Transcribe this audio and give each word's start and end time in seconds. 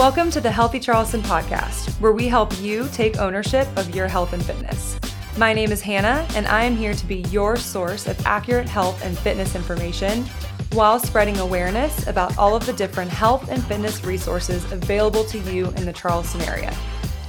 Welcome 0.00 0.30
to 0.30 0.40
the 0.40 0.50
Healthy 0.50 0.80
Charleston 0.80 1.20
podcast, 1.20 1.90
where 2.00 2.12
we 2.12 2.26
help 2.26 2.58
you 2.58 2.88
take 2.90 3.18
ownership 3.18 3.68
of 3.76 3.94
your 3.94 4.08
health 4.08 4.32
and 4.32 4.42
fitness. 4.42 4.98
My 5.36 5.52
name 5.52 5.70
is 5.70 5.82
Hannah, 5.82 6.26
and 6.34 6.46
I 6.48 6.64
am 6.64 6.74
here 6.74 6.94
to 6.94 7.06
be 7.06 7.16
your 7.28 7.54
source 7.54 8.06
of 8.06 8.18
accurate 8.24 8.66
health 8.66 9.04
and 9.04 9.18
fitness 9.18 9.54
information 9.54 10.24
while 10.72 10.98
spreading 10.98 11.36
awareness 11.36 12.06
about 12.06 12.38
all 12.38 12.56
of 12.56 12.64
the 12.64 12.72
different 12.72 13.10
health 13.10 13.50
and 13.50 13.62
fitness 13.62 14.02
resources 14.02 14.64
available 14.72 15.22
to 15.24 15.38
you 15.40 15.66
in 15.72 15.84
the 15.84 15.92
Charleston 15.92 16.40
area. 16.48 16.74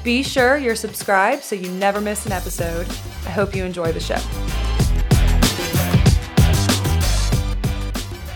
Be 0.06 0.24
sure 0.24 0.56
you're 0.56 0.74
subscribed 0.74 1.44
so 1.44 1.58
you 1.58 1.70
never 1.72 2.00
miss 2.00 2.26
an 2.26 2.32
episode. 2.32 2.88
I 3.26 3.32
hope 3.32 3.54
you 3.54 3.66
enjoy 3.66 3.92
the 3.92 4.00
show. 4.00 4.22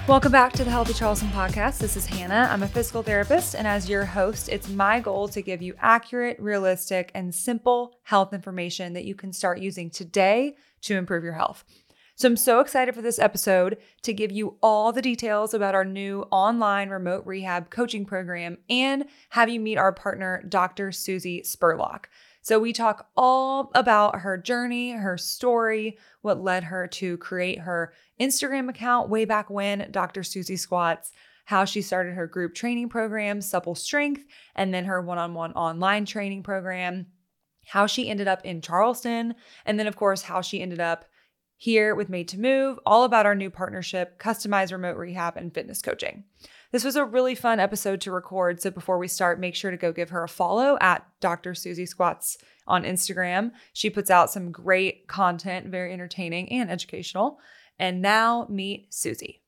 Welcome 0.07 0.31
back 0.31 0.53
to 0.53 0.63
the 0.63 0.69
Healthy 0.69 0.93
Charleston 0.93 1.29
podcast. 1.29 1.79
This 1.79 1.97
is 1.97 2.05
Hannah. 2.05 2.47
I'm 2.51 2.61
a 2.61 2.67
physical 2.67 3.01
therapist, 3.01 3.55
and 3.55 3.65
as 3.65 3.89
your 3.89 4.05
host, 4.05 4.49
it's 4.49 4.69
my 4.69 4.99
goal 4.99 5.27
to 5.29 5.41
give 5.41 5.63
you 5.63 5.73
accurate, 5.79 6.39
realistic, 6.39 7.09
and 7.15 7.33
simple 7.33 7.97
health 8.03 8.31
information 8.31 8.93
that 8.93 9.05
you 9.05 9.15
can 9.15 9.33
start 9.33 9.57
using 9.57 9.89
today 9.89 10.57
to 10.81 10.95
improve 10.95 11.23
your 11.23 11.33
health. 11.33 11.63
So, 12.13 12.27
I'm 12.27 12.37
so 12.37 12.59
excited 12.59 12.93
for 12.93 13.01
this 13.01 13.17
episode 13.17 13.79
to 14.03 14.13
give 14.13 14.31
you 14.31 14.57
all 14.61 14.91
the 14.91 15.01
details 15.01 15.55
about 15.55 15.73
our 15.73 15.83
new 15.83 16.21
online 16.29 16.89
remote 16.89 17.25
rehab 17.25 17.71
coaching 17.71 18.05
program 18.05 18.59
and 18.69 19.05
have 19.29 19.49
you 19.49 19.59
meet 19.59 19.79
our 19.79 19.91
partner, 19.91 20.45
Dr. 20.47 20.91
Susie 20.91 21.41
Spirlock. 21.41 22.05
So, 22.45 22.59
we 22.59 22.73
talk 22.73 23.07
all 23.17 23.71
about 23.73 24.19
her 24.19 24.37
journey, 24.37 24.91
her 24.91 25.17
story, 25.17 25.97
what 26.21 26.43
led 26.43 26.65
her 26.65 26.85
to 26.89 27.17
create 27.17 27.61
her 27.61 27.91
Instagram 28.21 28.69
account 28.69 29.09
way 29.09 29.25
back 29.25 29.49
when, 29.49 29.87
Dr. 29.89 30.21
Susie 30.21 30.55
Squats, 30.55 31.11
how 31.45 31.65
she 31.65 31.81
started 31.81 32.13
her 32.13 32.27
group 32.27 32.53
training 32.53 32.89
program, 32.89 33.41
Supple 33.41 33.73
Strength, 33.73 34.25
and 34.55 34.71
then 34.71 34.85
her 34.85 35.01
one 35.01 35.17
on 35.17 35.33
one 35.33 35.53
online 35.53 36.05
training 36.05 36.43
program, 36.43 37.07
how 37.65 37.87
she 37.87 38.11
ended 38.11 38.27
up 38.27 38.45
in 38.45 38.61
Charleston, 38.61 39.33
and 39.65 39.79
then, 39.79 39.87
of 39.87 39.95
course, 39.95 40.21
how 40.21 40.41
she 40.41 40.61
ended 40.61 40.79
up 40.79 41.05
here 41.57 41.95
with 41.95 42.09
Made 42.09 42.27
to 42.27 42.39
Move, 42.39 42.77
all 42.85 43.05
about 43.05 43.25
our 43.25 43.33
new 43.33 43.49
partnership, 43.49 44.19
customized 44.19 44.71
remote 44.71 44.97
rehab 44.97 45.35
and 45.35 45.51
fitness 45.51 45.81
coaching. 45.81 46.25
This 46.71 46.83
was 46.83 46.95
a 46.95 47.05
really 47.05 47.35
fun 47.35 47.59
episode 47.59 48.01
to 48.01 48.11
record. 48.11 48.61
So 48.61 48.69
before 48.71 48.97
we 48.97 49.07
start, 49.07 49.39
make 49.39 49.55
sure 49.55 49.71
to 49.71 49.77
go 49.77 49.91
give 49.91 50.09
her 50.09 50.23
a 50.23 50.27
follow 50.29 50.77
at 50.81 51.05
Dr. 51.21 51.53
Susie 51.53 51.85
Squats 51.85 52.37
on 52.67 52.83
Instagram. 52.83 53.51
She 53.73 53.89
puts 53.89 54.09
out 54.09 54.31
some 54.31 54.51
great 54.51 55.07
content, 55.07 55.67
very 55.67 55.93
entertaining 55.93 56.51
and 56.51 56.69
educational. 56.69 57.39
And 57.79 58.01
now 58.01 58.47
meet 58.49 58.93
Susie. 58.93 59.41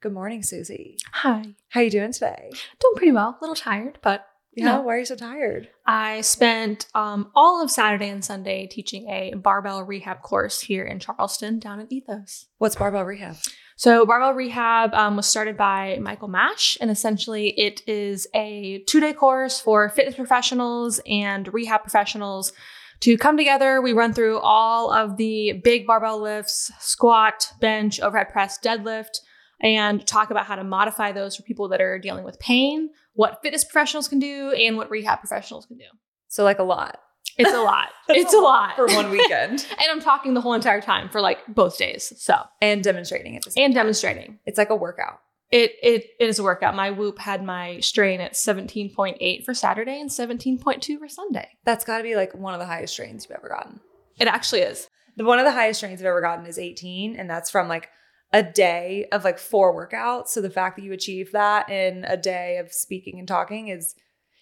Good 0.00 0.12
morning, 0.12 0.42
Susie. 0.42 0.98
Hi. 1.12 1.44
How 1.68 1.80
are 1.80 1.82
you 1.84 1.90
doing 1.90 2.12
today? 2.12 2.50
Doing 2.80 2.94
pretty 2.96 3.12
well. 3.12 3.36
A 3.40 3.42
little 3.42 3.56
tired, 3.56 3.98
but 4.02 4.26
Yeah, 4.54 4.78
why 4.80 4.94
are 4.94 4.98
you 4.98 5.04
so 5.04 5.16
tired? 5.16 5.68
I 5.86 6.20
spent 6.22 6.86
um, 6.94 7.30
all 7.34 7.62
of 7.62 7.70
Saturday 7.70 8.08
and 8.08 8.24
Sunday 8.24 8.66
teaching 8.66 9.08
a 9.08 9.34
barbell 9.34 9.82
rehab 9.82 10.22
course 10.22 10.60
here 10.60 10.84
in 10.84 10.98
Charleston 10.98 11.58
down 11.58 11.80
at 11.80 11.90
Ethos. 11.92 12.46
What's 12.58 12.76
barbell 12.76 13.04
rehab? 13.04 13.36
So, 13.78 14.06
barbell 14.06 14.32
rehab 14.32 14.94
um, 14.94 15.16
was 15.16 15.26
started 15.26 15.58
by 15.58 15.98
Michael 16.00 16.28
Mash, 16.28 16.78
and 16.80 16.90
essentially 16.90 17.48
it 17.58 17.82
is 17.86 18.26
a 18.34 18.82
two 18.86 19.00
day 19.00 19.12
course 19.12 19.60
for 19.60 19.90
fitness 19.90 20.14
professionals 20.14 20.98
and 21.06 21.52
rehab 21.52 21.82
professionals 21.82 22.54
to 23.00 23.18
come 23.18 23.36
together. 23.36 23.82
We 23.82 23.92
run 23.92 24.14
through 24.14 24.38
all 24.38 24.90
of 24.90 25.18
the 25.18 25.60
big 25.62 25.86
barbell 25.86 26.22
lifts 26.22 26.72
squat, 26.80 27.52
bench, 27.60 28.00
overhead 28.00 28.30
press, 28.30 28.58
deadlift, 28.58 29.20
and 29.60 30.06
talk 30.06 30.30
about 30.30 30.46
how 30.46 30.56
to 30.56 30.64
modify 30.64 31.12
those 31.12 31.36
for 31.36 31.42
people 31.42 31.68
that 31.68 31.82
are 31.82 31.98
dealing 31.98 32.24
with 32.24 32.40
pain, 32.40 32.88
what 33.12 33.42
fitness 33.42 33.62
professionals 33.62 34.08
can 34.08 34.18
do, 34.18 34.52
and 34.52 34.78
what 34.78 34.90
rehab 34.90 35.20
professionals 35.20 35.66
can 35.66 35.76
do. 35.76 35.84
So 36.28 36.44
like 36.44 36.60
a 36.60 36.64
lot. 36.64 36.98
It's 37.38 37.52
a 37.52 37.60
lot. 37.62 37.88
It's 38.08 38.32
a 38.32 38.38
lot. 38.38 38.76
for 38.76 38.86
one 38.86 39.10
weekend. 39.10 39.66
and 39.78 39.90
I'm 39.90 40.00
talking 40.00 40.34
the 40.34 40.40
whole 40.40 40.54
entire 40.54 40.80
time 40.80 41.08
for 41.08 41.20
like 41.20 41.38
both 41.48 41.76
days. 41.76 42.12
So, 42.16 42.34
and 42.62 42.82
demonstrating 42.82 43.40
same 43.42 43.64
and 43.64 43.74
time. 43.74 43.82
demonstrating. 43.82 44.38
It's 44.46 44.58
like 44.58 44.70
a 44.70 44.76
workout. 44.76 45.20
It 45.50 45.72
it 45.82 46.06
it 46.20 46.28
is 46.28 46.38
a 46.38 46.44
workout. 46.44 46.76
My 46.76 46.90
whoop 46.92 47.18
had 47.18 47.42
my 47.42 47.80
strain 47.80 48.20
at 48.20 48.34
17.8 48.34 49.44
for 49.44 49.54
Saturday 49.54 50.00
and 50.00 50.08
17.2 50.08 50.98
for 50.98 51.08
Sunday. 51.08 51.48
That's 51.64 51.84
got 51.84 51.98
to 51.98 52.04
be 52.04 52.14
like 52.14 52.32
one 52.34 52.54
of 52.54 52.60
the 52.60 52.66
highest 52.66 52.94
strains 52.94 53.24
you've 53.24 53.36
ever 53.36 53.48
gotten. 53.48 53.80
It 54.18 54.28
actually 54.28 54.60
is. 54.60 54.88
The 55.16 55.24
one 55.24 55.38
of 55.38 55.44
the 55.44 55.52
highest 55.52 55.80
strains 55.80 56.00
I've 56.00 56.06
ever 56.06 56.20
gotten 56.20 56.46
is 56.46 56.58
18, 56.58 57.16
and 57.16 57.28
that's 57.28 57.50
from 57.50 57.68
like 57.68 57.88
a 58.32 58.42
day 58.42 59.06
of 59.12 59.24
like 59.24 59.38
four 59.38 59.74
workouts. 59.74 60.28
So 60.28 60.40
the 60.40 60.50
fact 60.50 60.76
that 60.76 60.82
you 60.84 60.92
achieve 60.92 61.32
that 61.32 61.70
in 61.70 62.04
a 62.04 62.16
day 62.16 62.58
of 62.58 62.72
speaking 62.72 63.18
and 63.18 63.26
talking 63.26 63.68
is 63.68 63.94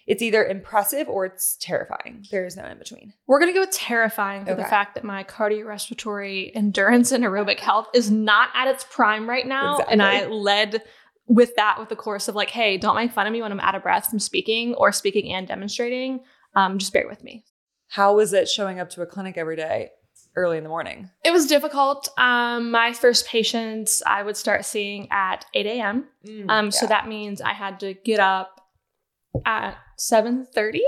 it's 0.06 0.22
either 0.22 0.44
impressive 0.44 1.08
or 1.08 1.24
it's 1.26 1.56
terrifying. 1.60 2.24
There 2.30 2.44
is 2.44 2.56
no 2.56 2.64
in 2.66 2.78
between. 2.78 3.14
We're 3.26 3.40
gonna 3.40 3.52
go 3.52 3.60
with 3.60 3.70
terrifying 3.72 4.44
for 4.44 4.54
the 4.54 4.64
fact 4.64 4.94
that 4.94 5.04
my 5.04 5.24
cardiorespiratory 5.24 6.52
endurance 6.54 7.12
and 7.12 7.24
aerobic 7.24 7.60
health 7.60 7.88
is 7.94 8.10
not 8.10 8.50
at 8.54 8.68
its 8.68 8.84
prime 8.90 9.28
right 9.28 9.46
now. 9.46 9.78
And 9.88 10.02
I 10.02 10.26
led 10.26 10.82
with 11.26 11.56
that 11.56 11.78
with 11.80 11.88
the 11.88 11.96
course 11.96 12.28
of 12.28 12.34
like, 12.34 12.50
hey, 12.50 12.76
don't 12.76 12.96
make 12.96 13.12
fun 13.12 13.26
of 13.26 13.32
me 13.32 13.40
when 13.40 13.50
I'm 13.50 13.60
out 13.60 13.74
of 13.74 13.82
breath 13.82 14.10
from 14.10 14.18
speaking 14.18 14.74
or 14.74 14.92
speaking 14.92 15.32
and 15.32 15.48
demonstrating. 15.48 16.20
Um, 16.54 16.78
just 16.78 16.92
bear 16.92 17.08
with 17.08 17.24
me. 17.24 17.44
How 17.88 18.14
was 18.14 18.32
it 18.32 18.48
showing 18.48 18.78
up 18.80 18.90
to 18.90 19.02
a 19.02 19.06
clinic 19.06 19.38
every 19.38 19.56
day 19.56 19.90
early 20.36 20.58
in 20.58 20.64
the 20.64 20.68
morning? 20.68 21.10
It 21.24 21.32
was 21.32 21.46
difficult. 21.46 22.08
Um, 22.18 22.70
my 22.70 22.92
first 22.92 23.26
patients 23.26 24.02
I 24.06 24.22
would 24.22 24.36
start 24.36 24.64
seeing 24.64 25.08
at 25.10 25.46
8 25.54 25.66
a.m. 25.66 26.08
Um, 26.50 26.70
so 26.70 26.86
that 26.86 27.08
means 27.08 27.40
I 27.40 27.52
had 27.52 27.80
to 27.80 27.94
get 27.94 28.20
up 28.20 28.53
at 29.44 29.76
7:30. 29.98 30.80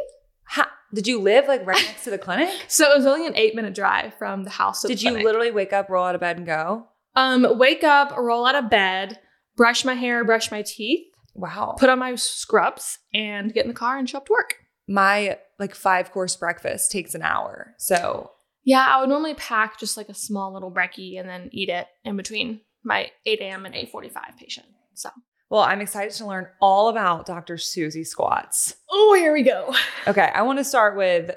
Ha- 0.48 0.70
did 0.94 1.06
you 1.06 1.20
live 1.20 1.46
like 1.48 1.66
right 1.66 1.82
next 1.84 2.04
to 2.04 2.10
the 2.10 2.18
clinic? 2.18 2.48
So 2.68 2.90
it 2.92 2.96
was 2.96 3.06
only 3.06 3.26
an 3.26 3.36
eight 3.36 3.54
minute 3.54 3.74
drive 3.74 4.14
from 4.14 4.44
the 4.44 4.50
house. 4.50 4.82
Did 4.82 4.98
the 4.98 5.02
you 5.04 5.10
literally 5.22 5.50
wake 5.50 5.72
up, 5.72 5.88
roll 5.88 6.04
out 6.04 6.14
of 6.14 6.20
bed, 6.20 6.36
and 6.38 6.46
go? 6.46 6.86
um 7.14 7.46
wake 7.58 7.82
up, 7.84 8.16
roll 8.16 8.44
out 8.46 8.54
of 8.54 8.68
bed, 8.70 9.18
brush 9.56 9.84
my 9.84 9.94
hair, 9.94 10.22
brush 10.24 10.50
my 10.50 10.62
teeth, 10.62 11.06
Wow. 11.34 11.74
put 11.78 11.88
on 11.88 11.98
my 11.98 12.14
scrubs, 12.14 12.98
and 13.14 13.52
get 13.54 13.64
in 13.64 13.68
the 13.68 13.74
car 13.74 13.96
and 13.98 14.08
show 14.08 14.18
up 14.18 14.26
to 14.26 14.32
work? 14.32 14.54
My 14.86 15.38
like 15.58 15.74
five 15.74 16.12
course 16.12 16.36
breakfast 16.36 16.90
takes 16.92 17.14
an 17.14 17.22
hour. 17.22 17.74
So 17.78 18.30
Yeah, 18.64 18.84
I 18.86 19.00
would 19.00 19.08
normally 19.08 19.34
pack 19.34 19.78
just 19.80 19.96
like 19.96 20.08
a 20.08 20.14
small 20.14 20.52
little 20.52 20.70
brekkie 20.70 21.18
and 21.18 21.28
then 21.28 21.48
eat 21.52 21.68
it 21.70 21.86
in 22.04 22.16
between 22.16 22.60
my 22.84 23.10
8 23.24 23.40
a.m. 23.40 23.64
and 23.66 23.74
8:45 23.74 24.36
patient. 24.38 24.66
So 24.94 25.08
well, 25.50 25.62
I'm 25.62 25.80
excited 25.80 26.12
to 26.16 26.26
learn 26.26 26.48
all 26.60 26.88
about 26.88 27.26
Dr. 27.26 27.56
Susie 27.58 28.04
squats. 28.04 28.74
oh, 28.90 29.14
here 29.18 29.32
we 29.32 29.42
go. 29.42 29.74
Okay, 30.08 30.30
I 30.34 30.42
want 30.42 30.58
to 30.58 30.64
start 30.64 30.96
with 30.96 31.36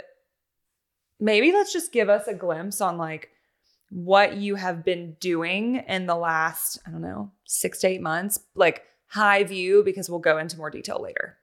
maybe 1.20 1.52
let's 1.52 1.74
just 1.74 1.92
give 1.92 2.10
us 2.10 2.28
a 2.28 2.34
glimpse 2.34 2.82
on 2.82 2.98
like 2.98 3.30
what 3.92 4.38
you 4.38 4.56
have 4.56 4.86
been 4.86 5.16
doing 5.20 5.78
in 5.88 6.06
the 6.06 6.16
last, 6.16 6.80
I 6.86 6.92
don't 6.92 7.02
know, 7.02 7.32
six 7.46 7.80
to 7.80 7.88
eight 7.88 8.02
months, 8.02 8.40
like 8.56 8.84
high 9.08 9.44
view, 9.44 9.82
because 9.84 10.10
we'll 10.10 10.20
go 10.20 10.38
into 10.38 10.58
more 10.58 10.70
detail 10.70 11.02
later. 11.02 11.38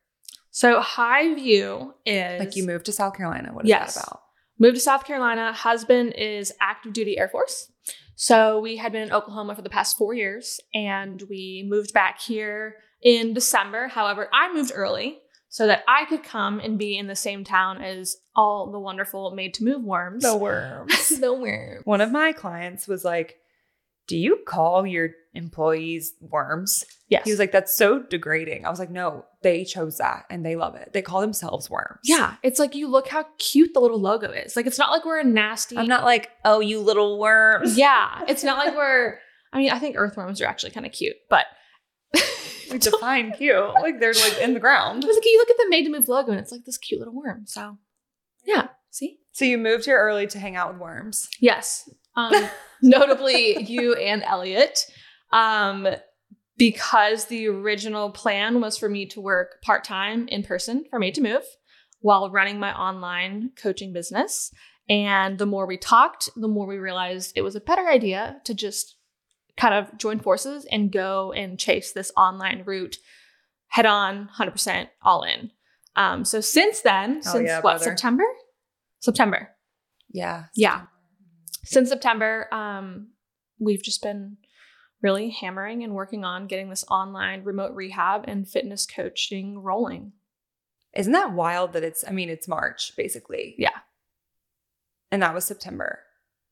So 0.53 0.81
high 0.81 1.34
view 1.34 1.94
is 2.06 2.38
Like 2.41 2.56
you 2.56 2.65
moved 2.65 2.87
to 2.87 2.93
South 2.93 3.15
Carolina. 3.16 3.53
What 3.53 3.65
is 3.65 3.69
Yes. 3.69 3.94
that 3.97 4.05
about? 4.06 4.22
Moved 4.59 4.77
to 4.77 4.81
South 4.81 5.05
Carolina. 5.05 5.53
Husband 5.53 6.15
is 6.17 6.53
active 6.61 6.93
duty 6.93 7.19
Air 7.19 7.28
Force. 7.28 7.71
So 8.15 8.59
we 8.61 8.77
had 8.77 8.93
been 8.93 9.03
in 9.03 9.12
Oklahoma 9.12 9.55
for 9.55 9.62
the 9.62 9.71
past 9.71 9.99
four 9.99 10.15
years 10.15 10.59
and 10.75 11.22
we 11.28 11.67
moved 11.69 11.93
back 11.93 12.21
here 12.21 12.77
in 13.03 13.34
December. 13.34 13.89
However, 13.89 14.28
I 14.33 14.53
moved 14.53 14.72
early 14.75 15.19
so 15.49 15.67
that 15.67 15.84
I 15.87 16.06
could 16.06 16.22
come 16.22 16.59
and 16.59 16.78
be 16.78 16.97
in 16.97 17.06
the 17.06 17.17
same 17.17 17.44
town 17.44 17.83
as 17.83 18.17
all 18.34 18.71
the 18.71 18.81
wonderful 18.81 19.31
made 19.33 19.55
to 19.55 19.65
move 19.65 19.83
worms. 19.83 20.22
No 20.22 20.37
worms. 20.37 21.09
the 21.21 21.33
worms. 21.33 21.84
One 21.84 22.00
of 22.00 22.11
my 22.11 22.33
clients 22.33 22.88
was 22.88 23.05
like, 23.05 23.37
Do 24.06 24.17
you 24.17 24.41
call 24.47 24.87
your 24.87 25.11
employees 25.37 26.15
worms? 26.21 26.85
Yes. 27.09 27.25
He 27.25 27.31
was 27.31 27.38
like, 27.38 27.53
That's 27.53 27.77
so 27.77 28.00
degrading. 28.03 28.65
I 28.65 28.71
was 28.71 28.79
like, 28.79 28.91
No, 28.91 29.25
they 29.43 29.65
chose 29.65 29.99
that 29.99 30.25
and 30.31 30.44
they 30.44 30.56
love 30.56 30.75
it. 30.75 30.93
They 30.93 31.03
call 31.03 31.21
themselves 31.21 31.71
worms. 31.71 32.00
yeah, 32.05 32.35
it's 32.43 32.59
like 32.59 32.75
you 32.75 32.88
look 32.88 33.09
how 33.09 33.27
cute 33.38 33.75
the 33.75 33.81
little 33.81 34.00
logo 34.00 34.31
is. 34.31 34.56
Like 34.56 34.67
it's 34.67 34.79
not 34.79 34.91
like 34.91 35.05
we're 35.05 35.21
a 35.21 35.25
nasty. 35.25 35.77
I'm 35.77 35.87
not 35.87 36.05
like, 36.05 36.31
Oh, 36.44 36.61
you 36.61 36.81
little 36.81 37.19
worms. 37.19 37.77
Yeah, 37.87 38.23
it's 38.29 38.43
not 38.44 38.59
like 38.65 38.75
we're. 38.77 39.19
I 39.53 39.59
mean, 39.59 39.71
I 39.71 39.79
think 39.79 39.97
earthworms 39.97 40.41
are 40.41 40.47
actually 40.47 40.73
kind 40.73 40.85
of 40.87 40.93
cute, 40.93 41.17
but 41.31 41.47
We 42.71 42.79
define 42.79 43.32
cute. 43.32 43.56
Like 43.75 44.00
they're 44.00 44.12
like 44.12 44.39
in 44.41 44.55
the 44.55 44.61
ground. 44.61 45.05
It 45.05 45.06
was 45.06 45.17
like 45.17 45.25
you 45.25 45.39
look 45.39 45.50
at 45.50 45.56
the 45.56 45.67
made 45.69 45.85
to 45.85 45.91
move 45.91 46.09
logo 46.09 46.32
and 46.32 46.41
it's 46.41 46.53
like 46.53 46.65
this 46.65 46.79
cute 46.79 46.99
little 46.99 47.15
worm. 47.15 47.44
So 47.47 47.79
yeah. 48.44 48.69
See? 48.91 49.19
So 49.32 49.44
you 49.44 49.59
moved 49.59 49.85
here 49.85 49.99
early 49.99 50.27
to 50.29 50.39
hang 50.39 50.56
out 50.56 50.73
with 50.73 50.81
worms. 50.81 51.29
Yes. 51.41 51.89
Um, 52.17 52.32
notably 52.82 53.62
you 53.62 53.94
and 53.94 54.23
Elliot. 54.23 54.87
Um, 55.32 55.88
because 56.58 57.26
the 57.26 57.49
original 57.49 58.11
plan 58.11 58.61
was 58.61 58.78
for 58.78 58.88
me 58.88 59.06
to 59.06 59.20
work 59.20 59.61
part-time 59.62 60.26
in 60.28 60.43
person 60.43 60.84
for 60.88 60.99
Made 60.99 61.14
to 61.14 61.20
Move 61.20 61.43
while 62.00 62.31
running 62.31 62.58
my 62.58 62.73
online 62.73 63.50
coaching 63.56 63.93
business. 63.93 64.52
And 64.88 65.38
the 65.38 65.46
more 65.46 65.67
we 65.67 65.76
talked, 65.76 66.31
the 66.37 66.49
more 66.49 66.67
we 66.67 66.78
realized 66.78 67.32
it 67.34 67.43
was 67.43 67.56
a 67.56 67.61
better 67.61 67.87
idea 67.88 68.40
to 68.44 68.55
just 68.55 68.96
kind 69.56 69.75
of 69.75 69.99
join 69.99 70.20
forces 70.20 70.67
and 70.70 70.93
go 70.93 71.32
and 71.32 71.58
chase 71.58 71.93
this 71.93 72.12
online 72.17 72.62
route 72.64 72.96
head 73.69 73.87
on, 73.87 74.29
100% 74.38 74.88
all 75.02 75.22
in. 75.25 75.50
Um, 75.96 76.25
so 76.25 76.40
since 76.40 76.82
then, 76.82 77.20
Hell 77.22 77.32
since 77.32 77.49
yeah, 77.49 77.56
what, 77.56 77.62
brother. 77.79 77.84
September? 77.84 78.25
September. 79.00 79.50
Yeah. 80.11 80.44
Yeah. 80.55 80.82
Since 81.64 81.88
September, 81.88 82.52
um, 82.52 83.08
we've 83.58 83.82
just 83.82 84.02
been 84.02 84.37
really 85.06 85.31
hammering 85.31 85.85
and 85.85 85.94
working 85.94 86.25
on 86.25 86.49
getting 86.49 86.69
this 86.69 86.85
online 86.91 87.44
remote 87.44 87.73
rehab 87.76 88.25
and 88.26 88.49
fitness 88.49 88.87
coaching 88.87 89.56
rolling. 89.62 90.11
Isn't 90.97 91.12
that 91.12 91.32
wild 91.32 91.75
that 91.75 91.85
it's, 91.85 92.05
I 92.05 92.11
mean, 92.11 92.29
it's 92.29 92.49
March 92.49 92.91
basically. 92.97 93.55
Yeah. 93.56 93.79
And 95.12 95.23
that 95.23 95.32
was 95.32 95.44
September. 95.44 96.00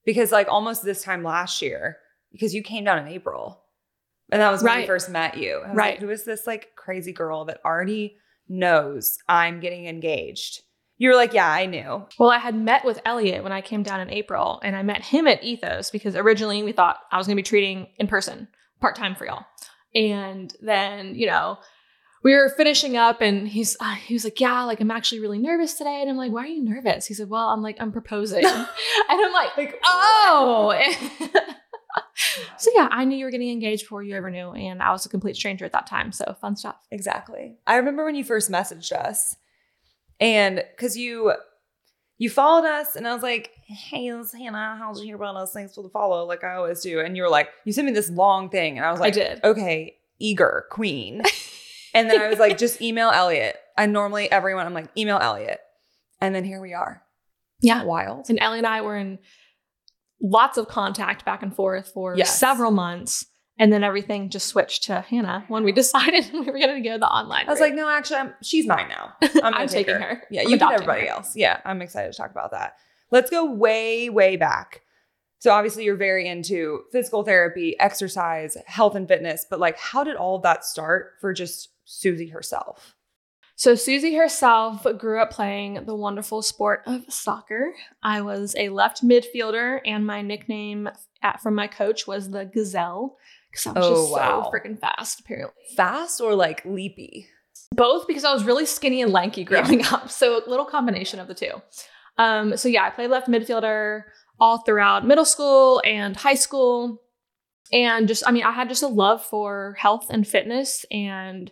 Because 0.05 0.31
like 0.31 0.47
almost 0.49 0.85
this 0.85 1.03
time 1.03 1.25
last 1.25 1.63
year, 1.63 1.97
because 2.31 2.55
you 2.55 2.63
came 2.63 2.85
down 2.85 3.01
in 3.01 3.09
April. 3.09 3.61
And 4.31 4.41
that 4.41 4.53
was 4.53 4.63
when 4.63 4.83
we 4.83 4.87
first 4.87 5.11
met 5.11 5.37
you. 5.37 5.61
Right. 5.73 5.95
Like, 5.95 5.99
Who 5.99 6.11
is 6.11 6.23
this 6.23 6.47
like 6.47 6.77
crazy 6.77 7.13
girl 7.13 7.47
that 7.47 7.61
already 7.65 8.19
knows 8.49 9.19
I'm 9.29 9.59
getting 9.59 9.87
engaged? 9.87 10.63
You 11.05 11.11
were 11.11 11.17
like, 11.17 11.35
yeah, 11.35 11.51
I 11.51 11.67
knew. 11.67 12.07
Well, 12.19 12.31
I 12.31 12.39
had 12.39 12.55
met 12.55 12.83
with 12.83 12.99
Elliot 13.05 13.43
when 13.43 13.53
I 13.53 13.61
came 13.61 13.83
down 13.83 14.01
in 14.01 14.09
April, 14.09 14.59
and 14.63 14.75
I 14.75 14.83
met 14.83 15.03
him 15.03 15.27
at 15.27 15.45
Ethos 15.45 15.91
because 15.91 16.17
originally 16.17 16.63
we 16.63 16.73
thought 16.73 17.01
I 17.13 17.19
was 17.19 17.27
going 17.27 17.37
to 17.37 17.43
be 17.43 17.47
treating 17.47 17.89
in 17.99 18.07
person 18.07 18.49
part 18.81 18.97
time 18.97 19.15
for 19.15 19.27
y'all. 19.27 19.45
And 19.95 20.51
then, 20.63 21.15
you 21.15 21.27
know, 21.27 21.59
we 22.23 22.33
were 22.33 22.49
finishing 22.57 22.97
up, 22.97 23.21
and 23.21 23.47
he's 23.47 23.77
uh, 23.81 23.97
he 23.97 24.15
was 24.15 24.25
like, 24.25 24.41
"Yeah, 24.41 24.63
like 24.63 24.81
I'm 24.81 24.91
actually 24.91 25.21
really 25.21 25.39
nervous 25.39 25.75
today." 25.75 26.01
And 26.01 26.09
I'm 26.09 26.17
like, 26.17 26.33
"Why 26.33 26.45
are 26.45 26.47
you 26.47 26.65
nervous?" 26.65 27.05
He 27.05 27.13
said, 27.13 27.29
"Well, 27.29 27.49
I'm 27.49 27.61
like 27.61 27.77
I'm 27.81 27.93
proposing," 27.93 28.43
and 28.47 28.67
I'm 29.11 29.33
like, 29.35 29.59
Like, 29.59 29.79
"Oh." 29.85 30.75
so 32.57 32.71
yeah, 32.75 32.89
I 32.91 33.05
knew 33.05 33.19
you 33.19 33.27
were 33.27 33.31
getting 33.31 33.51
engaged 33.51 33.83
before 33.83 34.03
you 34.03 34.17
ever 34.17 34.31
knew, 34.31 34.53
and 34.53 34.83
I 34.83 34.91
was 34.91 35.05
a 35.05 35.11
complete 35.11 35.37
stranger 35.37 35.67
at 35.67 35.73
that 35.73 35.87
time. 35.87 36.13
So 36.13 36.35
fun 36.41 36.57
stuff. 36.57 36.77
Exactly. 36.91 37.59
I 37.67 37.77
remember 37.77 38.07
when 38.07 38.15
you 38.15 38.25
first 38.25 38.51
messaged 38.51 38.93
us 38.93 39.37
and 40.21 40.63
because 40.77 40.97
you 40.97 41.33
you 42.19 42.31
followed 42.31 42.67
us 42.67 42.95
and 42.97 43.09
I 43.09 43.13
was 43.15 43.23
like, 43.23 43.51
hey, 43.67 44.11
this 44.11 44.29
is 44.29 44.33
Hannah. 44.35 44.77
How'd 44.79 44.97
you 44.99 45.05
hear 45.05 45.17
about 45.17 45.37
us? 45.37 45.53
Thanks 45.53 45.75
for 45.75 45.83
the 45.83 45.89
follow, 45.89 46.25
like 46.27 46.45
I 46.45 46.55
always 46.55 46.81
do. 46.81 47.01
And 47.01 47.17
you 47.17 47.23
were 47.25 47.29
like, 47.29 47.49
you 47.65 47.73
sent 47.73 47.87
me 47.87 47.93
this 47.93 48.09
long 48.11 48.51
thing. 48.51 48.77
And 48.77 48.87
I 48.87 48.91
was 48.93 49.01
like, 49.01 49.15
I 49.15 49.19
did. 49.19 49.45
okay, 49.45 49.97
eager, 50.21 50.67
queen. 50.71 51.23
and 51.95 52.09
then 52.09 52.21
I 52.21 52.29
was 52.29 52.39
like, 52.39 52.57
just 52.57 52.81
email 52.81 53.11
Elliot. 53.11 53.57
I 53.77 53.87
normally 53.87 54.31
everyone, 54.31 54.65
I'm 54.67 54.75
like, 54.75 54.89
email 54.97 55.19
Elliot. 55.21 55.59
And 56.21 56.35
then 56.35 56.45
here 56.45 56.61
we 56.61 56.73
are. 56.73 57.03
Yeah. 57.61 57.83
Wild. 57.83 58.27
And 58.31 58.39
Ellie 58.41 58.59
and 58.59 58.67
I 58.67 58.81
were 58.83 58.97
in 58.97 59.19
lots 60.23 60.57
of 60.57 60.69
contact 60.69 61.25
back 61.25 61.43
and 61.43 61.55
forth 61.55 61.91
for 61.93 62.15
Yes. 62.17 62.39
several 62.39 62.71
months. 62.71 63.27
And 63.59 63.73
then 63.73 63.85
everything 63.85 64.31
just 64.31 64.49
switched 64.49 64.85
to 64.85 65.01
Hannah 65.03 65.45
when 65.49 65.63
we 65.65 65.73
decided 65.83 66.29
we 66.33 66.41
were 66.41 66.59
going 66.59 66.83
to 66.83 66.89
go 66.89 66.99
the 66.99 67.07
online. 67.07 67.47
I 67.47 67.51
was 67.51 67.61
route. 67.61 67.67
like, 67.67 67.75
no, 67.75 67.89
actually, 67.89 68.17
I'm, 68.17 68.35
she's 68.43 68.67
mine 68.67 68.89
now. 68.89 69.13
I'm, 69.43 69.55
I'm 69.55 69.69
take 69.69 69.87
taking 69.87 70.03
her. 70.03 70.23
Yeah, 70.31 70.43
I'm 70.43 70.49
you 70.49 70.57
adopting 70.57 70.75
everybody 70.75 71.07
her. 71.07 71.13
else. 71.13 71.37
Yeah, 71.37 71.61
I'm 71.65 71.81
excited 71.83 72.13
to 72.13 72.19
talk 72.19 72.31
about 72.31 72.51
that. 72.51 72.77
Let's 73.11 73.31
go 73.31 73.45
way, 73.45 74.09
way 74.11 74.37
back. 74.37 74.83
So 75.39 75.51
obviously 75.51 75.85
you're 75.85 75.97
very 75.97 76.27
into 76.27 76.85
physical 76.91 77.23
therapy, 77.23 77.79
exercise, 77.79 78.57
health 78.67 78.95
and 78.95 79.07
fitness, 79.07 79.47
but 79.49 79.61
like 79.61 79.79
how 79.79 80.03
did 80.03 80.17
all 80.17 80.37
of 80.37 80.43
that 80.43 80.65
start 80.65 81.13
for 81.21 81.35
just 81.35 81.69
Susie 81.85 82.29
herself? 82.29 82.95
So 83.57 83.75
Susie 83.75 84.17
herself 84.17 84.87
grew 84.99 85.21
up 85.21 85.31
playing 85.31 85.85
the 85.85 85.95
wonderful 85.95 86.43
sport 86.43 86.83
of 86.87 87.05
soccer. 87.09 87.73
I 88.03 88.23
was 88.23 88.55
a 88.59 88.71
left 88.71 89.05
midfielder, 89.05 89.81
and 89.85 90.05
my 90.05 90.23
nickname 90.23 90.89
at, 91.23 91.41
from 91.41 91.55
my 91.55 91.69
coach 91.69 92.07
was 92.07 92.31
the 92.31 92.47
Gazelle 92.47 93.17
because 93.55 93.67
I 93.67 93.73
was 93.79 93.87
Oh, 93.87 93.95
just 94.03 94.13
wow. 94.13 94.43
so 94.45 94.51
freaking 94.51 94.79
fast. 94.79 95.21
Apparently, 95.21 95.55
Fast 95.77 96.21
or 96.21 96.35
like 96.35 96.65
leapy? 96.65 97.27
both 97.75 98.07
because 98.07 98.25
I 98.25 98.33
was 98.33 98.45
really 98.45 98.67
skinny 98.67 99.03
and 99.03 99.13
lanky 99.13 99.43
growing 99.45 99.85
up. 99.93 100.11
So 100.11 100.37
a 100.45 100.49
little 100.49 100.65
combination 100.67 101.19
of 101.21 101.27
the 101.29 101.35
two. 101.35 101.51
Um, 102.19 102.57
so 102.57 102.69
yeah, 102.69 102.85
I 102.85 102.91
played 102.91 103.11
left 103.11 103.27
midfielder 103.29 104.03
all 104.39 104.59
throughout 104.59 105.05
middle 105.07 105.25
school 105.25 105.83
and 105.85 106.17
high 106.17 106.35
school. 106.37 107.01
And 107.73 108.07
just, 108.07 108.23
I 108.27 108.31
mean, 108.31 108.45
I 108.45 108.53
had 108.53 108.69
just 108.69 108.83
a 108.83 108.89
love 108.89 109.25
for 109.25 109.75
health 109.79 110.07
and 110.11 110.27
fitness 110.27 110.85
and 110.93 111.51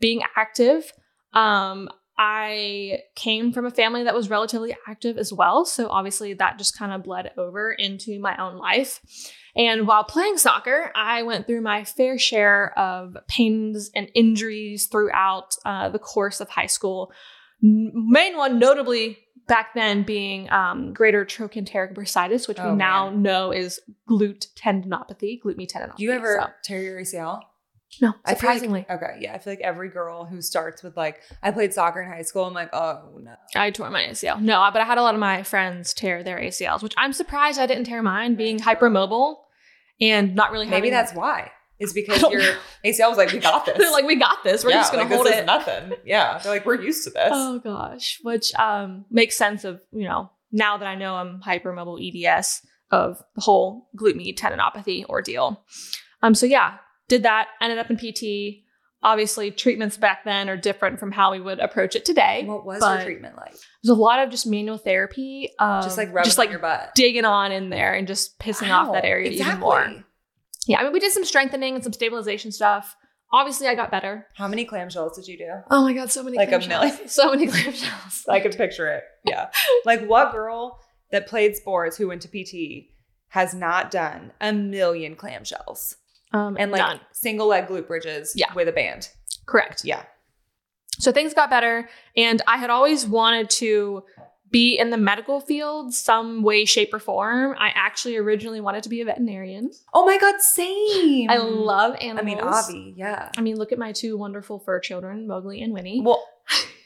being 0.00 0.22
active. 0.36 0.92
Um, 1.32 1.88
I 2.24 3.00
came 3.16 3.52
from 3.52 3.66
a 3.66 3.70
family 3.70 4.04
that 4.04 4.14
was 4.14 4.30
relatively 4.30 4.76
active 4.86 5.18
as 5.18 5.32
well. 5.32 5.64
So 5.64 5.88
obviously 5.88 6.34
that 6.34 6.56
just 6.56 6.78
kind 6.78 6.92
of 6.92 7.02
bled 7.02 7.32
over 7.36 7.72
into 7.72 8.20
my 8.20 8.36
own 8.36 8.58
life. 8.58 9.00
And 9.56 9.88
while 9.88 10.04
playing 10.04 10.38
soccer, 10.38 10.92
I 10.94 11.24
went 11.24 11.48
through 11.48 11.62
my 11.62 11.82
fair 11.82 12.18
share 12.18 12.78
of 12.78 13.16
pains 13.26 13.90
and 13.94 14.08
injuries 14.14 14.86
throughout 14.86 15.56
uh, 15.64 15.88
the 15.88 15.98
course 15.98 16.40
of 16.40 16.48
high 16.48 16.66
school. 16.68 17.10
Main 17.60 18.36
one, 18.36 18.58
notably 18.60 19.18
back 19.48 19.74
then, 19.74 20.04
being 20.04 20.48
um, 20.52 20.92
greater 20.94 21.24
trochanteric 21.24 21.92
bursitis, 21.94 22.46
which 22.46 22.60
Oh, 22.60 22.70
we 22.70 22.76
now 22.76 23.10
man. 23.10 23.22
know 23.22 23.50
is 23.52 23.80
glute 24.08 24.46
tendinopathy, 24.54 25.40
glute 25.42 25.56
med 25.56 25.68
tendinopathy. 25.68 25.96
Do 25.96 26.04
you 26.04 26.12
ever 26.12 26.38
So- 26.40 26.50
tear 26.62 26.82
your 26.82 27.00
ACL? 27.00 27.42
No, 28.00 28.12
feel 28.12 28.20
like- 28.26 28.36
surprisingly. 28.38 28.86
okay, 28.88 29.18
yeah. 29.20 29.34
I 29.34 29.38
feel 29.38 29.52
like 29.52 29.60
every 29.60 29.88
girl 29.90 30.24
who 30.24 30.40
starts 30.40 30.82
with 30.82 30.96
like, 30.96 31.20
I 31.42 31.50
played 31.50 31.74
soccer 31.74 32.00
in 32.00 32.08
high 32.10 32.22
school, 32.22 32.44
I'm 32.44 32.54
like, 32.54 32.70
oh 32.72 33.18
no. 33.20 33.34
I 33.54 33.70
tore 33.70 33.90
my 33.90 34.02
ACL. 34.02 34.40
No, 34.40 34.68
but 34.72 34.80
I 34.80 34.84
had 34.84 34.98
a 34.98 35.02
lot 35.02 35.14
of 35.14 35.20
my 35.20 35.42
friends 35.42 35.92
tear 35.92 36.22
their 36.22 36.38
ACLs, 36.38 36.82
which 36.82 36.94
I'm 36.96 37.12
surprised 37.12 37.58
I 37.60 37.66
didn't 37.66 37.84
tear 37.84 38.02
mine, 38.02 38.34
being 38.34 38.58
hypermobile 38.58 39.36
and 40.00 40.34
not 40.34 40.52
really 40.52 40.66
Maybe 40.66 40.90
that's 40.90 41.12
why. 41.14 41.50
Is 41.78 41.92
because 41.92 42.22
your 42.22 42.40
know. 42.40 42.56
ACL 42.84 43.08
was 43.08 43.18
like, 43.18 43.32
we 43.32 43.38
got 43.40 43.66
this. 43.66 43.76
They're 43.76 43.90
like, 43.90 44.06
we 44.06 44.14
got 44.14 44.44
this. 44.44 44.62
We're 44.64 44.70
Yeah, 44.70 44.76
just 44.76 44.92
gonna 44.92 45.04
like, 45.04 45.12
hold 45.12 45.26
this 45.26 45.34
is 45.34 45.40
it. 45.40 45.46
nothing. 45.46 45.92
Yeah. 46.04 46.38
They're 46.38 46.52
like, 46.52 46.64
we're 46.64 46.80
used 46.80 47.04
to 47.04 47.10
this. 47.10 47.28
Oh 47.32 47.58
gosh, 47.58 48.20
which 48.22 48.54
um 48.54 49.04
makes 49.10 49.36
sense 49.36 49.64
of 49.64 49.80
you 49.92 50.04
know 50.04 50.30
now 50.52 50.76
that 50.78 50.86
I 50.86 50.94
know 50.94 51.14
I'm 51.16 51.40
hypermobile 51.40 51.98
EDS 52.26 52.62
of 52.92 53.20
the 53.34 53.40
whole 53.40 53.88
glute 53.96 54.14
med 54.16 54.36
tendinopathy 54.36 55.04
ordeal. 55.06 55.64
Um, 56.22 56.34
so 56.36 56.46
yeah, 56.46 56.74
did 57.12 57.24
that. 57.24 57.48
Ended 57.60 57.78
up 57.78 57.90
in 57.90 57.96
PT. 57.98 58.64
Obviously, 59.04 59.50
treatments 59.50 59.96
back 59.96 60.24
then 60.24 60.48
are 60.48 60.56
different 60.56 60.98
from 60.98 61.12
how 61.12 61.32
we 61.32 61.40
would 61.40 61.58
approach 61.58 61.94
it 61.96 62.04
today. 62.04 62.44
What 62.46 62.64
was 62.64 62.80
your 62.80 63.04
treatment 63.04 63.36
like? 63.36 63.52
There's 63.82 63.90
a 63.90 64.00
lot 64.00 64.20
of 64.20 64.30
just 64.30 64.46
manual 64.46 64.78
therapy, 64.78 65.50
um, 65.58 65.82
just 65.82 65.98
like 65.98 66.08
rubbing 66.08 66.24
just 66.24 66.38
like 66.38 66.50
your 66.50 66.60
butt. 66.60 66.94
digging 66.94 67.24
on 67.24 67.50
in 67.52 67.68
there 67.68 67.94
and 67.94 68.06
just 68.06 68.38
pissing 68.38 68.70
off 68.70 68.92
that 68.92 69.04
area 69.04 69.30
exactly. 69.30 69.50
even 69.50 69.60
more. 69.60 70.04
Yeah, 70.68 70.78
I 70.78 70.84
mean, 70.84 70.92
we 70.92 71.00
did 71.00 71.12
some 71.12 71.24
strengthening 71.24 71.74
and 71.74 71.82
some 71.82 71.92
stabilization 71.92 72.52
stuff. 72.52 72.96
Obviously, 73.32 73.66
I 73.66 73.74
got 73.74 73.90
better. 73.90 74.28
How 74.36 74.46
many 74.46 74.64
clamshells 74.64 75.16
did 75.16 75.26
you 75.26 75.36
do? 75.36 75.50
Oh 75.70 75.82
my 75.82 75.92
god, 75.92 76.12
so 76.12 76.22
many 76.22 76.36
Like 76.36 76.52
a 76.52 76.60
million? 76.60 76.96
So 77.08 77.30
many 77.30 77.48
clamshells. 77.48 78.28
I 78.28 78.38
can 78.38 78.52
picture 78.52 78.86
it. 78.88 79.02
Yeah. 79.24 79.50
like 79.84 80.06
what 80.06 80.32
girl 80.32 80.78
that 81.10 81.26
played 81.26 81.56
sports 81.56 81.96
who 81.96 82.06
went 82.08 82.22
to 82.22 82.28
PT 82.28 82.86
has 83.30 83.52
not 83.52 83.90
done 83.90 84.30
a 84.40 84.52
million 84.52 85.16
clamshells 85.16 85.96
Um, 86.32 86.56
and 86.58 86.70
like 86.70 86.80
none. 86.80 87.00
single 87.12 87.46
leg 87.48 87.66
glute 87.68 87.86
bridges 87.86 88.32
Yeah. 88.36 88.52
with 88.54 88.68
a 88.68 88.72
band? 88.72 89.08
Correct. 89.46 89.84
Yeah. 89.84 90.02
So 90.98 91.10
things 91.12 91.34
got 91.34 91.50
better, 91.50 91.88
and 92.16 92.42
I 92.46 92.58
had 92.58 92.70
always 92.70 93.06
wanted 93.06 93.50
to 93.50 94.04
be 94.50 94.78
in 94.78 94.90
the 94.90 94.98
medical 94.98 95.40
field 95.40 95.94
some 95.94 96.42
way, 96.42 96.66
shape, 96.66 96.92
or 96.92 96.98
form. 96.98 97.56
I 97.58 97.70
actually 97.74 98.16
originally 98.18 98.60
wanted 98.60 98.82
to 98.82 98.90
be 98.90 99.00
a 99.00 99.04
veterinarian. 99.06 99.70
Oh 99.94 100.04
my 100.04 100.18
God, 100.18 100.40
same. 100.42 101.30
I 101.30 101.38
love 101.38 101.96
animals. 102.02 102.20
I 102.20 102.24
mean, 102.24 102.38
Avi, 102.38 102.94
yeah. 102.96 103.30
I 103.36 103.40
mean, 103.40 103.56
look 103.56 103.72
at 103.72 103.78
my 103.78 103.92
two 103.92 104.18
wonderful 104.18 104.58
fur 104.58 104.78
children, 104.78 105.26
Mowgli 105.26 105.62
and 105.62 105.72
Winnie. 105.72 106.02
Well, 106.04 106.22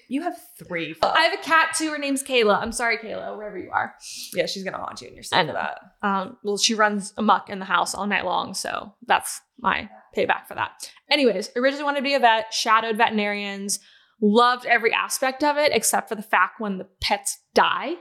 you 0.08 0.22
have 0.22 0.36
three. 0.58 0.94
I 1.02 1.22
have 1.24 1.38
a 1.38 1.42
cat 1.42 1.74
too. 1.76 1.90
Her 1.90 1.98
name's 1.98 2.22
Kayla. 2.22 2.60
I'm 2.60 2.72
sorry, 2.72 2.98
Kayla, 2.98 3.36
wherever 3.36 3.58
you 3.58 3.70
are. 3.70 3.94
yeah, 4.34 4.46
she's 4.46 4.64
gonna 4.64 4.78
haunt 4.78 5.00
you 5.00 5.08
in 5.08 5.14
your 5.14 5.22
I 5.32 5.42
sleep 5.42 5.46
know. 5.46 5.52
for 5.52 5.52
that. 5.54 5.80
Um, 6.06 6.36
well, 6.42 6.56
she 6.58 6.74
runs 6.74 7.12
amok 7.16 7.48
in 7.50 7.58
the 7.58 7.64
house 7.64 7.94
all 7.94 8.06
night 8.06 8.24
long, 8.24 8.54
so 8.54 8.94
that's 9.06 9.40
my 9.58 9.88
payback 10.16 10.46
for 10.46 10.54
that. 10.54 10.90
Anyways, 11.10 11.50
originally 11.56 11.84
wanted 11.84 11.98
to 11.98 12.04
be 12.04 12.14
a 12.14 12.18
vet, 12.20 12.52
shadowed 12.52 12.96
veterinarians, 12.96 13.80
loved 14.20 14.66
every 14.66 14.92
aspect 14.92 15.44
of 15.44 15.56
it 15.56 15.72
except 15.72 16.08
for 16.08 16.14
the 16.14 16.22
fact 16.22 16.60
when 16.60 16.78
the 16.78 16.86
pets 17.00 17.38
die. 17.54 17.94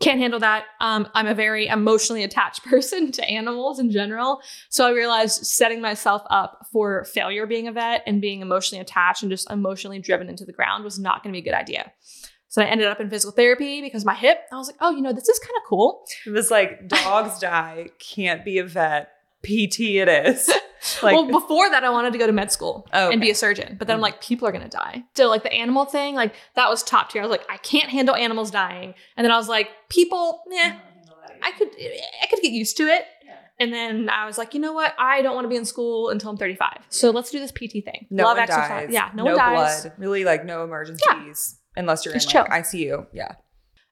Can't 0.00 0.20
handle 0.20 0.38
that. 0.40 0.64
Um, 0.80 1.08
I'm 1.14 1.26
a 1.26 1.34
very 1.34 1.66
emotionally 1.66 2.22
attached 2.22 2.64
person 2.70 3.10
to 3.12 3.24
animals 3.24 3.78
in 3.78 3.90
general. 3.90 4.40
So 4.68 4.86
I 4.86 4.90
realized 4.90 5.44
setting 5.44 5.80
myself 5.80 6.22
up 6.30 6.66
for 6.72 7.04
failure 7.04 7.46
being 7.46 7.66
a 7.66 7.72
vet 7.72 8.02
and 8.06 8.20
being 8.20 8.40
emotionally 8.40 8.80
attached 8.80 9.22
and 9.22 9.30
just 9.30 9.50
emotionally 9.50 9.98
driven 9.98 10.28
into 10.28 10.44
the 10.44 10.52
ground 10.52 10.84
was 10.84 10.98
not 10.98 11.22
going 11.22 11.32
to 11.32 11.36
be 11.36 11.40
a 11.40 11.50
good 11.50 11.58
idea. 11.58 11.92
So 12.48 12.62
I 12.62 12.66
ended 12.66 12.86
up 12.86 13.00
in 13.00 13.10
physical 13.10 13.32
therapy 13.32 13.82
because 13.82 14.04
my 14.04 14.14
hip, 14.14 14.38
I 14.50 14.56
was 14.56 14.68
like, 14.68 14.76
oh, 14.80 14.90
you 14.90 15.02
know, 15.02 15.12
this 15.12 15.28
is 15.28 15.38
kind 15.38 15.56
of 15.56 15.68
cool. 15.68 16.04
It 16.26 16.30
was 16.30 16.50
like 16.50 16.88
dogs 16.88 17.38
die, 17.40 17.88
can't 17.98 18.44
be 18.44 18.58
a 18.58 18.64
vet. 18.64 19.10
PT 19.42 19.80
it 19.80 20.08
is. 20.08 20.50
Like 21.02 21.14
well, 21.14 21.26
before 21.40 21.68
that, 21.70 21.82
I 21.84 21.90
wanted 21.90 22.12
to 22.12 22.18
go 22.18 22.26
to 22.26 22.32
med 22.32 22.52
school 22.52 22.86
Oh, 22.92 23.10
and 23.10 23.20
be 23.20 23.30
a 23.30 23.34
surgeon. 23.34 23.76
But 23.78 23.88
then 23.88 23.94
I'm 23.94 24.00
Mm. 24.00 24.04
like, 24.04 24.20
people 24.22 24.46
are 24.48 24.52
gonna 24.52 24.68
die. 24.68 25.04
So 25.16 25.28
like 25.28 25.42
the 25.42 25.52
animal 25.52 25.84
thing, 25.86 26.14
like 26.14 26.34
that 26.54 26.68
was 26.70 26.82
top 26.82 27.10
tier. 27.10 27.22
I 27.22 27.26
was 27.26 27.30
like, 27.30 27.46
I 27.50 27.56
can't 27.56 27.90
handle 27.90 28.14
animals 28.14 28.50
dying. 28.50 28.94
And 29.16 29.24
then 29.24 29.32
I 29.32 29.36
was 29.36 29.48
like, 29.48 29.68
people, 29.88 30.42
eh, 30.52 30.76
I 31.42 31.50
could, 31.52 31.68
I 32.22 32.26
could 32.28 32.40
get 32.42 32.52
used 32.52 32.76
to 32.78 32.84
it. 32.84 33.04
And 33.60 33.72
then 33.72 34.08
I 34.08 34.24
was 34.24 34.38
like, 34.38 34.54
you 34.54 34.60
know 34.60 34.72
what? 34.72 34.94
I 35.00 35.20
don't 35.20 35.34
want 35.34 35.44
to 35.44 35.48
be 35.48 35.56
in 35.56 35.64
school 35.64 36.10
until 36.10 36.30
I'm 36.30 36.36
35. 36.36 36.78
So 36.90 37.10
let's 37.10 37.30
do 37.32 37.40
this 37.40 37.50
PT 37.50 37.82
thing. 37.84 38.06
No 38.08 38.22
Love 38.24 38.36
one 38.36 38.42
exercise. 38.44 38.68
dies. 38.86 38.90
Yeah, 38.92 39.10
no, 39.14 39.24
no 39.24 39.30
one 39.34 39.36
dies. 39.38 39.82
blood. 39.82 39.92
Really, 39.98 40.24
like 40.24 40.44
no 40.44 40.62
emergencies 40.62 41.58
unless 41.76 42.04
you're 42.04 42.14
Just 42.14 42.32
in 42.32 42.40
like 42.40 42.70
chill. 42.70 42.80
ICU. 42.80 43.06
Yeah. 43.12 43.32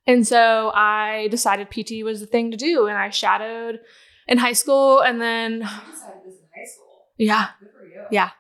And 0.07 0.25
so 0.25 0.71
I 0.73 1.27
decided 1.33 1.69
PT 1.71 2.05
was 2.05 2.21
the 2.21 2.27
thing 2.27 2.53
to 2.53 2.57
do. 2.57 2.87
And 2.87 2.97
I 2.97 3.11
shadowed 3.11 3.81
in 4.29 4.39
high 4.39 4.53
school. 4.53 5.01
And 5.01 5.21
then, 5.21 5.59
decided 5.61 6.21
this 6.25 6.35
in 6.37 6.47
high 6.57 6.65
school. 6.65 7.06
Yeah. 7.19 7.49
Good 7.61 7.71
for 7.79 7.87
you. 7.87 8.05
Yeah. 8.11 8.31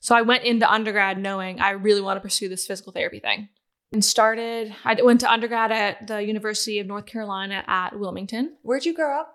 So 0.00 0.14
I 0.14 0.22
went 0.22 0.44
into 0.44 0.70
undergrad 0.70 1.18
knowing 1.18 1.60
I 1.60 1.70
really 1.70 2.00
want 2.00 2.16
to 2.16 2.20
pursue 2.20 2.48
this 2.48 2.66
physical 2.66 2.92
therapy 2.92 3.20
thing. 3.20 3.48
And 3.92 4.04
started, 4.04 4.74
I 4.84 5.00
went 5.00 5.20
to 5.20 5.30
undergrad 5.30 5.70
at 5.70 6.08
the 6.08 6.22
University 6.22 6.80
of 6.80 6.86
North 6.86 7.06
Carolina 7.06 7.62
at 7.66 7.98
Wilmington 7.98 8.56
Where'd 8.62 8.84
you 8.84 8.92
grow 8.94 9.20
up? 9.20 9.32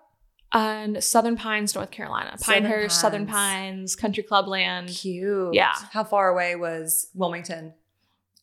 and 0.52 1.02
Southern 1.02 1.36
Pines, 1.36 1.74
North 1.74 1.90
Carolina. 1.90 2.36
Pinehurst, 2.40 3.00
Southern 3.00 3.26
Pines. 3.26 3.32
Pines, 3.32 3.96
Country 3.96 4.22
Club 4.22 4.48
Land. 4.48 4.88
Cute. 4.88 5.54
Yeah. 5.54 5.72
How 5.92 6.04
far 6.04 6.28
away 6.28 6.56
was 6.56 7.08
Wilmington? 7.14 7.72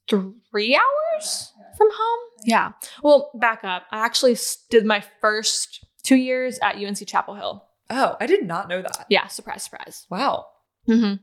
Three 0.10 0.76
hours 0.76 1.54
from 1.78 1.90
home? 1.94 2.20
Yeah. 2.46 2.72
Well, 3.04 3.30
back 3.36 3.64
up. 3.64 3.84
I 3.92 4.04
actually 4.04 4.36
did 4.72 4.86
my 4.86 5.04
first 5.22 5.86
two 6.02 6.16
years 6.16 6.58
at 6.64 6.78
UNC 6.78 7.08
Chapel 7.08 7.36
Hill. 7.36 7.64
Oh, 7.90 8.16
I 8.20 8.28
did 8.28 8.46
not 8.46 8.68
know 8.68 8.82
that. 8.82 9.06
Yeah, 9.10 9.28
surprise, 9.28 9.64
surprise. 9.64 10.06
Wow. 10.10 10.46
Mm-hmm. 10.88 11.16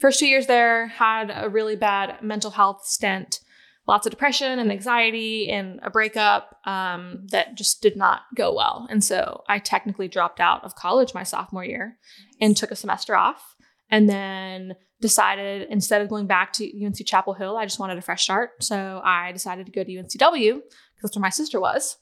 First 0.00 0.20
two 0.20 0.26
years 0.26 0.46
there, 0.46 0.88
had 0.88 1.32
a 1.34 1.48
really 1.48 1.76
bad 1.76 2.22
mental 2.22 2.50
health 2.50 2.84
stint, 2.84 3.40
lots 3.88 4.06
of 4.06 4.10
depression 4.10 4.58
and 4.58 4.70
anxiety, 4.70 5.48
and 5.50 5.80
a 5.82 5.90
breakup 5.90 6.60
um, 6.64 7.26
that 7.30 7.54
just 7.54 7.82
did 7.82 7.96
not 7.96 8.22
go 8.34 8.54
well. 8.54 8.86
And 8.90 9.02
so 9.02 9.42
I 9.48 9.58
technically 9.58 10.08
dropped 10.08 10.40
out 10.40 10.64
of 10.64 10.74
college 10.74 11.14
my 11.14 11.22
sophomore 11.22 11.64
year 11.64 11.96
and 12.40 12.56
took 12.56 12.70
a 12.70 12.76
semester 12.76 13.16
off. 13.16 13.54
And 13.88 14.08
then 14.08 14.74
decided 15.00 15.68
instead 15.70 16.02
of 16.02 16.08
going 16.08 16.26
back 16.26 16.52
to 16.54 16.84
UNC 16.84 16.96
Chapel 17.06 17.34
Hill, 17.34 17.56
I 17.56 17.64
just 17.64 17.78
wanted 17.78 17.98
a 17.98 18.02
fresh 18.02 18.24
start. 18.24 18.62
So 18.62 19.00
I 19.04 19.32
decided 19.32 19.66
to 19.66 19.72
go 19.72 19.84
to 19.84 19.90
UNCW 19.90 20.54
because 20.54 21.02
that's 21.02 21.16
where 21.16 21.22
my 21.22 21.30
sister 21.30 21.60
was, 21.60 21.96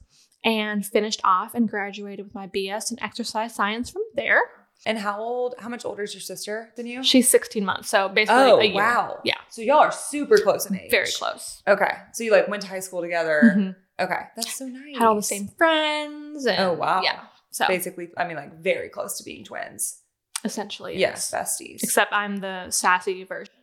and 0.45 0.85
finished 0.85 1.19
off 1.25 1.53
and 1.55 1.67
graduated 1.67 2.25
with 2.25 2.33
my 2.35 2.47
BS 2.47 2.91
in 2.91 3.03
exercise 3.03 3.53
science 3.53 3.89
from 3.89 4.03
there. 4.15 4.39
And 4.85 4.97
how 4.99 5.19
old? 5.19 5.55
How 5.57 5.67
much 5.67 5.83
older 5.83 6.03
is 6.03 6.13
your 6.13 6.21
sister 6.21 6.69
than 6.77 6.85
you? 6.85 7.03
She's 7.03 7.27
16 7.29 7.65
months, 7.65 7.89
so 7.89 8.07
basically 8.07 8.41
oh 8.43 8.59
a 8.59 8.65
year. 8.65 8.75
wow. 8.75 9.19
Yeah. 9.23 9.33
So 9.49 9.61
y'all 9.61 9.79
are 9.79 9.91
super 9.91 10.37
close 10.37 10.69
in 10.69 10.77
age. 10.79 10.91
Very 10.91 11.09
close. 11.17 11.63
Okay. 11.67 11.91
So 12.13 12.23
you 12.23 12.31
like 12.31 12.47
went 12.47 12.61
to 12.61 12.67
high 12.69 12.81
school 12.81 13.01
together. 13.01 13.53
Mhm. 13.57 13.75
Okay. 13.99 14.19
That's 14.35 14.55
so 14.55 14.67
nice. 14.67 14.97
Had 14.97 15.07
all 15.07 15.15
the 15.15 15.23
same 15.23 15.47
friends. 15.57 16.45
And, 16.45 16.59
Oh, 16.59 16.73
wow. 16.73 17.01
Yeah. 17.03 17.21
So 17.51 17.65
Basically, 17.67 18.09
I 18.17 18.27
mean, 18.27 18.35
like 18.35 18.59
very 18.59 18.89
close 18.89 19.17
to 19.17 19.23
being 19.23 19.43
twins. 19.45 20.01
essentially, 20.43 20.99
Yes, 20.99 21.31
yes. 21.33 21.57
besties. 21.57 21.81
Except 21.81 22.11
I'm 22.13 22.37
the 22.37 22.69
sassy 22.69 23.23
version. 23.23 23.53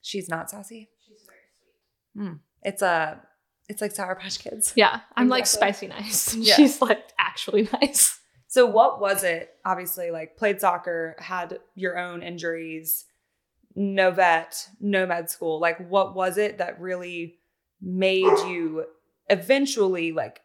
She's 0.00 0.28
not 0.28 0.48
sassy. 0.48 0.88
She's 1.06 1.26
very 1.26 1.38
sweet. 1.58 2.24
Mm. 2.32 2.38
It's 2.62 2.82
a, 2.82 3.20
it's 3.68 3.80
like 3.80 3.92
Sour 3.92 4.14
Patch 4.14 4.38
Kids. 4.38 4.72
Yeah, 4.76 5.00
I'm 5.16 5.28
like 5.28 5.42
Exactly. 5.42 5.72
spicy 5.72 5.86
nice. 5.88 6.34
Yeah. 6.36 6.54
She's 6.54 6.80
like 6.80 7.04
actually 7.18 7.68
nice. 7.72 8.20
So 8.48 8.64
what 8.66 9.00
was 9.00 9.24
it? 9.24 9.50
Obviously, 9.64 10.10
like 10.10 10.36
played 10.36 10.60
soccer, 10.60 11.16
had 11.18 11.58
your 11.74 11.98
own 11.98 12.22
injuries, 12.22 13.04
no 13.74 14.10
vet, 14.10 14.68
no 14.80 15.04
med 15.06 15.28
school. 15.30 15.60
Like 15.60 15.78
what 15.90 16.14
was 16.14 16.38
it 16.38 16.58
that 16.58 16.80
really 16.80 17.38
made 17.82 18.24
you 18.46 18.86
eventually 19.28 20.12
like 20.12 20.40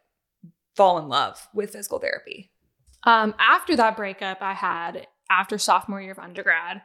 fall 0.74 0.98
in 0.98 1.08
love 1.08 1.48
with 1.54 1.70
physical 1.70 1.98
therapy? 1.98 2.50
Um, 3.04 3.34
after 3.38 3.76
that 3.76 3.96
breakup 3.96 4.42
I 4.42 4.52
had 4.52 5.06
after 5.30 5.56
sophomore 5.58 6.00
year 6.02 6.12
of 6.12 6.18
undergrad, 6.18 6.82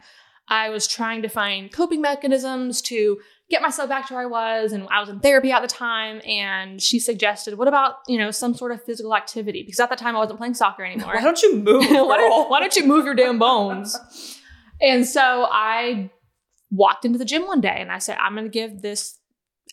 I 0.47 0.69
was 0.69 0.87
trying 0.87 1.21
to 1.23 1.27
find 1.29 1.71
coping 1.71 2.01
mechanisms 2.01 2.81
to 2.83 3.19
get 3.49 3.61
myself 3.61 3.87
back 3.89 4.07
to 4.07 4.13
where 4.13 4.23
I 4.23 4.25
was, 4.25 4.71
and 4.71 4.87
I 4.89 4.99
was 4.99 5.09
in 5.09 5.19
therapy 5.19 5.51
at 5.51 5.61
the 5.61 5.67
time. 5.67 6.21
And 6.27 6.81
she 6.81 6.99
suggested, 6.99 7.57
"What 7.57 7.67
about 7.67 7.95
you 8.07 8.17
know 8.17 8.31
some 8.31 8.53
sort 8.53 8.71
of 8.71 8.83
physical 8.83 9.15
activity?" 9.15 9.63
Because 9.63 9.79
at 9.79 9.89
that 9.89 9.97
time 9.99 10.15
I 10.15 10.19
wasn't 10.19 10.39
playing 10.39 10.55
soccer 10.55 10.83
anymore. 10.85 11.15
Why 11.15 11.21
don't 11.21 11.41
you 11.41 11.55
move? 11.57 11.85
why, 11.89 12.17
don't, 12.17 12.49
why 12.49 12.59
don't 12.59 12.75
you 12.75 12.85
move 12.85 13.05
your 13.05 13.15
damn 13.15 13.39
bones? 13.39 13.97
And 14.81 15.07
so 15.07 15.47
I 15.51 16.11
walked 16.69 17.05
into 17.05 17.17
the 17.17 17.25
gym 17.25 17.45
one 17.47 17.61
day 17.61 17.77
and 17.79 17.91
I 17.91 17.97
said, 17.97 18.17
I'm 18.19 18.33
going 18.33 18.45
to 18.45 18.49
give 18.49 18.81
this 18.81 19.19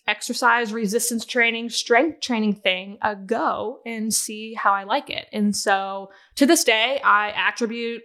exercise 0.06 0.72
resistance 0.72 1.24
training, 1.24 1.70
strength 1.70 2.20
training 2.20 2.54
thing 2.54 2.98
a 3.02 3.16
go 3.16 3.80
and 3.86 4.12
see 4.12 4.54
how 4.54 4.72
I 4.72 4.84
like 4.84 5.10
it. 5.10 5.26
And 5.32 5.56
so 5.56 6.10
to 6.36 6.46
this 6.46 6.64
day, 6.64 7.00
I 7.02 7.30
attribute 7.30 8.02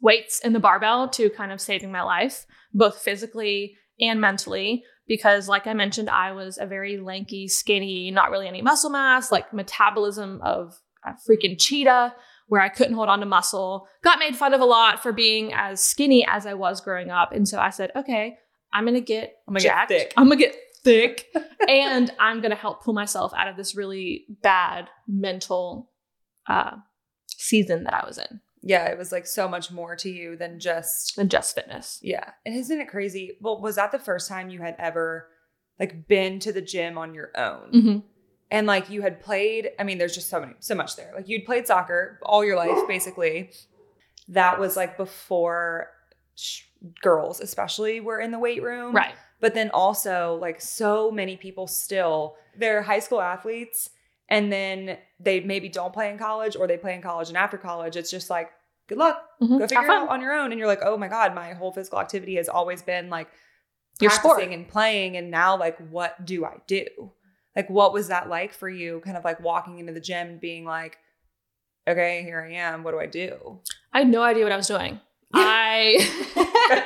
weights 0.00 0.40
and 0.44 0.54
the 0.54 0.60
barbell 0.60 1.08
to 1.10 1.30
kind 1.30 1.52
of 1.52 1.60
saving 1.60 1.92
my 1.92 2.02
life, 2.02 2.46
both 2.72 2.98
physically 2.98 3.76
and 4.00 4.20
mentally. 4.20 4.84
Because, 5.10 5.48
like 5.48 5.66
I 5.66 5.74
mentioned, 5.74 6.08
I 6.08 6.30
was 6.30 6.56
a 6.56 6.66
very 6.66 6.96
lanky, 6.96 7.48
skinny, 7.48 8.12
not 8.12 8.30
really 8.30 8.46
any 8.46 8.62
muscle 8.62 8.90
mass, 8.90 9.32
like 9.32 9.52
metabolism 9.52 10.40
of 10.40 10.78
a 11.04 11.14
freaking 11.28 11.56
cheetah 11.58 12.14
where 12.46 12.60
I 12.60 12.68
couldn't 12.68 12.94
hold 12.94 13.08
on 13.08 13.18
to 13.18 13.26
muscle. 13.26 13.88
Got 14.04 14.20
made 14.20 14.36
fun 14.36 14.54
of 14.54 14.60
a 14.60 14.64
lot 14.64 15.02
for 15.02 15.10
being 15.10 15.52
as 15.52 15.80
skinny 15.80 16.24
as 16.24 16.46
I 16.46 16.54
was 16.54 16.80
growing 16.80 17.10
up. 17.10 17.32
And 17.32 17.48
so 17.48 17.58
I 17.58 17.70
said, 17.70 17.90
okay, 17.96 18.36
I'm 18.72 18.84
gonna 18.84 19.00
get 19.00 19.34
I'm 19.48 19.54
gonna 19.54 19.64
get 19.64 19.88
thick. 19.88 20.14
I'm 20.16 20.28
gonna 20.28 20.36
get 20.36 20.54
thick. 20.84 21.26
and 21.68 22.12
I'm 22.20 22.40
gonna 22.40 22.54
help 22.54 22.84
pull 22.84 22.94
myself 22.94 23.32
out 23.36 23.48
of 23.48 23.56
this 23.56 23.74
really 23.74 24.26
bad 24.44 24.90
mental 25.08 25.90
uh, 26.46 26.76
season 27.26 27.82
that 27.82 27.94
I 27.94 28.06
was 28.06 28.16
in 28.16 28.40
Yeah, 28.62 28.86
it 28.86 28.98
was 28.98 29.10
like 29.12 29.26
so 29.26 29.48
much 29.48 29.70
more 29.70 29.96
to 29.96 30.10
you 30.10 30.36
than 30.36 30.60
just 30.60 31.16
than 31.16 31.28
just 31.28 31.54
fitness. 31.54 31.98
yeah. 32.02 32.30
And 32.44 32.54
isn't 32.54 32.80
it 32.80 32.88
crazy? 32.88 33.38
Well, 33.40 33.60
was 33.60 33.76
that 33.76 33.90
the 33.92 33.98
first 33.98 34.28
time 34.28 34.50
you 34.50 34.60
had 34.60 34.76
ever 34.78 35.28
like 35.78 36.06
been 36.08 36.38
to 36.40 36.52
the 36.52 36.60
gym 36.60 36.98
on 36.98 37.14
your 37.14 37.30
own? 37.36 37.70
Mm-hmm. 37.72 37.98
and 38.50 38.66
like 38.66 38.90
you 38.90 39.00
had 39.02 39.20
played 39.20 39.70
i 39.78 39.84
mean 39.84 39.96
there's 39.98 40.14
just 40.14 40.28
so 40.28 40.40
many 40.40 40.54
so 40.58 40.74
much 40.74 40.96
there 40.96 41.12
like 41.14 41.28
you'd 41.28 41.44
played 41.46 41.66
soccer 41.66 42.18
all 42.22 42.44
your 42.44 42.56
life 42.56 42.76
basically 42.88 43.50
that 44.28 44.58
was 44.58 44.76
like 44.76 44.96
before 44.96 45.88
sh- 46.34 46.62
girls 47.00 47.40
especially 47.40 48.00
were 48.00 48.18
in 48.20 48.30
the 48.32 48.38
weight 48.38 48.62
room 48.62 48.92
Right. 48.94 49.14
but 49.40 49.54
then 49.54 49.70
also 49.70 50.36
like 50.40 50.60
so 50.60 51.10
many 51.12 51.36
people 51.36 51.66
still 51.68 52.34
they're 52.58 52.82
high 52.82 52.98
school 52.98 53.20
athletes 53.20 53.90
and 54.30 54.52
then 54.52 54.96
they 55.18 55.40
maybe 55.40 55.68
don't 55.68 55.92
play 55.92 56.08
in 56.10 56.16
college 56.18 56.56
or 56.56 56.66
they 56.66 56.76
play 56.78 56.94
in 56.94 57.02
college 57.02 57.28
and 57.28 57.36
after 57.36 57.58
college 57.58 57.96
it's 57.96 58.10
just 58.10 58.30
like 58.30 58.50
good 58.88 58.98
luck 58.98 59.20
Mhm. 59.42 59.58
go 59.58 59.66
figure 59.66 59.84
it 59.84 59.90
out 59.90 60.08
on 60.08 60.20
your 60.20 60.32
own 60.32 60.50
and 60.52 60.58
you're 60.58 60.68
like 60.68 60.82
oh 60.84 60.96
my 60.96 61.08
god 61.08 61.34
my 61.34 61.52
whole 61.54 61.72
physical 61.72 62.00
activity 62.00 62.36
has 62.36 62.48
always 62.48 62.82
been 62.82 63.10
like 63.10 63.28
Your 64.00 64.10
sport. 64.10 64.42
and 64.42 64.68
playing 64.68 65.16
and 65.16 65.30
now 65.30 65.56
like 65.58 65.76
what 65.90 66.24
do 66.24 66.44
i 66.44 66.56
do 66.66 66.86
like 67.56 67.68
what 67.68 67.92
was 67.92 68.08
that 68.08 68.28
like 68.28 68.52
for 68.52 68.68
you 68.68 69.00
kind 69.04 69.16
of 69.16 69.24
like 69.24 69.40
walking 69.40 69.78
into 69.78 69.92
the 69.92 70.00
gym 70.00 70.28
and 70.28 70.40
being 70.40 70.64
like 70.64 70.98
okay 71.88 72.22
here 72.22 72.40
i 72.48 72.52
am 72.54 72.82
what 72.84 72.92
do 72.92 73.00
i 73.00 73.06
do 73.06 73.60
I 73.92 73.98
had 74.00 74.08
no 74.08 74.22
idea 74.22 74.44
what 74.44 74.52
I 74.52 74.56
was 74.56 74.68
doing. 74.68 75.00
I 75.34 75.98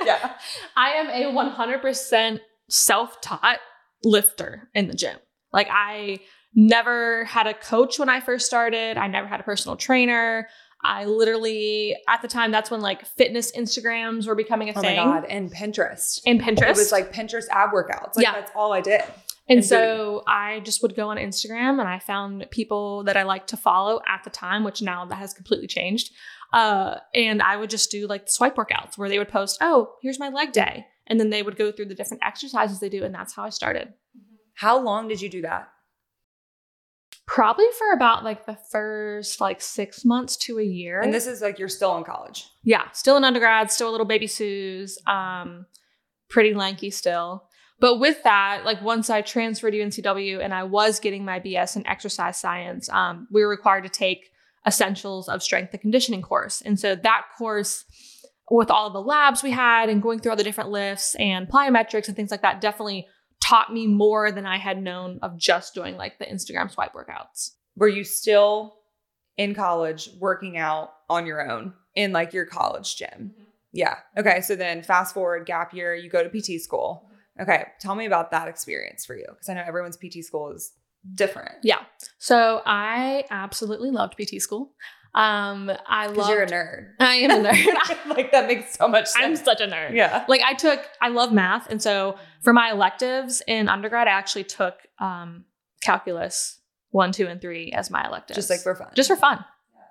yeah 0.06 0.32
I 0.76 0.90
am 0.92 1.08
a 1.08 1.34
100% 1.34 2.40
self-taught 2.70 3.58
lifter 4.02 4.68
in 4.74 4.88
the 4.88 4.94
gym. 4.94 5.16
Like 5.52 5.68
I 5.70 6.20
never 6.54 7.24
had 7.24 7.46
a 7.46 7.54
coach 7.54 7.98
when 7.98 8.08
I 8.08 8.20
first 8.20 8.46
started. 8.46 8.96
I 8.96 9.06
never 9.06 9.26
had 9.26 9.40
a 9.40 9.42
personal 9.42 9.76
trainer. 9.76 10.48
I 10.86 11.06
literally 11.06 11.96
at 12.08 12.20
the 12.20 12.28
time 12.28 12.50
that's 12.50 12.70
when 12.70 12.80
like 12.82 13.06
fitness 13.06 13.52
Instagrams 13.56 14.26
were 14.26 14.34
becoming 14.34 14.68
a 14.68 14.72
oh 14.72 14.74
my 14.76 14.82
thing. 14.82 14.96
god 14.96 15.24
and 15.24 15.50
pinterest 15.52 16.20
And 16.26 16.40
Pinterest. 16.40 16.62
it 16.70 16.76
was 16.76 16.92
like 16.92 17.10
pinterest 17.12 17.46
ab 17.50 17.70
workouts 17.70 18.16
like 18.16 18.24
Yeah. 18.24 18.32
that's 18.32 18.52
all 18.54 18.72
i 18.74 18.82
did 18.82 19.00
And 19.48 19.58
And 19.58 19.64
so 19.64 20.22
I 20.26 20.60
just 20.60 20.82
would 20.82 20.94
go 20.94 21.08
on 21.08 21.16
Instagram 21.16 21.78
and 21.80 21.88
I 21.88 21.98
found 22.00 22.46
people 22.50 23.04
that 23.04 23.16
I 23.16 23.22
liked 23.24 23.48
to 23.50 23.56
follow 23.58 24.00
at 24.06 24.24
the 24.24 24.30
time, 24.30 24.62
which 24.64 24.80
now 24.82 25.04
that 25.06 25.16
has 25.16 25.34
completely 25.34 25.66
changed. 25.66 26.12
Uh, 26.52 26.96
and 27.14 27.42
I 27.42 27.56
would 27.56 27.68
just 27.68 27.90
do 27.90 28.06
like 28.06 28.24
swipe 28.26 28.56
workouts 28.56 28.96
where 28.96 29.08
they 29.10 29.18
would 29.18 29.28
post, 29.28 29.58
oh, 29.60 29.94
here's 30.02 30.18
my 30.18 30.28
leg 30.30 30.52
day. 30.52 30.86
And 31.08 31.18
then 31.20 31.28
they 31.30 31.42
would 31.42 31.56
go 31.56 31.70
through 31.72 31.86
the 31.86 31.94
different 31.94 32.22
exercises 32.24 32.80
they 32.80 32.88
do. 32.88 33.04
And 33.04 33.14
that's 33.14 33.34
how 33.34 33.44
I 33.44 33.50
started. 33.50 33.92
how 34.54 34.78
long 34.80 35.08
did 35.08 35.20
you 35.20 35.28
do 35.28 35.42
that 35.42 35.68
Probably 37.26 37.66
for 37.78 37.92
about 37.92 38.22
like 38.22 38.46
the 38.46 38.58
first 38.70 39.40
like 39.40 39.60
six 39.60 40.04
months 40.04 40.36
to 40.38 40.58
a 40.58 40.64
year. 40.64 41.00
and 41.00 41.12
this 41.12 41.26
is 41.26 41.40
like 41.40 41.58
you're 41.58 41.68
still 41.68 41.96
in 41.96 42.04
college 42.04 42.44
yeah, 42.64 42.90
still 42.92 43.16
an 43.16 43.24
undergrad, 43.24 43.70
still 43.70 43.90
a 43.90 43.92
little 43.92 44.06
baby 44.06 44.26
Sue's, 44.26 44.98
um, 45.06 45.66
pretty 46.28 46.54
lanky 46.54 46.90
still. 46.90 47.44
But 47.78 47.98
with 47.98 48.22
that, 48.22 48.62
like 48.64 48.80
once 48.82 49.10
I 49.10 49.20
transferred 49.20 49.72
to 49.72 49.78
UNCW 49.78 50.42
and 50.42 50.54
I 50.54 50.64
was 50.64 50.98
getting 50.98 51.24
my 51.24 51.38
BS 51.38 51.76
in 51.76 51.86
exercise 51.86 52.38
science, 52.38 52.88
um, 52.88 53.28
we 53.30 53.42
were 53.42 53.48
required 53.48 53.84
to 53.84 53.90
take 53.90 54.30
essentials 54.66 55.28
of 55.28 55.42
strength 55.42 55.72
and 55.72 55.80
conditioning 55.80 56.22
course. 56.22 56.62
And 56.62 56.80
so 56.80 56.94
that 56.96 57.24
course, 57.36 57.84
with 58.50 58.70
all 58.70 58.86
of 58.86 58.94
the 58.94 59.02
labs 59.02 59.42
we 59.42 59.50
had 59.50 59.90
and 59.90 60.02
going 60.02 60.18
through 60.20 60.30
all 60.30 60.36
the 60.36 60.44
different 60.44 60.70
lifts 60.70 61.14
and 61.16 61.48
plyometrics 61.48 62.08
and 62.08 62.16
things 62.16 62.30
like 62.30 62.42
that, 62.42 62.62
definitely 62.62 63.06
taught 63.44 63.70
me 63.70 63.86
more 63.86 64.32
than 64.32 64.46
I 64.46 64.56
had 64.56 64.82
known 64.82 65.18
of 65.20 65.36
just 65.36 65.74
doing 65.74 65.98
like 65.98 66.18
the 66.18 66.24
Instagram 66.24 66.70
swipe 66.70 66.94
workouts. 66.94 67.50
were 67.76 67.88
you 67.88 68.02
still 68.02 68.78
in 69.36 69.54
college 69.54 70.08
working 70.18 70.56
out 70.56 70.94
on 71.10 71.26
your 71.26 71.46
own 71.50 71.74
in 71.94 72.12
like 72.12 72.32
your 72.32 72.46
college 72.46 72.96
gym. 72.96 73.08
Mm-hmm. 73.34 73.42
Yeah. 73.72 73.96
Okay. 74.16 74.40
So 74.40 74.56
then 74.56 74.82
fast 74.82 75.12
forward 75.12 75.44
gap 75.44 75.74
year, 75.74 75.94
you 75.94 76.08
go 76.08 76.26
to 76.26 76.30
PT 76.30 76.62
school. 76.62 77.04
Mm-hmm. 77.04 77.42
Okay. 77.42 77.66
Tell 77.80 77.94
me 77.94 78.06
about 78.06 78.30
that 78.30 78.48
experience 78.48 79.04
for 79.04 79.14
you. 79.14 79.26
Cause 79.26 79.50
I 79.50 79.54
know 79.54 79.64
everyone's 79.66 79.98
PT 79.98 80.24
school 80.24 80.50
is 80.52 80.72
different. 81.14 81.56
Yeah. 81.62 81.82
So 82.18 82.62
I 82.64 83.24
absolutely 83.30 83.90
loved 83.90 84.16
PT 84.16 84.40
school. 84.40 84.72
Um, 85.14 85.70
I 85.86 86.06
love 86.08 86.28
you're 86.28 86.42
a 86.42 86.46
nerd. 86.46 86.88
I 87.00 87.14
am 87.16 87.44
a 87.44 87.48
nerd. 87.48 88.06
like 88.16 88.32
that 88.32 88.48
makes 88.48 88.74
so 88.74 88.88
much 88.88 89.06
sense. 89.06 89.24
I'm 89.24 89.36
such 89.36 89.60
a 89.60 89.66
nerd. 89.66 89.94
yeah. 89.94 90.24
Like 90.28 90.40
I 90.42 90.54
took, 90.54 90.80
I 91.00 91.08
love 91.08 91.32
math, 91.32 91.70
and 91.70 91.80
so 91.80 92.16
for 92.42 92.52
my 92.52 92.70
electives 92.70 93.40
in 93.46 93.68
undergrad, 93.68 94.08
I 94.08 94.12
actually 94.12 94.44
took 94.44 94.74
um, 94.98 95.44
calculus 95.82 96.60
one, 96.90 97.12
two, 97.12 97.26
and 97.26 97.40
three 97.40 97.70
as 97.72 97.90
my 97.90 98.04
electives, 98.06 98.36
Just 98.36 98.50
like 98.50 98.60
for 98.60 98.74
fun. 98.74 98.88
just 98.94 99.08
for 99.08 99.16
fun. 99.16 99.44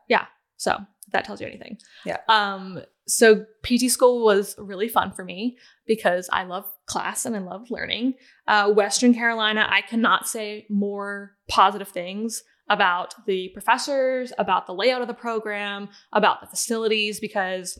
Yeah. 0.09 0.25
So 0.57 0.77
if 1.05 1.11
that 1.13 1.25
tells 1.25 1.39
you 1.41 1.47
anything. 1.47 1.77
Yeah. 2.05 2.17
Um. 2.27 2.81
So 3.07 3.45
PT 3.63 3.91
school 3.91 4.23
was 4.23 4.55
really 4.57 4.87
fun 4.87 5.11
for 5.11 5.25
me 5.25 5.57
because 5.85 6.29
I 6.31 6.43
love 6.43 6.65
class 6.85 7.25
and 7.25 7.35
I 7.35 7.39
love 7.39 7.69
learning. 7.69 8.13
Uh, 8.47 8.71
Western 8.71 9.13
Carolina, 9.13 9.67
I 9.69 9.81
cannot 9.81 10.27
say 10.27 10.65
more 10.69 11.31
positive 11.49 11.89
things 11.89 12.43
about 12.73 13.13
the 13.25 13.49
professors, 13.53 14.31
about 14.37 14.65
the 14.67 14.73
layout 14.73 15.01
of 15.01 15.07
the 15.07 15.13
program, 15.13 15.89
about 16.11 16.41
the 16.41 16.47
facilities 16.47 17.19
because 17.19 17.77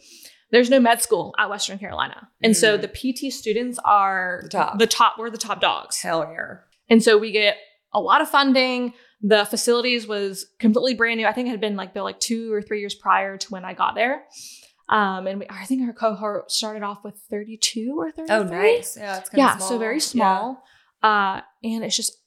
there's 0.51 0.69
no 0.69 0.79
med 0.79 1.01
school 1.01 1.33
at 1.39 1.49
Western 1.49 1.79
Carolina. 1.79 2.27
And 2.41 2.55
so 2.55 2.77
Mm. 2.77 2.81
the 2.81 2.87
PT 2.89 3.31
students 3.33 3.79
are 3.83 4.41
The 4.43 4.49
top. 4.49 4.79
the 4.79 4.87
top, 4.87 5.15
we're 5.17 5.29
the 5.31 5.37
top 5.37 5.59
dogs. 5.61 6.01
Hell 6.01 6.21
yeah. 6.31 6.57
And 6.89 7.01
so 7.03 7.17
we 7.17 7.31
get 7.31 7.57
a 7.93 7.99
lot 7.99 8.21
of 8.21 8.29
funding. 8.29 8.93
The 9.21 9.45
facilities 9.45 10.05
was 10.07 10.45
completely 10.59 10.93
brand 10.95 11.17
new. 11.19 11.25
I 11.25 11.33
think 11.33 11.47
it 11.47 11.51
had 11.51 11.61
been 11.61 11.75
like 11.75 11.93
built 11.93 12.05
like 12.05 12.19
two 12.19 12.51
or 12.53 12.61
three 12.61 12.81
years 12.81 12.93
prior 12.93 13.37
to 13.37 13.47
when 13.49 13.65
I 13.65 13.73
got 13.73 13.95
there. 13.95 14.25
Um, 14.89 15.25
and 15.27 15.39
we, 15.39 15.47
I 15.49 15.65
think 15.65 15.81
our 15.87 15.93
cohort 15.93 16.51
started 16.51 16.83
off 16.83 16.99
with 17.03 17.15
32 17.29 17.95
or 17.97 18.11
33. 18.11 18.35
Oh, 18.35 18.43
nice. 18.43 18.97
Yeah. 18.97 19.17
It's 19.19 19.29
kind 19.29 19.39
Yeah, 19.39 19.55
of 19.55 19.61
so 19.61 19.77
very 19.79 19.99
small. 20.01 20.61
Uh, 21.01 21.41
and 21.63 21.83
it's 21.83 21.95
just 21.95 22.17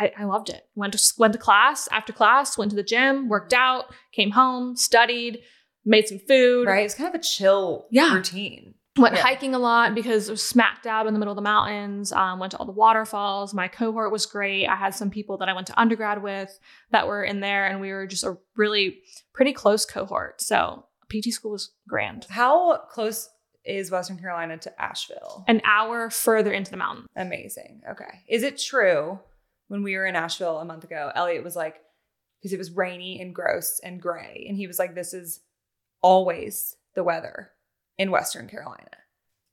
I, 0.00 0.12
I 0.18 0.24
loved 0.24 0.48
it. 0.48 0.66
Went 0.74 0.92
to 0.94 1.12
went 1.18 1.32
to 1.34 1.38
class 1.38 1.88
after 1.92 2.12
class, 2.12 2.58
went 2.58 2.70
to 2.70 2.76
the 2.76 2.82
gym, 2.82 3.28
worked 3.28 3.52
out, 3.52 3.94
came 4.12 4.30
home, 4.32 4.76
studied, 4.76 5.40
made 5.84 6.08
some 6.08 6.18
food. 6.18 6.66
Right. 6.66 6.84
It's 6.84 6.94
kind 6.94 7.08
of 7.14 7.20
a 7.20 7.22
chill 7.22 7.86
Yeah. 7.90 8.14
routine. 8.14 8.74
Went 8.96 9.16
Yeah. 9.16 9.22
hiking 9.22 9.54
a 9.56 9.58
lot 9.58 9.94
because 9.94 10.28
it 10.28 10.32
was 10.32 10.42
smack 10.46 10.82
dab 10.82 11.06
in 11.06 11.14
the 11.14 11.18
middle 11.18 11.32
of 11.32 11.36
the 11.36 11.42
mountains. 11.42 12.12
Um, 12.12 12.38
went 12.38 12.52
to 12.52 12.58
all 12.58 12.64
the 12.66 12.70
waterfalls. 12.72 13.52
My 13.52 13.66
cohort 13.68 14.12
was 14.12 14.24
great. 14.24 14.66
I 14.68 14.76
had 14.76 14.94
some 14.94 15.10
people 15.10 15.36
that 15.38 15.48
I 15.48 15.52
went 15.52 15.66
to 15.66 15.80
undergrad 15.80 16.22
with 16.22 16.56
that 16.92 17.06
were 17.08 17.24
in 17.24 17.40
there, 17.40 17.66
and 17.66 17.80
we 17.80 17.90
were 17.90 18.06
just 18.06 18.22
a 18.24 18.38
really 18.56 19.00
pretty 19.32 19.52
close 19.52 19.84
cohort. 19.84 20.40
So 20.40 20.86
PT 21.08 21.32
school 21.32 21.50
was 21.52 21.72
grand. 21.88 22.26
How 22.30 22.78
close 22.88 23.28
is 23.64 23.90
Western 23.90 24.16
Carolina 24.18 24.58
to 24.58 24.80
Asheville? 24.80 25.44
An 25.48 25.60
hour 25.64 26.08
further 26.08 26.52
into 26.52 26.70
the 26.70 26.76
mountain. 26.76 27.06
Amazing. 27.16 27.82
Okay. 27.90 28.22
Is 28.28 28.42
it 28.44 28.58
true 28.58 29.18
when 29.74 29.82
we 29.82 29.96
were 29.96 30.06
in 30.06 30.14
Asheville 30.14 30.58
a 30.60 30.64
month 30.64 30.84
ago, 30.84 31.10
Elliot 31.16 31.42
was 31.42 31.56
like, 31.56 31.80
because 32.40 32.52
it 32.52 32.58
was 32.58 32.70
rainy 32.70 33.20
and 33.20 33.34
gross 33.34 33.80
and 33.82 34.00
gray, 34.00 34.46
and 34.48 34.56
he 34.56 34.68
was 34.68 34.78
like, 34.78 34.94
this 34.94 35.12
is 35.12 35.40
always 36.00 36.76
the 36.94 37.02
weather 37.02 37.50
in 37.98 38.12
Western 38.12 38.46
Carolina. 38.48 38.86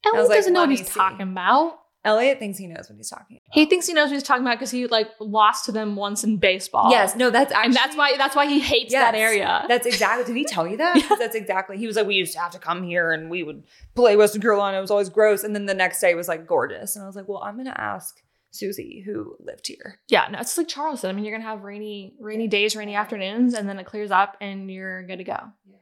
Elliot 0.05 0.29
like, 0.29 0.37
doesn't 0.37 0.53
know 0.53 0.61
what 0.61 0.69
he's 0.69 0.85
see. 0.87 0.99
talking 0.99 1.21
about. 1.31 1.79
Elliot 2.03 2.39
thinks 2.39 2.57
he 2.57 2.65
knows 2.67 2.87
what 2.89 2.97
he's 2.97 3.09
talking 3.09 3.37
about. 3.37 3.53
He 3.53 3.65
thinks 3.65 3.85
he 3.87 3.93
knows 3.93 4.09
what 4.09 4.13
he's 4.15 4.23
talking 4.23 4.43
about 4.43 4.57
because 4.57 4.71
he 4.71 4.87
like 4.87 5.09
lost 5.19 5.65
to 5.65 5.71
them 5.71 5.95
once 5.95 6.23
in 6.23 6.37
baseball. 6.37 6.89
Yes, 6.91 7.15
no, 7.15 7.29
that's 7.29 7.51
actually 7.51 7.65
and 7.67 7.75
that's 7.75 7.95
why 7.95 8.17
that's 8.17 8.35
why 8.35 8.47
he 8.47 8.59
hates 8.59 8.91
that 8.91 9.13
area. 9.15 9.65
That's 9.67 9.85
exactly. 9.85 10.25
Did 10.25 10.35
he 10.35 10.43
tell 10.45 10.67
you 10.67 10.77
that? 10.77 10.95
'Cause 11.07 11.19
That's 11.19 11.35
exactly. 11.35 11.77
He 11.77 11.85
was 11.87 11.95
like, 11.95 12.07
we 12.07 12.15
used 12.15 12.33
to 12.33 12.39
have 12.39 12.51
to 12.53 12.59
come 12.59 12.81
here 12.83 13.11
and 13.11 13.29
we 13.29 13.43
would 13.43 13.63
play 13.95 14.15
Western 14.15 14.41
Carolina. 14.41 14.79
It 14.79 14.81
was 14.81 14.89
always 14.91 15.09
gross. 15.09 15.43
And 15.43 15.53
then 15.55 15.67
the 15.67 15.75
next 15.75 16.01
day 16.01 16.15
was 16.15 16.27
like 16.27 16.47
gorgeous. 16.47 16.95
And 16.95 17.03
I 17.03 17.07
was 17.07 17.15
like, 17.15 17.27
well, 17.27 17.43
I'm 17.43 17.55
gonna 17.55 17.75
ask 17.77 18.19
Susie 18.51 19.01
who 19.05 19.35
lived 19.39 19.67
here. 19.67 19.99
yeah, 20.09 20.27
no, 20.29 20.39
it's 20.39 20.57
like 20.57 20.67
Charleston. 20.67 21.09
I 21.09 21.13
mean, 21.13 21.23
you're 21.25 21.37
gonna 21.37 21.49
have 21.49 21.63
rainy 21.63 22.15
rainy 22.19 22.47
days, 22.47 22.75
rainy 22.75 22.95
afternoons, 22.95 23.53
and 23.53 23.67
then 23.67 23.79
it 23.79 23.85
clears 23.85 24.11
up 24.11 24.37
and 24.41 24.69
you're 24.69 25.03
good 25.03 25.17
to 25.17 25.23
go. 25.23 25.39
Yeah. 25.65 25.77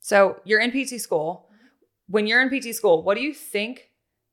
So 0.00 0.40
you're 0.44 0.60
in 0.60 0.70
PT 0.70 1.00
school. 1.00 1.46
Mm-hmm. 1.46 1.66
When 2.06 2.26
you're 2.26 2.40
in 2.40 2.48
PT 2.48 2.74
school, 2.74 3.02
what 3.02 3.16
do 3.16 3.22
you 3.22 3.34
think 3.34 3.90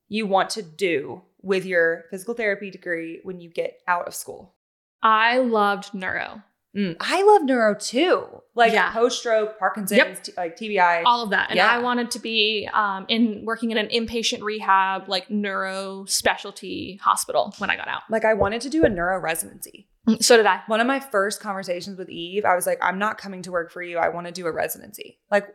you 0.08 0.28
want 0.28 0.52
to 0.52 0.62
do 0.62 1.24
with 1.42 1.66
your 1.66 2.06
physical 2.10 2.34
therapy 2.34 2.72
degree 2.72 3.20
when 3.24 3.40
you 3.40 3.50
get 3.50 3.80
out 3.88 4.08
of 4.08 4.16
school? 4.16 4.56
I 5.02 5.40
loved 5.40 5.94
neuro, 5.94 6.42
Mm, 6.76 6.98
I 7.00 7.24
love 7.24 7.44
neuro 7.44 7.74
too, 7.74 8.26
like 8.54 8.74
Yeah. 8.74 8.92
post 8.92 9.20
stroke, 9.20 9.58
Parkinson's, 9.58 9.98
Yep. 9.98 10.24
t- 10.24 10.34
like 10.36 10.58
TBI. 10.58 11.04
all 11.06 11.24
of 11.24 11.30
that, 11.30 11.50
and 11.50 11.56
Yeah. 11.58 11.68
I 11.70 11.80
wanted 11.80 12.12
to 12.12 12.20
be 12.20 12.70
um, 12.74 13.06
in 13.08 13.46
working 13.46 13.72
in 13.72 13.78
an 13.78 13.88
inpatient 13.88 14.42
rehab, 14.42 15.08
like 15.08 15.30
neuro 15.30 16.04
specialty 16.06 17.00
hospital 17.02 17.54
when 17.60 17.70
I 17.70 17.78
got 17.78 17.88
out. 17.88 18.02
like 18.10 18.26
I 18.26 18.34
wanted 18.34 18.60
to 18.62 18.70
do 18.70 18.84
a 18.84 18.90
neuro 18.90 19.20
residency. 19.20 19.88
So 20.20 20.38
did 20.38 20.46
I. 20.46 20.62
One 20.68 20.82
of 20.82 20.88
my 20.88 21.00
first 21.00 21.40
conversations 21.42 21.98
with 21.98 22.10
Eve, 22.10 22.44
I 22.46 22.56
was 22.56 22.68
like, 22.68 22.78
I'm 22.82 23.00
not 23.00 23.18
coming 23.18 23.42
to 23.44 23.52
work 23.52 23.72
for 23.72 23.82
you. 23.82 23.98
I 23.98 24.10
want 24.10 24.28
to 24.28 24.32
do 24.34 24.46
a 24.46 24.52
residency. 24.52 25.18
Like, 25.32 25.48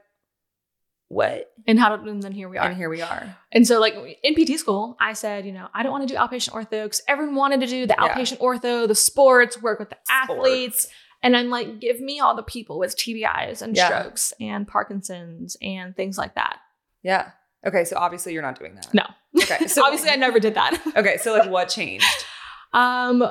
what? 1.08 1.52
And 1.66 1.78
how 1.78 1.96
did, 1.96 2.06
and 2.06 2.22
then 2.22 2.32
here 2.32 2.48
we 2.48 2.56
are. 2.56 2.68
And 2.68 2.76
here 2.76 2.88
we 2.88 3.02
are. 3.02 3.36
And 3.52 3.66
so, 3.66 3.80
like 3.80 3.94
in 4.22 4.34
PT 4.34 4.58
school, 4.58 4.96
I 5.00 5.12
said, 5.12 5.44
you 5.44 5.52
know, 5.52 5.68
I 5.74 5.82
don't 5.82 5.90
want 5.92 6.06
to 6.08 6.12
do 6.14 6.18
outpatient 6.18 6.50
ortho 6.50 6.84
because 6.84 7.02
everyone 7.08 7.34
wanted 7.34 7.60
to 7.60 7.66
do 7.66 7.86
the 7.86 7.94
Yeah. 8.00 8.08
outpatient 8.14 8.38
ortho, 8.38 8.86
the 8.88 8.94
sports, 8.94 9.60
work 9.60 9.78
with 9.80 9.90
the 9.90 9.96
Sports. 10.04 10.30
athletes. 10.30 10.88
And 11.22 11.36
I'm 11.36 11.50
like, 11.50 11.80
give 11.80 12.00
me 12.00 12.18
all 12.20 12.34
the 12.34 12.42
people 12.42 12.78
with 12.78 12.96
TBIs 12.96 13.60
and 13.62 13.76
Yeah. 13.76 13.86
strokes 13.88 14.32
and 14.40 14.66
Parkinson's 14.66 15.56
and 15.60 15.94
things 15.94 16.16
like 16.16 16.34
that. 16.34 16.58
Yeah. 17.02 17.30
Okay. 17.66 17.84
So 17.84 17.96
obviously 17.98 18.32
you're 18.32 18.42
not 18.42 18.58
doing 18.58 18.74
that. 18.76 18.92
No. 18.94 19.04
Okay. 19.42 19.66
So 19.68 19.84
Obviously, 19.84 20.10
I 20.10 20.16
never 20.16 20.40
did 20.40 20.54
that. 20.54 20.80
Okay. 20.96 21.18
So 21.18 21.32
like 21.36 21.50
what 21.50 21.68
changed? 21.68 22.06
um, 22.72 23.22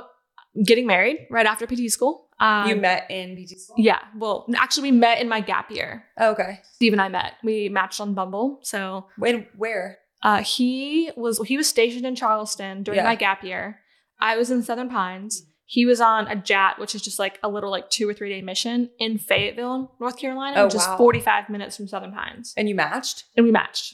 getting 0.66 0.86
married 0.88 1.28
right 1.30 1.46
after 1.46 1.66
PT 1.66 1.90
school. 1.92 2.28
Um, 2.40 2.70
you 2.70 2.76
met 2.78 3.10
in 3.12 3.36
PT 3.36 3.60
school? 3.60 3.76
Yeah. 3.78 4.00
Well, 4.18 4.46
actually, 4.56 4.92
we 4.92 4.98
met 4.98 5.20
in 5.20 5.28
my 5.28 5.42
gap 5.42 5.70
year. 5.72 6.06
Oh, 6.18 6.32
okay. 6.32 6.60
Steve 6.76 6.94
and 6.94 7.02
I 7.02 7.10
met. 7.10 7.34
We 7.44 7.68
matched 7.70 8.00
on 8.00 8.14
Bumble. 8.14 8.60
So 8.64 9.08
When, 9.18 9.46
where? 9.58 9.98
Uh, 10.24 10.42
he 10.44 11.12
was 11.18 11.40
he 11.46 11.58
was 11.58 11.68
stationed 11.68 12.06
in 12.06 12.16
Charleston 12.16 12.84
during 12.84 12.98
Yeah. 13.00 13.04
my 13.06 13.16
gap 13.16 13.44
year. 13.44 13.80
I 14.22 14.38
was 14.38 14.52
in 14.52 14.64
Southern 14.64 14.90
Pines. 14.90 15.44
He 15.72 15.86
was 15.86 16.02
on 16.02 16.28
a 16.28 16.36
JAT, 16.36 16.80
which 16.80 16.96
is 16.96 17.02
just 17.04 17.20
like 17.20 17.38
a 17.44 17.48
little 17.48 17.70
like 17.70 17.92
two 17.92 18.10
or 18.10 18.14
three 18.16 18.30
day 18.30 18.42
mission 18.42 18.90
in 18.98 19.20
Fayetteville, 19.20 19.94
North 20.00 20.18
Carolina, 20.18 20.62
Oh, 20.62 20.66
which 20.66 20.74
is 20.74 20.84
45 20.98 21.48
minutes 21.48 21.78
from 21.78 21.88
Southern 21.88 22.12
Pines. 22.12 22.56
And 22.58 22.68
you 22.68 22.74
matched? 22.74 23.26
And 23.38 23.46
we 23.46 23.52
matched. 23.52 23.94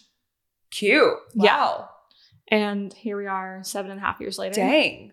Cute. 0.71 1.15
Yeah. 1.33 1.57
Wow. 1.57 1.89
And 2.49 2.93
here 2.93 3.17
we 3.17 3.27
are 3.27 3.59
seven 3.63 3.91
and 3.91 3.99
a 3.99 4.01
half 4.01 4.21
years 4.21 4.37
later. 4.37 4.55
Dang. 4.55 5.11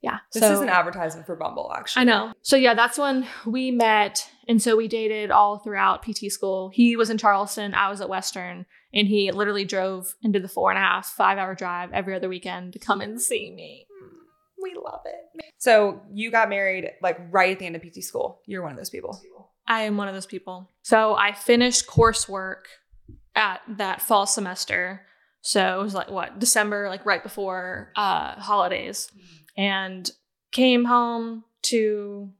Yeah. 0.00 0.18
This 0.32 0.44
so, 0.44 0.52
is 0.52 0.60
an 0.60 0.68
advertisement 0.68 1.26
for 1.26 1.34
Bumble, 1.34 1.72
actually. 1.76 2.02
I 2.02 2.04
know. 2.04 2.32
So 2.42 2.54
yeah, 2.54 2.74
that's 2.74 2.96
when 2.96 3.26
we 3.44 3.72
met. 3.72 4.30
And 4.46 4.62
so 4.62 4.76
we 4.76 4.86
dated 4.86 5.32
all 5.32 5.58
throughout 5.58 6.04
PT 6.04 6.30
school. 6.30 6.68
He 6.72 6.94
was 6.94 7.10
in 7.10 7.18
Charleston, 7.18 7.74
I 7.74 7.90
was 7.90 8.00
at 8.00 8.08
Western, 8.08 8.66
and 8.94 9.08
he 9.08 9.32
literally 9.32 9.64
drove 9.64 10.14
and 10.22 10.32
did 10.32 10.44
the 10.44 10.48
four 10.48 10.70
and 10.70 10.78
a 10.78 10.80
half, 10.80 11.06
five 11.06 11.38
hour 11.38 11.56
drive 11.56 11.92
every 11.92 12.14
other 12.14 12.28
weekend 12.28 12.74
to 12.74 12.78
come 12.78 13.00
and 13.00 13.20
see 13.20 13.50
me. 13.50 13.88
Hmm. 14.00 14.17
We 14.62 14.74
love 14.74 15.00
it. 15.04 15.44
So 15.58 16.02
you 16.12 16.30
got 16.30 16.48
married 16.48 16.90
like 17.02 17.18
right 17.30 17.52
at 17.52 17.58
the 17.58 17.66
end 17.66 17.76
of 17.76 17.82
PT 17.82 18.02
school. 18.02 18.40
You're 18.46 18.62
one 18.62 18.72
of 18.72 18.76
those 18.78 18.90
people. 18.90 19.20
I 19.66 19.82
am 19.82 19.96
one 19.96 20.08
of 20.08 20.14
those 20.14 20.26
people. 20.26 20.68
So 20.82 21.14
I 21.14 21.32
finished 21.32 21.86
coursework 21.86 22.62
at 23.34 23.60
that 23.76 24.00
fall 24.02 24.26
semester. 24.26 25.02
So 25.42 25.80
it 25.80 25.82
was 25.82 25.94
like 25.94 26.10
what 26.10 26.38
December, 26.38 26.88
like 26.88 27.04
right 27.06 27.22
before 27.22 27.92
uh, 27.96 28.34
holidays, 28.40 29.10
and 29.56 30.10
came 30.52 30.84
home 30.84 31.44
to. 31.64 32.30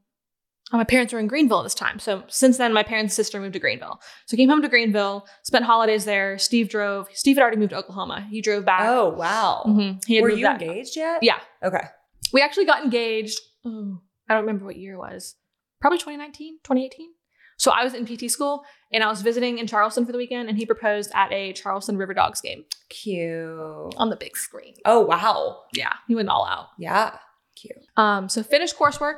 oh, 0.73 0.77
my 0.77 0.83
parents 0.83 1.13
were 1.13 1.19
in 1.19 1.27
Greenville 1.27 1.59
at 1.59 1.63
this 1.63 1.73
time. 1.75 1.99
So 1.99 2.23
since 2.27 2.57
then, 2.57 2.73
my 2.73 2.83
parents' 2.83 3.13
sister 3.15 3.39
moved 3.39 3.53
to 3.53 3.59
Greenville. 3.59 3.99
So 4.25 4.35
I 4.35 4.37
came 4.37 4.49
home 4.49 4.61
to 4.61 4.67
Greenville, 4.69 5.25
spent 5.43 5.65
holidays 5.65 6.05
there. 6.05 6.37
Steve 6.37 6.69
drove. 6.69 7.07
Steve 7.13 7.37
had 7.37 7.41
already 7.41 7.57
moved 7.57 7.71
to 7.71 7.77
Oklahoma. 7.77 8.27
He 8.29 8.41
drove 8.41 8.65
back. 8.65 8.81
Oh, 8.83 9.09
wow. 9.09 9.63
Mhm. 9.67 10.03
He 10.05 10.15
had 10.15 10.23
Were 10.23 10.29
you 10.29 10.45
back. 10.45 10.61
engaged 10.61 10.95
yet? 10.95 11.23
Yeah, 11.23 11.39
Okay. 11.63 11.87
We 12.33 12.41
actually 12.41 12.65
got 12.65 12.83
engaged. 12.83 13.39
Oh, 13.65 13.99
I 14.29 14.33
don't 14.33 14.43
remember 14.45 14.65
what 14.65 14.77
year 14.77 14.93
it 14.95 14.97
was. 14.99 15.35
Probably 15.81 15.97
2019, 15.99 16.59
2018. 16.63 17.09
So 17.57 17.71
I 17.71 17.83
was 17.83 17.93
in 17.93 18.05
PT 18.05 18.31
school 18.31 18.63
and 18.91 19.03
I 19.03 19.07
was 19.07 19.21
visiting 19.21 19.57
in 19.57 19.67
Charleston 19.67 20.05
for 20.05 20.11
the 20.13 20.17
weekend, 20.17 20.47
and 20.49 20.57
he 20.57 20.65
proposed 20.65 21.11
at 21.13 21.31
a 21.33 21.51
Charleston 21.53 21.97
River 21.97 22.13
Dogs 22.13 22.39
game 22.41 22.63
Cute. 22.89 23.93
on 23.97 24.09
the 24.09 24.15
big 24.15 24.37
screen. 24.37 24.75
Oh, 24.85 25.01
wow. 25.01 25.63
Yeah, 25.73 25.93
he 26.07 26.15
went 26.15 26.29
all 26.29 26.45
out. 26.45 26.67
Yeah. 26.77 27.17
Cute. 27.55 27.77
Um, 27.97 28.29
so 28.29 28.43
finished 28.43 28.77
coursework. 28.77 29.17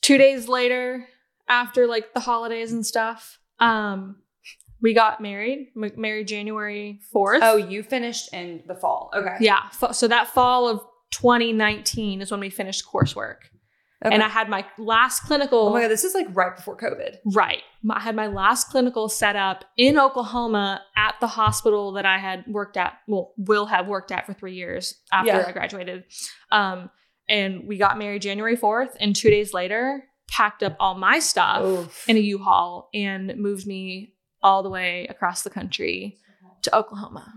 Two 0.00 0.16
days 0.16 0.48
later, 0.48 1.06
after 1.48 1.86
like 1.86 2.14
the 2.14 2.20
holidays 2.20 2.72
and 2.72 2.86
stuff, 2.86 3.38
um, 3.58 4.16
we 4.80 4.94
got 4.94 5.20
married. 5.20 5.68
M- 5.76 5.92
married 5.96 6.28
January 6.28 7.00
4th. 7.14 7.40
Oh, 7.42 7.56
you 7.56 7.82
finished 7.82 8.32
in 8.32 8.62
the 8.66 8.74
fall. 8.74 9.10
Okay. 9.14 9.36
Yeah. 9.40 9.68
fa- 9.70 9.92
So 9.92 10.08
that 10.08 10.28
fall 10.28 10.68
of 10.68 10.80
2019 11.10 12.20
is 12.20 12.30
when 12.30 12.40
we 12.40 12.50
finished 12.50 12.84
coursework. 12.86 13.36
Okay. 14.04 14.14
And 14.14 14.22
I 14.22 14.28
had 14.28 14.48
my 14.48 14.64
last 14.78 15.20
clinical. 15.20 15.58
oh 15.58 15.72
my 15.72 15.82
god, 15.82 15.88
this 15.88 16.04
is 16.04 16.14
like 16.14 16.28
right 16.30 16.54
before 16.54 16.76
COVID. 16.76 17.16
Right. 17.34 17.62
I 17.90 17.98
had 17.98 18.14
my 18.14 18.28
last 18.28 18.70
clinical 18.70 19.08
set 19.08 19.34
up 19.34 19.64
in 19.76 19.98
Oklahoma 19.98 20.82
at 20.96 21.16
the 21.20 21.26
hospital 21.26 21.92
that 21.92 22.06
I 22.06 22.18
had 22.18 22.44
worked 22.46 22.76
at, 22.76 22.94
well, 23.08 23.32
will 23.36 23.66
have 23.66 23.88
worked 23.88 24.12
at 24.12 24.24
for 24.24 24.34
three 24.34 24.54
years 24.54 24.94
after 25.10 25.32
Yeah. 25.32 25.44
I 25.48 25.52
graduated. 25.52 26.04
Um, 26.52 26.90
and 27.28 27.66
we 27.66 27.76
got 27.76 27.98
married 27.98 28.22
January 28.22 28.56
4th. 28.56 28.90
And 29.00 29.16
two 29.16 29.30
days 29.30 29.52
later, 29.52 30.04
packed 30.30 30.62
up 30.62 30.76
all 30.78 30.94
my 30.94 31.18
stuff 31.18 31.64
Oof. 31.64 32.08
in 32.08 32.16
a 32.16 32.20
U 32.20 32.38
Haul 32.38 32.90
and 32.94 33.34
moved 33.36 33.66
me 33.66 34.14
all 34.42 34.62
the 34.62 34.70
way 34.70 35.08
across 35.10 35.42
the 35.42 35.50
country 35.50 36.18
to 36.62 36.76
Oklahoma. 36.76 37.32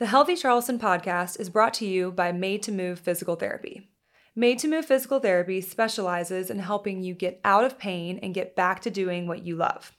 The 0.00 0.06
Healthy 0.06 0.36
Charleston 0.36 0.78
podcast 0.78 1.40
is 1.40 1.50
brought 1.50 1.74
to 1.74 1.84
you 1.84 2.12
by 2.12 2.30
Made 2.30 2.62
to 2.62 2.70
Move 2.70 3.00
Physical 3.00 3.34
Therapy. 3.34 3.90
Made 4.36 4.60
to 4.60 4.68
Move 4.68 4.86
Physical 4.86 5.18
Therapy 5.18 5.60
specializes 5.60 6.50
in 6.50 6.60
helping 6.60 7.02
you 7.02 7.14
get 7.14 7.40
out 7.44 7.64
of 7.64 7.80
pain 7.80 8.20
and 8.22 8.32
get 8.32 8.54
back 8.54 8.78
to 8.82 8.90
doing 8.90 9.26
what 9.26 9.44
you 9.44 9.56
love. 9.56 9.90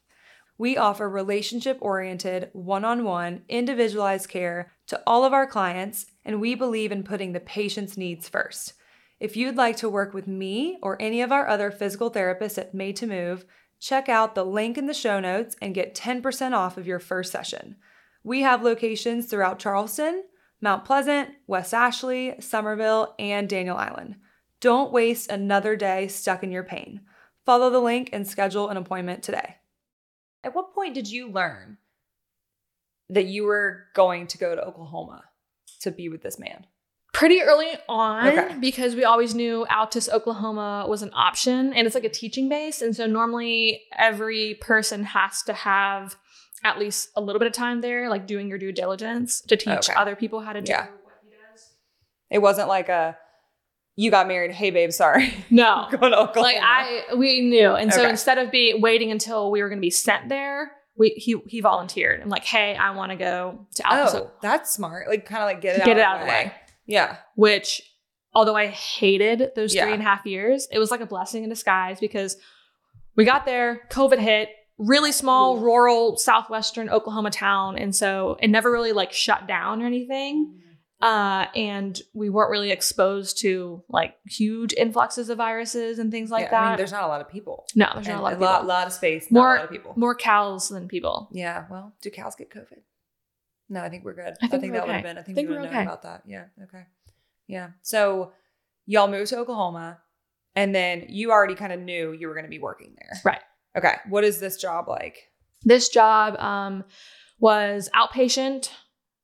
We 0.57 0.77
offer 0.77 1.09
relationship 1.09 1.79
oriented, 1.81 2.49
one 2.53 2.85
on 2.85 3.03
one, 3.03 3.41
individualized 3.49 4.29
care 4.29 4.71
to 4.87 5.03
all 5.05 5.25
of 5.25 5.33
our 5.33 5.45
clients, 5.45 6.05
and 6.23 6.39
we 6.39 6.55
believe 6.55 6.93
in 6.93 7.03
putting 7.03 7.33
the 7.33 7.41
patient's 7.41 7.97
needs 7.97 8.29
first. 8.29 8.75
If 9.19 9.35
you'd 9.35 9.57
like 9.57 9.75
to 9.77 9.89
work 9.89 10.13
with 10.13 10.27
me 10.27 10.79
or 10.81 10.95
any 11.01 11.21
of 11.21 11.33
our 11.33 11.45
other 11.45 11.71
physical 11.71 12.09
therapists 12.09 12.57
at 12.57 12.73
Made 12.73 12.95
to 12.95 13.05
Move, 13.05 13.43
check 13.81 14.07
out 14.07 14.33
the 14.33 14.45
link 14.45 14.77
in 14.77 14.87
the 14.87 14.93
show 14.93 15.19
notes 15.19 15.57
and 15.61 15.75
get 15.75 15.93
10% 15.93 16.53
off 16.53 16.77
of 16.77 16.87
your 16.87 16.99
first 16.99 17.33
session. 17.33 17.75
We 18.23 18.41
have 18.41 18.63
locations 18.63 19.25
throughout 19.27 19.59
Charleston, 19.59 20.23
Mount 20.61 20.85
Pleasant, 20.85 21.29
West 21.47 21.73
Ashley, 21.73 22.35
Summerville, 22.39 23.15
and 23.17 23.47
Daniel 23.47 23.77
Island. 23.77 24.15
Don't 24.59 24.91
waste 24.91 25.29
another 25.31 25.75
day 25.75 26.07
stuck 26.09 26.43
in 26.43 26.51
your 26.51 26.63
pain. 26.63 27.01
Follow 27.45 27.69
the 27.69 27.79
link 27.79 28.09
and 28.11 28.27
schedule 28.27 28.69
an 28.69 28.77
appointment 28.77 29.23
today. 29.23 29.55
At 30.43 30.53
what 30.53 30.73
point 30.73 30.93
did 30.95 31.09
you 31.09 31.31
learn 31.31 31.77
that 33.09 33.25
you 33.25 33.45
were 33.45 33.85
going 33.95 34.27
to 34.27 34.37
go 34.37 34.53
to 34.55 34.61
Oklahoma 34.63 35.23
to 35.81 35.91
be 35.91 36.09
with 36.09 36.21
this 36.21 36.37
man? 36.37 36.65
Pretty 37.13 37.41
early 37.41 37.71
on, 37.89 38.27
Okay. 38.27 38.55
because 38.59 38.95
we 38.95 39.03
always 39.03 39.33
knew 39.33 39.65
Altus, 39.69 40.09
Oklahoma 40.09 40.85
was 40.87 41.01
an 41.01 41.09
option 41.13 41.73
and 41.73 41.85
it's 41.87 41.95
like 41.95 42.03
a 42.03 42.09
teaching 42.09 42.47
base. 42.49 42.81
And 42.81 42.95
so 42.95 43.07
normally 43.07 43.81
every 43.97 44.55
person 44.61 45.03
has 45.05 45.41
to 45.43 45.53
have 45.53 46.17
at 46.63 46.77
least 46.79 47.09
a 47.15 47.21
little 47.21 47.39
bit 47.39 47.47
of 47.47 47.53
time 47.53 47.81
there, 47.81 48.09
like 48.09 48.27
doing 48.27 48.47
your 48.47 48.57
due 48.57 48.71
diligence 48.71 49.41
to 49.41 49.55
teach 49.57 49.89
Okay. 49.89 49.93
other 49.95 50.15
people 50.15 50.41
how 50.41 50.53
to 50.53 50.61
do 50.61 50.71
Yeah. 50.71 50.87
what 51.03 51.13
he 51.23 51.29
does. 51.29 51.73
It 52.29 52.39
wasn't 52.39 52.67
like 52.67 52.89
a 52.89 53.17
you 53.95 54.09
got 54.11 54.27
married, 54.29 54.51
hey 54.51 54.69
babe, 54.69 54.91
sorry. 54.91 55.33
No. 55.49 55.87
going 55.91 56.11
to 56.13 56.19
Oklahoma. 56.19 56.41
like 56.41 56.57
I 56.61 57.15
we 57.17 57.41
knew. 57.41 57.71
And 57.73 57.93
so 57.93 58.01
Okay. 58.01 58.09
instead 58.09 58.37
of 58.37 58.49
be 58.51 58.73
waiting 58.73 59.11
until 59.11 59.51
we 59.51 59.61
were 59.61 59.69
gonna 59.69 59.81
be 59.81 59.89
sent 59.89 60.29
there, 60.29 60.71
we 60.97 61.09
he 61.11 61.37
he 61.47 61.59
volunteered. 61.61 62.21
I'm 62.21 62.29
like, 62.29 62.45
hey, 62.45 62.75
I 62.75 62.91
want 62.91 63.11
to 63.11 63.17
go 63.17 63.67
to 63.75 63.83
Altus, 63.83 64.15
Oh, 64.15 64.31
that's 64.41 64.73
smart. 64.73 65.07
Like 65.09 65.25
kind 65.25 65.41
of 65.43 65.47
like 65.47 65.61
get 65.61 65.77
it 65.77 65.85
get 65.85 65.97
it 65.97 66.01
out 66.01 66.15
out 66.17 66.21
of 66.21 66.27
the 66.27 66.31
way. 66.31 66.53
Yeah. 66.85 67.17
which 67.35 67.81
although 68.33 68.55
I 68.55 68.67
hated 68.67 69.51
those 69.55 69.73
Yeah. 69.73 69.83
three 69.83 69.93
and 69.93 70.01
a 70.01 70.05
half 70.05 70.25
years, 70.25 70.67
it 70.71 70.79
was 70.79 70.91
like 70.91 71.01
a 71.01 71.05
blessing 71.05 71.43
in 71.43 71.49
disguise 71.49 71.99
because 71.99 72.37
we 73.15 73.25
got 73.25 73.45
there, 73.45 73.81
COVID 73.89 74.19
hit, 74.19 74.49
really 74.79 75.11
small, 75.11 75.59
rural, 75.59 76.17
southwestern 76.17 76.89
Oklahoma 76.89 77.29
town. 77.29 77.77
And 77.77 77.95
so 77.95 78.37
it 78.41 78.47
never 78.47 78.71
really 78.71 78.93
like 78.93 79.11
shut 79.13 79.47
down 79.47 79.81
or 79.83 79.85
anything. 79.85 80.55
Uh, 81.01 81.45
and 81.55 82.01
we 82.13 82.29
weren't 82.29 82.49
really 82.51 82.71
exposed 82.71 83.39
to 83.39 83.83
like 83.87 84.15
huge 84.25 84.73
influxes 84.73 85.29
of 85.29 85.37
viruses 85.37 85.99
and 85.99 86.11
things 86.11 86.29
like 86.31 86.45
Yeah, 86.45 86.51
that. 86.51 86.63
I 86.63 86.69
mean, 86.71 86.77
there's 86.77 86.91
not 86.91 87.03
a 87.03 87.07
lot 87.07 87.21
of 87.21 87.29
people. 87.29 87.65
no, 87.75 87.87
there's 87.93 88.07
And 88.07 88.15
not 88.15 88.21
a 88.21 88.23
lot 88.23 88.33
of 88.33 88.39
lot, 88.41 88.55
people. 88.57 88.67
lot 88.67 88.87
of 88.87 88.93
space, 88.93 89.31
not 89.31 89.39
More- 89.39 89.55
a 89.55 89.59
lot 89.59 89.65
of 89.65 89.71
people. 89.71 89.93
More 89.95 90.15
cows 90.15 90.69
than 90.69 90.87
people. 90.87 91.29
Yeah. 91.31 91.65
Well, 91.69 91.93
do 92.01 92.09
cows 92.09 92.35
get 92.35 92.49
COVID? 92.49 92.79
No, 93.69 93.81
I 93.81 93.89
think 93.89 94.03
we're 94.03 94.13
good. 94.15 94.33
I 94.41 94.47
think 94.47 94.63
we're 94.63 94.79
that 94.79 94.87
would 94.87 94.95
have 94.95 95.03
been. 95.03 95.17
I 95.17 95.21
think, 95.21 95.35
think 95.35 95.49
we 95.49 95.55
we're 95.55 95.61
would 95.61 95.69
have 95.69 95.73
known 95.73 95.81
okay. 95.83 95.87
about 95.89 96.01
that. 96.03 96.23
Yeah. 96.25 96.45
Okay. 96.63 96.85
Yeah. 97.47 97.69
So 97.81 98.31
y'all 98.85 99.07
moved 99.07 99.29
to 99.29 99.37
Oklahoma, 99.37 99.99
and 100.55 100.73
then 100.73 101.05
you 101.07 101.31
already 101.31 101.55
kind 101.55 101.71
of 101.71 101.79
knew 101.79 102.11
you 102.11 102.27
were 102.27 102.33
going 102.33 102.45
to 102.45 102.49
be 102.49 102.59
working 102.59 102.95
there. 102.99 103.21
Right. 103.23 103.41
Okay. 103.77 103.95
What 104.07 104.23
is 104.23 104.39
this 104.39 104.57
job 104.57 104.87
like? 104.87 105.29
This 105.63 105.89
job 105.89 106.37
um, 106.39 106.83
was 107.39 107.89
outpatient 107.95 108.71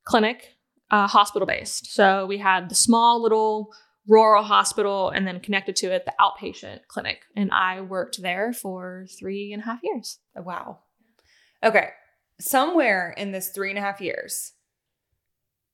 clinic, 0.04 0.56
uh, 0.92 1.08
hospital 1.08 1.46
based. 1.46 1.94
So 1.94 2.26
we 2.26 2.38
had 2.38 2.70
the 2.70 2.76
small 2.76 3.22
little 3.22 3.74
rural 4.08 4.44
hospital 4.44 5.10
and 5.10 5.26
then 5.26 5.40
connected 5.40 5.76
to 5.78 5.92
it, 5.92 6.06
the 6.06 6.14
outpatient 6.20 6.82
clinic. 6.88 7.22
And 7.36 7.52
I 7.52 7.82
worked 7.82 8.22
there 8.22 8.54
for 8.54 9.08
three 9.18 9.52
and 9.52 9.64
a 9.64 9.66
half 9.66 9.80
years. 9.82 10.20
Oh, 10.38 10.44
wow. 10.44 10.80
Okay. 11.64 11.90
Somewhere 12.40 13.14
in 13.18 13.32
this 13.32 13.50
three 13.50 13.70
and 13.70 13.80
a 13.80 13.82
half 13.82 14.02
years, 14.02 14.54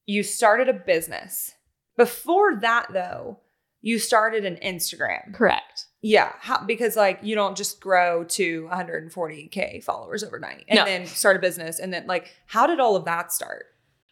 you 0.06 0.24
started 0.24 0.70
a 0.70 0.74
business. 0.74 1.52
Before 1.98 2.56
that, 2.62 2.88
though, 2.94 3.40
you 3.82 4.00
started 4.00 4.46
an 4.46 4.58
Instagram. 4.64 5.34
Correct. 5.34 5.88
Yeah, 6.04 6.32
how, 6.40 6.64
because 6.66 6.96
like 6.96 7.20
you 7.22 7.36
don't 7.36 7.56
just 7.56 7.80
grow 7.80 8.24
to 8.24 8.68
140k 8.72 9.84
followers 9.84 10.24
overnight 10.24 10.66
and 10.68 10.78
No. 10.78 10.86
then 10.86 11.06
start 11.06 11.36
a 11.36 11.40
business 11.40 11.80
and 11.80 11.94
then 11.94 12.08
like 12.08 12.34
how 12.48 12.66
did 12.68 12.80
all 12.80 12.96
of 12.96 13.06
that 13.06 13.32
start? 13.32 13.66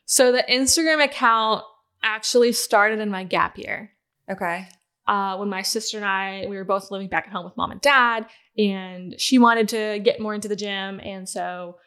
So 0.05 0.31
the 0.31 0.43
Instagram 0.49 1.03
account 1.03 1.63
actually 2.03 2.51
started 2.51 2.99
in 2.99 3.09
my 3.09 3.23
gap 3.23 3.57
year. 3.57 3.91
Okay. 4.31 4.67
uh, 5.07 5.35
when 5.37 5.49
my 5.49 5.63
sister 5.63 5.97
and 5.97 6.05
I 6.05 6.45
we 6.47 6.55
were 6.57 6.63
both 6.63 6.91
living 6.91 7.07
back 7.07 7.25
at 7.25 7.33
home 7.33 7.43
with 7.45 7.57
mom 7.57 7.71
and 7.71 7.81
dad, 7.81 8.27
and 8.57 9.19
she 9.19 9.39
wanted 9.39 9.67
to 9.69 9.99
get 10.03 10.19
more 10.19 10.35
into 10.35 10.47
the 10.47 10.55
gym, 10.55 10.99
and 11.03 11.27
so 11.27 11.77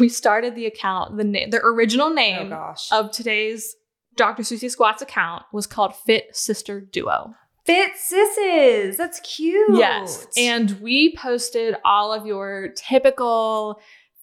we 0.00 0.10
started 0.10 0.54
the 0.54 0.66
account. 0.66 1.16
the 1.16 1.24
na- 1.24 1.46
The 1.50 1.60
original 1.64 2.08
Oh 2.08 2.12
name 2.12 2.50
gosh. 2.50 2.92
of 2.92 3.10
today's 3.10 3.74
Dr. 4.16 4.42
Susie 4.42 4.68
Squats 4.68 5.00
account 5.00 5.44
was 5.52 5.66
called 5.66 5.94
Fit 5.96 6.36
Sister 6.36 6.80
Duo. 6.82 7.32
Fit 7.68 7.92
sisses. 7.96 8.96
That's 8.96 9.20
cute. 9.20 9.76
Yes, 9.78 10.26
and 10.36 10.80
we 10.80 11.14
posted 11.16 11.76
all 11.84 12.12
of 12.12 12.26
your 12.26 12.68
typical 12.76 13.80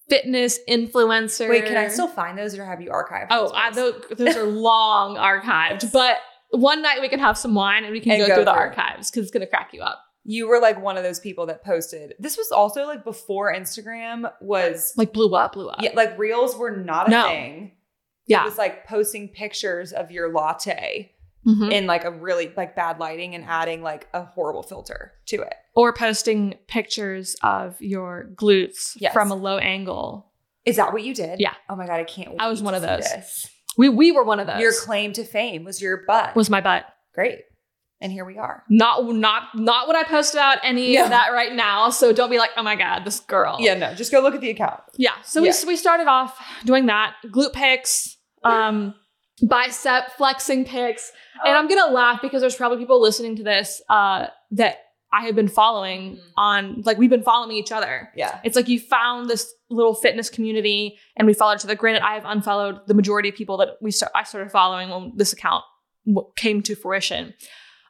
fitness 0.08 0.58
influencer. 0.68 1.48
wait, 1.48 1.64
can 1.66 1.76
I 1.76 1.88
still 1.88 2.08
find 2.08 2.36
those 2.38 2.56
or 2.58 2.64
have 2.64 2.80
you 2.80 2.90
archived? 2.90 3.28
Oh, 3.30 3.42
those 3.48 3.52
I, 3.54 3.70
those, 3.70 4.02
those 4.18 4.36
are 4.36 4.44
long 4.46 5.16
archived, 5.16 5.90
but 5.92 6.18
one 6.50 6.82
night 6.82 7.00
we 7.00 7.08
can 7.08 7.18
have 7.20 7.36
some 7.38 7.54
wine 7.54 7.84
and 7.84 7.92
we 7.92 8.00
can 8.00 8.12
And 8.12 8.20
go, 8.22 8.26
go 8.28 8.34
through 8.36 8.44
the 8.46 8.52
archives 8.52 9.10
because 9.10 9.22
it's 9.24 9.30
gonna 9.32 9.46
crack 9.46 9.70
you 9.72 9.80
up. 9.82 10.00
you 10.24 10.46
were 10.48 10.60
like 10.60 10.80
one 10.80 10.96
of 10.96 11.02
those 11.02 11.18
people 11.20 11.46
that 11.46 11.64
posted. 11.64 12.14
This 12.20 12.36
was 12.36 12.50
also 12.52 12.84
like 12.86 13.04
before 13.04 13.52
Instagram 13.52 14.30
was 14.40 14.92
Like 14.96 15.12
blew 15.12 15.34
up, 15.34 15.52
blew 15.54 15.68
up. 15.68 15.80
yeah, 15.82 15.90
like 15.94 16.16
reels 16.18 16.56
were 16.56 16.70
not 16.76 17.08
a 17.08 17.10
No. 17.10 17.28
thing. 17.28 17.72
Yeah. 18.28 18.42
It 18.42 18.46
was 18.46 18.58
like 18.58 18.86
posting 18.86 19.28
pictures 19.28 19.92
of 19.92 20.10
your 20.10 20.32
latte 20.32 21.12
Mhm. 21.46 21.70
in 21.72 21.86
like 21.86 22.04
a 22.04 22.10
really 22.10 22.52
like 22.56 22.74
bad 22.74 22.98
lighting 22.98 23.34
and 23.34 23.44
adding 23.44 23.82
like 23.82 24.08
a 24.12 24.24
horrible 24.24 24.62
filter 24.62 25.12
to 25.26 25.42
it. 25.42 25.54
or 25.74 25.92
posting 25.92 26.54
pictures 26.66 27.36
of 27.42 27.80
your 27.80 28.28
glutes 28.34 28.96
Yes. 28.98 29.12
from 29.12 29.30
a 29.30 29.34
low 29.36 29.58
angle. 29.58 30.32
Is 30.64 30.76
that 30.76 30.92
what 30.92 31.02
you 31.04 31.14
did? 31.14 31.38
Yeah. 31.38 31.54
Oh 31.68 31.76
my 31.76 31.86
god, 31.86 32.00
I 32.00 32.04
can't 32.04 32.30
wait. 32.30 32.40
I 32.40 32.48
was 32.48 32.62
one 32.62 32.74
of 32.74 32.82
those. 32.82 33.04
this. 33.04 33.46
We 33.78 33.88
we 33.88 34.10
were 34.10 34.24
one 34.24 34.40
of 34.40 34.46
those. 34.46 34.60
Your 34.60 34.72
claim 34.72 35.12
to 35.12 35.24
fame 35.24 35.64
was 35.64 35.80
your 35.80 35.98
butt. 36.06 36.34
was 36.34 36.50
my 36.50 36.60
butt. 36.60 36.84
great. 37.14 37.40
And 38.00 38.12
here 38.12 38.26
we 38.26 38.36
are. 38.36 38.62
Not 38.68 39.06
not 39.14 39.44
not 39.54 39.86
what 39.86 39.96
I 39.96 40.02
post 40.02 40.34
about 40.34 40.58
any 40.62 40.92
Yeah. 40.94 41.04
of 41.04 41.10
that 41.10 41.32
right 41.32 41.52
now. 41.54 41.88
So 41.90 42.12
don't 42.12 42.28
be 42.30 42.38
like, 42.38 42.50
oh 42.56 42.62
my 42.62 42.74
god, 42.76 43.04
this 43.06 43.20
girl. 43.20 43.56
Yeah, 43.60 43.74
no, 43.74 43.94
just 43.94 44.12
go 44.12 44.20
look 44.20 44.34
at 44.34 44.40
the 44.42 44.50
account. 44.50 44.80
Yeah. 44.96 45.12
So 45.24 45.42
Yeah. 45.42 45.52
we 45.62 45.68
we 45.68 45.76
started 45.76 46.06
off 46.06 46.38
doing 46.64 46.86
that 46.86 47.14
glute 47.26 47.52
pics, 47.54 48.18
um, 48.44 48.94
bicep 49.42 50.12
flexing 50.16 50.64
pics, 50.64 51.12
and 51.44 51.56
I'm 51.56 51.68
gonna 51.68 51.92
laugh 51.92 52.20
because 52.22 52.40
there's 52.40 52.56
probably 52.56 52.78
people 52.78 53.00
listening 53.00 53.36
to 53.36 53.42
this 53.42 53.82
uh, 53.88 54.26
that 54.52 54.78
I 55.12 55.26
have 55.26 55.34
been 55.36 55.48
following 55.48 56.16
Mhm. 56.16 56.20
on 56.36 56.82
like 56.84 56.98
we've 56.98 57.10
been 57.10 57.22
following 57.22 57.56
each 57.56 57.70
other. 57.72 58.10
Yeah. 58.16 58.40
It's 58.44 58.56
like 58.56 58.68
you 58.68 58.80
found 58.80 59.30
this 59.30 59.52
little 59.70 59.94
fitness 59.94 60.28
community 60.28 60.98
and 61.16 61.26
we 61.26 61.32
followed 61.34 61.54
each 61.60 61.64
other. 61.64 61.74
Granted, 61.74 62.02
I 62.02 62.14
have 62.14 62.24
unfollowed 62.26 62.80
the 62.86 62.94
majority 62.94 63.28
of 63.28 63.34
people 63.34 63.56
that 63.58 63.76
we 63.80 63.90
start, 63.92 64.12
I 64.14 64.24
started 64.24 64.50
following 64.50 64.90
when 64.90 65.12
this 65.16 65.32
account 65.32 65.64
came 66.36 66.60
to 66.62 66.74
fruition. 66.74 67.34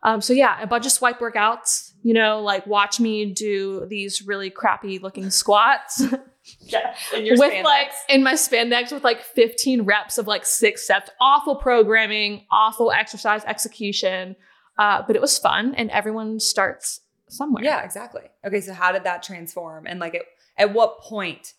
Um, 0.02 0.20
so 0.20 0.32
yeah, 0.34 0.60
a 0.60 0.66
bunch 0.66 0.86
of 0.86 0.92
swipe 0.92 1.18
workouts. 1.18 1.92
You 2.02 2.14
know, 2.14 2.40
like 2.40 2.66
watch 2.66 3.00
me 3.00 3.32
do 3.32 3.86
these 3.88 4.22
really 4.22 4.50
crappy 4.50 4.98
looking 4.98 5.30
squats 5.30 6.04
Yeah. 6.60 6.94
with 7.12 7.64
like 7.64 7.90
in 8.08 8.22
my 8.22 8.34
spandex 8.34 8.92
with 8.92 9.04
like 9.04 9.22
15 9.22 9.82
reps 9.82 10.18
of 10.18 10.26
like 10.26 10.44
six 10.44 10.86
sets. 10.86 11.10
Awful 11.20 11.56
programming, 11.56 12.44
awful 12.50 12.90
exercise 12.90 13.44
execution. 13.44 14.36
Uh, 14.78 15.02
but 15.06 15.16
it 15.16 15.22
was 15.22 15.38
fun, 15.38 15.74
and 15.74 15.90
everyone 15.90 16.38
starts 16.38 17.00
somewhere. 17.28 17.64
Yeah, 17.64 17.82
exactly. 17.82 18.22
Okay, 18.44 18.60
so 18.60 18.74
how 18.74 18.92
did 18.92 19.04
that 19.04 19.22
transform? 19.22 19.86
And 19.86 19.98
like 20.00 20.14
at, 20.14 20.22
at 20.58 20.74
what 20.74 21.00
point? 21.00 21.54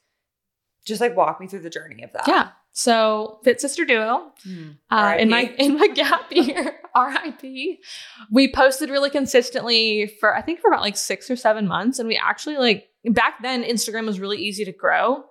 Just 0.86 1.02
like 1.02 1.16
walk 1.18 1.42
me 1.42 1.48
through 1.48 1.62
the 1.62 1.70
journey 1.70 2.04
of 2.04 2.14
that. 2.14 2.28
Yeah. 2.28 2.50
So 2.78 3.40
Fit 3.44 3.60
Sister 3.60 3.86
Duo. 3.86 4.32
Hmm. 4.44 4.70
Uh, 4.92 5.16
in 5.18 5.32
my 5.32 5.52
in 5.58 5.80
my 5.80 5.88
gap 5.96 6.32
year, 6.32 6.80
RIP. 6.96 7.80
We 8.32 8.52
posted 8.54 8.92
really 8.92 9.10
consistently 9.10 10.06
for 10.20 10.36
I 10.36 10.44
think 10.44 10.60
for 10.60 10.68
about 10.68 10.82
like 10.82 10.96
six 10.96 11.32
or 11.32 11.36
seven 11.36 11.68
months, 11.68 11.98
and 11.98 12.08
we 12.08 12.16
actually 12.16 12.58
like 12.58 12.88
back 13.04 13.42
then 13.42 13.64
Instagram 13.64 14.06
was 14.06 14.20
really 14.20 14.38
easy 14.38 14.64
to 14.64 14.72
grow, 14.72 15.24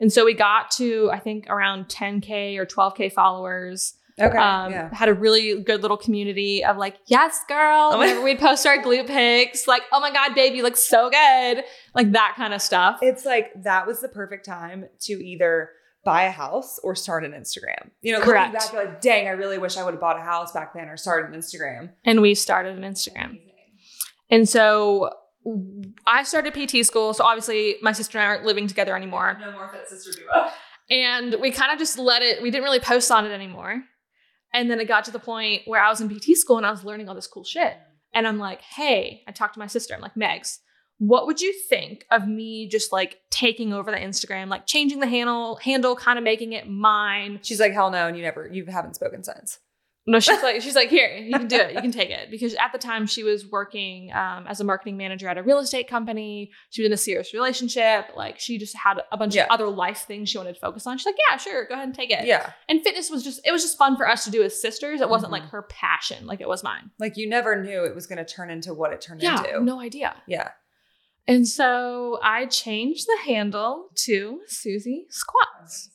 and 0.00 0.10
so 0.10 0.24
we 0.24 0.32
got 0.32 0.70
to 0.78 1.10
I 1.12 1.18
think 1.18 1.50
around 1.50 1.88
10k 1.88 2.56
or 2.56 2.64
12k 2.64 3.12
followers. 3.12 3.92
Okay. 4.18 4.38
Um, 4.38 4.72
yeah. 4.72 4.88
Had 4.94 5.10
a 5.10 5.14
really 5.14 5.60
good 5.60 5.82
little 5.82 5.98
community 5.98 6.64
of 6.64 6.78
like, 6.78 6.96
yes, 7.08 7.40
girl. 7.46 7.90
Oh 7.92 7.98
Whenever 7.98 8.22
we'd 8.22 8.38
post 8.38 8.66
our 8.66 8.78
glute 8.78 9.06
pics, 9.06 9.68
like, 9.68 9.82
oh 9.92 10.00
my 10.00 10.10
god, 10.10 10.34
babe, 10.34 10.54
you 10.54 10.62
look 10.62 10.78
so 10.78 11.10
good, 11.10 11.62
like 11.94 12.12
that 12.12 12.32
kind 12.38 12.54
of 12.54 12.62
stuff. 12.62 13.00
It's 13.02 13.26
like 13.26 13.52
that 13.64 13.86
was 13.86 14.00
the 14.00 14.08
perfect 14.08 14.46
time 14.46 14.86
to 15.00 15.12
either 15.12 15.72
buy 16.06 16.22
a 16.22 16.30
house 16.30 16.78
or 16.82 16.94
start 16.94 17.24
an 17.24 17.32
Instagram. 17.32 17.90
You 18.00 18.12
know, 18.12 18.20
looking 18.20 18.52
back, 18.52 18.72
you're 18.72 18.84
like, 18.84 19.00
dang, 19.02 19.26
I 19.26 19.32
really 19.32 19.58
wish 19.58 19.76
I 19.76 19.84
would 19.84 19.92
have 19.92 20.00
bought 20.00 20.16
a 20.16 20.22
house 20.22 20.52
back 20.52 20.72
then 20.72 20.88
or 20.88 20.96
started 20.96 21.34
an 21.34 21.38
Instagram. 21.38 21.90
and 22.04 22.22
we 22.22 22.34
started 22.34 22.78
an 22.78 22.84
Instagram. 22.84 23.40
And 24.30 24.48
so 24.48 25.10
I 26.06 26.22
started 26.22 26.54
PT 26.54 26.86
school. 26.86 27.12
So 27.12 27.24
obviously, 27.24 27.76
my 27.82 27.92
sister 27.92 28.18
and 28.18 28.24
I 28.24 28.28
aren't 28.28 28.44
living 28.44 28.68
together 28.68 28.96
anymore. 28.96 29.36
No 29.40 29.50
more 29.52 29.68
fit 29.68 29.88
sister 29.88 30.12
duo. 30.12 30.48
And 30.88 31.36
we 31.40 31.50
kind 31.50 31.72
of 31.72 31.78
just 31.78 31.98
let 31.98 32.22
it, 32.22 32.40
we 32.40 32.52
didn't 32.52 32.64
really 32.64 32.80
post 32.80 33.10
on 33.10 33.26
it 33.26 33.30
anymore. 33.32 33.82
And 34.54 34.70
then 34.70 34.78
it 34.78 34.86
got 34.86 35.04
to 35.06 35.10
the 35.10 35.18
point 35.18 35.62
where 35.66 35.82
I 35.82 35.90
was 35.90 36.00
in 36.00 36.08
PT 36.08 36.36
school 36.36 36.56
and 36.56 36.64
I 36.64 36.70
was 36.70 36.84
learning 36.84 37.08
all 37.08 37.16
this 37.16 37.26
cool 37.26 37.44
shit. 37.44 37.74
And 38.14 38.26
I'm 38.26 38.38
like, 38.38 38.62
hey, 38.62 39.22
I 39.26 39.32
talked 39.32 39.54
to 39.54 39.60
my 39.60 39.66
sister. 39.66 39.94
I'm 39.94 40.00
like, 40.00 40.14
Megs, 40.14 40.58
what 40.98 41.26
would 41.26 41.40
you 41.40 41.52
think 41.68 42.04
of 42.10 42.26
me 42.26 42.68
just 42.68 42.92
like 42.92 43.18
taking 43.30 43.72
over 43.72 43.90
the 43.90 43.98
Instagram, 43.98 44.48
like 44.48 44.66
changing 44.66 45.00
the 45.00 45.06
handle, 45.06 45.56
handle, 45.56 45.94
kind 45.96 46.18
of 46.18 46.24
making 46.24 46.52
it 46.52 46.68
mine? 46.68 47.40
She's 47.42 47.60
like, 47.60 47.72
hell 47.72 47.90
no, 47.90 48.06
and 48.08 48.16
you 48.16 48.22
never, 48.22 48.48
you 48.50 48.64
haven't 48.66 48.94
spoken 48.94 49.22
since. 49.22 49.58
No, 50.08 50.20
she's 50.20 50.40
like, 50.40 50.62
she's 50.62 50.76
like, 50.76 50.88
here, 50.88 51.16
you 51.16 51.36
can 51.36 51.48
do 51.48 51.56
it. 51.56 51.74
You 51.74 51.80
can 51.80 51.90
take 52.00 52.10
it. 52.10 52.30
Because 52.30 52.54
at 52.54 52.70
the 52.72 52.78
time 52.78 53.06
she 53.08 53.24
was 53.24 53.44
working 53.50 54.12
um, 54.12 54.46
as 54.46 54.60
a 54.60 54.64
marketing 54.64 54.96
manager 54.96 55.28
at 55.28 55.36
a 55.36 55.42
real 55.42 55.58
estate 55.58 55.88
company. 55.88 56.52
She 56.70 56.80
was 56.82 56.86
in 56.86 56.92
a 56.92 56.96
serious 56.96 57.34
relationship. 57.34 58.10
Like 58.16 58.38
she 58.38 58.56
just 58.56 58.76
had 58.76 58.98
a 59.10 59.16
bunch 59.16 59.34
Yeah. 59.34 59.46
of 59.46 59.50
other 59.50 59.66
life 59.66 60.04
things 60.06 60.28
she 60.30 60.38
wanted 60.38 60.54
to 60.54 60.60
focus 60.60 60.86
on. 60.86 60.96
She's 60.96 61.06
like, 61.06 61.16
yeah, 61.28 61.36
sure, 61.38 61.66
go 61.66 61.74
ahead 61.74 61.86
and 61.88 61.94
take 61.94 62.12
it. 62.12 62.24
Yeah. 62.24 62.52
And 62.68 62.84
fitness 62.84 63.10
was 63.10 63.24
just, 63.24 63.40
it 63.44 63.50
was 63.50 63.62
just 63.62 63.76
fun 63.76 63.96
for 63.96 64.08
us 64.08 64.22
to 64.26 64.30
do 64.30 64.44
as 64.44 64.62
sisters. 64.62 65.00
It 65.00 65.08
wasn't 65.08 65.30
Mhm. 65.30 65.40
like 65.40 65.48
her 65.50 65.62
passion, 65.62 66.24
like 66.26 66.40
it 66.40 66.46
was 66.48 66.62
mine. 66.62 66.92
Like 67.00 67.16
you 67.16 67.28
never 67.28 67.60
knew 67.60 67.84
it 67.84 67.94
was 67.94 68.06
going 68.06 68.18
to 68.18 68.24
turn 68.24 68.48
into 68.48 68.72
what 68.74 68.92
it 68.92 69.00
turned 69.00 69.24
into. 69.24 69.34
Yeah, 69.42 69.54
into. 69.56 69.64
no 69.64 69.80
idea. 69.80 70.14
Yeah. 70.28 70.50
And 71.28 71.46
so 71.46 72.18
I 72.22 72.46
changed 72.46 73.06
the 73.06 73.18
handle 73.24 73.88
to 74.04 74.40
Susie 74.46 75.06
Squats. 75.10 75.90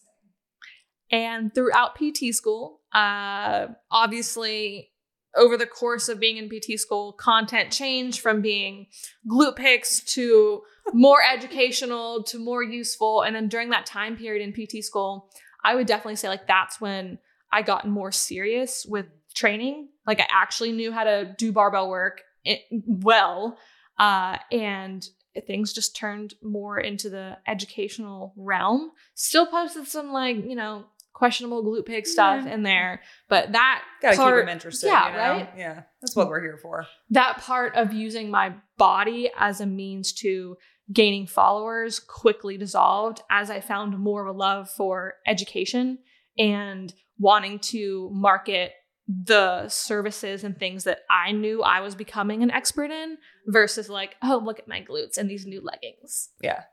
And 1.10 1.54
throughout 1.54 1.96
PT 1.96 2.34
school, 2.34 2.82
uh, 2.94 3.68
obviously, 3.90 4.92
over 5.36 5.58
the 5.58 5.66
course 5.66 6.10
of 6.10 6.20
being 6.20 6.38
in 6.38 6.50
PT 6.50 6.80
school, 6.80 7.14
content 7.14 7.72
changed 7.72 8.20
from 8.20 8.42
being 8.42 8.88
glute 9.30 9.56
pics 9.56 10.02
to 10.16 10.62
more 10.94 11.20
educational 11.22 12.24
to 12.24 12.38
more 12.38 12.64
useful. 12.64 13.22
And 13.22 13.36
then 13.36 13.48
during 13.48 13.70
that 13.70 13.86
time 13.86 14.18
period 14.18 14.42
in 14.44 14.54
PT 14.54 14.84
school, 14.84 15.30
I 15.64 15.76
would 15.76 15.88
definitely 15.88 16.16
say 16.16 16.28
like 16.28 16.48
that's 16.48 16.82
when 16.82 17.20
I 17.52 17.62
got 17.62 17.88
more 17.88 18.12
serious 18.12 18.86
with 18.88 19.06
training. 19.34 19.90
Like 20.06 20.20
I 20.20 20.28
actually 20.30 20.72
knew 20.72 20.92
how 20.92 21.04
to 21.04 21.34
do 21.38 21.52
barbell 21.52 21.90
work 21.90 22.22
well, 22.68 23.58
uh, 24.00 24.38
and 24.52 25.08
things 25.48 25.74
just 25.74 25.96
turned 25.96 26.34
more 26.44 26.80
into 26.80 27.10
the 27.10 27.38
educational 27.48 28.34
realm. 28.38 28.92
Still 29.16 29.46
posted 29.48 29.88
some 29.88 30.12
like 30.12 30.38
you 30.46 30.56
know 30.56 30.86
questionable 31.14 31.64
glute 31.64 31.86
pig 31.86 32.08
stuff 32.08 32.46
Yeah. 32.46 32.54
in 32.54 32.64
there, 32.64 33.02
but 33.30 33.52
that 33.52 33.84
Got 34.02 34.10
to 34.12 34.16
keep 34.16 34.22
part, 34.24 34.46
them 34.46 34.54
interested. 34.54 34.88
yeah, 34.88 35.08
you 35.12 35.18
know? 35.18 35.22
right? 35.46 35.50
Yeah. 35.58 35.84
That's 36.02 36.16
what 36.16 36.30
we're 36.30 36.42
here 36.42 36.58
for. 36.62 36.86
that 37.12 37.38
part 37.40 37.76
of 37.76 37.94
using 37.94 38.32
my 38.32 38.54
body 38.78 39.30
as 39.38 39.62
a 39.62 39.66
means 39.66 40.14
to 40.14 40.58
gaining 40.92 41.28
followers 41.28 42.00
quickly 42.00 42.58
dissolved 42.58 43.22
as 43.30 43.50
I 43.52 43.60
found 43.62 43.98
more 44.00 44.26
of 44.28 44.34
a 44.36 44.38
love 44.38 44.70
for 44.70 45.14
education 45.28 46.00
and 46.38 46.94
wanting 47.20 47.60
to 47.60 48.10
market 48.14 48.72
the 49.08 49.68
services 49.68 50.44
and 50.44 50.58
things 50.58 50.84
that 50.86 51.00
I 51.10 51.32
knew 51.32 51.62
I 51.64 51.82
was 51.82 51.96
becoming 51.96 52.44
an 52.44 52.52
expert 52.52 52.92
in 52.92 53.18
versus 53.48 53.90
like, 53.90 54.16
oh, 54.24 54.42
look 54.44 54.60
at 54.60 54.68
my 54.68 54.82
glutes 54.82 55.18
and 55.18 55.30
these 55.30 55.46
new 55.46 55.62
leggings. 55.62 56.30
Yeah. 56.42 56.64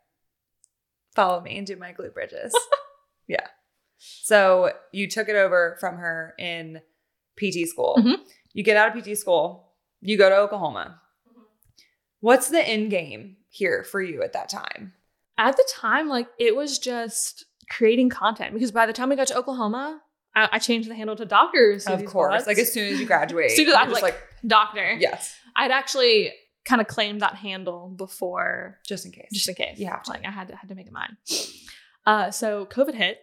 Follow 1.15 1.41
me 1.41 1.59
and 1.59 1.67
do 1.67 1.77
my 1.77 1.93
glute 1.93 2.15
bridges. 2.15 2.55
yeah. 3.29 3.47
So 3.99 4.73
you 4.93 5.09
took 5.09 5.29
it 5.29 5.35
over 5.37 5.77
from 5.81 5.97
her 5.97 6.35
in 6.39 6.81
PT 7.37 7.67
school. 7.69 7.97
Mhm. 7.99 8.19
You 8.53 8.63
get 8.63 8.77
out 8.77 8.97
of 8.97 9.03
PT 9.03 9.17
school, 9.19 9.73
you 10.01 10.17
go 10.17 10.29
to 10.29 10.37
Oklahoma. 10.37 11.01
What's 12.21 12.49
the 12.49 12.67
end 12.67 12.91
game 12.91 13.37
here 13.49 13.85
for 13.85 14.01
you 14.01 14.23
at 14.23 14.33
that 14.33 14.49
time? 14.49 14.93
At 15.37 15.57
the 15.57 15.69
time, 15.73 16.09
like 16.09 16.29
it 16.39 16.55
was 16.57 16.79
just 16.79 17.45
creating 17.71 18.11
content 18.11 18.55
because 18.55 18.73
by 18.73 18.87
the 18.87 18.93
time 18.93 19.09
we 19.09 19.17
got 19.17 19.29
to 19.29 19.37
Oklahoma, 19.37 20.03
I, 20.35 20.49
I 20.53 20.59
changed 20.59 20.89
the 20.89 20.95
handle 20.95 21.17
to 21.17 21.25
doctors. 21.25 21.87
of 21.87 22.05
course. 22.05 22.47
Like 22.47 22.59
as 22.59 22.73
soon 22.73 22.93
as 22.93 23.01
you 23.01 23.07
graduate, 23.07 23.47
As 23.51 23.57
soon 23.57 23.69
as 23.69 23.75
I 23.75 23.81
you're 23.81 23.87
was 23.91 23.95
just 24.01 24.03
like, 24.03 24.21
doctor. 24.47 24.93
yes, 24.99 25.35
I'd 25.57 25.71
actually 25.71 26.33
kind 26.65 26.81
of 26.81 26.87
claimed 26.87 27.23
that 27.23 27.35
handle 27.35 27.89
before, 27.97 28.79
just 28.87 29.07
in 29.07 29.13
case. 29.13 29.29
just 29.33 29.49
in 29.49 29.55
case. 29.55 29.79
Yeah. 29.79 29.99
Like 30.09 30.25
I 30.27 30.31
had 30.31 30.49
to 30.49 30.57
had 30.57 30.69
to 30.69 30.75
make 30.75 30.87
it 30.87 30.93
mine. 30.93 31.17
Uh, 32.07 32.31
so 32.31 32.67
COVID 32.67 32.95
hit, 32.95 33.19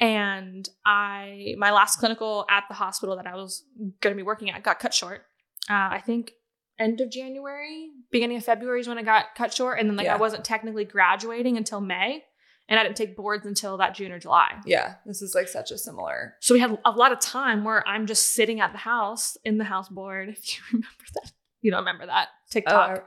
and 0.00 0.68
I 0.86 1.54
my 1.58 1.70
last 1.72 1.98
clinical 1.98 2.46
at 2.50 2.64
the 2.68 2.74
hospital 2.74 3.16
that 3.16 3.26
I 3.26 3.34
was 3.34 3.64
going 4.00 4.14
to 4.14 4.16
be 4.16 4.22
working 4.22 4.50
at 4.50 4.62
got 4.62 4.78
cut 4.78 4.94
short. 4.94 5.22
Uh, 5.70 5.88
I 5.92 6.02
think 6.04 6.32
end 6.78 7.00
of 7.00 7.10
January, 7.10 7.88
beginning 8.10 8.36
of 8.36 8.44
February 8.44 8.80
is 8.80 8.88
when 8.88 8.98
it 8.98 9.04
got 9.04 9.34
cut 9.36 9.52
short, 9.54 9.78
and 9.78 9.88
then 9.88 9.96
like 9.96 10.06
Yeah. 10.06 10.14
I 10.14 10.18
wasn't 10.18 10.44
technically 10.44 10.84
graduating 10.84 11.56
until 11.56 11.80
May, 11.80 12.24
and 12.72 12.80
I 12.80 12.84
didn't 12.84 12.96
take 12.96 13.14
boards 13.16 13.44
until 13.44 13.76
that 13.76 13.94
June 13.94 14.12
or 14.12 14.18
July. 14.18 14.54
yeah, 14.64 14.94
this 15.04 15.20
is 15.20 15.34
like 15.34 15.46
such 15.46 15.70
a 15.70 15.76
similar. 15.76 16.36
So 16.40 16.54
we 16.54 16.60
had 16.60 16.78
a 16.86 16.90
lot 16.90 17.12
of 17.12 17.20
time 17.20 17.64
where 17.64 17.86
I'm 17.86 18.06
just 18.06 18.32
sitting 18.34 18.60
at 18.60 18.72
the 18.72 18.78
house 18.78 19.36
in 19.44 19.58
the 19.58 19.64
house 19.64 19.90
board. 19.90 20.30
If 20.38 20.54
you 20.56 20.62
remember 20.72 21.04
that, 21.14 21.32
you 21.60 21.70
don't 21.70 21.80
remember 21.80 22.06
that 22.06 22.28
TikTok. 22.50 22.90
Oh, 22.98 23.04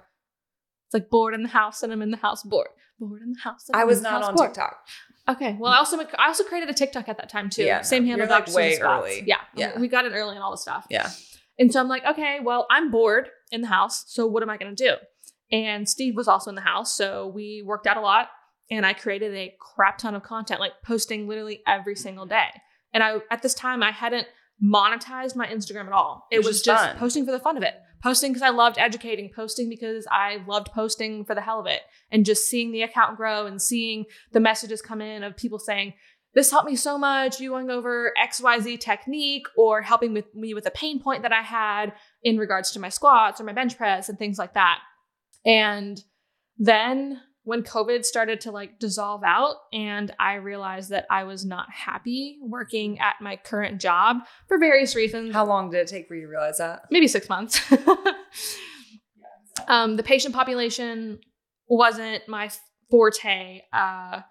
It's 0.86 0.94
like 0.94 1.10
bored 1.10 1.34
in 1.34 1.42
the 1.42 1.50
house 1.50 1.82
and 1.82 1.92
I'm 1.92 2.04
in 2.04 2.12
the 2.12 2.18
house 2.18 2.44
bored. 2.44 2.68
Bored 3.00 3.24
in 3.24 3.34
the 3.34 3.40
house. 3.40 3.68
And 3.68 3.76
I 3.76 3.86
was 3.86 4.04
not 4.04 4.22
on 4.22 4.36
bored. 4.36 4.50
TikTok. 4.54 4.78
Okay. 5.28 5.58
Well, 5.60 5.72
I 5.72 5.78
also 5.78 5.98
I 6.00 6.28
also 6.28 6.44
created 6.44 6.70
a 6.70 6.74
TikTok 6.74 7.10
at 7.10 7.18
that 7.18 7.30
time 7.30 7.50
too. 7.50 7.64
Yeah, 7.64 7.82
Same 7.82 8.06
handle. 8.06 8.28
like, 8.30 8.54
way 8.54 8.78
early. 8.78 9.24
Yeah. 9.26 9.38
Yeah. 9.56 9.80
We 9.80 9.88
got 9.88 10.06
it 10.06 10.12
early 10.14 10.36
and 10.36 10.44
all 10.44 10.52
the 10.52 10.58
stuff. 10.58 10.86
Yeah. 10.92 11.10
And 11.58 11.74
so 11.74 11.80
I'm 11.80 11.88
like, 11.88 12.06
okay, 12.06 12.38
well, 12.40 12.68
I'm 12.70 12.92
bored 12.92 13.30
in 13.52 13.62
the 13.62 13.68
house. 13.68 14.04
So 14.08 14.28
what 14.28 14.44
am 14.44 14.50
I 14.52 14.58
going 14.58 14.76
to 14.76 14.84
do? 14.84 14.94
And 15.52 15.90
Steve 15.90 16.16
was 16.16 16.28
also 16.28 16.50
in 16.50 16.56
the 16.56 16.62
house. 16.62 16.96
So 16.96 17.28
we 17.34 17.64
worked 17.66 17.88
out 17.88 17.98
a 17.98 18.02
lot 18.02 18.28
and 18.70 18.86
I 18.86 18.94
created 18.94 19.34
a 19.34 19.56
crap 19.60 19.98
ton 19.98 20.16
of 20.16 20.24
content, 20.24 20.60
like 20.60 20.74
posting 20.84 21.28
literally 21.28 21.62
every 21.68 21.96
single 21.96 22.26
day. 22.26 22.50
And 22.94 23.04
I, 23.04 23.18
at 23.30 23.42
this 23.42 23.54
time, 23.54 23.84
I 23.84 23.92
hadn't 23.92 24.28
monetized 24.64 25.36
my 25.36 25.48
Instagram 25.48 25.88
at 25.88 25.92
all. 25.92 26.28
It 26.32 26.40
Which 26.40 26.48
was 26.48 26.62
just 26.62 26.84
fun. 26.84 26.98
posting 26.98 27.26
for 27.26 27.32
the 27.32 27.40
fun 27.40 27.58
of 27.58 27.64
it, 27.64 27.76
posting 28.02 28.32
because 28.32 28.42
I 28.42 28.50
loved 28.50 28.78
educating, 28.78 29.32
posting 29.36 29.70
because 29.70 30.08
I 30.10 30.44
loved 30.48 30.72
posting 30.72 31.26
for 31.26 31.36
the 31.36 31.42
hell 31.42 31.60
of 31.60 31.68
it, 31.68 31.82
and 32.10 32.26
just 32.26 32.48
seeing 32.48 32.72
the 32.72 32.84
account 32.84 33.18
grow 33.18 33.46
and 33.46 33.62
seeing 33.62 34.06
the 34.32 34.40
messages 34.40 34.82
come 34.82 35.02
in 35.02 35.24
of 35.24 35.36
people 35.36 35.60
saying, 35.60 35.94
this 36.36 36.52
helped 36.52 36.70
me 36.70 36.76
so 36.76 36.98
much. 36.98 37.40
You 37.40 37.50
going 37.50 37.70
over 37.70 38.14
XYZ 38.22 38.80
technique 38.82 39.48
or 39.58 39.82
helping 39.82 40.14
with 40.14 40.36
me 40.36 40.54
with 40.54 40.66
a 40.66 40.72
pain 40.72 41.02
point 41.02 41.22
that 41.24 41.32
I 41.32 41.42
had 41.42 41.94
in 42.24 42.38
regards 42.38 42.72
to 42.72 42.80
my 42.80 42.90
squats 42.90 43.40
or 43.40 43.46
my 43.46 43.54
bench 43.54 43.78
press 43.78 44.10
and 44.10 44.20
things 44.20 44.38
like 44.38 44.54
that. 44.54 44.80
And 45.46 46.04
then 46.58 47.22
when 47.46 47.64
COVID 47.64 48.04
started 48.04 48.42
to 48.42 48.52
like 48.52 48.80
dissolve 48.80 49.24
out 49.24 49.56
and 49.72 50.14
I 50.20 50.34
realized 50.36 50.90
that 50.90 51.06
I 51.10 51.24
was 51.24 51.46
not 51.46 51.72
happy 51.72 52.38
working 52.42 53.00
at 53.00 53.16
my 53.22 53.38
current 53.38 53.80
job 53.80 54.18
for 54.48 54.58
various 54.58 54.96
reasons. 54.96 55.34
How 55.34 55.46
long 55.46 55.70
did 55.70 55.80
it 55.80 55.88
take 55.88 56.08
for 56.08 56.16
you 56.16 56.24
to 56.24 56.28
realize 56.28 56.58
that? 56.58 56.82
maybe 56.90 57.08
six 57.08 57.30
months. 57.30 57.62
um, 59.68 59.96
the 59.96 60.04
patient 60.04 60.34
population 60.34 61.20
wasn't 61.70 62.28
my 62.28 62.50
forte. 62.90 63.62
Uh, 63.72 64.22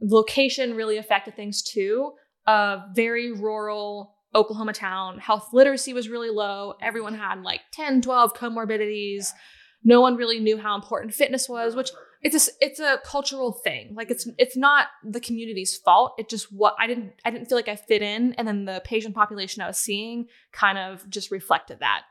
location 0.00 0.76
really 0.76 0.96
affected 0.96 1.34
things 1.34 1.62
too. 1.62 2.12
A 2.46 2.82
very 2.94 3.32
rural 3.32 4.14
Oklahoma 4.32 4.72
town. 4.72 5.18
Health 5.18 5.48
literacy 5.52 5.92
was 5.92 6.08
really 6.08 6.30
low. 6.30 6.74
Everyone 6.80 7.14
had 7.14 7.42
like 7.42 7.62
10, 7.72 8.00
12 8.02 8.34
comorbidities. 8.34 9.32
No 9.82 10.00
one 10.00 10.14
really 10.14 10.38
knew 10.38 10.56
how 10.56 10.76
important 10.76 11.14
fitness 11.14 11.48
was, 11.48 11.74
which 11.74 11.90
it's 12.22 12.48
a 12.48 12.50
it's 12.60 12.80
a 12.80 12.98
cultural 13.04 13.52
thing. 13.52 13.94
Like 13.94 14.10
it's 14.10 14.28
it's 14.38 14.56
not 14.56 14.88
the 15.04 15.20
community's 15.20 15.76
fault. 15.76 16.14
It 16.18 16.28
just 16.28 16.52
what 16.52 16.74
I 16.78 16.86
didn't 16.86 17.12
I 17.24 17.30
didn't 17.30 17.46
feel 17.48 17.56
like 17.56 17.68
I 17.68 17.76
fit 17.76 18.02
in, 18.02 18.34
and 18.34 18.46
then 18.46 18.64
the 18.66 18.82
patient 18.84 19.14
population 19.14 19.62
I 19.62 19.66
was 19.66 19.78
seeing 19.78 20.26
kind 20.52 20.76
of 20.78 21.08
just 21.08 21.30
reflected 21.30 21.78
that. 21.80 22.02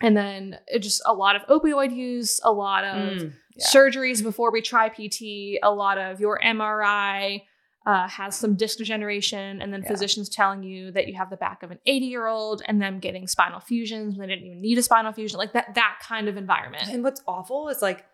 And 0.00 0.16
then 0.16 0.58
it 0.68 0.80
just 0.80 1.02
a 1.06 1.12
lot 1.14 1.34
of 1.36 1.42
opioid 1.46 1.94
use, 1.94 2.40
a 2.44 2.52
lot 2.52 2.84
of 2.84 3.18
Mm, 3.18 3.32
yeah. 3.56 3.66
surgeries 3.66 4.22
before 4.22 4.52
we 4.52 4.62
try 4.62 4.88
PT, 4.88 5.58
a 5.62 5.70
lot 5.72 5.98
of 5.98 6.20
your 6.20 6.38
MRI, 6.40 7.42
uh, 7.86 8.06
has 8.06 8.36
some 8.36 8.54
disc 8.54 8.78
degeneration, 8.78 9.60
and 9.62 9.72
then 9.72 9.82
Yeah. 9.82 9.88
physicians 9.88 10.28
telling 10.28 10.62
you 10.62 10.92
that 10.92 11.08
you 11.08 11.14
have 11.14 11.30
the 11.30 11.36
back 11.36 11.62
of 11.62 11.70
an 11.70 11.78
80 11.86 12.06
year 12.06 12.26
old, 12.26 12.62
and 12.66 12.80
them 12.80 13.00
getting 13.00 13.26
spinal 13.26 13.60
fusions 13.60 14.16
when 14.16 14.28
they 14.28 14.34
didn't 14.34 14.46
even 14.46 14.60
need 14.60 14.78
a 14.78 14.82
spinal 14.82 15.12
fusion, 15.12 15.38
like 15.38 15.52
that 15.52 15.74
that 15.74 15.98
kind 16.02 16.28
of 16.28 16.36
environment. 16.36 16.88
And 16.88 17.02
what's 17.02 17.22
awful 17.26 17.68
is 17.68 17.80
like 17.82 18.04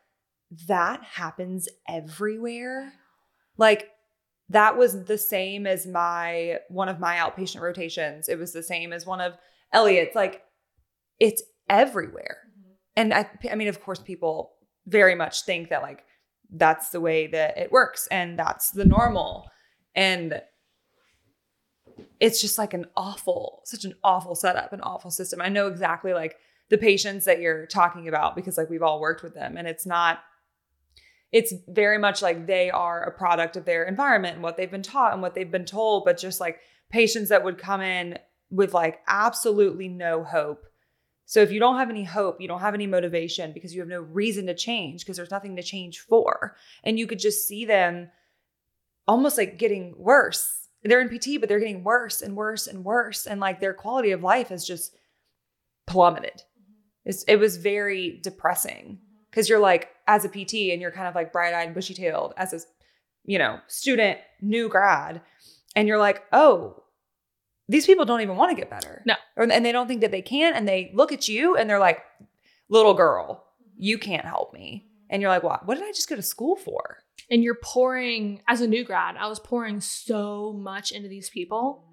that 0.68 1.02
happens 1.02 1.68
everywhere. 1.88 2.92
Like 3.56 3.90
that 4.48 4.76
was 4.76 5.04
the 5.04 5.18
same 5.18 5.66
as 5.66 5.86
my 5.86 6.58
one 6.68 6.88
of 6.88 7.00
my 7.00 7.16
outpatient 7.16 7.60
rotations. 7.60 8.28
It 8.28 8.38
was 8.38 8.52
the 8.52 8.62
same 8.62 8.92
as 8.92 9.06
one 9.06 9.20
of 9.20 9.34
Elliot's. 9.72 10.14
Like 10.14 10.42
it's 11.20 11.42
everywhere. 11.68 12.38
Mm-hmm. 12.50 12.72
And 12.96 13.14
I 13.14 13.28
I 13.50 13.54
mean, 13.54 13.68
of 13.68 13.82
course, 13.82 14.00
people 14.00 14.52
very 14.86 15.14
much 15.14 15.42
think 15.42 15.70
that 15.70 15.82
like 15.82 16.04
that's 16.50 16.90
the 16.90 17.00
way 17.00 17.26
that 17.28 17.56
it 17.58 17.72
works 17.72 18.06
and 18.10 18.38
that's 18.38 18.70
the 18.70 18.84
normal. 18.84 19.48
And 19.94 20.42
it's 22.20 22.40
just 22.40 22.58
like 22.58 22.74
an 22.74 22.86
awful, 22.96 23.62
such 23.64 23.84
an 23.84 23.94
awful 24.02 24.34
setup, 24.34 24.72
an 24.72 24.80
awful 24.80 25.10
system. 25.10 25.40
I 25.40 25.48
know 25.48 25.68
exactly 25.68 26.12
like 26.12 26.36
the 26.70 26.78
patients 26.78 27.24
that 27.24 27.40
you're 27.40 27.66
talking 27.66 28.08
about 28.08 28.34
because 28.34 28.56
like 28.56 28.70
we've 28.70 28.82
all 28.82 29.00
worked 29.00 29.22
with 29.22 29.34
them 29.34 29.56
and 29.56 29.68
it's 29.68 29.86
not 29.86 30.20
it's 31.34 31.52
very 31.66 31.98
much 31.98 32.22
like 32.22 32.46
they 32.46 32.70
are 32.70 33.02
a 33.02 33.10
product 33.10 33.56
of 33.56 33.64
their 33.64 33.82
environment 33.82 34.34
and 34.34 34.42
what 34.42 34.56
they've 34.56 34.70
been 34.70 34.84
taught 34.84 35.12
and 35.12 35.20
what 35.20 35.34
they've 35.34 35.50
been 35.50 35.64
told 35.64 36.04
but 36.04 36.16
just 36.16 36.40
like 36.40 36.60
patients 36.90 37.28
that 37.28 37.42
would 37.42 37.58
come 37.58 37.82
in 37.82 38.16
with 38.50 38.72
like 38.72 39.00
absolutely 39.08 39.88
no 39.88 40.22
hope. 40.22 40.64
So 41.26 41.40
if 41.40 41.50
you 41.50 41.58
don't 41.58 41.78
have 41.78 41.90
any 41.90 42.04
hope 42.04 42.40
you 42.40 42.46
don't 42.46 42.60
have 42.60 42.74
any 42.74 42.86
motivation 42.86 43.52
because 43.52 43.74
you 43.74 43.80
have 43.80 43.88
no 43.88 44.00
reason 44.00 44.46
to 44.46 44.54
change 44.54 45.00
because 45.00 45.16
there's 45.16 45.32
nothing 45.32 45.56
to 45.56 45.62
change 45.62 45.98
for. 45.98 46.56
And 46.84 46.98
you 46.98 47.08
could 47.08 47.18
just 47.18 47.48
see 47.48 47.64
them 47.64 48.10
almost 49.08 49.36
like 49.36 49.58
getting 49.58 49.94
worse. 49.98 50.68
They're 50.84 51.00
in 51.00 51.08
pt 51.08 51.40
but 51.40 51.48
they're 51.48 51.58
getting 51.58 51.82
worse 51.82 52.22
and 52.22 52.36
worse 52.36 52.68
and 52.68 52.84
worse 52.84 53.26
and 53.26 53.40
like 53.40 53.58
their 53.58 53.74
quality 53.74 54.12
of 54.12 54.22
life 54.22 54.50
has 54.50 54.64
just 54.64 54.96
plummeted. 55.88 56.36
Mm-hmm. 56.36 57.06
It's, 57.06 57.24
it 57.24 57.36
was 57.40 57.56
very 57.56 58.20
depressing 58.22 59.00
because 59.34 59.48
you're 59.48 59.58
like 59.58 59.88
as 60.06 60.24
a 60.24 60.28
pt 60.28 60.54
and 60.70 60.80
you're 60.80 60.92
kind 60.92 61.08
of 61.08 61.14
like 61.14 61.32
bright-eyed 61.32 61.74
bushy-tailed 61.74 62.32
as 62.36 62.52
a 62.52 62.60
you 63.24 63.38
know 63.38 63.58
student 63.66 64.18
new 64.40 64.68
grad 64.68 65.20
and 65.74 65.88
you're 65.88 65.98
like 65.98 66.22
oh 66.32 66.84
these 67.68 67.86
people 67.86 68.04
don't 68.04 68.20
even 68.20 68.36
want 68.36 68.50
to 68.50 68.60
get 68.60 68.68
better. 68.68 69.02
No. 69.06 69.14
or, 69.36 69.50
and 69.50 69.64
they 69.64 69.72
don't 69.72 69.88
think 69.88 70.02
that 70.02 70.10
they 70.10 70.22
can 70.22 70.54
and 70.54 70.68
they 70.68 70.90
look 70.94 71.12
at 71.12 71.28
you 71.28 71.56
and 71.56 71.68
they're 71.68 71.78
like 71.78 72.02
little 72.68 72.94
girl 72.94 73.46
mm-hmm. 73.62 73.72
you 73.78 73.98
can't 73.98 74.24
help 74.24 74.52
me. 74.52 74.86
And 75.10 75.22
you're 75.22 75.30
like 75.30 75.42
what 75.42 75.66
what 75.66 75.76
did 75.76 75.84
i 75.84 75.92
just 75.92 76.08
go 76.08 76.16
to 76.16 76.22
school 76.22 76.56
for? 76.56 76.98
And 77.30 77.42
you're 77.42 77.58
pouring 77.62 78.42
as 78.48 78.60
a 78.60 78.66
new 78.66 78.84
grad 78.84 79.16
i 79.16 79.26
was 79.26 79.40
pouring 79.40 79.80
so 79.80 80.52
much 80.52 80.92
into 80.92 81.08
these 81.08 81.30
people. 81.30 81.84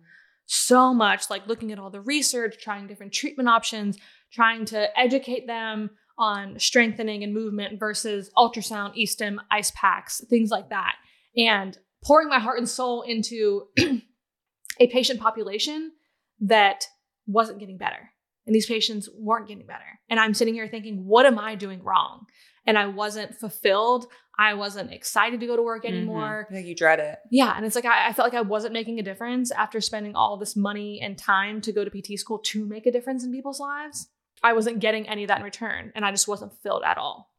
So 0.45 0.93
much 0.93 1.29
like 1.29 1.47
looking 1.47 1.71
at 1.71 1.79
all 1.79 1.89
the 1.89 2.01
research 2.01 2.57
trying 2.61 2.87
different 2.87 3.13
treatment 3.13 3.47
options 3.47 3.97
trying 4.33 4.65
to 4.65 4.99
educate 4.99 5.47
them 5.47 5.91
on 6.21 6.59
strengthening 6.59 7.23
and 7.23 7.33
movement 7.33 7.79
versus 7.79 8.29
ultrasound 8.37 8.91
e-stim 8.95 9.41
ice 9.49 9.71
packs 9.75 10.23
things 10.29 10.51
like 10.51 10.69
that 10.69 10.95
and 11.35 11.79
pouring 12.03 12.29
my 12.29 12.37
heart 12.37 12.59
and 12.59 12.69
soul 12.69 13.01
into 13.01 13.63
a 14.79 14.87
patient 14.87 15.19
population 15.19 15.91
that 16.39 16.85
wasn't 17.25 17.59
getting 17.59 17.77
better 17.77 18.11
and 18.45 18.55
these 18.55 18.67
patients 18.67 19.09
weren't 19.17 19.47
getting 19.47 19.65
better 19.65 19.99
and 20.09 20.19
i'm 20.19 20.35
sitting 20.35 20.53
here 20.53 20.67
thinking 20.67 21.07
what 21.07 21.25
am 21.25 21.39
i 21.39 21.55
doing 21.55 21.83
wrong 21.83 22.27
and 22.67 22.77
i 22.77 22.85
wasn't 22.85 23.35
fulfilled 23.35 24.05
I 24.39 24.55
wasn't 24.55 24.91
excited 24.91 25.41
to 25.41 25.45
go 25.45 25.55
to 25.55 25.61
work 25.61 25.83
mm-hmm. 25.83 25.93
anymore. 25.93 26.47
i 26.49 26.53
think 26.53 26.65
you 26.65 26.73
dread 26.73 26.99
it 26.99 27.19
Yeah. 27.29 27.53
And 27.55 27.63
it's 27.63 27.75
like 27.75 27.85
I, 27.85 28.07
I 28.07 28.13
felt 28.13 28.25
like 28.25 28.37
I 28.37 28.41
wasn't 28.41 28.73
making 28.73 28.97
a 28.97 29.03
difference 29.03 29.51
after 29.51 29.79
spending 29.81 30.15
all 30.15 30.37
this 30.37 30.55
money 30.55 30.99
and 30.99 31.15
time 31.17 31.61
to 31.61 31.71
go 31.71 31.85
to 31.85 31.91
PT 31.91 32.17
school 32.17 32.39
to 32.45 32.65
make 32.65 32.87
a 32.87 32.91
difference 32.91 33.23
in 33.23 33.31
people's 33.31 33.59
lives. 33.59 34.07
I 34.43 34.53
wasn't 34.53 34.79
getting 34.79 35.07
any 35.07 35.23
of 35.23 35.27
that 35.27 35.39
in 35.39 35.43
return. 35.43 35.91
And 35.95 36.05
I 36.05 36.11
just 36.11 36.27
wasn't 36.27 36.51
fulfilled 36.51 36.83
at 36.85 36.97
all. 36.97 37.31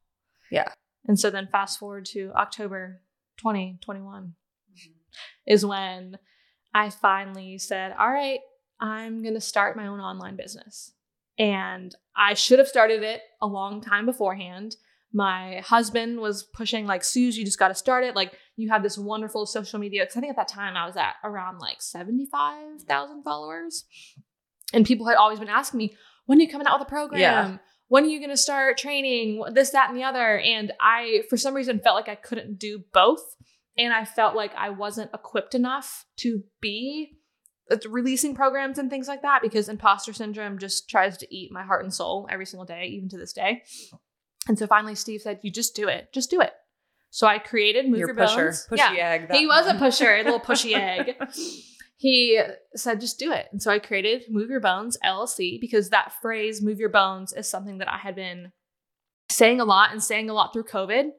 Yeah. 0.50 0.68
And 1.06 1.18
so 1.18 1.30
then 1.30 1.48
fast 1.50 1.78
forward 1.78 2.04
to 2.06 2.32
October 2.34 3.02
2021 3.38 4.22
mm-hmm. 4.22 4.90
is 5.46 5.66
when 5.66 6.18
I 6.74 6.90
finally 6.90 7.58
said, 7.58 7.94
All 7.98 8.10
right, 8.10 8.40
I'm 8.80 9.22
going 9.22 9.34
to 9.34 9.40
start 9.40 9.76
my 9.76 9.86
own 9.86 10.00
online 10.00 10.36
business. 10.36 10.92
And 11.38 11.94
I 12.14 12.34
should 12.34 12.58
have 12.58 12.68
started 12.68 13.02
it 13.02 13.22
a 13.40 13.46
long 13.46 13.80
time 13.80 14.06
beforehand 14.06 14.76
my 15.12 15.60
husband 15.64 16.20
was 16.20 16.42
pushing 16.42 16.86
like 16.86 17.04
Suze, 17.04 17.36
you 17.36 17.44
just 17.44 17.58
got 17.58 17.68
to 17.68 17.74
start 17.74 18.04
it. 18.04 18.16
Like 18.16 18.38
you 18.56 18.70
have 18.70 18.82
this 18.82 18.96
wonderful 18.96 19.44
social 19.46 19.78
media. 19.78 20.06
Cause 20.06 20.16
I 20.16 20.20
think 20.20 20.30
at 20.30 20.36
that 20.36 20.48
time 20.48 20.76
I 20.76 20.86
was 20.86 20.96
at 20.96 21.14
around 21.22 21.58
like 21.58 21.82
75,000 21.82 23.22
followers. 23.22 23.84
And 24.72 24.86
people 24.86 25.06
had 25.06 25.16
always 25.16 25.38
been 25.38 25.48
asking 25.48 25.78
me, 25.78 25.94
when 26.26 26.38
are 26.38 26.42
you 26.42 26.48
coming 26.48 26.66
out 26.66 26.78
with 26.78 26.88
a 26.88 26.90
program? 26.90 27.20
Yeah. 27.20 27.56
When 27.88 28.04
are 28.04 28.08
you 28.08 28.18
going 28.18 28.30
to 28.30 28.36
start 28.36 28.78
training? 28.78 29.42
This, 29.52 29.70
that, 29.70 29.90
and 29.90 29.98
the 29.98 30.04
other. 30.04 30.38
And 30.38 30.72
I, 30.80 31.24
for 31.28 31.36
some 31.36 31.54
reason, 31.54 31.78
felt 31.78 31.96
like 31.96 32.08
I 32.08 32.14
couldn't 32.14 32.58
do 32.58 32.84
both. 32.92 33.22
And 33.76 33.92
I 33.92 34.04
felt 34.04 34.34
like 34.34 34.54
I 34.56 34.70
wasn't 34.70 35.10
equipped 35.12 35.54
enough 35.54 36.06
to 36.18 36.42
be 36.60 37.18
uh, 37.70 37.76
releasing 37.88 38.34
programs 38.34 38.78
and 38.78 38.90
things 38.90 39.08
like 39.08 39.22
that 39.22 39.40
because 39.42 39.68
imposter 39.68 40.12
syndrome 40.12 40.58
just 40.58 40.88
tries 40.88 41.16
to 41.18 41.34
eat 41.34 41.52
my 41.52 41.62
heart 41.62 41.84
and 41.84 41.92
soul 41.92 42.26
every 42.30 42.46
single 42.46 42.66
day, 42.66 42.86
even 42.86 43.08
to 43.10 43.18
this 43.18 43.32
day. 43.32 43.62
And 44.48 44.58
so 44.58 44.66
finally, 44.66 44.94
Steve 44.94 45.20
said, 45.22 45.40
"You 45.42 45.50
just 45.50 45.74
do 45.76 45.88
it. 45.88 46.12
Just 46.12 46.30
do 46.30 46.40
it." 46.40 46.52
So 47.10 47.26
I 47.26 47.38
created 47.38 47.88
Move 47.88 47.98
your 47.98 48.08
Your, 48.08 48.16
pusher 48.16 48.44
Bones. 48.46 48.66
pushy 48.70 48.78
yeah, 48.78 49.10
egg 49.10 49.32
he 49.32 49.46
was 49.46 49.66
a 49.66 49.74
pusher, 49.74 50.14
a 50.16 50.22
little 50.22 50.40
pushy 50.48 50.74
egg. 50.74 51.14
He 52.02 52.40
said, 52.74 53.00
"Just 53.00 53.18
do 53.18 53.32
it." 53.32 53.46
And 53.52 53.62
so 53.62 53.70
I 53.70 53.78
created 53.78 54.24
Move 54.28 54.50
Your 54.50 54.60
Bones 54.60 54.98
LLC 55.04 55.60
because 55.60 55.90
that 55.90 56.12
phrase 56.20 56.60
"Move 56.60 56.80
Your 56.80 56.88
Bones" 56.88 57.32
is 57.32 57.48
something 57.48 57.78
that 57.78 57.88
I 57.90 57.98
had 57.98 58.16
been 58.16 58.52
saying 59.30 59.60
a 59.60 59.64
lot 59.64 59.92
and 59.92 60.02
saying 60.02 60.28
a 60.28 60.34
lot 60.34 60.52
through 60.52 60.64
COVID. 60.64 61.10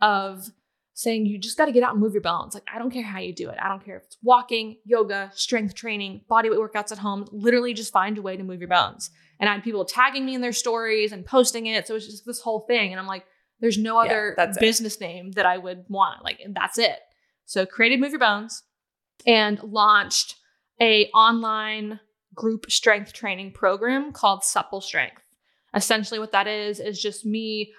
Of 0.00 0.48
saying 0.94 1.26
you 1.26 1.38
just 1.38 1.56
got 1.56 1.66
to 1.66 1.72
get 1.72 1.82
out 1.84 1.92
and 1.92 2.00
move 2.00 2.12
your 2.12 2.22
bones. 2.22 2.54
Like 2.54 2.64
I 2.72 2.78
don't 2.78 2.90
care 2.90 3.04
how 3.04 3.20
you 3.20 3.34
do 3.34 3.48
it. 3.50 3.56
I 3.62 3.68
don't 3.68 3.84
care 3.84 3.96
if 3.98 4.02
it's 4.04 4.18
walking, 4.22 4.78
yoga, 4.84 5.30
strength 5.32 5.74
training, 5.74 6.22
bodyweight 6.30 6.58
workouts 6.58 6.92
at 6.92 6.98
home. 6.98 7.26
Literally, 7.30 7.72
just 7.72 7.92
find 7.92 8.18
a 8.18 8.22
way 8.22 8.36
to 8.36 8.42
move 8.44 8.60
your 8.60 8.68
bones 8.68 9.10
and 9.42 9.48
I 9.48 9.54
had 9.54 9.64
people 9.64 9.84
tagging 9.84 10.24
me 10.24 10.36
in 10.36 10.40
their 10.40 10.52
stories 10.52 11.10
and 11.10 11.26
posting 11.26 11.66
it. 11.66 11.86
So 11.88 11.94
it 11.94 11.96
was 11.96 12.06
just 12.06 12.24
this 12.24 12.40
whole 12.40 12.60
thing. 12.60 12.92
And 12.92 13.00
I'm 13.00 13.08
like, 13.08 13.24
there's 13.60 13.76
no 13.76 14.00
Yeah, 14.00 14.08
other 14.10 14.36
it. 14.38 14.60
business 14.60 15.00
name 15.00 15.32
that 15.32 15.46
I 15.46 15.58
would 15.58 15.84
want. 15.88 16.22
Like, 16.22 16.38
and 16.44 16.54
that's 16.54 16.78
it. 16.78 16.98
So 17.44 17.66
created 17.66 17.98
Move 18.00 18.12
Your 18.12 18.20
Bones 18.20 18.62
and 19.26 19.62
launched 19.62 20.36
a 20.80 21.06
online 21.08 22.00
group 22.34 22.70
strength 22.70 23.12
training 23.12 23.52
program 23.52 24.12
called 24.12 24.44
Supple 24.44 24.80
Strength. 24.80 25.22
Essentially, 25.74 26.18
what 26.18 26.32
that 26.32 26.46
is 26.46 26.80
is 26.80 27.00
just 27.00 27.24
me 27.24 27.72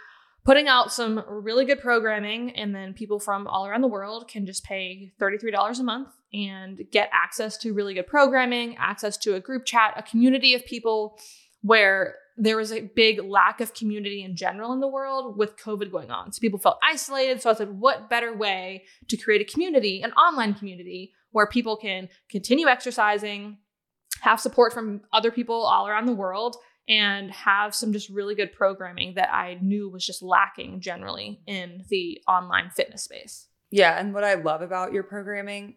putting 0.45 0.67
out 0.67 0.91
some 0.91 1.23
really 1.27 1.65
good 1.65 1.79
programming, 1.79 2.51
and 2.55 2.75
then 2.75 2.93
people 2.93 3.19
from 3.19 3.47
all 3.47 3.65
around 3.65 3.81
the 3.81 3.87
world 3.87 4.27
can 4.27 4.45
just 4.45 4.63
pay 4.63 5.13
$33 5.19 5.79
a 5.79 5.83
month 5.83 6.09
and 6.33 6.81
get 6.91 7.09
access 7.13 7.57
to 7.57 7.73
really 7.73 7.93
good 7.93 8.07
programming, 8.07 8.75
access 8.77 9.17
to 9.17 9.35
a 9.35 9.39
group 9.39 9.65
chat, 9.65 9.93
a 9.95 10.03
community 10.03 10.53
of 10.53 10.65
people 10.65 11.17
where 11.61 12.15
there 12.35 12.57
was 12.57 12.71
a 12.71 12.81
big 12.81 13.23
lack 13.23 13.61
of 13.61 13.73
community 13.73 14.23
in 14.23 14.35
general 14.35 14.73
in 14.73 14.79
the 14.79 14.87
world 14.87 15.37
with 15.37 15.55
COVID 15.57 15.91
going 15.91 16.09
on. 16.09 16.31
So 16.31 16.39
people 16.39 16.59
felt 16.59 16.79
isolated. 16.83 17.41
So 17.41 17.51
I 17.51 17.53
said, 17.53 17.79
what 17.79 18.09
better 18.09 18.35
way 18.35 18.85
to 19.07 19.17
create 19.17 19.41
a 19.41 19.51
community, 19.51 20.01
an 20.01 20.11
online 20.13 20.55
community 20.55 21.13
where 21.33 21.45
people 21.45 21.75
can 21.75 22.07
continue 22.29 22.67
exercising, 22.67 23.57
have 24.21 24.39
support 24.39 24.71
from 24.71 25.01
other 25.11 25.31
people 25.31 25.63
all 25.63 25.87
around 25.87 26.05
the 26.05 26.13
world, 26.13 26.55
and 26.87 27.31
have 27.31 27.75
some 27.75 27.93
just 27.93 28.09
really 28.09 28.35
good 28.35 28.53
programming 28.53 29.13
that 29.15 29.33
I 29.33 29.57
knew 29.61 29.89
was 29.89 30.05
just 30.05 30.21
lacking 30.21 30.81
generally 30.81 31.41
in 31.45 31.83
the 31.89 32.21
online 32.27 32.69
fitness 32.69 33.03
space. 33.03 33.47
Yeah, 33.71 33.99
and 33.99 34.13
what 34.13 34.23
I 34.23 34.35
love 34.35 34.61
about 34.61 34.93
your 34.93 35.03
programming, 35.03 35.75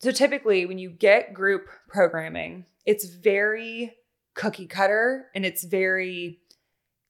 so 0.00 0.10
typically 0.10 0.66
when 0.66 0.78
you 0.78 0.90
get 0.90 1.34
group 1.34 1.68
programming, 1.88 2.64
it's 2.86 3.04
very 3.04 3.94
cookie 4.34 4.66
cutter 4.66 5.26
and 5.34 5.44
it's 5.44 5.64
very 5.64 6.40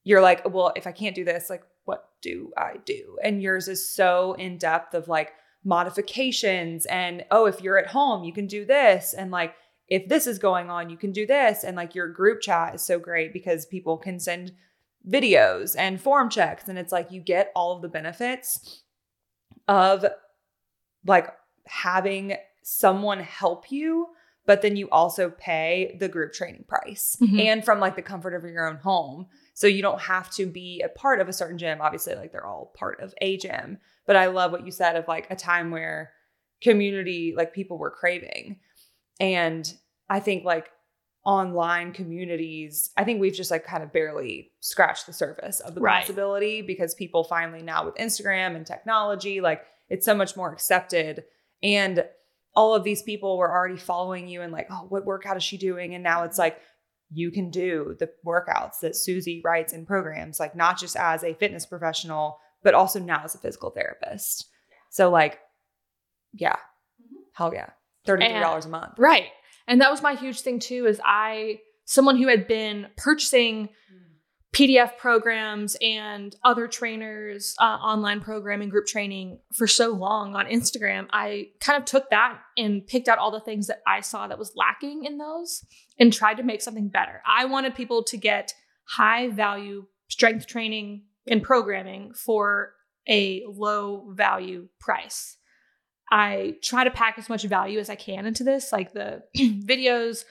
you're 0.03 0.23
like, 0.23 0.51
well, 0.51 0.73
if 0.77 0.87
I 0.87 0.93
can't 0.93 1.15
do 1.15 1.25
this, 1.25 1.51
like 1.51 1.63
what 1.85 2.09
do 2.23 2.53
I 2.57 2.77
do? 2.85 3.19
And 3.23 3.43
yours 3.43 3.69
is 3.69 3.89
so 3.89 4.33
in 4.35 4.59
depth 4.59 4.95
of 4.95 5.09
like 5.09 5.33
modifications 5.65 6.87
and 6.87 7.25
oh, 7.31 7.47
if 7.47 7.61
you're 7.61 7.79
at 7.79 7.89
home, 7.89 8.25
you 8.25 8.33
can 8.33 8.47
do 8.47 8.65
this 8.65 9.15
and 9.15 9.31
like 9.31 9.55
if 9.89 10.09
this 10.09 10.27
is 10.27 10.39
going 10.39 10.71
on, 10.71 10.89
you 10.89 10.97
can 10.97 11.11
do 11.13 11.27
this 11.27 11.65
and 11.65 11.77
like 11.77 11.95
your 11.95 12.09
group 12.09 12.41
chat 12.41 12.75
is 12.77 12.83
so 12.83 12.99
great 12.99 13.33
because 13.33 13.67
people 13.67 13.97
can 13.97 14.21
send 14.21 14.53
videos 15.09 15.75
and 15.77 16.01
form 16.01 16.29
checks 16.31 16.69
and 16.69 16.79
it's 16.79 16.93
like 16.93 17.11
you 17.11 17.21
get 17.21 17.51
all 17.57 17.75
of 17.75 17.83
the 17.83 17.89
benefits 17.89 18.83
of 19.67 20.05
like 21.07 21.29
having 21.67 22.37
someone 22.63 23.21
help 23.21 23.71
you 23.73 24.09
but 24.47 24.63
then 24.63 24.77
you 24.77 24.89
also 24.91 25.31
pay 25.31 25.97
the 26.01 26.09
group 26.09 26.33
training 26.33 26.65
price 26.69 27.17
Mhm. 27.21 27.41
and 27.41 27.65
from 27.65 27.81
like 27.81 27.97
the 27.97 28.03
comfort 28.03 28.35
of 28.35 28.45
your 28.45 28.69
own 28.69 28.77
home 28.77 29.27
so 29.55 29.67
you 29.67 29.81
don't 29.81 30.01
have 30.03 30.31
to 30.35 30.47
be 30.47 30.83
a 30.83 30.89
part 30.89 31.21
of 31.21 31.29
a 31.29 31.33
certain 31.33 31.57
gym 31.59 31.81
obviously 31.81 32.15
like 32.15 32.31
they're 32.33 32.47
all 32.47 32.73
part 32.77 33.01
of 33.01 33.15
a 33.23 33.37
gym 33.39 33.79
but 34.11 34.17
i 34.17 34.27
love 34.27 34.51
what 34.51 34.67
you 34.67 34.73
said 34.73 34.97
of 34.97 35.07
like 35.07 35.31
a 35.31 35.37
time 35.37 35.71
where 35.71 36.11
community 36.61 37.35
like 37.37 37.55
people 37.55 37.79
were 37.79 37.91
craving. 37.91 38.59
And 39.19 39.73
I 40.09 40.21
think 40.21 40.45
like 40.45 40.71
online 41.25 41.93
communities, 41.93 42.91
I 42.97 43.05
think 43.05 43.21
we've 43.21 43.35
just 43.35 43.51
like 43.51 43.65
kind 43.65 43.83
of 43.83 43.93
barely 43.93 44.53
scratched 44.61 45.07
the 45.07 45.13
surface 45.13 45.61
of 45.61 45.75
the 45.75 45.81
Right. 45.81 46.01
possibility 46.01 46.63
because 46.63 46.95
people 46.95 47.25
finally 47.25 47.63
now 47.63 47.85
with 47.85 47.95
Instagram 47.97 48.57
and 48.57 48.67
technology, 48.67 49.41
like 49.41 49.65
it's 49.89 50.07
so 50.07 50.15
much 50.15 50.37
more 50.37 50.53
accepted. 50.53 51.25
And 51.63 52.05
all 52.55 52.75
of 52.75 52.85
these 52.85 53.03
people 53.03 53.39
were 53.39 53.51
already 53.51 53.77
following 53.77 54.29
you 54.29 54.43
and 54.43 54.53
like, 54.53 54.67
oh, 54.71 54.87
what 54.89 55.05
workout 55.05 55.37
is 55.37 55.43
she 55.43 55.57
doing? 55.57 55.95
And 55.95 56.03
now 56.03 56.25
it's 56.25 56.35
mm-hmm. 56.35 56.43
like, 56.43 56.61
you 57.13 57.33
can 57.33 57.51
do 57.51 57.97
the 57.99 58.09
workouts 58.25 58.81
that 58.83 58.95
Susie 58.95 59.43
writes 59.45 59.73
in 59.73 59.85
programs, 59.85 60.39
like 60.39 60.55
not 60.55 60.79
just 60.79 60.97
as 60.97 61.25
a 61.25 61.35
fitness 61.35 61.67
professional, 61.67 62.39
but 62.63 62.75
also 62.75 62.99
now 62.99 63.23
as 63.25 63.35
a 63.35 63.39
physical 63.39 63.71
therapist. 63.71 64.49
So, 64.91 65.11
like, 65.11 65.39
yeah, 66.33 66.57
hell 67.33 67.53
yeah. 67.55 67.71
$33 68.07 68.65
a 68.65 68.69
month. 68.69 68.95
Right. 68.99 69.29
And 69.67 69.81
that 69.81 69.91
was 69.91 70.03
my 70.03 70.15
huge 70.15 70.41
thing 70.41 70.59
too 70.59 70.87
is 70.87 71.01
I 71.05 71.61
someone 71.85 72.17
who 72.17 72.29
had 72.29 72.47
been 72.47 72.89
purchasing 72.97 73.69
PDF 74.53 74.97
programs 74.99 75.77
and 75.81 76.35
other 76.43 76.67
trainers 76.67 77.55
uh, 77.61 77.65
online 77.65 78.21
programming 78.21 78.69
group 78.69 78.87
training 78.87 79.39
for 79.55 79.69
so 79.69 79.91
long 79.91 80.35
on 80.35 80.47
Instagram 80.47 81.07
I 81.13 81.51
kind 81.61 81.79
of 81.79 81.85
took 81.85 82.11
that 82.11 82.41
and 82.57 82.85
picked 82.85 83.09
out 83.09 83.19
all 83.19 83.31
the 83.31 83.41
things 83.41 83.69
that 83.69 83.81
I 83.87 84.01
saw 84.01 84.27
that 84.27 84.39
was 84.39 84.53
lacking 84.57 85.05
in 85.05 85.19
those 85.19 85.65
and 86.01 86.13
tried 86.13 86.39
to 86.39 86.43
make 86.43 86.63
something 86.63 86.89
better. 86.89 87.23
I 87.25 87.45
wanted 87.45 87.77
people 87.77 88.03
to 88.05 88.17
get 88.17 88.53
high 88.85 89.29
value 89.29 89.87
strength 90.09 90.49
training 90.49 91.05
and 91.29 91.43
programming 91.43 92.13
for 92.15 92.73
a 93.09 93.43
low 93.49 94.11
value 94.13 94.69
price. 94.79 95.37
I 96.13 96.57
try 96.63 96.85
to 96.85 96.91
pack 96.91 97.19
as 97.19 97.29
much 97.29 97.45
value 97.45 97.79
as 97.79 97.89
I 97.89 97.95
can 97.95 98.27
into 98.27 98.43
this. 98.45 98.73
Like 98.73 98.93
the 98.93 99.23
videos, 99.37 100.25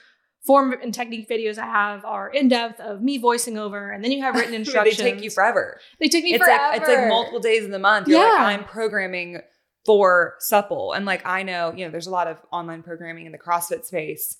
form 0.46 0.74
and 0.82 0.92
technique 0.92 1.28
videos 1.28 1.58
I 1.58 1.66
have 1.66 2.04
are 2.04 2.28
in 2.28 2.48
depth 2.48 2.80
of 2.80 3.02
me 3.02 3.18
voicing 3.18 3.56
over, 3.58 3.90
and 3.90 4.02
then 4.04 4.12
you 4.12 4.22
have 4.22 4.34
written 4.34 4.54
instructions. 4.54 4.96
they 4.98 5.12
take 5.12 5.22
you 5.22 5.30
forever. 5.30 5.80
They 5.98 6.08
take 6.08 6.24
me 6.24 6.34
It's 6.34 6.44
forever. 6.44 6.62
like 6.72 6.80
it's 6.80 6.88
like 6.88 7.08
multiple 7.08 7.40
days 7.40 7.64
in 7.64 7.70
the 7.70 7.78
month. 7.78 8.08
You're 8.08 8.18
like, 8.22 8.38
Yeah. 8.38 8.44
I'm 8.46 8.64
programming 8.64 9.40
for 9.86 10.34
supple. 10.38 10.92
And 10.92 11.06
like 11.06 11.24
I 11.26 11.42
know, 11.42 11.72
you 11.74 11.84
know, 11.86 11.90
there's 11.90 12.06
a 12.06 12.10
lot 12.10 12.26
of 12.26 12.36
online 12.52 12.82
programming 12.82 13.24
in 13.26 13.32
the 13.32 13.38
CrossFit 13.38 13.84
space 13.86 14.36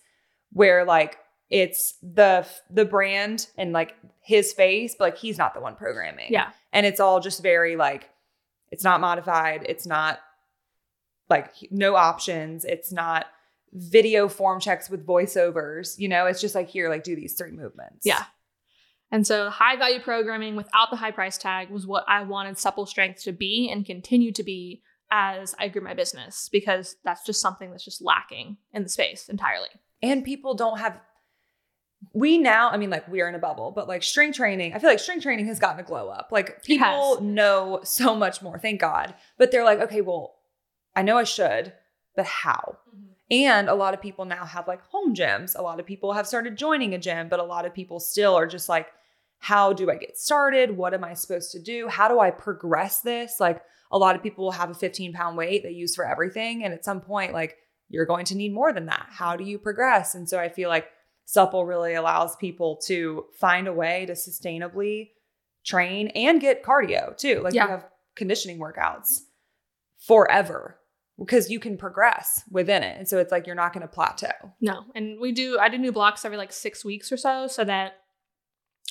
where 0.53 0.85
like 0.85 1.17
it's 1.51 1.95
the 2.03 2.47
the 2.71 2.85
brand 2.85 3.49
and 3.59 3.73
like 3.73 3.97
his 4.23 4.53
face, 4.53 4.95
but 4.99 5.05
like 5.05 5.19
he's 5.19 5.37
not 5.37 5.53
the 5.53 5.61
one 5.61 5.75
programming. 5.75 6.29
Yeah. 6.31 6.51
And 6.73 6.87
it's 6.87 7.01
all 7.01 7.21
just 7.21 7.43
very 7.43 7.77
like 7.77 8.09
it's 8.71 8.85
not 8.85 9.01
modified. 9.01 9.67
It's 9.69 9.87
not 9.87 10.21
like 11.29 11.53
no 11.71 11.97
options. 11.97 12.65
It's 12.65 12.93
not 12.93 13.27
video 13.73 14.29
form 14.29 14.61
checks 14.61 14.89
with 14.89 15.05
voiceovers. 15.07 15.99
You 15.99 16.09
know, 16.09 16.27
it's 16.27 16.41
just 16.41 16.55
like 16.55 16.69
here, 16.69 16.89
like 16.89 17.03
do 17.03 17.17
these 17.17 17.35
three 17.35 17.53
movements. 17.53 18.05
Yeah. 18.05 18.25
And 19.13 19.27
so 19.27 19.51
high 19.51 19.77
value 19.77 19.99
programming 20.01 20.55
without 20.55 20.91
the 20.91 20.97
high 20.97 21.11
price 21.11 21.37
tag 21.37 21.71
was 21.71 21.85
what 21.85 22.05
I 22.07 22.23
wanted 22.23 22.59
Supple 22.59 22.87
Strength 22.87 23.25
to 23.25 23.33
be 23.33 23.69
and 23.71 23.85
continue 23.85 24.31
to 24.33 24.45
be 24.45 24.83
as 25.11 25.57
I 25.59 25.67
grew 25.67 25.83
my 25.83 25.95
business 25.95 26.49
because 26.53 26.95
that's 27.03 27.25
just 27.25 27.41
something 27.41 27.73
that's 27.73 27.85
just 27.85 28.01
lacking 28.01 28.59
in 28.73 28.85
the 28.85 28.89
space 28.89 29.29
entirely. 29.29 29.69
and 30.01 30.25
people 30.25 30.55
don't 30.55 30.79
have 30.79 31.01
we 32.13 32.39
now 32.39 32.71
i 32.71 32.77
mean 32.77 32.91
like 32.91 33.07
we're 33.09 33.29
in 33.29 33.35
a 33.35 33.39
bubble 33.39 33.71
but 33.71 33.87
like 33.87 34.03
string 34.03 34.33
training 34.33 34.73
i 34.73 34.79
feel 34.79 34.91
like 34.91 34.99
string 34.99 35.21
training 35.21 35.47
has 35.47 35.59
gotten 35.59 35.81
a 35.81 35.83
glow 35.83 36.09
up. 36.09 36.29
Like 36.31 36.63
people 36.65 37.17
has. 37.17 37.21
know 37.21 37.81
so 37.85 38.15
much 38.15 38.43
more 38.43 38.59
thank 38.59 38.81
god. 38.81 39.15
But 39.39 39.51
they're 39.51 39.65
like 39.65 39.81
okay 39.81 40.01
well 40.01 40.37
i 40.97 41.03
know 41.03 41.19
i 41.19 41.25
should 41.25 41.73
but 42.17 42.27
how? 42.27 42.79
Mm-hmm. 42.89 43.07
And 43.33 43.69
a 43.69 43.75
lot 43.75 43.95
of 43.95 44.03
people 44.03 44.25
now 44.25 44.45
have 44.45 44.67
like 44.67 44.83
home 44.83 45.15
gyms. 45.15 45.57
A 45.57 45.63
lot 45.63 45.79
of 45.79 45.87
people 45.87 46.13
have 46.13 46.27
started 46.27 46.57
joining 46.57 46.95
a 46.95 46.99
gym 46.99 47.29
but 47.29 47.41
a 47.41 47.45
lot 47.45 47.67
of 47.67 47.75
people 47.75 48.01
still 48.01 48.35
are 48.35 48.47
just 48.47 48.69
like 48.69 48.89
how 49.39 49.73
do 49.73 49.91
i 49.91 49.97
get 49.97 50.19
started? 50.19 50.77
What 50.77 50.95
am 50.95 51.05
i 51.05 51.15
supposed 51.15 51.53
to 51.53 51.61
do? 51.61 51.89
How 51.89 52.09
do 52.09 52.19
i 52.19 52.31
progress 52.31 53.01
this? 53.01 53.41
Like 53.41 53.63
a 53.93 53.99
lot 53.99 54.17
of 54.17 54.23
people 54.23 54.45
will 54.45 54.53
have 54.53 54.71
a 54.71 54.75
15 54.75 55.13
pound 55.13 55.37
weight 55.37 55.63
they 55.63 55.71
use 55.71 55.95
for 55.95 56.07
everything 56.07 56.65
and 56.65 56.73
at 56.73 56.85
some 56.85 57.01
point 57.01 57.33
like 57.33 57.57
you're 57.89 58.07
going 58.07 58.25
to 58.27 58.37
need 58.37 58.55
more 58.55 58.73
than 58.73 58.87
that. 58.87 59.07
How 59.11 59.37
do 59.37 59.45
you 59.45 59.59
progress? 59.59 60.15
And 60.15 60.29
so 60.29 60.39
I 60.39 60.49
feel 60.49 60.69
like 60.69 60.87
Supple 61.31 61.65
really 61.65 61.95
allows 61.95 62.35
people 62.35 62.75
to 62.87 63.27
find 63.39 63.69
a 63.69 63.73
way 63.73 64.05
to 64.07 64.15
sustainably 64.15 65.11
train 65.65 66.09
and 66.09 66.41
get 66.41 66.65
cardio 66.65 67.17
too. 67.17 67.41
Like 67.41 67.55
Yeah. 67.55 67.65
you 67.67 67.71
have 67.71 67.87
conditioning 68.17 68.59
workouts 68.59 69.21
forever 69.99 70.79
because 71.19 71.49
you 71.51 71.61
can 71.61 71.77
progress 71.77 72.43
within 72.51 72.83
it. 72.83 72.99
And 72.99 73.09
so 73.09 73.19
it's 73.19 73.31
like 73.31 73.47
you're 73.47 73.55
not 73.55 73.73
going 73.73 73.83
to 73.83 73.89
plateau. 73.89 74.33
No. 74.61 74.85
And 74.97 75.21
we 75.21 75.31
do, 75.31 75.59
I 75.61 75.69
do 75.69 75.79
new 75.79 75.93
blocks 75.93 76.25
every 76.25 76.37
like 76.39 76.53
six 76.53 76.85
weeks 76.85 77.13
or 77.13 77.17
so, 77.17 77.47
so 77.47 77.63
that 77.65 77.99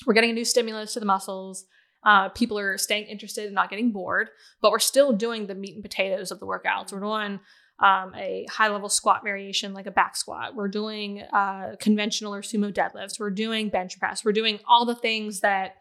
we're 0.06 0.14
getting 0.14 0.30
a 0.30 0.34
new 0.34 0.44
stimulus 0.46 0.94
to 0.94 1.00
the 1.00 1.06
muscles. 1.06 1.66
Uh, 2.04 2.30
people 2.30 2.58
are 2.58 2.78
staying 2.78 3.04
interested 3.04 3.44
and 3.44 3.54
not 3.54 3.68
getting 3.68 3.92
bored, 3.92 4.30
but 4.62 4.70
we're 4.70 4.78
still 4.78 5.12
doing 5.12 5.46
the 5.46 5.54
meat 5.54 5.74
and 5.74 5.82
potatoes 5.82 6.30
of 6.30 6.40
the 6.40 6.46
workouts. 6.46 6.90
We're 6.92 7.00
doing 7.00 7.40
um, 7.80 8.14
a 8.14 8.46
high 8.50 8.68
level 8.68 8.88
squat 8.88 9.22
variation 9.24 9.72
like 9.72 9.86
a 9.86 9.90
back 9.90 10.16
squat. 10.16 10.54
We're 10.54 10.68
doing 10.68 11.22
uh, 11.32 11.76
conventional 11.80 12.34
or 12.34 12.42
sumo 12.42 12.72
deadlifts. 12.72 13.18
We're 13.18 13.30
doing 13.30 13.70
bench 13.70 13.98
press. 13.98 14.24
We're 14.24 14.32
doing 14.32 14.60
all 14.68 14.84
the 14.84 14.94
things 14.94 15.40
that 15.40 15.76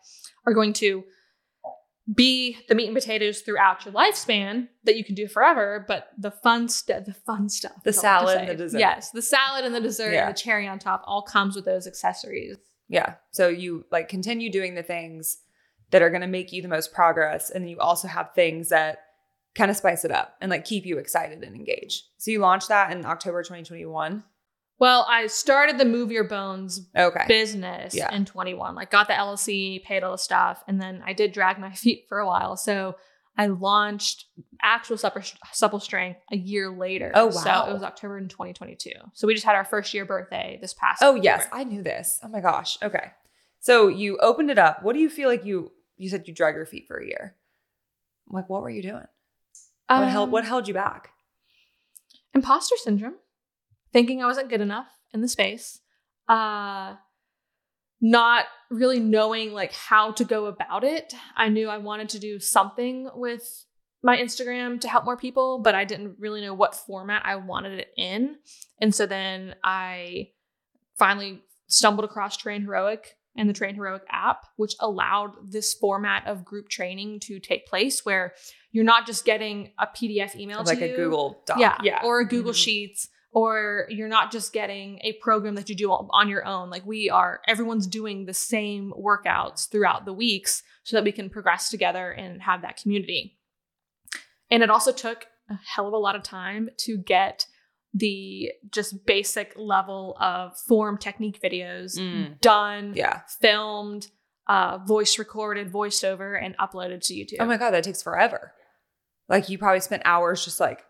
are 0.45 0.53
going 0.53 0.73
to 0.73 1.03
be 2.11 2.57
the 2.67 2.73
meat 2.75 2.87
and 2.87 2.95
potatoes 2.95 3.41
throughout 3.41 3.85
your 3.85 3.93
lifespan 3.93 4.67
that 4.83 4.95
you 4.97 5.03
can 5.03 5.13
do 5.13 5.27
forever, 5.27 5.85
but 5.87 6.07
the 6.17 6.31
fun 6.31 6.67
stuff, 6.67 7.05
the 7.05 7.13
fun 7.13 7.49
stuff, 7.49 7.83
The 7.83 7.91
is 7.91 8.03
all 8.03 8.05
I 8.05 8.11
have 8.11 8.21
to 8.21 8.27
salad 8.27 8.49
and 8.49 8.49
the 8.49 8.63
dessert. 8.63 8.79
Yes, 8.79 9.11
the 9.11 9.21
salad 9.21 9.65
and 9.65 9.75
the 9.75 9.81
dessert 9.81 10.13
Yeah. 10.13 10.27
and 10.27 10.35
the 10.35 10.39
cherry 10.39 10.67
on 10.67 10.79
top 10.79 11.03
all 11.05 11.21
comes 11.21 11.55
with 11.55 11.65
those 11.65 11.85
accessories. 11.85 12.57
Yeah. 12.87 13.15
So 13.31 13.47
you 13.49 13.85
like 13.91 14.09
continue 14.09 14.51
doing 14.51 14.73
the 14.73 14.81
things 14.81 15.37
that 15.91 16.01
are 16.01 16.09
going 16.09 16.21
to 16.21 16.27
make 16.27 16.51
you 16.51 16.61
the 16.61 16.67
most 16.67 16.93
progress. 16.93 17.51
And 17.51 17.69
you 17.69 17.79
also 17.79 18.07
have 18.07 18.33
things 18.33 18.69
that 18.69 18.99
kind 19.55 19.71
of 19.71 19.77
spice 19.77 20.05
it 20.05 20.11
up 20.11 20.35
and 20.41 20.49
like 20.51 20.65
keep 20.65 20.85
you 20.85 20.97
excited 20.97 21.43
and 21.43 21.55
engaged. 21.55 22.03
So 22.17 22.31
you 22.31 22.39
launched 22.39 22.69
that 22.69 22.91
in 22.91 23.05
October 23.05 23.41
2021. 23.43 24.23
Well, 24.79 25.05
I 25.09 25.27
started 25.27 25.77
the 25.77 25.83
Move 25.85 26.11
Your 26.11 26.23
Bones 26.23 26.87
Okay. 26.95 27.25
business 27.27 27.93
Yeah. 27.93 28.13
in 28.13 28.23
21. 28.25 28.75
Like 28.75 28.91
got 28.91 29.07
the 29.07 29.13
LLC, 29.13 29.83
paid 29.83 30.03
all 30.03 30.13
the 30.13 30.17
stuff, 30.17 30.63
and 30.67 30.81
then 30.81 31.03
I 31.05 31.13
did 31.13 31.33
drag 31.33 31.59
my 31.59 31.71
feet 31.73 32.05
for 32.07 32.19
a 32.19 32.25
while. 32.27 32.55
So 32.55 32.95
I 33.37 33.47
launched 33.47 34.25
actual 34.61 34.97
supple, 34.97 35.21
supple 35.53 35.79
strength 35.79 36.19
a 36.31 36.35
year 36.37 36.69
later. 36.69 37.11
Oh, 37.13 37.25
wow! 37.27 37.31
So 37.31 37.69
it 37.69 37.73
was 37.73 37.83
October 37.83 38.17
in 38.17 38.27
2022. 38.27 38.91
So 39.13 39.27
we 39.27 39.33
just 39.33 39.45
had 39.45 39.55
our 39.55 39.63
first 39.65 39.93
year 39.93 40.05
birthday 40.05 40.57
this 40.61 40.73
past. 40.73 41.01
Oh 41.01 41.15
yes, 41.15 41.47
I 41.51 41.63
knew 41.63 41.81
this. 41.83 42.19
Oh 42.23 42.27
my 42.27 42.39
gosh. 42.41 42.77
Okay. 42.83 43.11
So 43.61 43.87
you 43.87 44.17
opened 44.19 44.49
it 44.51 44.57
up. 44.57 44.83
What 44.83 44.93
do 44.93 44.99
you 44.99 45.09
feel 45.09 45.27
like 45.29 45.43
you 45.45 45.71
you 45.97 46.09
said 46.09 46.27
you 46.27 46.33
drag 46.33 46.55
your 46.55 46.65
feet 46.65 46.85
for 46.87 46.97
a 46.97 47.05
year? 47.05 47.35
Like 48.29 48.49
what 48.49 48.61
were 48.61 48.69
you 48.69 48.81
doing? 48.81 49.05
What 49.89 50.07
held 50.07 50.31
what 50.31 50.43
Um, 50.43 50.49
held 50.49 50.67
you 50.67 50.73
back? 50.73 51.11
imposter 52.33 52.75
syndrome. 52.77 53.15
Thinking 53.91 54.21
i 54.21 54.25
wasn't 54.25 54.49
good 54.49 54.61
enough 54.61 54.87
in 55.13 55.21
the 55.21 55.27
space 55.27 55.79
uh 56.27 56.95
not 58.01 58.45
really 58.69 58.99
knowing 58.99 59.51
like 59.51 59.73
how 59.73 60.11
to 60.13 60.23
go 60.23 60.45
about 60.45 60.83
it. 60.83 61.13
I 61.35 61.49
knew 61.49 61.67
i 61.69 61.77
wanted 61.79 62.09
to 62.09 62.19
do 62.19 62.39
something 62.39 63.09
with 63.15 63.65
my 64.03 64.15
instagram 64.17 64.79
to 64.81 64.87
help 64.87 65.03
more 65.05 65.17
people 65.17 65.59
but 65.59 65.75
i 65.75 65.83
didn't 65.85 66.15
really 66.19 66.41
know 66.41 66.53
what 66.53 66.75
format 66.75 67.23
i 67.25 67.35
wanted 67.35 67.79
it 67.79 67.91
in. 67.97 68.37
And 68.79 68.93
so 68.93 69.05
then 69.05 69.55
i 69.63 70.29
finally 70.97 71.41
stumbled 71.67 72.05
across 72.05 72.37
TrainHeroic 72.37 73.05
and 73.37 73.49
the 73.49 73.53
TrainHeroic 73.53 74.01
app 74.09 74.45
which 74.55 74.73
allowed 74.79 75.31
this 75.51 75.73
format 75.73 76.27
of 76.27 76.45
group 76.45 76.69
training 76.69 77.19
to 77.21 77.39
take 77.39 77.65
place 77.67 78.05
where 78.05 78.33
you're 78.71 78.83
not 78.83 79.05
just 79.07 79.25
getting 79.25 79.71
a 79.79 79.87
pdf 79.87 80.35
email 80.35 80.63
to 80.63 80.69
Like 80.69 80.79
to 80.79 80.85
a 80.85 80.87
you. 80.89 80.95
Google 80.95 81.41
Doc. 81.45 81.57
Yeah. 81.59 81.77
Yeah. 81.83 82.01
Or 82.03 82.19
a 82.19 82.25
Google 82.27 82.51
Mhm. 82.53 82.63
Sheets. 82.63 83.09
Or 83.31 83.85
you're 83.89 84.07
not 84.07 84.31
just 84.31 84.53
getting 84.53 84.99
a 85.03 85.13
program 85.13 85.53
that 85.55 85.69
you 85.69 85.75
do 85.75 85.91
on 85.91 86.07
on 86.11 86.29
your 86.29 86.43
own. 86.47 86.71
Like 86.71 86.83
we 86.85 87.11
are, 87.11 87.41
everyone's 87.47 87.85
doing 87.85 88.25
the 88.25 88.33
same 88.33 88.91
workouts 88.99 89.69
throughout 89.69 90.05
the 90.05 90.13
weeks 90.13 90.63
so 90.83 90.97
that 90.97 91.03
we 91.03 91.11
can 91.11 91.29
progress 91.29 91.69
together 91.69 92.09
and 92.11 92.41
have 92.41 92.63
that 92.63 92.77
community. 92.77 93.37
And 94.49 94.63
it 94.63 94.69
also 94.71 94.91
took 94.91 95.27
a 95.47 95.59
hell 95.75 95.85
of 95.87 95.93
a 95.93 95.97
lot 95.97 96.15
of 96.15 96.23
time 96.23 96.69
to 96.77 96.97
get 96.97 97.45
the 97.93 98.51
just 98.71 99.05
basic 99.05 99.53
level 99.55 100.15
of 100.19 100.57
form 100.57 100.97
technique 100.97 101.39
videos 101.41 101.99
Mm. 101.99 102.39
done, 102.41 102.93
Yeah. 102.95 103.21
filmed, 103.39 104.07
uh, 104.47 104.79
voice 104.79 105.19
recorded, 105.19 105.71
voiced 105.71 106.03
over, 106.03 106.33
and 106.35 106.57
uploaded 106.57 107.01
to 107.07 107.13
YouTube. 107.13 107.37
Oh 107.39 107.45
my 107.45 107.57
god, 107.57 107.71
that 107.71 107.83
takes 107.83 108.01
forever. 108.01 108.53
Like 109.29 109.47
you 109.49 109.57
probably 109.57 109.79
spent 109.79 110.01
hours 110.05 110.43
just 110.43 110.59
like 110.59 110.83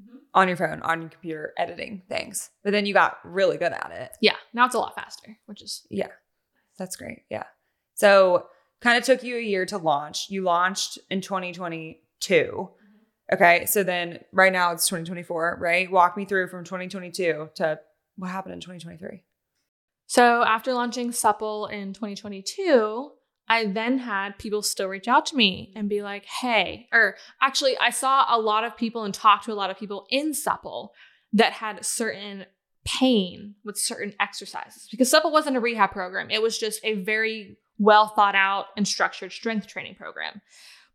Mhm. 0.00 0.18
on 0.34 0.48
your 0.48 0.56
phone, 0.56 0.80
on 0.82 1.00
your 1.02 1.10
computer, 1.10 1.52
editing 1.58 2.02
things. 2.08 2.50
But 2.62 2.70
then 2.72 2.86
you 2.86 2.94
got 2.94 3.18
really 3.24 3.56
good 3.58 3.72
at 3.72 3.90
it. 3.92 4.12
yeah, 4.20 4.36
now 4.52 4.64
it's 4.66 4.74
a 4.74 4.78
lot 4.78 4.94
faster, 4.94 5.36
which 5.46 5.60
is 5.62 5.86
Yeah. 5.90 6.08
That's 6.78 6.96
great. 6.96 7.24
Yeah. 7.30 7.44
So 7.94 8.48
kind 8.80 8.98
of 8.98 9.04
took 9.04 9.22
you 9.22 9.36
a 9.36 9.40
year 9.40 9.64
to 9.66 9.78
launch. 9.78 10.28
You 10.28 10.42
launched 10.42 10.98
in 11.10 11.20
2022. 11.22 12.70
Okay. 13.32 13.64
So 13.66 13.82
then 13.82 14.22
right 14.32 14.52
now 14.52 14.72
it's 14.72 14.86
2024, 14.86 15.56
right? 15.60 15.90
Walk 15.90 16.16
me 16.16 16.24
through 16.26 16.48
from 16.48 16.64
2022 16.64 17.50
to 17.56 17.80
what 18.16 18.30
happened 18.30 18.54
in 18.54 18.60
2023. 18.60 19.24
So 20.06 20.42
after 20.42 20.72
launching 20.74 21.10
Supple 21.12 21.66
in 21.66 21.92
2022, 21.94 23.12
I 23.48 23.66
then 23.66 23.98
had 23.98 24.38
people 24.38 24.62
still 24.62 24.88
reach 24.88 25.08
out 25.08 25.26
to 25.26 25.36
me 25.36 25.68
mm-hmm. 25.70 25.78
and 25.78 25.88
be 25.88 26.02
like, 26.02 26.24
hey, 26.24 26.88
or 26.92 27.16
actually, 27.40 27.76
I 27.78 27.90
saw 27.90 28.24
a 28.28 28.40
lot 28.40 28.64
of 28.64 28.76
people 28.76 29.04
and 29.04 29.14
talked 29.14 29.44
to 29.44 29.52
a 29.52 29.54
lot 29.54 29.70
of 29.70 29.78
people 29.78 30.06
in 30.10 30.34
Supple 30.34 30.92
that 31.32 31.52
had 31.52 31.84
certain 31.84 32.46
pain 32.84 33.54
with 33.64 33.76
certain 33.76 34.14
exercises 34.20 34.88
because 34.90 35.10
Supple 35.10 35.32
wasn't 35.32 35.56
a 35.56 35.60
rehab 35.60 35.90
program. 35.90 36.30
It 36.30 36.42
was 36.42 36.58
just 36.58 36.80
a 36.84 36.94
very 36.94 37.58
well 37.78 38.08
thought 38.08 38.34
out 38.34 38.66
and 38.76 38.86
structured 38.86 39.32
strength 39.32 39.66
training 39.66 39.96
program. 39.96 40.40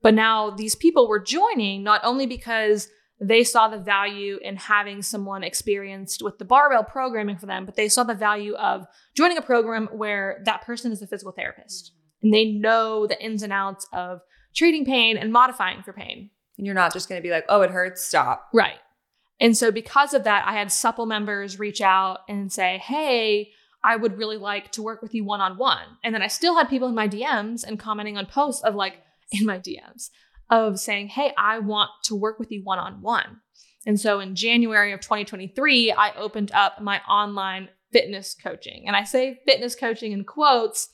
But 0.02 0.14
now 0.14 0.49
these 0.49 0.76
people 0.76 1.08
were 1.08 1.20
joining 1.20 1.84
not 1.84 2.02
only 2.04 2.26
because 2.26 2.89
they 3.20 3.43
saw 3.43 3.68
the 3.68 3.78
value 3.78 4.39
in 4.41 4.56
having 4.56 5.04
someone 5.04 5.43
experienced 5.43 6.24
with 6.24 6.39
the 6.39 6.45
barbell 6.45 6.84
programming 6.84 7.38
for 7.38 7.45
them, 7.45 7.66
but 7.66 7.76
they 7.76 7.88
saw 7.88 8.04
the 8.04 8.16
value 8.16 8.56
of 8.56 8.88
joining 9.16 9.38
a 9.38 9.43
program 9.43 9.88
where 9.91 10.41
that 10.45 10.64
person 10.64 10.91
is 10.91 11.04
a 11.04 11.08
physical 11.08 11.32
therapist 11.32 11.91
mm-hmm. 11.91 12.01
And 12.22 12.34
they 12.34 12.45
know 12.45 13.07
the 13.07 13.22
ins 13.24 13.43
and 13.43 13.53
outs 13.53 13.88
of 13.93 14.22
treating 14.55 14.86
pain 14.86 15.17
and 15.17 15.32
modifying 15.32 15.84
for 15.84 15.93
pain. 15.93 16.30
And 16.57 16.65
you're 16.65 16.76
not 16.76 16.93
just 16.93 17.09
going 17.09 17.19
to 17.19 17.28
be 17.28 17.32
like, 17.32 17.45
oh, 17.49 17.61
it 17.61 17.72
hurts, 17.72 18.03
stop. 18.03 18.49
Right. 18.53 18.80
And 19.39 19.57
so, 19.57 19.72
because 19.72 20.13
of 20.13 20.24
that, 20.26 20.45
I 20.47 20.53
had 20.53 20.72
supple 20.72 21.07
members 21.07 21.57
reach 21.57 21.82
out 21.82 22.19
and 22.30 22.51
say, 22.51 22.78
hey, 22.78 23.51
I 23.84 23.95
would 23.95 24.17
really 24.17 24.38
like 24.38 24.72
to 24.74 24.84
work 24.84 25.01
with 25.01 25.15
you 25.15 25.24
one 25.24 25.41
on 25.41 25.57
one. 25.57 25.86
And 26.03 26.13
then 26.13 26.22
I 26.22 26.28
still 26.28 26.55
had 26.55 26.69
people 26.69 26.88
in 26.88 26.93
my 26.93 27.07
DMs 27.07 27.63
and 27.63 27.80
commenting 27.80 28.17
on 28.17 28.28
posts 28.28 28.63
of 28.63 28.76
like, 28.76 29.01
in 29.32 29.45
my 29.45 29.57
DMs 29.57 30.09
of 30.49 30.80
saying, 30.80 31.07
Hey, 31.07 31.34
I 31.38 31.59
want 31.59 31.89
to 32.03 32.15
work 32.15 32.38
with 32.38 32.51
you 32.51 32.61
one 32.63 32.80
on 32.80 33.01
one. 33.01 33.41
And 33.88 33.99
so 33.99 34.19
in 34.19 34.36
January 34.36 34.91
of 34.91 34.99
2023, 34.99 35.91
I 35.91 36.13
opened 36.13 36.51
up 36.51 36.82
my 36.82 36.99
online 37.09 37.69
fitness 37.91 38.36
coaching. 38.36 38.84
And 38.86 38.95
I 38.95 39.03
say 39.03 39.39
fitness 39.47 39.76
coaching 39.76 40.11
in 40.11 40.24
quotes 40.24 40.89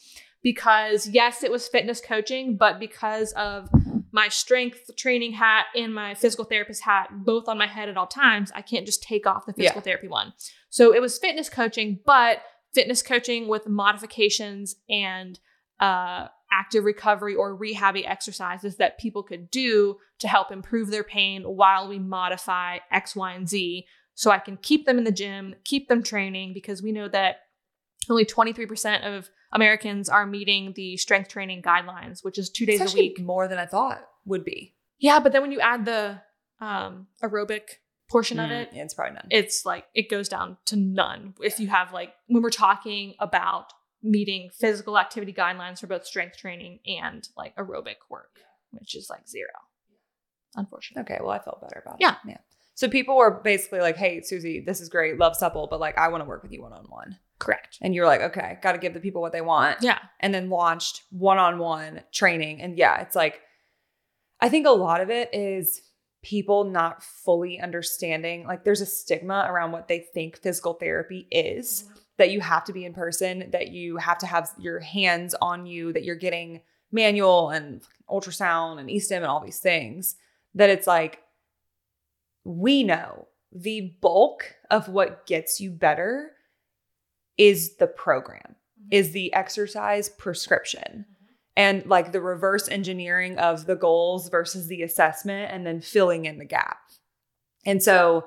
because, 0.47 1.09
yes, 1.09 1.43
it 1.43 1.51
was 1.51 1.67
fitness 1.67 1.99
coaching, 1.99 2.55
but 2.55 2.79
because 2.79 3.33
of 3.33 3.67
my 4.13 4.29
strength 4.29 4.89
training 4.95 5.33
hat 5.33 5.65
and 5.75 5.93
my 5.93 6.13
physical 6.13 6.45
therapist 6.45 6.83
hat 6.83 7.09
both 7.11 7.49
on 7.49 7.57
my 7.57 7.67
head 7.67 7.89
at 7.89 7.97
all 7.97 8.07
times, 8.07 8.49
I 8.55 8.61
can't 8.61 8.85
just 8.85 9.03
take 9.03 9.27
off 9.27 9.45
the 9.45 9.51
physical 9.51 9.81
yeah. 9.81 9.83
therapy 9.83 10.07
one. 10.07 10.31
So 10.69 10.95
it 10.95 11.01
was 11.01 11.19
fitness 11.19 11.49
coaching, 11.49 11.99
but 12.05 12.43
fitness 12.73 13.01
coaching 13.01 13.49
with 13.49 13.67
modifications 13.67 14.77
and 14.89 15.37
uh, 15.81 16.27
active 16.49 16.85
recovery 16.85 17.35
or 17.35 17.53
rehabby 17.53 18.09
exercises 18.09 18.77
that 18.77 18.97
people 18.97 19.23
could 19.23 19.51
do 19.51 19.97
to 20.19 20.29
help 20.29 20.49
improve 20.49 20.91
their 20.91 21.03
pain 21.03 21.43
while 21.43 21.89
we 21.89 21.99
modify 21.99 22.77
X, 22.89 23.17
Y, 23.17 23.33
and 23.33 23.49
Z. 23.49 23.85
So 24.15 24.31
I 24.31 24.39
can 24.39 24.55
keep 24.55 24.85
them 24.85 24.97
in 24.97 25.03
the 25.03 25.11
gym, 25.11 25.55
keep 25.65 25.89
them 25.89 26.03
training, 26.03 26.53
because 26.53 26.81
we 26.81 26.93
know 26.93 27.09
that 27.09 27.39
only 28.09 28.23
23% 28.23 29.03
of 29.03 29.29
Americans 29.51 30.09
are 30.09 30.25
meeting 30.25 30.73
the 30.75 30.97
strength 30.97 31.29
training 31.29 31.61
guidelines, 31.61 32.23
which 32.23 32.37
is 32.37 32.49
two 32.49 32.65
days 32.65 32.93
a 32.93 32.95
week. 32.95 33.19
More 33.19 33.47
than 33.47 33.57
I 33.57 33.65
thought 33.65 34.01
would 34.25 34.43
be. 34.43 34.75
Yeah, 34.99 35.19
but 35.19 35.31
then 35.31 35.41
when 35.41 35.51
you 35.51 35.59
add 35.59 35.85
the 35.85 36.21
um, 36.59 37.07
aerobic 37.23 37.61
portion 38.09 38.37
mm, 38.37 38.45
of 38.45 38.51
it, 38.51 38.69
it's 38.73 38.93
probably 38.93 39.15
none. 39.15 39.27
It's 39.29 39.65
like 39.65 39.85
it 39.93 40.09
goes 40.09 40.27
down 40.27 40.57
to 40.65 40.75
none. 40.75 41.33
If 41.41 41.59
you 41.59 41.67
have 41.67 41.93
like 41.93 42.13
when 42.27 42.43
we're 42.43 42.49
talking 42.49 43.15
about 43.19 43.73
meeting 44.03 44.49
physical 44.57 44.97
activity 44.97 45.33
guidelines 45.33 45.79
for 45.79 45.87
both 45.87 46.05
strength 46.05 46.37
training 46.37 46.79
and 46.85 47.27
like 47.35 47.55
aerobic 47.55 47.95
work, 48.09 48.39
which 48.71 48.95
is 48.95 49.09
like 49.09 49.27
zero. 49.27 49.49
Unfortunately. 50.55 51.13
Okay, 51.13 51.21
well, 51.21 51.31
I 51.31 51.39
felt 51.39 51.61
better 51.61 51.83
about 51.85 51.97
yeah. 51.99 52.13
it. 52.25 52.29
Yeah. 52.29 52.37
So 52.73 52.87
people 52.87 53.17
were 53.17 53.41
basically 53.43 53.79
like, 53.79 53.97
"Hey, 53.97 54.21
Susie, 54.21 54.63
this 54.65 54.81
is 54.81 54.89
great, 54.89 55.17
love 55.17 55.35
supple, 55.35 55.67
but 55.69 55.79
like, 55.79 55.97
I 55.97 56.09
want 56.09 56.23
to 56.23 56.27
work 56.27 56.43
with 56.43 56.51
you 56.51 56.61
one 56.61 56.73
on 56.73 56.85
one." 56.89 57.17
Correct. 57.39 57.77
And 57.81 57.93
you're 57.93 58.05
like, 58.05 58.21
"Okay, 58.21 58.57
got 58.61 58.73
to 58.73 58.77
give 58.79 58.93
the 58.93 58.99
people 58.99 59.21
what 59.21 59.31
they 59.31 59.41
want." 59.41 59.77
Yeah. 59.81 59.99
And 60.19 60.33
then 60.33 60.49
launched 60.49 61.03
one 61.11 61.37
on 61.37 61.59
one 61.59 62.01
training, 62.11 62.61
and 62.61 62.77
yeah, 62.77 63.01
it's 63.01 63.15
like, 63.15 63.41
I 64.41 64.49
think 64.49 64.65
a 64.65 64.71
lot 64.71 65.01
of 65.01 65.09
it 65.09 65.29
is 65.33 65.81
people 66.23 66.63
not 66.63 67.03
fully 67.03 67.59
understanding. 67.59 68.45
Like, 68.45 68.63
there's 68.63 68.81
a 68.81 68.85
stigma 68.85 69.45
around 69.47 69.71
what 69.71 69.87
they 69.87 69.99
think 69.99 70.37
physical 70.37 70.73
therapy 70.73 71.27
is. 71.31 71.83
Mm-hmm 71.83 71.93
that 72.17 72.31
you 72.31 72.41
have 72.41 72.63
to 72.65 72.73
be 72.73 72.85
in 72.85 72.93
person, 72.93 73.49
that 73.51 73.69
you 73.69 73.97
have 73.97 74.17
to 74.17 74.25
have 74.25 74.51
your 74.57 74.79
hands 74.79 75.35
on 75.35 75.65
you, 75.65 75.93
that 75.93 76.03
you're 76.03 76.15
getting 76.15 76.61
manual 76.91 77.49
and 77.49 77.81
ultrasound 78.09 78.79
and 78.79 78.89
e-stim 78.89 79.23
and 79.23 79.29
all 79.29 79.43
these 79.43 79.59
things, 79.59 80.15
that 80.55 80.69
it's 80.69 80.87
like, 80.87 81.21
we 82.43 82.83
know 82.83 83.27
the 83.51 83.95
bulk 84.01 84.55
of 84.71 84.89
what 84.89 85.27
gets 85.27 85.59
you 85.59 85.69
better 85.69 86.31
is 87.37 87.75
the 87.77 87.87
program, 87.87 88.55
mm-hmm. 88.79 88.89
is 88.91 89.11
the 89.11 89.33
exercise 89.33 90.09
prescription. 90.09 91.05
Mm-hmm. 91.05 91.13
And 91.55 91.85
like 91.87 92.11
the 92.11 92.21
reverse 92.21 92.69
engineering 92.69 93.39
of 93.39 93.65
the 93.65 93.75
goals 93.75 94.29
versus 94.29 94.67
the 94.67 94.83
assessment, 94.83 95.51
and 95.51 95.65
then 95.65 95.81
filling 95.81 96.25
in 96.25 96.37
the 96.37 96.45
gap. 96.45 96.79
And 97.65 97.81
so, 97.81 98.25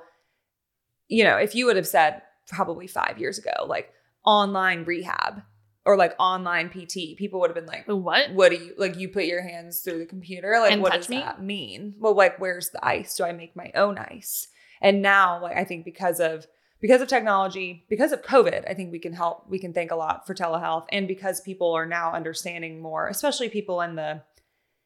you 1.07 1.23
know, 1.23 1.37
if 1.37 1.55
you 1.55 1.67
would 1.67 1.77
have 1.77 1.87
said, 1.87 2.23
probably 2.51 2.87
five 2.87 3.19
years 3.19 3.39
ago, 3.39 3.65
like 3.67 3.93
online 4.27 4.85
rehab 4.85 5.43
or 5.87 5.97
like 5.97 6.15
online 6.19 6.69
PT, 6.69 7.17
people 7.17 7.41
would 7.41 7.51
have 7.51 7.55
been 7.55 7.67
like, 7.67 7.87
"What? 7.87 8.33
What 8.33 8.51
do 8.51 8.57
you 8.57 8.75
like? 8.77 8.99
You 8.99 9.09
put 9.09 9.25
your 9.25 9.43
hands 9.43 9.81
through 9.81 9.99
the 9.99 10.07
computer? 10.07 10.59
Like, 10.61 10.73
and 10.73 10.83
what 10.83 10.93
does 10.93 11.09
me? 11.09 11.17
that 11.17 11.43
mean? 11.43 11.95
Well, 11.99 12.15
like, 12.15 12.39
where's 12.39 12.71
the 12.71 12.85
ice? 12.85 13.17
Do 13.17 13.25
I 13.25 13.33
make 13.33 13.57
my 13.57 13.71
own 13.75 13.99
ice?" 13.99 14.49
And 14.83 15.01
now, 15.03 15.41
like, 15.43 15.57
I 15.57 15.65
think 15.65 15.85
because 15.85 16.21
of 16.21 16.47
because 16.81 17.01
of 17.01 17.09
technology, 17.09 17.85
because 17.89 18.13
of 18.13 18.23
COVID, 18.23 18.69
I 18.69 18.75
think 18.75 18.93
we 18.93 18.99
can 18.99 19.13
help. 19.13 19.49
We 19.49 19.59
can 19.59 19.73
thank 19.73 19.91
a 19.91 19.97
lot 19.97 20.27
for 20.27 20.35
telehealth, 20.35 20.87
and 20.91 21.07
because 21.07 21.41
people 21.41 21.73
are 21.73 21.87
now 21.87 22.13
understanding 22.13 22.81
more, 22.81 23.09
especially 23.09 23.49
people 23.49 23.81
in 23.81 23.97
the 23.97 24.23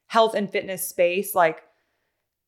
health 0.06 0.34
and 0.34 0.50
fitness 0.50 0.88
space, 0.88 1.34
like 1.34 1.62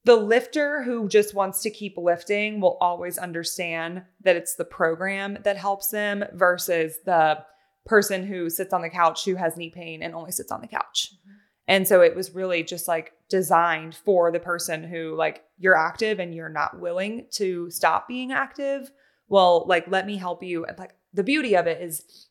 the 0.04 0.16
lifter 0.16 0.82
who 0.84 1.08
just 1.08 1.34
wants 1.34 1.62
to 1.62 1.70
keep 1.70 1.96
lifting 1.96 2.60
will 2.60 2.78
always 2.80 3.18
understand 3.18 4.02
that 4.22 4.36
it's 4.36 4.54
the 4.54 4.64
program 4.64 5.38
that 5.42 5.56
helps 5.56 5.88
them 5.88 6.24
versus 6.32 6.98
the 7.04 7.38
person 7.86 8.24
who 8.24 8.48
sits 8.48 8.72
on 8.72 8.82
the 8.82 8.88
couch 8.88 9.24
who 9.24 9.34
has 9.34 9.56
knee 9.56 9.70
pain 9.70 10.02
and 10.02 10.14
only 10.14 10.30
sits 10.30 10.52
on 10.52 10.60
the 10.60 10.68
couch. 10.68 11.12
Mm-hmm. 11.12 11.36
And 11.68 11.88
so 11.88 12.02
it 12.02 12.14
was 12.14 12.34
really 12.34 12.62
just 12.62 12.86
like 12.86 13.12
designed 13.28 13.96
for 13.96 14.30
the 14.30 14.38
person 14.38 14.84
who 14.84 15.16
like 15.16 15.42
you're 15.58 15.76
active 15.76 16.20
and 16.20 16.34
you're 16.34 16.48
not 16.48 16.78
willing 16.78 17.26
to 17.32 17.70
stop 17.70 18.06
being 18.06 18.30
active. 18.32 18.90
Well, 19.28 19.64
like 19.66 19.88
let 19.88 20.06
me 20.06 20.16
help 20.16 20.42
you. 20.42 20.64
And 20.64 20.78
like 20.78 20.94
the 21.12 21.24
beauty 21.24 21.56
of 21.56 21.66
it 21.66 21.82
is 21.82 22.28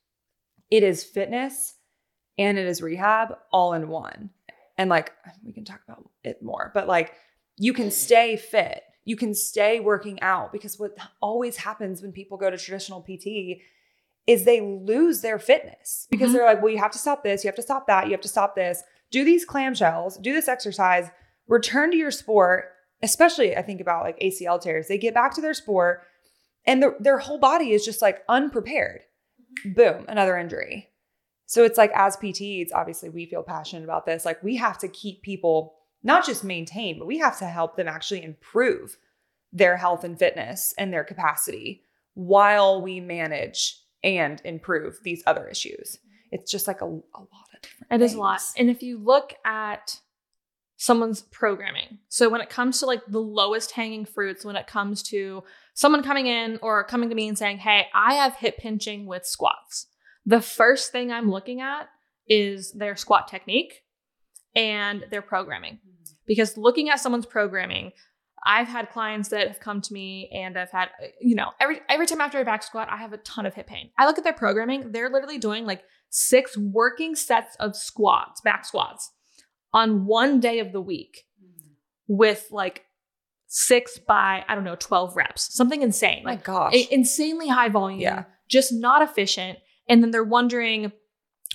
it 0.70 0.84
is 0.84 1.04
fitness 1.04 1.76
and 2.38 2.58
it 2.58 2.66
is 2.66 2.82
rehab 2.82 3.38
all 3.52 3.74
in 3.74 3.88
one. 3.88 4.32
And 4.78 4.89
like 4.89 5.12
we 5.43 5.54
can 5.54 5.66
talk 5.66 5.82
about 5.88 6.10
it 6.24 6.43
more, 6.43 6.72
but 6.74 6.88
like 6.88 7.14
you 7.58 7.74
can 7.74 7.91
stay 7.91 8.38
fit. 8.38 8.84
You 9.06 9.16
can 9.16 9.34
stay 9.34 9.80
working 9.80 10.22
out 10.22 10.52
because 10.52 10.80
what 10.80 10.98
always 11.22 11.58
happens 11.58 12.02
when 12.02 12.12
people 12.12 12.38
go 12.38 12.50
to 12.50 12.58
traditional 12.58 13.02
PT 13.02 13.62
is 14.28 14.43
they 14.43 14.62
lose 14.62 15.22
their 15.22 15.38
fitness 15.38 16.08
because 16.10 16.30
mm-hmm. 16.30 16.38
they're 16.38 16.46
like, 16.46 16.62
well, 16.62 16.72
you 16.72 16.80
have 16.80 16.91
to 16.91 16.98
stop 16.98 17.24
this, 17.24 17.43
you 17.43 17.48
have 17.48 17.56
to 17.56 17.62
stop 17.62 17.86
that, 17.88 18.06
you 18.06 18.12
have 18.12 18.22
to 18.22 18.28
stop 18.28 18.56
this, 18.56 18.82
do 19.12 19.24
these 19.24 19.46
clamshells, 19.46 20.20
do 20.22 20.34
this 20.34 20.48
exercise, 20.48 21.10
return 21.48 21.91
to 21.91 21.98
your 21.98 22.12
sport. 22.12 22.72
Especially, 23.04 23.56
I 23.56 23.62
think 23.62 23.82
about 23.82 24.04
like 24.04 24.20
ACL 24.20 24.60
tears, 24.60 24.88
they 24.88 24.98
get 24.98 25.14
back 25.14 25.36
to 25.36 25.41
their 25.41 25.54
sport 25.54 26.02
and 26.66 26.82
the, 26.82 26.95
their 26.99 27.18
whole 27.18 27.39
body 27.39 27.72
is 27.72 27.86
just 27.86 28.01
like 28.01 28.24
unprepared. 28.30 29.01
Mm-hmm. 29.66 29.74
Boom, 29.74 30.05
another 30.07 30.38
injury. 30.38 30.89
So 31.45 31.63
it's 31.63 31.78
like, 31.78 31.91
as 31.93 32.18
PTs, 32.18 32.70
obviously, 32.74 33.09
we 33.09 33.26
feel 33.28 33.43
passionate 33.43 33.84
about 33.84 34.05
this. 34.05 34.26
Like, 34.26 34.41
we 34.43 34.55
have 34.55 34.80
to 34.80 34.88
keep 34.88 35.22
people 35.22 35.76
not 36.03 36.26
just 36.26 36.43
maintain, 36.43 36.97
but 36.97 37.07
we 37.07 37.20
have 37.20 37.38
to 37.39 37.45
help 37.45 37.78
them 37.78 37.88
actually 37.88 38.24
improve 38.24 38.97
their 39.53 39.78
health 39.78 40.03
and 40.03 40.18
fitness 40.18 40.74
and 40.78 40.91
their 40.91 41.03
capacity 41.03 41.84
while 42.13 42.82
we 42.82 42.99
manage 42.99 43.80
and 44.03 44.41
improve 44.43 44.99
these 45.03 45.24
other 45.26 45.47
issues. 45.47 45.99
It's 46.32 46.51
just 46.51 46.68
like 46.68 46.82
a, 46.82 46.86
a 46.86 46.88
lot 46.88 47.01
of 47.53 47.61
different 47.61 47.91
It 47.91 48.01
is 48.01 48.13
a 48.16 48.20
lot. 48.20 48.41
And 48.57 48.70
if 48.70 48.82
you 48.84 48.97
look 48.97 49.34
at 49.45 49.99
someone's 50.78 51.21
programming, 51.21 51.99
so 52.09 52.30
when 52.30 52.41
it 52.41 52.49
comes 52.49 52.80
to 52.80 52.86
like 52.86 53.01
the 53.07 53.21
lowest 53.21 53.71
hanging 53.71 54.05
fruits, 54.05 54.43
when 54.43 54.55
it 54.55 54.67
comes 54.67 55.01
to 55.03 55.43
someone 55.73 56.03
coming 56.03 56.28
in 56.28 56.59
or 56.61 56.84
coming 56.84 57.09
to 57.09 57.15
me 57.15 57.28
and 57.28 57.38
saying, 57.38 57.59
Hey, 57.59 57.88
I 57.93 58.15
have 58.15 58.36
hip 58.36 58.57
pinching 58.57 59.05
with 59.05 59.26
squats, 59.26 59.88
the 60.26 60.41
first 60.41 60.91
thing 60.91 61.11
I'm 61.11 61.30
looking 61.30 61.61
at 61.61 61.89
is 62.28 62.71
their 62.73 62.95
squat 62.95 63.28
technique 63.28 63.84
and 64.55 65.05
their 65.11 65.21
programming. 65.21 65.76
Mm-hmm. 65.76 66.13
Because 66.26 66.57
looking 66.57 66.89
at 66.89 66.99
someone's 66.99 67.28
programming 67.28 67.91
I've 68.45 68.67
had 68.67 68.91
clients 68.91 69.30
that 69.30 69.47
have 69.47 69.59
come 69.59 69.82
to 69.82 69.93
me 69.93 70.30
and 70.32 70.57
I've 70.57 70.69
had, 70.69 70.89
uh, 71.03 71.07
you 71.19 71.36
know, 71.36 71.51
every 71.59 71.82
every 71.89 72.05
time 72.05 72.21
after 72.21 72.39
a 72.39 72.45
back 72.45 72.61
squat, 72.61 72.88
I 72.91 72.97
have 72.97 73.11
a 73.11 73.17
ton 73.17 73.45
of 73.45 73.55
hip 73.55 73.67
pain. 73.67 73.89
I 73.97 74.05
look 74.05 74.19
at 74.19 74.23
their 74.23 74.34
programming, 74.34 74.91
they're 74.91 75.09
literally 75.09 75.39
doing 75.39 75.65
like 75.65 75.84
six 76.11 76.55
working 76.55 77.15
sets 77.15 77.55
of 77.59 77.76
squats, 77.76 78.41
back 78.41 78.65
squats 78.65 79.11
on 79.76 80.05
one 80.07 80.39
day 80.39 80.57
of 80.59 80.71
the 80.71 80.82
week 80.82 81.26
with 82.07 82.47
like 82.49 82.86
six 83.47 83.99
by, 83.99 84.43
I 84.47 84.55
don't 84.55 84.63
know, 84.63 84.76
12 84.78 85.15
reps, 85.15 85.53
something 85.55 85.82
insane. 85.82 86.23
My 86.23 86.32
Like 86.32 86.43
gosh. 86.43 86.73
a- 86.73 86.93
insanely 86.93 87.47
high 87.49 87.69
volume, 87.69 87.99
Yeah. 87.99 88.23
just 88.49 88.73
not 88.73 89.01
efficient. 89.01 89.59
And 89.88 90.01
then 90.01 90.11
they're 90.11 90.23
wondering 90.23 90.91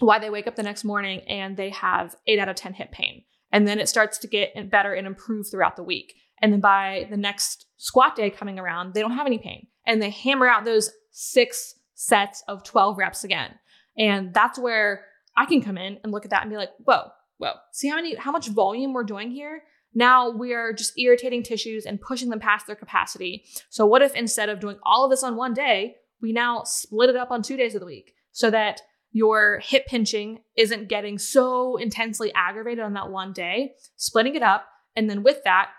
why 0.01 0.19
they 0.19 0.31
wake 0.31 0.47
up 0.47 0.55
the 0.57 0.63
next 0.63 0.85
morning 0.85 1.21
and 1.23 1.57
they 1.57 1.71
have 1.71 2.15
eight 2.27 2.39
out 2.39 2.49
of 2.49 2.57
10 2.57 2.75
hip 2.75 2.93
pain. 2.93 3.25
And 3.53 3.67
then 3.67 3.81
it 3.81 3.89
starts 3.89 4.19
to 4.19 4.29
get 4.29 4.71
better 4.71 4.95
and 4.95 5.07
improve 5.07 5.47
throughout 5.51 5.77
the 5.77 5.83
week. 5.83 6.15
And 6.43 6.53
then 6.53 6.61
by 6.61 7.07
the 7.11 7.17
next 7.17 7.67
squat 7.77 8.17
day 8.17 8.31
coming 8.31 8.59
around, 8.59 8.95
they 8.95 9.01
don't 9.01 9.17
have 9.17 9.27
any 9.27 9.39
pain. 9.39 9.67
And 9.87 10.01
they 10.01 10.11
hammer 10.11 10.47
out 10.47 10.65
those 10.65 10.91
six 11.11 11.75
sets 11.95 12.43
of 12.49 12.65
12 12.65 12.97
reps 12.99 13.25
again. 13.25 13.55
And 13.99 14.33
that's 14.33 14.59
where 14.59 15.05
I 15.37 15.47
can 15.47 15.63
come 15.63 15.77
in 15.79 15.99
and 16.03 16.13
look 16.13 16.25
at 16.25 16.31
that 16.31 16.43
and 16.43 16.51
be 16.51 16.57
like, 16.57 16.71
whoa, 16.85 17.09
whoa, 17.41 17.55
see 17.73 17.89
how 17.89 17.97
many, 17.97 18.15
how 18.15 18.31
much 18.31 18.49
volume 18.49 18.93
we're 18.93 19.03
doing 19.03 19.31
here? 19.31 19.63
Now 19.95 20.31
we 20.31 20.53
are 20.53 20.73
just 20.73 20.99
irritating 20.99 21.43
tissues 21.43 21.87
and 21.87 22.01
pushing 22.01 22.29
them 22.29 22.39
past 22.39 22.67
their 22.67 22.77
capacity. 22.77 23.45
So, 23.71 23.87
what 23.87 24.03
if 24.03 24.15
instead 24.15 24.49
of 24.49 24.61
doing 24.61 24.79
all 24.85 25.05
of 25.05 25.11
this 25.11 25.25
on 25.25 25.37
one 25.37 25.55
day, 25.55 25.97
we 26.23 26.33
now 26.33 26.63
split 26.65 27.11
it 27.11 27.17
up 27.17 27.31
on 27.31 27.43
two 27.43 27.57
days 27.57 27.75
of 27.75 27.81
the 27.81 27.87
week 27.87 28.13
so 28.31 28.51
that 28.51 28.83
your 29.11 29.61
hip 29.65 29.87
pinching 29.87 30.41
isn't 30.57 30.89
getting 30.89 31.19
so 31.19 31.77
intensely 31.77 32.33
aggravated 32.35 32.85
on 32.85 32.93
that 32.93 33.11
one 33.11 33.33
day, 33.33 33.73
splitting 33.97 34.37
it 34.37 34.43
up. 34.43 34.67
And 34.95 35.11
then 35.11 35.23
with 35.23 35.43
that, 35.45 35.71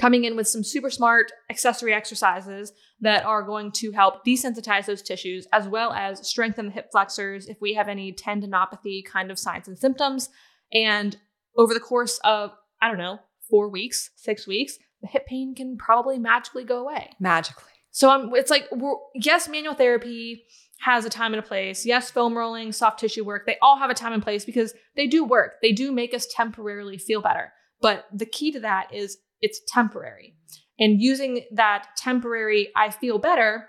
coming 0.00 0.24
in 0.24 0.36
with 0.36 0.48
some 0.48 0.64
super 0.64 0.90
smart 0.90 1.30
accessory 1.50 1.94
exercises 1.94 2.72
that 3.00 3.24
are 3.24 3.42
going 3.42 3.70
to 3.72 3.92
help 3.92 4.24
desensitize 4.26 4.86
those 4.86 5.02
tissues 5.02 5.46
as 5.52 5.68
well 5.68 5.92
as 5.92 6.26
strengthen 6.28 6.66
the 6.66 6.72
hip 6.72 6.88
flexors 6.90 7.46
if 7.46 7.58
we 7.60 7.74
have 7.74 7.88
any 7.88 8.12
tendinopathy 8.12 9.04
kind 9.04 9.30
of 9.30 9.38
signs 9.38 9.68
and 9.68 9.78
symptoms. 9.78 10.28
And 10.72 11.16
over 11.56 11.74
the 11.74 11.80
course 11.80 12.20
of, 12.24 12.52
I 12.80 12.88
don't 12.88 12.98
know, 12.98 13.20
four 13.48 13.68
weeks, 13.68 14.10
six 14.16 14.46
weeks, 14.46 14.78
the 15.00 15.08
hip 15.08 15.26
pain 15.26 15.54
can 15.54 15.76
probably 15.76 16.18
magically 16.18 16.64
go 16.64 16.80
away. 16.80 17.10
Magically. 17.20 17.64
So 17.90 18.10
um, 18.10 18.32
it's 18.34 18.50
like, 18.50 18.68
we're, 18.70 18.96
yes, 19.14 19.48
manual 19.48 19.74
therapy 19.74 20.44
has 20.80 21.04
a 21.04 21.10
time 21.10 21.32
and 21.32 21.42
a 21.42 21.46
place. 21.46 21.84
Yes, 21.84 22.10
foam 22.10 22.36
rolling, 22.36 22.72
soft 22.72 23.00
tissue 23.00 23.24
work, 23.24 23.46
they 23.46 23.56
all 23.60 23.78
have 23.78 23.90
a 23.90 23.94
time 23.94 24.12
and 24.12 24.22
place 24.22 24.44
because 24.44 24.74
they 24.94 25.06
do 25.06 25.24
work. 25.24 25.54
They 25.62 25.72
do 25.72 25.90
make 25.90 26.14
us 26.14 26.26
temporarily 26.30 26.98
feel 26.98 27.20
better. 27.20 27.52
But 27.80 28.06
the 28.12 28.26
key 28.26 28.52
to 28.52 28.60
that 28.60 28.92
is 28.92 29.18
it's 29.40 29.60
temporary. 29.66 30.34
And 30.78 31.00
using 31.00 31.44
that 31.52 31.88
temporary, 31.96 32.68
I 32.76 32.90
feel 32.90 33.18
better, 33.18 33.68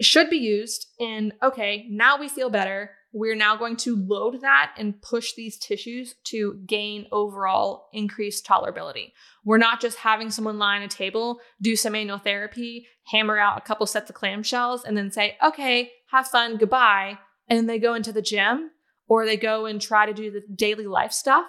should 0.00 0.28
be 0.28 0.36
used 0.36 0.86
in, 0.98 1.32
okay, 1.42 1.86
now 1.88 2.18
we 2.18 2.28
feel 2.28 2.50
better. 2.50 2.90
We're 3.12 3.36
now 3.36 3.56
going 3.56 3.76
to 3.78 3.96
load 3.96 4.40
that 4.42 4.74
and 4.76 5.00
push 5.00 5.34
these 5.34 5.58
tissues 5.58 6.14
to 6.24 6.60
gain 6.66 7.06
overall 7.12 7.88
increased 7.92 8.46
tolerability. 8.46 9.12
We're 9.44 9.58
not 9.58 9.80
just 9.80 9.98
having 9.98 10.30
someone 10.30 10.58
lie 10.58 10.76
on 10.76 10.82
a 10.82 10.88
table, 10.88 11.40
do 11.62 11.76
some 11.76 11.92
manual 11.92 12.18
therapy, 12.18 12.86
hammer 13.06 13.38
out 13.38 13.58
a 13.58 13.62
couple 13.62 13.86
sets 13.86 14.10
of 14.10 14.16
clamshells, 14.16 14.80
and 14.84 14.96
then 14.96 15.10
say, 15.10 15.36
okay, 15.42 15.92
have 16.10 16.28
fun, 16.28 16.56
goodbye. 16.56 17.18
And 17.48 17.56
then 17.56 17.66
they 17.66 17.78
go 17.78 17.94
into 17.94 18.12
the 18.12 18.22
gym 18.22 18.70
or 19.08 19.24
they 19.24 19.36
go 19.36 19.66
and 19.66 19.80
try 19.80 20.04
to 20.06 20.12
do 20.12 20.30
the 20.30 20.42
daily 20.54 20.86
life 20.86 21.12
stuff 21.12 21.46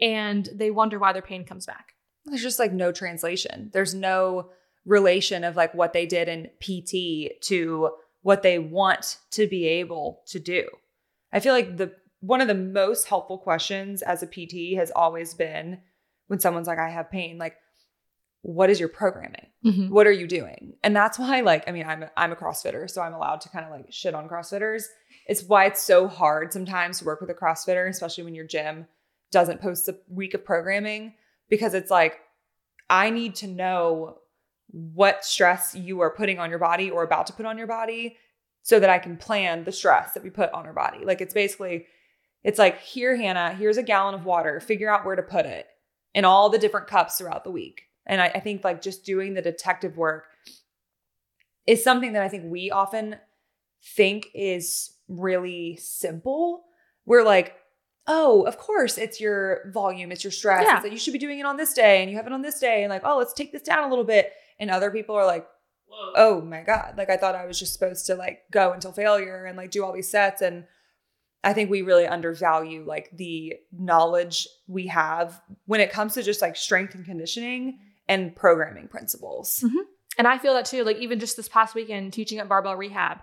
and 0.00 0.48
they 0.54 0.70
wonder 0.70 0.98
why 0.98 1.12
their 1.12 1.22
pain 1.22 1.44
comes 1.44 1.66
back. 1.66 1.92
There's 2.24 2.42
just 2.42 2.58
like 2.58 2.72
no 2.72 2.92
translation. 2.92 3.70
There's 3.72 3.94
no 3.94 4.50
relation 4.84 5.44
of 5.44 5.56
like 5.56 5.74
what 5.74 5.92
they 5.92 6.06
did 6.06 6.28
in 6.28 6.50
PT 6.60 7.40
to 7.42 7.90
what 8.22 8.42
they 8.42 8.58
want 8.58 9.18
to 9.32 9.46
be 9.46 9.66
able 9.66 10.22
to 10.28 10.38
do. 10.38 10.68
I 11.32 11.40
feel 11.40 11.54
like 11.54 11.76
the 11.76 11.92
one 12.20 12.40
of 12.40 12.48
the 12.48 12.54
most 12.54 13.08
helpful 13.08 13.36
questions 13.36 14.00
as 14.00 14.22
a 14.22 14.26
PT 14.26 14.76
has 14.76 14.92
always 14.92 15.34
been 15.34 15.80
when 16.28 16.38
someone's 16.38 16.68
like, 16.68 16.78
I 16.78 16.88
have 16.88 17.10
pain, 17.10 17.36
like, 17.36 17.56
what 18.42 18.70
is 18.70 18.78
your 18.78 18.88
programming? 18.88 19.46
Mm-hmm. 19.64 19.92
What 19.92 20.06
are 20.06 20.12
you 20.12 20.26
doing? 20.26 20.74
And 20.82 20.94
that's 20.94 21.18
why, 21.18 21.40
like, 21.40 21.64
I 21.68 21.72
mean, 21.72 21.84
I'm 21.84 22.04
a, 22.04 22.10
I'm 22.16 22.32
a 22.32 22.36
CrossFitter, 22.36 22.88
so 22.88 23.02
I'm 23.02 23.14
allowed 23.14 23.40
to 23.42 23.48
kind 23.48 23.64
of 23.64 23.70
like 23.72 23.86
shit 23.90 24.14
on 24.14 24.28
CrossFitters. 24.28 24.84
It's 25.26 25.42
why 25.42 25.66
it's 25.66 25.82
so 25.82 26.06
hard 26.08 26.52
sometimes 26.52 26.98
to 26.98 27.04
work 27.04 27.20
with 27.20 27.30
a 27.30 27.34
CrossFitter, 27.34 27.88
especially 27.88 28.24
when 28.24 28.34
your 28.34 28.46
gym 28.46 28.86
doesn't 29.30 29.60
post 29.60 29.88
a 29.88 29.96
week 30.08 30.34
of 30.34 30.44
programming, 30.44 31.14
because 31.48 31.74
it's 31.74 31.90
like, 31.90 32.20
I 32.88 33.10
need 33.10 33.34
to 33.36 33.46
know 33.46 34.18
what 34.68 35.24
stress 35.24 35.74
you 35.74 36.00
are 36.00 36.10
putting 36.10 36.38
on 36.38 36.50
your 36.50 36.58
body 36.58 36.90
or 36.90 37.02
about 37.02 37.26
to 37.26 37.32
put 37.32 37.46
on 37.46 37.58
your 37.58 37.66
body 37.66 38.16
so 38.62 38.78
that 38.78 38.90
I 38.90 38.98
can 38.98 39.16
plan 39.16 39.64
the 39.64 39.72
stress 39.72 40.14
that 40.14 40.22
we 40.22 40.30
put 40.30 40.52
on 40.52 40.66
our 40.66 40.72
body. 40.72 41.04
Like 41.04 41.20
it's 41.20 41.34
basically, 41.34 41.86
it's 42.44 42.58
like, 42.58 42.80
here, 42.80 43.16
Hannah, 43.16 43.54
here's 43.54 43.76
a 43.76 43.82
gallon 43.82 44.14
of 44.14 44.24
water, 44.24 44.60
figure 44.60 44.90
out 44.90 45.04
where 45.04 45.16
to 45.16 45.22
put 45.22 45.46
it 45.46 45.66
in 46.14 46.24
all 46.24 46.48
the 46.48 46.58
different 46.58 46.86
cups 46.86 47.18
throughout 47.18 47.44
the 47.44 47.50
week. 47.50 47.82
And 48.06 48.20
I, 48.20 48.26
I 48.26 48.40
think 48.40 48.64
like 48.64 48.82
just 48.82 49.04
doing 49.04 49.34
the 49.34 49.42
detective 49.42 49.96
work 49.96 50.26
is 51.66 51.82
something 51.82 52.12
that 52.12 52.22
I 52.22 52.28
think 52.28 52.44
we 52.46 52.70
often 52.70 53.16
think 53.82 54.28
is 54.34 54.92
really 55.08 55.76
simple. 55.76 56.64
We're 57.04 57.24
like, 57.24 57.56
oh, 58.06 58.42
of 58.42 58.58
course, 58.58 58.98
it's 58.98 59.20
your 59.20 59.70
volume, 59.72 60.10
it's 60.10 60.24
your 60.24 60.32
stress. 60.32 60.64
Yeah. 60.66 60.76
It's 60.76 60.84
like 60.84 60.92
you 60.92 60.98
should 60.98 61.12
be 61.12 61.18
doing 61.18 61.38
it 61.38 61.46
on 61.46 61.56
this 61.56 61.72
day 61.72 62.02
and 62.02 62.10
you 62.10 62.16
have 62.16 62.26
it 62.26 62.32
on 62.32 62.42
this 62.42 62.58
day. 62.58 62.82
And 62.82 62.90
like, 62.90 63.02
oh, 63.04 63.18
let's 63.18 63.32
take 63.32 63.52
this 63.52 63.62
down 63.62 63.84
a 63.84 63.88
little 63.88 64.04
bit. 64.04 64.32
And 64.58 64.70
other 64.70 64.90
people 64.90 65.14
are 65.14 65.26
like, 65.26 65.46
oh 66.14 66.40
my 66.42 66.62
God. 66.62 66.94
Like 66.98 67.10
I 67.10 67.16
thought 67.16 67.34
I 67.34 67.46
was 67.46 67.58
just 67.58 67.72
supposed 67.72 68.06
to 68.06 68.14
like 68.14 68.40
go 68.50 68.72
until 68.72 68.92
failure 68.92 69.44
and 69.44 69.56
like 69.56 69.70
do 69.70 69.84
all 69.84 69.92
these 69.92 70.10
sets. 70.10 70.42
And 70.42 70.64
I 71.44 71.52
think 71.54 71.70
we 71.70 71.82
really 71.82 72.06
undervalue 72.06 72.84
like 72.86 73.10
the 73.16 73.54
knowledge 73.72 74.46
we 74.68 74.86
have 74.88 75.40
when 75.66 75.80
it 75.80 75.90
comes 75.90 76.14
to 76.14 76.22
just 76.22 76.42
like 76.42 76.56
strength 76.56 76.94
and 76.94 77.04
conditioning 77.04 77.78
and 78.08 78.34
programming 78.36 78.88
principles. 78.88 79.64
And 80.18 80.28
I 80.28 80.36
feel 80.38 80.54
that 80.54 80.66
too. 80.66 80.84
Like 80.84 80.98
even 80.98 81.18
just 81.18 81.36
this 81.36 81.48
past 81.48 81.74
weekend 81.74 82.12
teaching 82.12 82.38
at 82.38 82.48
Barbell 82.48 82.76
Rehab, 82.76 83.18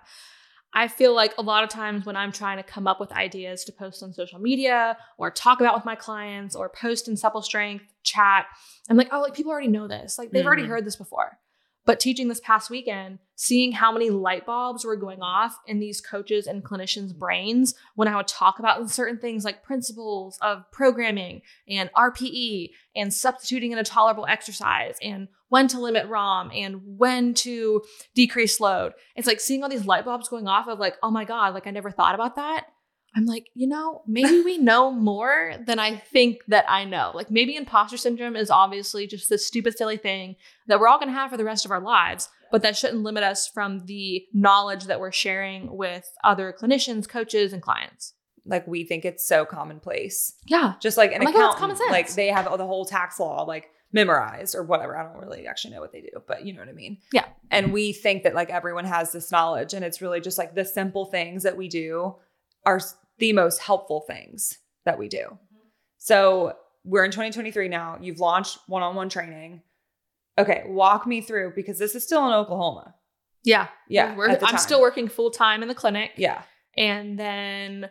I 0.74 0.86
feel 0.88 1.14
like 1.14 1.34
a 1.38 1.42
lot 1.42 1.64
of 1.64 1.70
times 1.70 2.04
when 2.06 2.16
I'm 2.16 2.30
trying 2.32 2.56
to 2.56 2.62
come 2.62 2.86
up 2.86 3.00
with 3.00 3.10
ideas 3.12 3.64
to 3.64 3.72
post 3.72 4.02
on 4.02 4.12
social 4.12 4.38
media 4.40 4.96
or 5.18 5.30
talk 5.30 5.60
about 5.60 5.74
with 5.74 5.84
my 5.84 5.94
clients 5.96 6.54
or 6.54 6.68
post 6.68 7.08
in 7.08 7.16
Supple 7.16 7.42
Strength 7.42 7.84
chat, 8.02 8.46
I'm 8.88 8.96
like, 8.96 9.08
oh, 9.12 9.20
like 9.20 9.34
people 9.34 9.50
already 9.52 9.68
know 9.68 9.88
this. 9.88 10.18
Like 10.18 10.30
they've 10.30 10.46
already 10.46 10.62
Mhm. 10.64 10.68
heard 10.68 10.84
this 10.84 10.96
before. 10.96 11.38
But 11.86 11.98
teaching 11.98 12.28
this 12.28 12.40
past 12.40 12.70
weekend, 12.70 13.18
seeing 13.36 13.72
how 13.72 13.90
many 13.90 14.10
light 14.10 14.44
bulbs 14.44 14.84
were 14.84 14.96
going 14.96 15.22
off 15.22 15.58
in 15.66 15.80
these 15.80 16.00
coaches 16.00 16.46
and 16.46 16.62
clinicians' 16.62 17.16
brains 17.16 17.74
when 17.94 18.06
I 18.06 18.16
would 18.16 18.28
talk 18.28 18.58
about 18.58 18.90
certain 18.90 19.18
things 19.18 19.44
like 19.44 19.64
principles 19.64 20.38
of 20.42 20.70
programming 20.70 21.40
and 21.66 21.90
RPE 21.96 22.70
and 22.94 23.12
substituting 23.12 23.72
in 23.72 23.78
a 23.78 23.84
tolerable 23.84 24.26
exercise 24.28 24.96
and 25.00 25.28
when 25.48 25.68
to 25.68 25.80
limit 25.80 26.06
ROM 26.06 26.50
and 26.54 26.80
when 26.98 27.34
to 27.34 27.82
decrease 28.14 28.60
load. 28.60 28.92
It's 29.16 29.26
like 29.26 29.40
seeing 29.40 29.62
all 29.62 29.70
these 29.70 29.86
light 29.86 30.04
bulbs 30.04 30.28
going 30.28 30.48
off 30.48 30.68
of 30.68 30.78
like, 30.78 30.96
oh 31.02 31.10
my 31.10 31.24
God, 31.24 31.54
like 31.54 31.66
I 31.66 31.70
never 31.70 31.90
thought 31.90 32.14
about 32.14 32.36
that. 32.36 32.66
I'm 33.14 33.26
like, 33.26 33.50
you 33.54 33.66
know, 33.66 34.02
maybe 34.06 34.40
we 34.42 34.58
know 34.58 34.90
more 34.90 35.54
than 35.66 35.78
I 35.78 35.96
think 35.96 36.40
that 36.48 36.64
I 36.68 36.84
know. 36.84 37.12
Like 37.14 37.30
maybe 37.30 37.56
imposter 37.56 37.96
syndrome 37.96 38.36
is 38.36 38.50
obviously 38.50 39.06
just 39.06 39.28
this 39.28 39.46
stupid, 39.46 39.76
silly 39.76 39.96
thing 39.96 40.36
that 40.66 40.78
we're 40.78 40.88
all 40.88 40.98
going 40.98 41.08
to 41.08 41.14
have 41.14 41.30
for 41.30 41.36
the 41.36 41.44
rest 41.44 41.64
of 41.64 41.70
our 41.70 41.80
lives, 41.80 42.28
but 42.52 42.62
that 42.62 42.76
shouldn't 42.76 43.02
limit 43.02 43.24
us 43.24 43.48
from 43.48 43.86
the 43.86 44.24
knowledge 44.32 44.84
that 44.84 45.00
we're 45.00 45.12
sharing 45.12 45.76
with 45.76 46.10
other 46.24 46.54
clinicians, 46.58 47.08
coaches, 47.08 47.52
and 47.52 47.62
clients. 47.62 48.14
Like 48.46 48.66
we 48.66 48.84
think 48.84 49.04
it's 49.04 49.26
so 49.26 49.44
commonplace. 49.44 50.34
Yeah. 50.46 50.74
Just 50.80 50.96
like 50.96 51.12
an 51.12 51.22
oh, 51.26 51.30
accountant, 51.30 51.90
like 51.90 52.12
they 52.14 52.28
have 52.28 52.44
the 52.44 52.66
whole 52.66 52.84
tax 52.84 53.20
law 53.20 53.42
like 53.42 53.70
memorized 53.92 54.54
or 54.54 54.62
whatever. 54.62 54.96
I 54.96 55.02
don't 55.02 55.20
really 55.20 55.46
actually 55.46 55.74
know 55.74 55.80
what 55.80 55.92
they 55.92 56.00
do, 56.00 56.22
but 56.26 56.46
you 56.46 56.52
know 56.52 56.60
what 56.60 56.68
I 56.68 56.72
mean. 56.72 56.98
Yeah. 57.12 57.26
And 57.50 57.72
we 57.72 57.92
think 57.92 58.22
that 58.22 58.34
like 58.34 58.50
everyone 58.50 58.84
has 58.84 59.12
this 59.12 59.30
knowledge, 59.30 59.74
and 59.74 59.84
it's 59.84 60.00
really 60.00 60.20
just 60.20 60.38
like 60.38 60.54
the 60.54 60.64
simple 60.64 61.06
things 61.06 61.42
that 61.42 61.56
we 61.56 61.68
do 61.68 62.16
are 62.64 62.80
the 63.18 63.32
most 63.32 63.58
helpful 63.60 64.00
things 64.00 64.58
that 64.84 64.98
we 64.98 65.08
do. 65.08 65.38
So 65.98 66.54
we're 66.84 67.04
in 67.04 67.10
2023 67.10 67.68
now. 67.68 67.98
You've 68.00 68.20
launched 68.20 68.58
one-on-one 68.66 69.08
training. 69.08 69.62
Okay, 70.38 70.64
walk 70.66 71.06
me 71.06 71.20
through 71.20 71.52
because 71.54 71.78
this 71.78 71.94
is 71.94 72.02
still 72.02 72.26
in 72.26 72.32
Oklahoma. 72.32 72.94
Yeah. 73.42 73.68
Yeah, 73.88 74.16
I'm 74.42 74.58
still 74.58 74.80
working 74.80 75.08
full 75.08 75.30
time 75.30 75.62
in 75.62 75.68
the 75.68 75.74
clinic. 75.74 76.12
Yeah. 76.16 76.42
And 76.76 77.18
then 77.18 77.90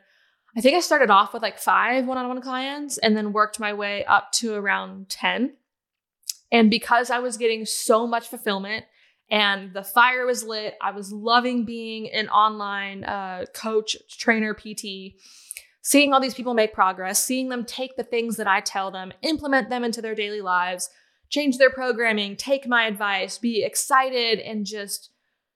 I 0.57 0.61
think 0.61 0.76
I 0.76 0.80
started 0.80 1.09
off 1.09 1.34
with 1.34 1.43
like 1.43 1.59
five 1.59 2.05
one 2.05 2.17
on 2.17 2.28
one 2.28 2.41
clients 2.41 2.97
and 2.97 3.15
then 3.15 3.34
worked 3.34 3.59
my 3.59 3.74
way 3.74 4.05
up 4.05 4.32
to 4.34 4.55
around 4.55 5.09
10. 5.09 5.53
And 6.51 6.72
because 6.72 7.11
I 7.11 7.20
was 7.20 7.38
getting 7.38 7.65
so 7.65 8.07
much 8.07 8.28
fulfillment 8.28 8.86
and 9.32 9.73
the 9.73 9.84
fire 9.84 10.25
was 10.25 10.43
lit, 10.43 10.75
I 10.82 10.91
was 10.91 11.11
loving 11.11 11.65
being 11.65 12.09
an 12.11 12.30
online 12.30 13.03
uh, 13.03 13.45
coach, 13.53 13.95
trainer, 14.17 14.53
PT, 14.53 15.15
seeing 15.82 16.13
all 16.13 16.19
these 16.19 16.34
people 16.34 16.53
make 16.53 16.73
progress, 16.73 17.23
seeing 17.23 17.49
them 17.49 17.63
take 17.63 17.95
the 17.95 18.03
things 18.03 18.38
that 18.38 18.47
I 18.47 18.61
tell 18.61 18.91
them, 18.91 19.11
implement 19.21 19.69
them 19.69 19.84
into 19.84 20.01
their 20.01 20.15
daily 20.15 20.41
lives, 20.41 20.89
change 21.30 21.57
their 21.57 21.69
programming, 21.69 22.36
take 22.36 22.67
my 22.67 22.88
advice, 22.88 23.38
be 23.38 23.63
excited 23.63 24.39
and 24.39 24.65
just 24.65 25.11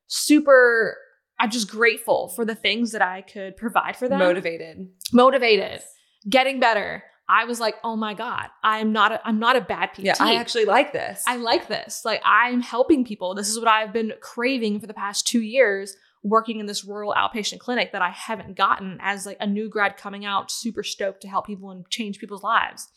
super 0.07 0.97
I'm 1.39 1.49
just 1.49 1.69
grateful 1.69 2.29
for 2.29 2.45
the 2.45 2.55
things 2.55 2.91
that 2.91 3.01
I 3.01 3.21
could 3.21 3.57
provide 3.57 3.97
for 3.97 4.07
them. 4.07 4.19
Motivated. 4.19 4.87
Motivated, 5.11 5.81
getting 6.29 6.59
better, 6.59 7.03
I 7.27 7.45
was 7.45 7.59
like, 7.59 7.75
oh 7.83 7.95
my 7.95 8.13
God, 8.13 8.47
I'm 8.63 8.91
not 8.91 9.13
a, 9.13 9.27
I'm 9.27 9.39
not 9.39 9.55
a 9.55 9.61
bad 9.61 9.93
PT. 9.93 9.99
Yeah, 9.99 10.15
I 10.19 10.35
actually 10.35 10.65
like 10.65 10.91
this. 10.91 11.23
I 11.25 11.37
like 11.37 11.67
this. 11.67 12.03
Like 12.03 12.21
I'm 12.25 12.61
helping 12.61 13.05
people. 13.05 13.33
This 13.33 13.49
is 13.49 13.57
what 13.57 13.67
I've 13.67 13.93
been 13.93 14.13
craving 14.21 14.79
for 14.79 14.87
the 14.87 14.93
past 14.93 15.25
two 15.25 15.41
years 15.41 15.95
working 16.23 16.59
in 16.59 16.65
this 16.65 16.85
rural 16.85 17.13
outpatient 17.13 17.59
clinic 17.59 17.91
that 17.91 18.01
I 18.01 18.09
haven't 18.09 18.55
gotten 18.55 18.97
as 19.01 19.25
like 19.25 19.37
a 19.39 19.47
new 19.47 19.69
grad 19.69 19.97
coming 19.97 20.25
out, 20.25 20.51
super 20.51 20.83
stoked 20.83 21.21
to 21.21 21.27
help 21.27 21.45
people 21.45 21.69
and 21.71 21.89
change 21.89 22.19
people's 22.19 22.43
lives. 22.43 22.87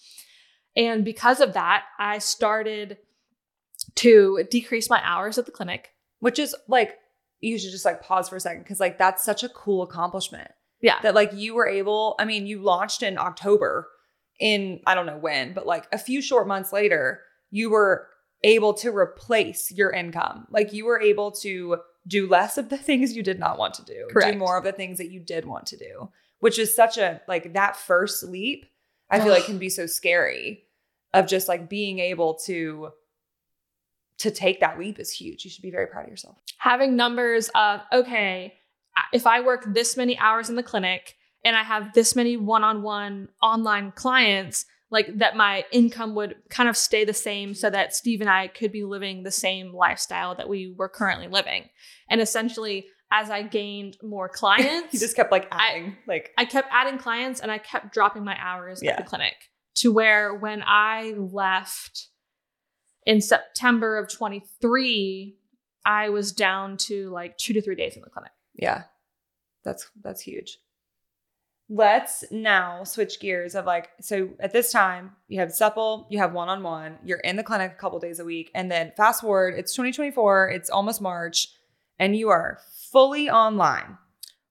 And 0.77 1.05
because 1.05 1.41
of 1.41 1.55
that, 1.55 1.85
I 1.99 2.19
started 2.19 2.99
to 3.97 4.45
decrease 4.51 4.91
my 4.91 5.01
hours 5.05 5.39
at 5.39 5.47
the 5.47 5.53
clinic. 5.53 5.91
Which 6.19 6.39
is 6.39 6.55
like, 6.67 6.97
you 7.41 7.59
should 7.59 7.71
just 7.71 7.85
like 7.85 8.03
pause 8.03 8.29
for 8.29 8.37
a 8.37 8.41
second 8.41 8.63
because 8.63 8.81
like 8.81 8.97
that's 8.97 9.25
such 9.25 9.43
a 9.43 9.49
cool 9.51 9.83
accomplishment. 9.83 10.51
Yeah. 10.81 11.01
That 11.03 11.15
like 11.15 11.33
you 11.35 11.55
were 11.55 11.69
able, 11.69 12.15
I 12.19 12.25
mean, 12.25 12.47
you 12.47 12.63
launched 12.63 13.03
in 13.03 13.19
October 13.19 13.89
in, 14.39 14.81
I 14.87 14.95
don't 14.95 15.07
know 15.07 15.19
when, 15.19 15.53
but 15.53 15.67
like 15.67 15.87
a 15.93 15.99
few 15.99 16.21
short 16.21 16.47
months 16.47 16.73
later, 16.73 17.23
you 17.51 17.71
were 17.71 18.09
able 18.45 18.75
to 18.75 18.95
replace 18.95 19.73
your 19.73 19.91
income. 19.91 20.47
Like 20.51 20.73
you 20.73 20.85
were 20.85 21.01
able 21.01 21.31
to 21.33 21.79
do 22.07 22.29
less 22.29 22.59
of 22.59 22.69
the 22.69 22.77
things 22.89 23.15
you 23.17 23.23
did 23.23 23.39
not 23.39 23.59
want 23.59 23.75
to 23.75 23.85
do, 23.85 24.09
Correct. 24.11 24.33
do 24.33 24.39
more 24.39 24.57
of 24.59 24.65
the 24.65 24.73
things 24.73 24.99
that 24.99 25.11
you 25.11 25.21
did 25.21 25.45
want 25.47 25.67
to 25.67 25.77
do, 25.77 26.11
which 26.41 26.59
is 26.59 26.75
such 26.75 26.99
a 26.99 27.21
like 27.27 27.55
that 27.55 27.77
first 27.77 28.23
leap, 28.25 28.67
I 29.11 29.21
feel 29.21 29.33
like 29.33 29.45
can 29.45 29.59
be 29.59 29.69
so 29.71 29.87
scary 29.87 30.65
of 31.15 31.27
just 31.27 31.49
like 31.49 31.69
being 31.69 31.99
able 31.99 32.35
to 32.47 32.91
to 34.19 34.31
take 34.31 34.61
that 34.61 34.79
leap 34.79 34.99
is 34.99 35.11
huge. 35.11 35.45
You 35.45 35.51
should 35.51 35.63
be 35.63 35.71
very 35.71 35.87
proud 35.87 36.05
of 36.05 36.11
yourself. 36.11 36.37
having 36.59 36.97
numbers 36.97 37.51
of 37.55 37.81
okay 37.93 38.55
if 39.13 39.27
i 39.27 39.41
work 39.41 39.65
this 39.75 39.97
many 39.97 40.19
hours 40.19 40.49
in 40.49 40.57
the 40.57 40.63
clinic 40.63 41.17
and 41.47 41.57
i 41.57 41.63
have 41.63 41.93
this 41.95 42.15
many 42.15 42.37
one-on-one 42.37 43.29
online 43.43 43.91
clients 43.93 44.65
like 44.91 45.09
that 45.19 45.37
my 45.37 45.65
income 45.73 46.15
would 46.15 46.35
kind 46.51 46.69
of 46.69 46.77
stay 46.77 47.05
the 47.05 47.15
same 47.15 47.55
so 47.55 47.71
that 47.71 47.95
steve 47.95 48.21
and 48.21 48.31
i 48.31 48.47
could 48.49 48.73
be 48.73 48.85
living 48.85 49.23
the 49.23 49.31
same 49.31 49.73
lifestyle 49.73 50.35
that 50.35 50.49
we 50.49 50.75
were 50.79 50.89
currently 50.89 51.29
living 51.29 51.63
and 52.11 52.21
essentially 52.21 52.87
as 53.11 53.31
i 53.31 53.41
gained 53.43 53.97
more 54.03 54.29
clients 54.29 54.89
You 54.95 55.01
just 55.01 55.17
kept 55.17 55.33
like 55.33 55.49
I- 55.53 55.71
adding 55.71 55.97
like 56.07 56.31
I 56.37 56.45
kept 56.45 56.69
adding 56.73 56.99
clients 56.99 57.41
and 57.41 57.51
I 57.51 57.59
kept 57.59 57.93
dropping 57.95 58.25
my 58.25 58.37
hours 58.41 58.81
Yeah. 58.83 58.93
at 58.93 58.99
the 58.99 59.05
clinic 59.05 59.35
to 59.77 59.93
where 59.93 60.35
when 60.35 60.63
I 60.67 61.15
left 61.17 62.09
in 63.05 63.21
September 63.21 63.99
of 63.99 64.11
23, 64.13 65.37
I 65.85 66.09
was 66.09 66.33
down 66.33 66.77
to 66.89 67.11
like 67.11 67.37
two 67.39 67.53
to 67.53 67.61
three 67.63 67.77
days 67.77 67.95
in 67.95 68.03
the 68.03 68.11
clinic. 68.11 68.33
Yeah. 68.55 68.85
That's 69.65 69.89
that's 70.03 70.23
huge. 70.23 70.59
Let's 71.69 72.25
now 72.31 72.85
switch 72.85 73.19
gears 73.19 73.57
of 73.57 73.65
like 73.65 73.91
so 74.01 74.31
at 74.39 74.53
this 74.53 74.71
time 74.71 75.13
you 75.27 75.41
have 75.41 75.53
supple, 75.53 76.07
you 76.11 76.19
have 76.19 76.33
one-on-one, 76.33 76.99
you're 77.05 77.19
in 77.19 77.35
the 77.35 77.43
clinic 77.43 77.73
a 77.73 77.75
couple 77.75 77.99
days 77.99 78.21
a 78.21 78.25
week 78.25 78.53
and 78.55 78.71
then 78.71 78.93
fast 78.97 79.23
forward, 79.23 79.55
it's 79.59 79.73
2024, 79.73 80.51
it's 80.51 80.71
almost 80.71 81.01
March 81.01 81.49
and 81.99 82.15
you 82.15 82.29
are 82.29 82.61
fully 82.93 83.29
online. 83.29 83.99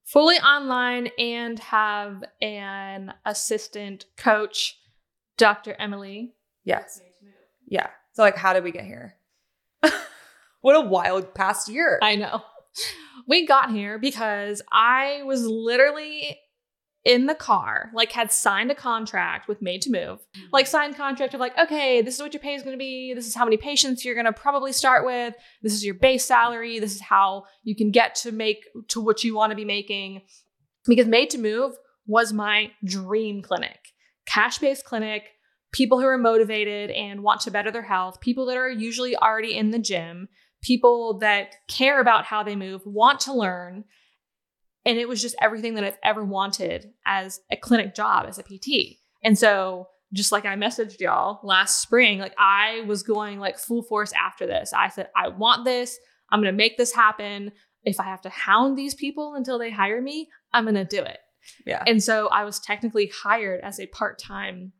Fully 0.04 0.36
online 0.36 1.08
and 1.18 1.58
have 1.58 2.22
an 2.42 3.14
assistant 3.24 4.04
coach, 4.18 4.78
Dr. 5.38 5.74
Emily. 5.78 6.34
Yes. 6.64 7.00
Yeah. 7.66 7.88
So 8.12 8.22
like 8.24 8.36
how 8.36 8.52
did 8.52 8.62
we 8.62 8.72
get 8.72 8.84
here? 8.84 9.14
what 10.60 10.76
a 10.76 10.82
wild 10.82 11.34
past 11.34 11.70
year. 11.70 11.98
I 12.02 12.16
know. 12.16 12.42
We 13.26 13.46
got 13.46 13.70
here 13.70 13.98
because 13.98 14.60
I 14.70 15.22
was 15.24 15.46
literally 15.46 16.38
in 17.06 17.26
the 17.26 17.34
car, 17.36 17.92
like 17.94 18.10
had 18.10 18.32
signed 18.32 18.72
a 18.72 18.74
contract 18.74 19.46
with 19.46 19.62
Made 19.62 19.80
to 19.82 19.90
Move, 19.92 20.18
mm-hmm. 20.18 20.46
like 20.52 20.66
signed 20.66 20.96
contract 20.96 21.34
of 21.34 21.40
like, 21.40 21.56
okay, 21.56 22.02
this 22.02 22.16
is 22.16 22.20
what 22.20 22.34
your 22.34 22.40
pay 22.40 22.54
is 22.54 22.64
going 22.64 22.74
to 22.74 22.78
be. 22.78 23.14
This 23.14 23.28
is 23.28 23.34
how 23.34 23.44
many 23.44 23.56
patients 23.56 24.04
you're 24.04 24.16
going 24.16 24.26
to 24.26 24.32
probably 24.32 24.72
start 24.72 25.06
with. 25.06 25.32
This 25.62 25.72
is 25.72 25.84
your 25.84 25.94
base 25.94 26.24
salary. 26.24 26.80
This 26.80 26.96
is 26.96 27.00
how 27.00 27.44
you 27.62 27.76
can 27.76 27.92
get 27.92 28.16
to 28.16 28.32
make 28.32 28.66
to 28.88 29.00
what 29.00 29.22
you 29.22 29.36
want 29.36 29.52
to 29.52 29.56
be 29.56 29.64
making. 29.64 30.22
Because 30.86 31.06
Made 31.06 31.30
to 31.30 31.38
Move 31.38 31.76
was 32.08 32.32
my 32.32 32.72
dream 32.84 33.40
clinic, 33.40 33.78
cash 34.26 34.58
based 34.58 34.84
clinic. 34.84 35.30
People 35.72 36.00
who 36.00 36.06
are 36.06 36.18
motivated 36.18 36.90
and 36.90 37.22
want 37.22 37.40
to 37.42 37.50
better 37.52 37.70
their 37.70 37.82
health, 37.82 38.20
people 38.20 38.46
that 38.46 38.56
are 38.56 38.70
usually 38.70 39.14
already 39.16 39.56
in 39.56 39.70
the 39.70 39.78
gym, 39.78 40.28
people 40.60 41.18
that 41.18 41.54
care 41.68 42.00
about 42.00 42.24
how 42.24 42.42
they 42.42 42.56
move, 42.56 42.82
want 42.84 43.20
to 43.20 43.32
learn. 43.32 43.84
And 44.86 44.98
it 44.98 45.08
was 45.08 45.20
just 45.20 45.34
everything 45.42 45.74
that 45.74 45.84
I've 45.84 45.98
ever 46.02 46.24
wanted 46.24 46.92
as 47.04 47.40
a 47.50 47.56
clinic 47.56 47.94
job, 47.94 48.26
as 48.26 48.38
a 48.38 48.42
PT. 48.42 48.98
And 49.22 49.38
so, 49.38 49.88
just 50.12 50.30
like 50.30 50.46
I 50.46 50.54
messaged 50.54 51.00
y'all 51.00 51.40
last 51.42 51.82
spring, 51.82 52.20
like 52.20 52.34
I 52.38 52.84
was 52.86 53.02
going 53.02 53.40
like 53.40 53.58
full 53.58 53.82
force 53.82 54.12
after 54.12 54.46
this. 54.46 54.72
I 54.72 54.88
said, 54.88 55.08
I 55.16 55.28
want 55.28 55.64
this. 55.64 55.98
I'm 56.30 56.40
going 56.40 56.52
to 56.52 56.56
make 56.56 56.78
this 56.78 56.94
happen. 56.94 57.50
If 57.82 57.98
I 57.98 58.04
have 58.04 58.22
to 58.22 58.28
hound 58.28 58.78
these 58.78 58.94
people 58.94 59.34
until 59.34 59.58
they 59.58 59.70
hire 59.70 60.00
me, 60.00 60.28
I'm 60.52 60.64
going 60.64 60.76
to 60.76 60.84
do 60.84 61.02
it. 61.02 61.18
yeah. 61.66 61.82
And 61.86 62.02
so 62.02 62.28
I 62.28 62.44
was 62.44 62.60
technically 62.60 63.10
hired 63.12 63.60
as 63.62 63.80
a 63.80 63.86
part 63.86 64.20
time 64.20 64.72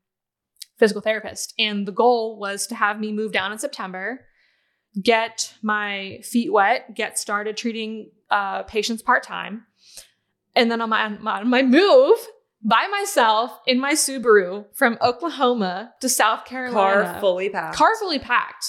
physical 0.79 1.03
therapist. 1.03 1.55
And 1.59 1.87
the 1.87 1.93
goal 1.93 2.39
was 2.39 2.67
to 2.69 2.75
have 2.75 3.01
me 3.01 3.13
move 3.13 3.33
down 3.33 3.53
in 3.53 3.59
September, 3.59 4.21
get 5.03 5.55
my 5.63 6.21
feet 6.23 6.53
wet, 6.53 6.95
get 6.95 7.19
started 7.19 7.57
treating 7.57 8.11
uh, 8.31 8.63
patients 8.65 9.03
part 9.03 9.23
time. 9.23 9.67
And 10.57 10.71
then 10.71 10.81
on 10.81 10.89
my, 10.91 11.09
my, 11.09 11.45
my 11.45 11.63
move 11.63 12.19
by 12.65 12.89
myself 12.91 13.61
in 13.67 13.79
my 13.79 13.93
Subaru 13.93 14.65
from 14.75 14.99
Oklahoma 15.03 15.93
to 16.01 16.09
South 16.09 16.45
Carolina, 16.47 17.05
Car 17.13 17.21
fully 17.21 17.49
packed. 17.51 17.77
car 17.77 17.91
fully 18.01 18.19
packed. 18.19 18.65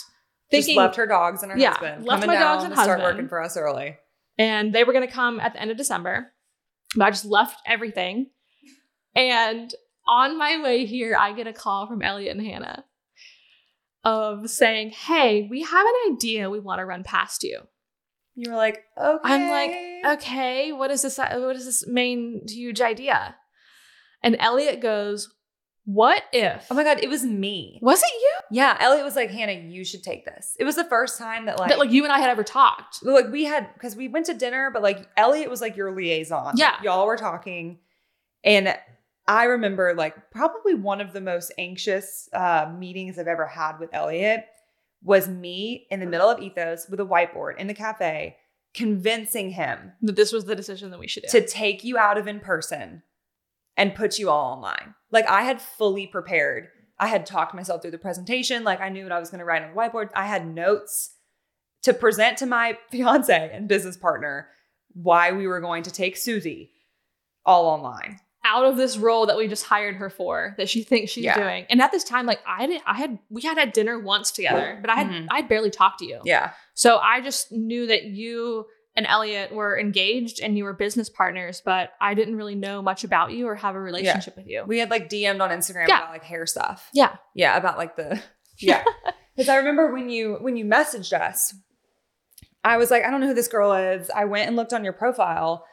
Just 0.51 0.65
Thinking, 0.67 0.77
left 0.77 0.97
her 0.97 1.07
dogs 1.07 1.41
and 1.43 1.51
her 1.51 1.57
Yeah, 1.57 1.71
husband. 1.71 2.05
left 2.05 2.21
coming 2.21 2.35
my 2.35 2.39
down 2.39 2.57
dogs 2.57 2.63
and 2.65 2.75
to 2.75 2.81
start 2.83 2.99
working 3.01 3.27
for 3.27 3.41
us 3.41 3.57
early. 3.57 3.97
and 4.37 4.73
they 4.75 4.83
were 4.83 4.93
going 4.93 5.07
to 5.07 5.11
come 5.13 5.39
at 5.39 5.53
the 5.53 5.61
end 5.61 5.71
of 5.71 5.77
December. 5.77 6.31
But 6.95 7.05
I 7.05 7.09
just 7.11 7.25
left 7.25 7.59
everything. 7.65 8.27
And 9.15 9.73
on 10.07 10.37
my 10.37 10.61
way 10.61 10.85
here, 10.85 11.17
I 11.19 11.33
get 11.33 11.47
a 11.47 11.53
call 11.53 11.87
from 11.87 12.01
Elliot 12.01 12.35
and 12.37 12.45
Hannah 12.45 12.85
of 14.03 14.49
saying, 14.49 14.91
Hey, 14.91 15.47
we 15.49 15.63
have 15.63 15.85
an 15.85 16.13
idea 16.13 16.49
we 16.49 16.59
want 16.59 16.79
to 16.79 16.85
run 16.85 17.03
past 17.03 17.43
you. 17.43 17.61
You 18.37 18.51
were 18.51 18.55
like, 18.55 18.83
okay. 18.95 19.19
I'm 19.23 19.49
like, 19.49 20.19
Okay, 20.19 20.71
what 20.71 20.91
is 20.91 21.01
this? 21.01 21.17
What 21.17 21.55
is 21.55 21.65
this 21.65 21.87
main 21.87 22.43
huge 22.47 22.81
idea? 22.81 23.35
And 24.21 24.37
Elliot 24.39 24.79
goes, 24.79 25.33
What 25.85 26.21
if? 26.31 26.67
oh 26.69 26.75
my 26.75 26.83
god, 26.83 26.99
it 27.01 27.09
was 27.09 27.25
me. 27.25 27.79
was 27.81 28.01
it 28.03 28.11
you? 28.13 28.33
Yeah, 28.51 28.77
Elliot 28.79 29.03
was 29.03 29.15
like, 29.15 29.31
Hannah, 29.31 29.53
you 29.53 29.83
should 29.83 30.03
take 30.03 30.23
this. 30.23 30.55
It 30.59 30.65
was 30.65 30.75
the 30.75 30.83
first 30.85 31.17
time 31.17 31.47
that 31.47 31.57
like, 31.59 31.69
that 31.69 31.79
like 31.79 31.91
you 31.91 32.03
and 32.03 32.13
I 32.13 32.19
had 32.19 32.29
ever 32.29 32.43
talked. 32.43 33.03
like 33.03 33.31
we 33.31 33.45
had 33.45 33.73
because 33.73 33.95
we 33.95 34.07
went 34.07 34.27
to 34.27 34.35
dinner, 34.35 34.69
but 34.71 34.83
like 34.83 35.09
Elliot 35.17 35.49
was 35.49 35.59
like 35.59 35.75
your 35.75 35.95
liaison. 35.95 36.53
Yeah. 36.57 36.75
y'all 36.83 37.07
were 37.07 37.17
talking, 37.17 37.79
and 38.43 38.77
I 39.27 39.45
remember 39.45 39.95
like 39.95 40.29
probably 40.29 40.75
one 40.75 41.01
of 41.01 41.11
the 41.11 41.21
most 41.21 41.51
anxious 41.57 42.29
uh, 42.33 42.71
meetings 42.77 43.17
I've 43.17 43.27
ever 43.27 43.47
had 43.47 43.79
with 43.79 43.89
Elliot 43.93 44.45
was 45.03 45.27
me 45.27 45.87
in 45.89 45.99
the 45.99 46.05
middle 46.05 46.29
of 46.29 46.39
ethos 46.41 46.87
with 46.89 46.99
a 46.99 47.05
whiteboard 47.05 47.57
in 47.57 47.67
the 47.67 47.73
cafe, 47.73 48.37
convincing 48.73 49.51
him 49.51 49.93
That 50.01 50.15
this 50.15 50.31
was 50.31 50.45
the 50.45 50.55
decision 50.55 50.91
that 50.91 50.99
we 50.99 51.07
should 51.07 51.23
do. 51.23 51.39
to 51.39 51.47
take 51.47 51.83
you 51.83 51.97
out 51.97 52.17
of 52.17 52.27
in 52.27 52.39
person 52.39 53.03
and 53.75 53.95
put 53.95 54.19
you 54.19 54.29
all 54.29 54.53
online. 54.53 54.95
Like 55.11 55.27
I 55.27 55.43
had 55.43 55.61
fully 55.61 56.07
prepared. 56.07 56.67
I 56.99 57.07
had 57.07 57.25
talked 57.25 57.53
myself 57.53 57.81
through 57.81 57.91
the 57.91 57.97
presentation. 57.97 58.63
Like 58.63 58.81
I 58.81 58.89
knew 58.89 59.03
what 59.03 59.11
I 59.11 59.19
was 59.19 59.29
going 59.29 59.39
to 59.39 59.45
write 59.45 59.61
on 59.63 59.69
the 59.73 59.75
whiteboard. 59.79 60.09
I 60.15 60.25
had 60.25 60.47
notes 60.47 61.13
to 61.83 61.93
present 61.93 62.37
to 62.39 62.45
my 62.45 62.77
fiance 62.91 63.51
and 63.53 63.67
business 63.67 63.97
partner 63.97 64.49
why 64.93 65.31
we 65.31 65.45
were 65.47 65.61
going 65.61 65.83
to 65.83 65.91
take 65.91 66.17
Susie 66.17 66.71
all 67.45 67.67
online. 67.67 68.19
Out 68.47 68.65
of 68.65 68.77
this 68.77 68.97
role 68.97 69.25
that 69.25 69.37
we 69.37 69.47
just 69.47 69.65
hired 69.65 69.95
her 69.95 70.09
for 70.09 70.55
that 70.57 70.69
she 70.69 70.83
thinks 70.83 71.11
she's 71.11 71.25
Yeah. 71.25 71.35
doing. 71.37 71.65
And 71.69 71.81
at 71.81 71.91
this 71.91 72.03
time, 72.03 72.25
like 72.25 72.39
I 72.47 72.65
did, 72.65 72.81
I 72.85 72.95
had 72.95 73.19
we 73.29 73.41
had 73.41 73.57
had 73.57 73.73
dinner 73.73 73.99
once 73.99 74.31
together, 74.31 74.77
but 74.81 74.89
I 74.89 74.95
had 74.95 75.07
Mhm. 75.07 75.27
I 75.29 75.35
had 75.37 75.49
barely 75.49 75.69
talked 75.69 75.99
to 75.99 76.05
you. 76.05 76.21
Yeah. 76.23 76.51
So 76.73 76.97
I 76.97 77.21
just 77.21 77.51
knew 77.51 77.87
that 77.87 78.03
you 78.05 78.65
and 78.95 79.05
Elliot 79.05 79.51
were 79.53 79.77
engaged 79.79 80.39
and 80.41 80.57
you 80.57 80.63
were 80.63 80.73
business 80.73 81.09
partners, 81.09 81.61
but 81.63 81.91
I 82.01 82.13
didn't 82.15 82.35
really 82.37 82.55
know 82.55 82.81
much 82.81 83.03
about 83.03 83.31
you 83.31 83.47
or 83.47 83.55
have 83.55 83.75
a 83.75 83.79
relationship 83.81 84.35
with 84.37 84.47
you. 84.47 84.63
We 84.65 84.79
had 84.79 84.89
like 84.89 85.07
DM'd 85.09 85.41
on 85.41 85.49
Instagram 85.51 85.87
Yeah. 85.87 85.97
about 85.99 86.09
like 86.11 86.23
hair 86.23 86.45
stuff. 86.47 86.89
Yeah. 86.93 87.15
Yeah, 87.35 87.57
about 87.57 87.77
like 87.77 87.95
the 87.95 88.19
yeah. 88.59 88.83
Because 89.35 89.49
I 89.49 89.57
remember 89.57 89.93
when 89.93 90.09
you 90.09 90.37
when 90.41 90.55
you 90.57 90.65
messaged 90.65 91.13
us, 91.13 91.53
I 92.63 92.77
was 92.77 92.89
like, 92.91 93.03
I 93.03 93.11
don't 93.11 93.21
know 93.21 93.27
who 93.27 93.33
this 93.33 93.47
girl 93.47 93.73
is. 93.73 94.09
I 94.09 94.25
went 94.25 94.47
and 94.47 94.55
looked 94.55 94.73
on 94.73 94.83
your 94.83 94.93
profile. 94.93 95.63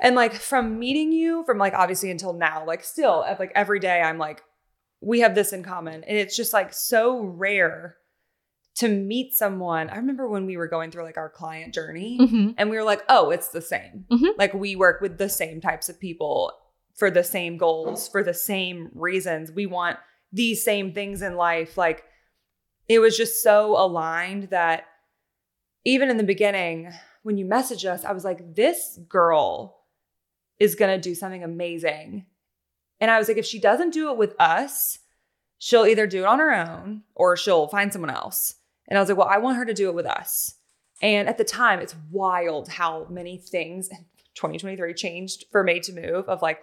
And 0.00 0.14
like 0.14 0.34
from 0.34 0.78
meeting 0.78 1.12
you, 1.12 1.42
from 1.44 1.58
like 1.58 1.74
obviously 1.74 2.10
until 2.10 2.32
now, 2.32 2.64
like 2.66 2.84
still 2.84 3.24
like 3.38 3.52
every 3.54 3.80
day, 3.80 4.00
I'm 4.00 4.18
like, 4.18 4.42
we 5.00 5.20
have 5.20 5.34
this 5.34 5.52
in 5.52 5.62
common. 5.62 6.04
And 6.04 6.16
it's 6.16 6.36
just 6.36 6.52
like 6.52 6.72
so 6.72 7.20
rare 7.20 7.96
to 8.76 8.88
meet 8.88 9.34
someone. 9.34 9.90
I 9.90 9.96
remember 9.96 10.28
when 10.28 10.46
we 10.46 10.56
were 10.56 10.68
going 10.68 10.90
through 10.92 11.02
like 11.02 11.16
our 11.16 11.28
client 11.30 11.74
journey 11.74 12.16
Mhm. 12.20 12.54
and 12.56 12.70
we 12.70 12.76
were 12.76 12.84
like, 12.84 13.02
oh, 13.08 13.30
it's 13.30 13.48
the 13.48 13.60
same. 13.60 14.06
Mhm. 14.10 14.38
Like 14.38 14.54
we 14.54 14.76
work 14.76 15.00
with 15.00 15.18
the 15.18 15.28
same 15.28 15.60
types 15.60 15.88
of 15.88 15.98
people 15.98 16.52
for 16.94 17.10
the 17.10 17.24
same 17.24 17.56
goals, 17.56 18.06
for 18.08 18.22
the 18.22 18.34
same 18.34 18.90
reasons. 18.94 19.50
We 19.50 19.66
want 19.66 19.98
these 20.32 20.64
same 20.64 20.92
things 20.92 21.22
in 21.22 21.36
life. 21.36 21.76
Like 21.76 22.04
it 22.88 23.00
was 23.00 23.16
just 23.16 23.42
so 23.42 23.72
aligned 23.76 24.44
that 24.50 24.84
even 25.84 26.08
in 26.10 26.16
the 26.16 26.22
beginning, 26.24 26.92
when 27.22 27.36
you 27.36 27.44
message 27.44 27.84
us, 27.84 28.04
I 28.04 28.12
was 28.12 28.24
like, 28.24 28.54
this 28.54 28.98
girl 29.08 29.77
is 30.58 30.74
going 30.74 30.94
to 30.94 31.08
do 31.08 31.14
something 31.14 31.44
amazing. 31.44 32.26
And 33.00 33.10
I 33.10 33.18
was 33.18 33.28
like, 33.28 33.36
if 33.36 33.46
she 33.46 33.60
doesn't 33.60 33.94
do 33.94 34.10
it 34.10 34.16
with 34.16 34.34
us, 34.40 34.98
she'll 35.58 35.86
either 35.86 36.06
do 36.06 36.20
it 36.20 36.26
on 36.26 36.38
her 36.38 36.54
own 36.54 37.02
or 37.14 37.36
she'll 37.36 37.68
find 37.68 37.92
someone 37.92 38.10
else. 38.10 38.54
And 38.88 38.98
I 38.98 39.00
was 39.00 39.08
like, 39.08 39.18
well, 39.18 39.28
I 39.28 39.38
want 39.38 39.58
her 39.58 39.64
to 39.64 39.74
do 39.74 39.88
it 39.88 39.94
with 39.94 40.06
us. 40.06 40.54
And 41.00 41.28
at 41.28 41.38
the 41.38 41.44
time, 41.44 41.78
it's 41.78 41.94
wild 42.10 42.68
how 42.68 43.06
many 43.08 43.38
things 43.38 43.88
in 43.88 43.98
2023 44.34 44.94
changed 44.94 45.44
for 45.52 45.62
Made 45.62 45.84
to 45.84 45.92
Move 45.92 46.28
of 46.28 46.42
like, 46.42 46.60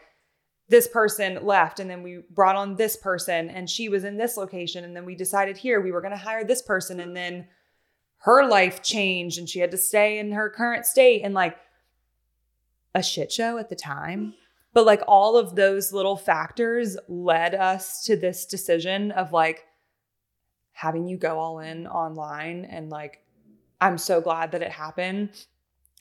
this 0.67 0.87
person 0.87 1.45
left 1.45 1.79
and 1.79 1.89
then 1.89 2.01
we 2.01 2.23
brought 2.31 2.55
on 2.55 2.75
this 2.75 2.95
person 2.95 3.49
and 3.49 3.69
she 3.69 3.87
was 3.87 4.03
in 4.03 4.17
this 4.17 4.35
location 4.35 4.83
and 4.83 4.95
then 4.95 5.05
we 5.05 5.15
decided 5.15 5.57
here 5.57 5.79
we 5.79 5.91
were 5.91 6.01
going 6.01 6.11
to 6.11 6.17
hire 6.17 6.43
this 6.43 6.61
person 6.61 6.99
and 6.99 7.15
then 7.15 7.47
her 8.19 8.47
life 8.47 8.81
changed 8.81 9.37
and 9.37 9.47
she 9.47 9.59
had 9.59 9.71
to 9.71 9.77
stay 9.77 10.17
in 10.17 10.31
her 10.31 10.49
current 10.49 10.85
state 10.85 11.21
and 11.23 11.33
like 11.33 11.55
a 12.95 13.03
shit 13.03 13.31
show 13.31 13.59
at 13.59 13.69
the 13.69 13.75
time 13.75 14.33
but 14.75 14.85
like 14.85 15.01
all 15.07 15.37
of 15.37 15.55
those 15.55 15.93
little 15.93 16.17
factors 16.17 16.97
led 17.07 17.55
us 17.55 18.03
to 18.03 18.17
this 18.17 18.45
decision 18.45 19.11
of 19.11 19.31
like 19.31 19.63
having 20.73 21.07
you 21.07 21.17
go 21.17 21.39
all 21.39 21.59
in 21.59 21.87
online 21.87 22.65
and 22.65 22.89
like 22.89 23.21
I'm 23.79 23.97
so 23.97 24.19
glad 24.19 24.51
that 24.51 24.61
it 24.61 24.71
happened. 24.71 25.29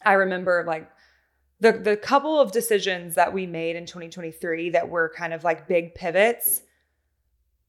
I 0.05 0.15
remember 0.15 0.65
like 0.67 0.91
the 1.61 1.71
the 1.73 1.97
couple 1.97 2.41
of 2.41 2.51
decisions 2.51 3.15
that 3.15 3.33
we 3.33 3.47
made 3.47 3.77
in 3.77 3.87
2023 3.87 4.71
that 4.71 4.89
were 4.89 5.13
kind 5.17 5.33
of 5.33 5.45
like 5.45 5.69
big 5.69 5.95
pivots 5.95 6.63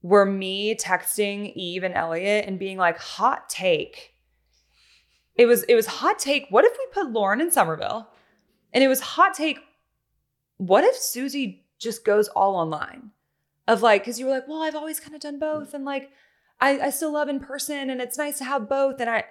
were 0.02 0.26
me 0.26 0.74
texting 0.74 1.52
Eve 1.54 1.84
and 1.84 1.94
Elliot 1.94 2.46
and 2.48 2.58
being 2.58 2.78
like 2.78 2.98
hot 2.98 3.48
take. 3.48 4.12
It 5.36 5.46
was 5.46 5.62
it 5.64 5.76
was 5.76 5.86
hot 5.86 6.18
take. 6.18 6.48
What 6.50 6.64
if 6.64 6.72
we 6.76 6.86
put 6.92 7.12
Lauren 7.12 7.40
in 7.40 7.52
Summerville? 7.52 8.08
And 8.76 8.84
it 8.84 8.88
was 8.88 9.00
hot 9.00 9.32
take. 9.32 9.58
What 10.58 10.84
if 10.84 10.94
Susie 10.94 11.64
just 11.78 12.04
goes 12.04 12.28
all 12.28 12.56
online? 12.56 13.10
Of 13.66 13.80
like, 13.82 14.02
because 14.02 14.20
you 14.20 14.26
were 14.26 14.32
like, 14.32 14.46
well, 14.46 14.62
I've 14.62 14.74
always 14.76 15.00
kind 15.00 15.14
of 15.14 15.20
done 15.22 15.38
both, 15.38 15.72
and 15.72 15.84
like, 15.86 16.10
I, 16.60 16.78
I 16.78 16.90
still 16.90 17.10
love 17.12 17.28
in 17.30 17.40
person, 17.40 17.88
and 17.90 18.00
it's 18.02 18.18
nice 18.18 18.36
to 18.38 18.44
have 18.44 18.68
both. 18.68 19.00
And 19.00 19.08
I 19.08 19.24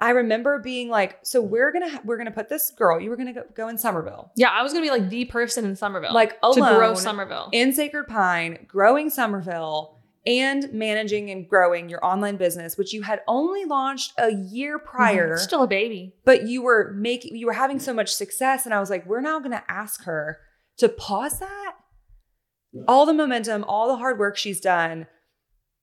I 0.00 0.10
remember 0.10 0.58
being 0.58 0.88
like, 0.88 1.18
so 1.22 1.40
we're 1.40 1.72
gonna 1.72 1.88
ha- 1.90 2.00
we're 2.04 2.18
gonna 2.18 2.32
put 2.32 2.48
this 2.48 2.70
girl. 2.72 3.00
You 3.00 3.08
were 3.08 3.16
gonna 3.16 3.32
go, 3.32 3.44
go 3.54 3.68
in 3.68 3.78
Summerville, 3.78 4.32
Yeah, 4.34 4.50
I 4.50 4.62
was 4.62 4.72
gonna 4.72 4.84
be 4.84 4.90
like 4.90 5.08
the 5.08 5.24
person 5.26 5.64
in 5.64 5.76
Summerville, 5.76 6.12
like 6.12 6.40
to 6.40 6.54
grow 6.54 6.94
Summerville. 6.94 7.50
in 7.52 7.72
Sacred 7.72 8.08
Pine, 8.08 8.64
growing 8.66 9.10
Summerville, 9.10 9.97
and 10.28 10.70
managing 10.74 11.30
and 11.30 11.48
growing 11.48 11.88
your 11.88 12.04
online 12.04 12.36
business, 12.36 12.76
which 12.76 12.92
you 12.92 13.00
had 13.02 13.22
only 13.26 13.64
launched 13.64 14.12
a 14.18 14.30
year 14.30 14.78
prior. 14.78 15.34
Mhm. 15.34 15.38
Still 15.38 15.62
a 15.62 15.66
baby. 15.66 16.14
but 16.24 16.46
you 16.46 16.60
were 16.62 16.92
making 16.94 17.34
you 17.34 17.46
were 17.46 17.54
having 17.54 17.80
so 17.80 17.94
much 17.94 18.14
success 18.14 18.66
and 18.66 18.74
i 18.74 18.78
was 18.80 18.90
like 18.90 19.06
we're 19.06 19.20
now 19.22 19.38
going 19.38 19.50
to 19.52 19.64
ask 19.70 20.04
her 20.04 20.38
to 20.76 20.86
pause 20.88 21.38
that 21.38 21.72
all 22.86 23.06
the 23.06 23.14
momentum 23.14 23.64
all 23.64 23.88
the 23.88 23.96
hard 23.96 24.18
work 24.18 24.36
she's 24.36 24.60
done 24.60 25.06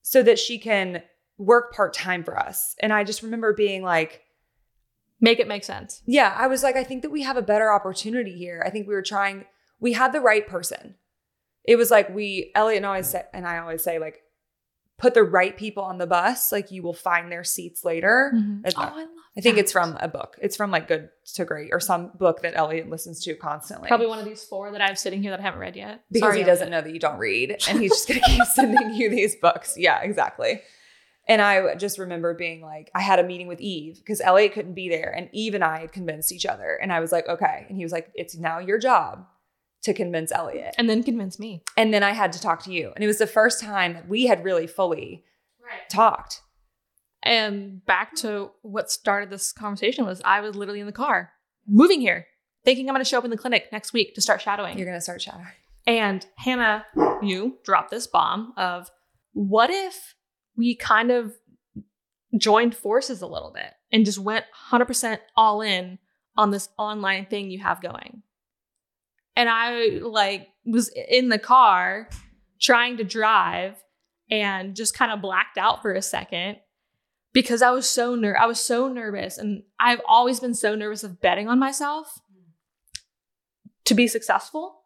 so 0.03 0.21
that 0.21 0.37
she 0.37 0.59
can 0.59 1.01
work 1.39 1.73
part-time 1.73 2.23
for 2.23 2.37
us 2.37 2.75
and 2.79 2.93
i 2.93 3.03
just 3.03 3.23
remember 3.23 3.51
being 3.53 3.81
like 3.81 4.21
Make 5.19 5.39
it 5.39 5.47
make 5.47 5.63
sense. 5.63 6.01
yeah 6.05 6.35
i 6.37 6.45
was 6.47 6.61
like 6.61 6.75
i 6.75 6.83
think 6.83 7.01
that 7.01 7.09
we 7.09 7.23
have 7.23 7.37
a 7.37 7.41
better 7.41 7.71
opportunity 7.71 8.37
here 8.37 8.61
i 8.65 8.69
think 8.69 8.87
we 8.87 8.93
were 8.93 9.01
trying 9.01 9.45
we 9.79 9.93
had 9.93 10.13
the 10.13 10.21
right 10.21 10.45
person 10.47 10.95
it 11.63 11.77
was 11.77 11.89
like 11.89 12.13
we 12.13 12.51
elliot 12.53 12.77
and 12.77 12.85
I 12.85 12.89
always 12.89 13.07
say 13.07 13.23
and 13.33 13.47
i 13.47 13.57
always 13.57 13.83
say 13.83 13.97
like 13.97 14.19
put 14.97 15.13
the 15.13 15.23
right 15.23 15.57
people 15.57 15.83
on 15.83 15.97
the 15.97 16.07
bus 16.07 16.51
like 16.51 16.71
you 16.71 16.81
will 16.81 16.93
find 16.93 17.31
their 17.31 17.43
seats 17.43 17.83
later 17.83 18.31
mm-hmm. 18.33 18.65
It's 18.65 18.75
Oh, 18.77 18.81
I 18.81 18.95
love. 18.95 19.09
I 19.37 19.41
think 19.41 19.55
that. 19.55 19.61
it's 19.63 19.71
from 19.71 19.97
a 19.99 20.07
book. 20.07 20.37
It's 20.41 20.55
from 20.55 20.71
like 20.71 20.87
Good 20.87 21.09
to 21.33 21.43
Great 21.45 21.69
or 21.73 21.79
some 21.81 22.11
book 22.17 22.41
that 22.43 22.55
Elliot 22.55 22.89
listens 22.89 23.21
to 23.25 23.35
constantly. 23.35 23.87
probably 23.89 24.07
one 24.07 24.19
of 24.19 24.25
these 24.25 24.43
four 24.43 24.71
that 24.71 24.79
I 24.81 24.87
have 24.87 24.97
sitting 24.97 25.21
here 25.21 25.31
that 25.31 25.41
I 25.41 25.43
haven't 25.43 25.59
read 25.59 25.75
yet. 25.75 26.03
because 26.09 26.27
Sorry, 26.27 26.37
he 26.39 26.43
doesn't 26.45 26.69
know 26.69 26.81
that 26.81 26.93
you 26.93 26.99
don't 26.99 27.17
read 27.17 27.57
and 27.67 27.79
he's 27.81 27.91
just 27.91 28.07
going 28.07 28.21
to 28.25 28.25
keep 28.25 28.43
sending 28.45 28.93
you 28.93 29.09
these 29.09 29.35
books. 29.35 29.75
Yeah, 29.77 30.01
exactly. 30.01 30.61
And 31.27 31.41
I 31.41 31.75
just 31.75 31.97
remember 31.97 32.33
being 32.33 32.61
like, 32.61 32.91
I 32.93 33.01
had 33.01 33.19
a 33.19 33.23
meeting 33.23 33.47
with 33.47 33.59
Eve 33.59 33.97
because 33.97 34.21
Elliot 34.21 34.53
couldn't 34.53 34.75
be 34.75 34.89
there. 34.89 35.11
And 35.15 35.27
Eve 35.33 35.55
and 35.55 35.63
I 35.63 35.79
had 35.79 35.91
convinced 35.91 36.31
each 36.31 36.45
other. 36.45 36.79
And 36.81 36.93
I 36.93 36.99
was 36.99 37.11
like, 37.11 37.27
okay. 37.27 37.65
And 37.67 37.77
he 37.77 37.83
was 37.83 37.91
like, 37.91 38.11
it's 38.13 38.37
now 38.37 38.59
your 38.59 38.77
job 38.77 39.25
to 39.85 39.93
convince 39.93 40.31
Elliot. 40.31 40.75
And 40.77 40.89
then 40.89 41.03
convince 41.03 41.39
me. 41.39 41.63
And 41.77 41.93
then 41.93 42.03
I 42.03 42.11
had 42.11 42.33
to 42.33 42.41
talk 42.41 42.63
to 42.63 42.73
you. 42.73 42.91
And 42.95 43.03
it 43.03 43.07
was 43.07 43.19
the 43.19 43.27
first 43.27 43.61
time 43.61 43.93
that 43.93 44.07
we 44.07 44.25
had 44.25 44.43
really 44.43 44.67
fully 44.67 45.23
Right. 45.63 45.89
talked. 45.89 46.41
And 47.23 47.83
back 47.85 48.15
to 48.17 48.51
what 48.61 48.91
started 48.91 49.31
this 49.31 49.51
conversation 49.51 50.05
was 50.05 50.21
I 50.23 50.41
was 50.41 50.55
literally 50.55 50.79
in 50.79 50.85
the 50.85 50.91
car 50.91 51.31
moving 51.67 52.01
here, 52.01 52.27
thinking 52.63 52.87
I'm 52.87 52.93
going 52.93 53.03
to 53.03 53.09
show 53.09 53.17
up 53.17 53.25
in 53.25 53.31
the 53.31 53.37
clinic 53.37 53.69
next 53.71 53.91
week 53.93 54.13
to 54.13 54.21
start 54.21 54.41
shadowing. 54.41 54.77
You're 54.77 54.85
going 54.85 54.97
to 54.97 55.01
start 55.01 55.21
shadowing. 55.21 55.47
And 55.87 56.25
Hannah, 56.37 56.85
you 57.23 57.57
dropped 57.63 57.89
this 57.89 58.05
bomb 58.05 58.53
of 58.57 58.91
what 59.33 59.69
if 59.71 60.15
we 60.55 60.75
kind 60.75 61.09
of 61.11 61.33
joined 62.37 62.75
forces 62.75 63.21
a 63.21 63.27
little 63.27 63.51
bit 63.51 63.73
and 63.91 64.05
just 64.05 64.19
went 64.19 64.45
100% 64.71 65.19
all 65.35 65.61
in 65.61 65.99
on 66.37 66.51
this 66.51 66.69
online 66.77 67.25
thing 67.25 67.49
you 67.49 67.59
have 67.59 67.81
going. 67.81 68.21
And 69.35 69.49
I 69.49 69.99
like 70.01 70.47
was 70.65 70.89
in 71.09 71.29
the 71.29 71.39
car 71.39 72.09
trying 72.59 72.97
to 72.97 73.03
drive 73.03 73.75
and 74.31 74.75
just 74.75 74.97
kind 74.97 75.11
of 75.11 75.21
blacked 75.21 75.57
out 75.57 75.81
for 75.81 75.93
a 75.93 76.01
second 76.01 76.57
because 77.33 77.61
I 77.61 77.71
was 77.71 77.87
so 77.87 78.15
ner- 78.15 78.37
I 78.37 78.45
was 78.45 78.59
so 78.59 78.87
nervous 78.87 79.37
and 79.37 79.63
I've 79.79 80.01
always 80.07 80.39
been 80.39 80.55
so 80.55 80.73
nervous 80.75 81.03
of 81.03 81.21
betting 81.21 81.47
on 81.47 81.59
myself 81.59 82.19
to 83.85 83.93
be 83.93 84.07
successful. 84.07 84.81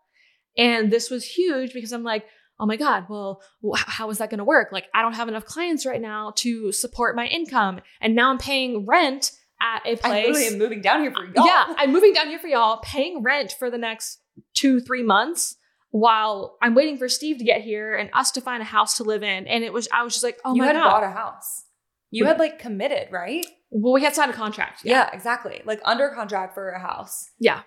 And 0.58 0.92
this 0.92 1.10
was 1.10 1.24
huge 1.24 1.74
because 1.74 1.94
I'm 1.94 2.04
like, 2.04 2.26
oh 2.60 2.66
my 2.66 2.76
God, 2.76 3.06
well, 3.08 3.42
how 3.76 4.10
is 4.10 4.18
that 4.18 4.30
going 4.30 4.40
to 4.40 4.44
work? 4.44 4.70
Like, 4.72 4.88
I 4.94 5.02
don't 5.02 5.14
have 5.14 5.30
enough 5.30 5.46
clients 5.46 5.86
right 5.86 6.02
now 6.02 6.34
to 6.38 6.72
support 6.74 7.16
my 7.16 7.26
income. 7.28 7.80
And 8.02 8.16
now 8.16 8.30
I'm 8.30 8.38
paying 8.38 8.86
rent 8.86 9.32
at 9.62 9.82
a 9.86 9.96
place. 9.96 10.28
literally 10.28 10.48
am 10.48 10.58
moving 10.58 10.82
down 10.82 11.02
here 11.02 11.12
for 11.12 11.24
y'all. 11.26 11.46
Yeah, 11.46 11.74
I'm 11.78 11.94
moving 11.94 12.14
down 12.14 12.28
here 12.28 12.40
for 12.40 12.48
y'all, 12.48 12.80
paying 12.82 13.24
rent 13.24 13.56
for 13.58 13.70
the 13.70 13.78
next 13.78 14.20
two, 14.60 14.80
three 14.80 15.04
months 15.04 15.56
while 15.92 16.58
I'm 16.62 16.76
waiting 16.76 16.98
for 16.98 17.10
Steve 17.10 17.38
to 17.40 17.44
get 17.44 17.62
here 17.62 17.96
and 17.96 18.10
us 18.14 18.32
to 18.32 18.42
find 18.42 18.62
a 18.62 18.66
house 18.66 18.98
to 18.98 19.04
live 19.04 19.24
in. 19.24 19.48
And 19.48 19.64
it 19.64 19.74
was, 19.74 19.88
I 19.92 20.04
was 20.04 20.14
just 20.14 20.24
like, 20.24 20.40
oh 20.46 20.54
you 20.54 20.62
my 20.62 20.68
had 20.68 20.76
bought 20.76 21.04
a 21.04 21.10
house. 21.10 21.64
You 22.12 22.26
had 22.26 22.40
like 22.40 22.60
committed, 22.60 23.10
right? 23.12 23.46
well, 23.72 23.94
we 23.94 24.04
had 24.04 24.16
signed 24.16 24.32
a 24.32 24.34
contract. 24.34 24.82
Yeah. 24.84 25.10
exactly. 25.14 25.62
Like 25.66 25.80
under 25.86 26.10
contract 26.10 26.54
for 26.54 26.70
a 26.70 26.80
house. 26.80 27.30
Yeah. 27.40 27.62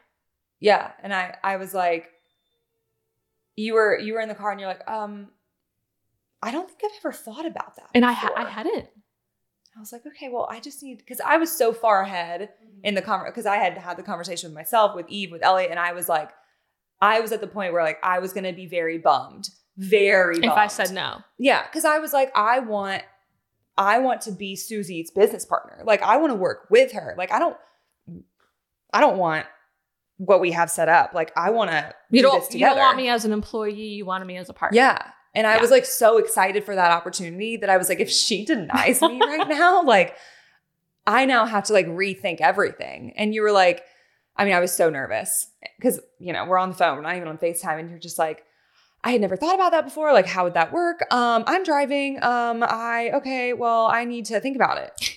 Yeah. 0.61 0.93
And 1.03 1.15
I 1.15 1.37
I 1.43 1.57
was 1.57 1.75
like, 1.75 2.11
you 3.57 3.75
were 3.75 3.99
you 3.99 4.15
were 4.15 4.21
in 4.21 4.29
the 4.29 4.35
car 4.35 4.51
and 4.51 4.61
you're 4.61 4.69
like, 4.69 4.89
um, 4.89 5.29
I 6.43 6.51
don't 6.51 6.69
think 6.69 6.81
I've 6.85 6.99
ever 7.05 7.13
thought 7.13 7.47
about 7.47 7.77
that. 7.77 7.89
And 7.95 8.05
I, 8.05 8.13
ha- 8.13 8.33
I 8.37 8.45
hadn't. 8.49 8.89
I 9.77 9.81
was 9.81 9.93
like, 9.93 10.05
okay, 10.07 10.29
well, 10.29 10.49
I 10.51 10.61
just 10.61 10.83
need 10.83 10.99
because 10.99 11.21
I 11.21 11.37
was 11.39 11.57
so 11.57 11.73
far 11.73 12.03
ahead 12.03 12.51
in 12.83 12.95
the 12.95 13.03
conversation 13.03 13.33
because 13.33 13.47
I 13.47 13.57
had 13.57 13.79
had 13.79 13.97
the 13.97 14.03
conversation 14.03 14.51
with 14.51 14.55
myself, 14.55 14.95
with 14.95 15.09
Eve, 15.09 15.31
with 15.31 15.43
Elliot, 15.43 15.71
and 15.71 15.81
I 15.81 15.93
was 15.93 16.09
like, 16.09 16.31
I 17.03 17.21
was 17.21 17.33
at 17.33 17.41
the 17.43 17.47
point 17.47 17.73
where 17.75 17.83
like 17.83 17.99
I 18.03 18.19
was 18.21 18.33
gonna 18.33 18.53
be 18.55 18.67
very 18.67 18.97
bummed, 18.97 19.51
very 19.77 20.35
bummed. 20.37 20.45
If 20.45 20.53
I 20.53 20.69
said 20.69 20.93
no. 20.93 21.19
Yeah, 21.39 21.63
because 21.65 21.85
I 21.85 21.99
was 21.99 22.13
like, 22.15 22.31
I 22.35 22.61
want, 22.61 23.03
I 23.77 23.99
want 23.99 24.21
to 24.23 24.33
be 24.33 24.55
Susie's 24.57 25.11
business 25.11 25.45
partner. 25.45 25.83
Like, 25.85 26.01
I 26.03 26.17
want 26.19 26.31
to 26.31 26.37
work 26.37 26.69
with 26.71 26.93
her. 26.93 27.15
Like, 27.19 27.33
I 27.33 27.39
don't, 27.39 27.57
I 28.93 29.01
don't 29.01 29.17
want 29.19 29.47
what 30.19 30.41
we 30.41 30.53
have 30.53 30.71
set 30.71 30.89
up. 30.89 31.13
Like, 31.15 31.33
I 31.37 31.51
want 31.51 31.71
to 31.71 31.95
You 32.11 32.21
do 32.23 32.29
don't, 32.29 32.41
this 32.41 32.49
you 32.51 32.53
together. 32.61 32.77
don't 32.77 32.85
want 32.85 32.97
me 32.97 33.09
as 33.09 33.25
an 33.25 33.33
employee. 33.33 33.73
You 33.75 34.05
wanted 34.05 34.27
me 34.27 34.37
as 34.37 34.49
a 34.49 34.53
partner. 34.53 34.77
Yeah, 34.77 34.99
and 35.35 35.47
I 35.47 35.57
Yeah. 35.57 35.61
was 35.63 35.71
like 35.71 35.87
so 35.87 36.19
excited 36.19 36.65
for 36.65 36.75
that 36.77 36.93
opportunity 36.93 37.57
that 37.57 37.71
I 37.71 37.77
was 37.79 37.89
like, 37.89 37.99
if 38.01 38.11
she 38.11 38.45
denies 38.53 39.01
me 39.03 39.19
right 39.21 39.49
now, 39.49 39.83
like, 39.83 40.17
I 41.07 41.25
now 41.25 41.47
have 41.47 41.65
to 41.65 41.73
like 41.73 41.87
rethink 41.89 42.41
everything. 42.41 43.15
And 43.17 43.35
you 43.35 43.43
were 43.43 43.51
like, 43.53 43.83
I 44.37 44.45
mean, 44.45 44.55
I 44.55 44.61
was 44.61 44.73
so 44.73 44.91
nervous 44.91 45.49
because 45.79 46.01
you 46.19 46.33
know 46.33 46.45
we're 46.47 46.59
on 46.59 46.71
the 46.71 46.77
phone, 46.77 46.97
we're 46.97 47.03
not 47.03 47.17
even 47.17 47.29
on 47.29 47.39
Facetime, 47.39 47.79
and 47.81 47.91
you're 47.91 47.99
just 47.99 48.19
like. 48.19 48.45
I 49.05 49.11
had 49.11 49.21
never 49.21 49.37
thought 49.37 49.57
about 49.57 49.73
that 49.73 49.83
before. 49.83 50.13
Like, 50.13 50.27
how 50.27 50.45
would 50.45 50.55
that 50.55 50.73
work? 50.73 51.01
Um, 51.13 51.43
I'm 51.49 51.65
driving. 51.65 52.23
Um, 52.23 52.63
I 52.63 53.11
okay. 53.15 53.53
Well, 53.53 53.87
I 53.87 54.05
need 54.05 54.27
to 54.27 54.39
think 54.39 54.55
about 54.55 54.79
it. 54.79 54.93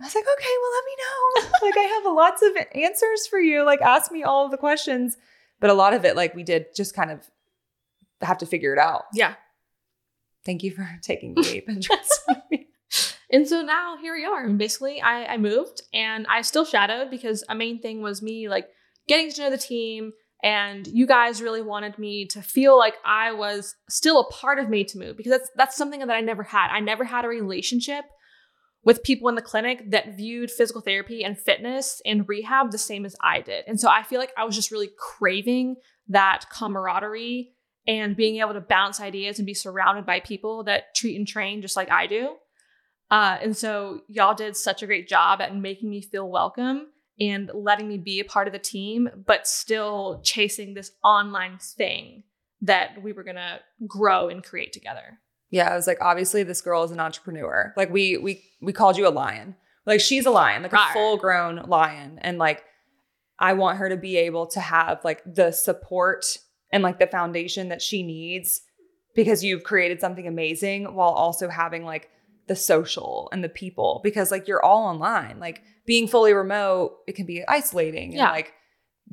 I 0.00 0.04
was 0.04 0.14
like, 0.14 0.24
okay, 0.24 0.54
well, 0.62 0.70
let 0.72 0.84
me 0.84 0.96
know. 1.02 1.58
like, 1.62 1.76
I 1.76 1.94
have 1.94 2.14
lots 2.14 2.42
of 2.42 2.50
answers 2.74 3.26
for 3.26 3.38
you. 3.38 3.64
Like, 3.64 3.80
ask 3.80 4.12
me 4.12 4.22
all 4.22 4.44
of 4.44 4.50
the 4.50 4.58
questions. 4.58 5.16
But 5.58 5.70
a 5.70 5.74
lot 5.74 5.94
of 5.94 6.04
it, 6.04 6.16
like, 6.16 6.34
we 6.34 6.42
did 6.42 6.66
just 6.74 6.94
kind 6.94 7.10
of 7.10 7.20
have 8.20 8.38
to 8.38 8.46
figure 8.46 8.74
it 8.74 8.78
out. 8.78 9.04
Yeah. 9.14 9.34
Thank 10.44 10.62
you 10.62 10.70
for 10.70 10.86
taking 11.02 11.34
the 11.34 11.40
leap 11.40 11.68
and 11.68 11.82
trusting 11.82 12.42
me. 12.50 12.65
And 13.30 13.48
so 13.48 13.62
now 13.62 13.96
here 14.00 14.14
we 14.14 14.24
are. 14.24 14.44
And 14.44 14.58
basically, 14.58 15.00
I, 15.00 15.34
I 15.34 15.36
moved 15.36 15.82
and 15.92 16.26
I 16.28 16.42
still 16.42 16.64
shadowed 16.64 17.10
because 17.10 17.42
a 17.48 17.54
main 17.54 17.80
thing 17.80 18.00
was 18.00 18.22
me 18.22 18.48
like 18.48 18.68
getting 19.08 19.30
to 19.32 19.40
know 19.42 19.50
the 19.50 19.58
team, 19.58 20.12
And 20.42 20.86
you 20.86 21.06
guys 21.06 21.42
really 21.42 21.62
wanted 21.62 21.98
me 21.98 22.26
to 22.28 22.42
feel 22.42 22.78
like 22.78 22.94
I 23.04 23.32
was 23.32 23.74
still 23.88 24.20
a 24.20 24.30
part 24.32 24.58
of 24.58 24.68
Made 24.68 24.88
to 24.88 24.98
Move 24.98 25.16
because 25.16 25.32
that's 25.32 25.50
that's 25.56 25.76
something 25.76 26.00
that 26.00 26.10
I 26.10 26.20
never 26.20 26.42
had. 26.42 26.68
I 26.70 26.80
never 26.80 27.04
had 27.04 27.24
a 27.24 27.28
relationship 27.28 28.04
with 28.84 29.02
people 29.02 29.28
in 29.28 29.34
the 29.34 29.42
clinic 29.42 29.90
that 29.90 30.16
viewed 30.16 30.50
physical 30.50 30.80
therapy 30.80 31.24
and 31.24 31.36
fitness 31.36 32.00
and 32.06 32.28
rehab 32.28 32.70
the 32.70 32.78
same 32.78 33.04
as 33.04 33.16
I 33.20 33.40
did. 33.40 33.64
And 33.66 33.80
so 33.80 33.88
I 33.88 34.04
feel 34.04 34.20
like 34.20 34.32
I 34.36 34.44
was 34.44 34.54
just 34.54 34.70
really 34.70 34.90
craving 34.96 35.76
that 36.08 36.44
camaraderie 36.52 37.52
and 37.88 38.14
being 38.14 38.36
able 38.36 38.52
to 38.52 38.60
bounce 38.60 39.00
ideas 39.00 39.38
and 39.40 39.46
be 39.46 39.54
surrounded 39.54 40.06
by 40.06 40.20
people 40.20 40.62
that 40.64 40.94
treat 40.94 41.16
and 41.16 41.26
train 41.26 41.62
just 41.62 41.76
like 41.76 41.90
I 41.90 42.06
do. 42.06 42.36
Uh, 43.10 43.38
and 43.40 43.56
so 43.56 44.00
y'all 44.08 44.34
did 44.34 44.56
such 44.56 44.82
a 44.82 44.86
great 44.86 45.08
job 45.08 45.40
at 45.40 45.54
making 45.54 45.88
me 45.88 46.00
feel 46.00 46.28
welcome 46.28 46.88
and 47.20 47.50
letting 47.54 47.88
me 47.88 47.98
be 47.98 48.20
a 48.20 48.24
part 48.24 48.46
of 48.46 48.52
the 48.52 48.58
team, 48.58 49.08
but 49.26 49.46
still 49.46 50.20
chasing 50.24 50.74
this 50.74 50.92
online 51.04 51.58
thing 51.58 52.24
that 52.62 53.02
we 53.02 53.12
were 53.12 53.22
gonna 53.22 53.60
grow 53.86 54.28
and 54.28 54.42
create 54.42 54.72
together. 54.72 55.18
Yeah, 55.50 55.70
I 55.70 55.76
was 55.76 55.86
like, 55.86 55.98
obviously 56.00 56.42
this 56.42 56.60
girl 56.60 56.82
is 56.82 56.90
an 56.90 57.00
entrepreneur. 57.00 57.72
Like 57.76 57.90
we 57.90 58.16
we 58.18 58.42
we 58.60 58.72
called 58.72 58.96
you 58.96 59.06
a 59.06 59.10
lion. 59.10 59.56
Like 59.86 60.00
she's 60.00 60.26
a 60.26 60.30
lion, 60.30 60.62
like 60.62 60.72
a 60.72 60.92
full 60.92 61.16
grown 61.16 61.56
lion. 61.68 62.18
And 62.20 62.38
like 62.38 62.64
I 63.38 63.52
want 63.52 63.78
her 63.78 63.88
to 63.88 63.96
be 63.96 64.16
able 64.16 64.46
to 64.48 64.60
have 64.60 65.04
like 65.04 65.22
the 65.24 65.52
support 65.52 66.38
and 66.72 66.82
like 66.82 66.98
the 66.98 67.06
foundation 67.06 67.68
that 67.68 67.80
she 67.80 68.02
needs 68.02 68.62
because 69.14 69.44
you've 69.44 69.62
created 69.62 70.00
something 70.00 70.26
amazing 70.26 70.94
while 70.94 71.10
also 71.10 71.48
having 71.48 71.84
like 71.84 72.10
the 72.48 72.56
social 72.56 73.28
and 73.32 73.42
the 73.42 73.48
people 73.48 74.00
because 74.04 74.30
like 74.30 74.46
you're 74.48 74.64
all 74.64 74.84
online. 74.84 75.38
Like 75.40 75.62
being 75.86 76.06
fully 76.08 76.32
remote, 76.32 76.98
it 77.06 77.14
can 77.16 77.26
be 77.26 77.44
isolating 77.48 78.10
and 78.10 78.18
Yeah. 78.18 78.30
like 78.30 78.52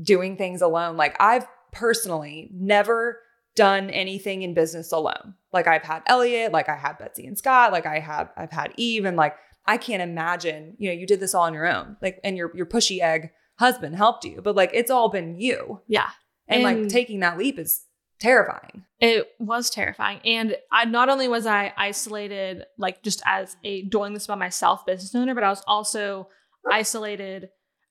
doing 0.01 0.37
things 0.37 0.61
alone. 0.61 0.97
Like 0.97 1.15
I've 1.19 1.47
personally 1.71 2.49
never 2.53 3.19
done 3.55 3.89
anything 3.89 4.41
in 4.41 4.53
business 4.53 4.91
alone. 4.91 5.35
Like 5.51 5.67
I've 5.67 5.83
had 5.83 6.01
Elliot, 6.07 6.51
like 6.51 6.69
I 6.69 6.75
had 6.75 6.97
Betsy 6.97 7.25
and 7.27 7.37
Scott, 7.37 7.71
like 7.71 7.85
I 7.85 7.99
have 7.99 8.31
I've 8.37 8.51
had 8.51 8.73
Eve 8.77 9.05
and 9.05 9.17
like 9.17 9.35
I 9.65 9.77
can't 9.77 10.01
imagine, 10.01 10.75
you 10.77 10.89
know, 10.89 10.95
you 10.95 11.07
did 11.07 11.19
this 11.19 11.33
all 11.33 11.43
on 11.43 11.53
your 11.53 11.67
own. 11.67 11.97
Like 12.01 12.19
and 12.23 12.35
your 12.37 12.51
your 12.55 12.65
pushy 12.65 12.99
egg 13.01 13.31
husband 13.59 13.95
helped 13.95 14.25
you, 14.25 14.41
but 14.43 14.55
like 14.55 14.71
it's 14.73 14.91
all 14.91 15.09
been 15.09 15.39
you. 15.39 15.81
Yeah. 15.87 16.09
And, 16.47 16.63
like 16.63 16.89
taking 16.89 17.21
that 17.21 17.37
leap 17.37 17.57
is 17.57 17.82
terrifying. 18.19 18.85
It 18.99 19.27
was 19.39 19.69
terrifying. 19.69 20.19
And 20.25 20.55
I 20.71 20.85
not 20.85 21.09
only 21.09 21.27
was 21.27 21.45
I 21.45 21.73
isolated, 21.77 22.63
like 22.77 23.03
just 23.03 23.21
as 23.25 23.55
a 23.63 23.83
doing 23.83 24.13
this 24.13 24.27
by 24.27 24.35
myself 24.35 24.85
business 24.85 25.13
owner, 25.13 25.35
but 25.35 25.43
I 25.43 25.49
was 25.49 25.63
also 25.67 26.29
isolated 26.71 27.49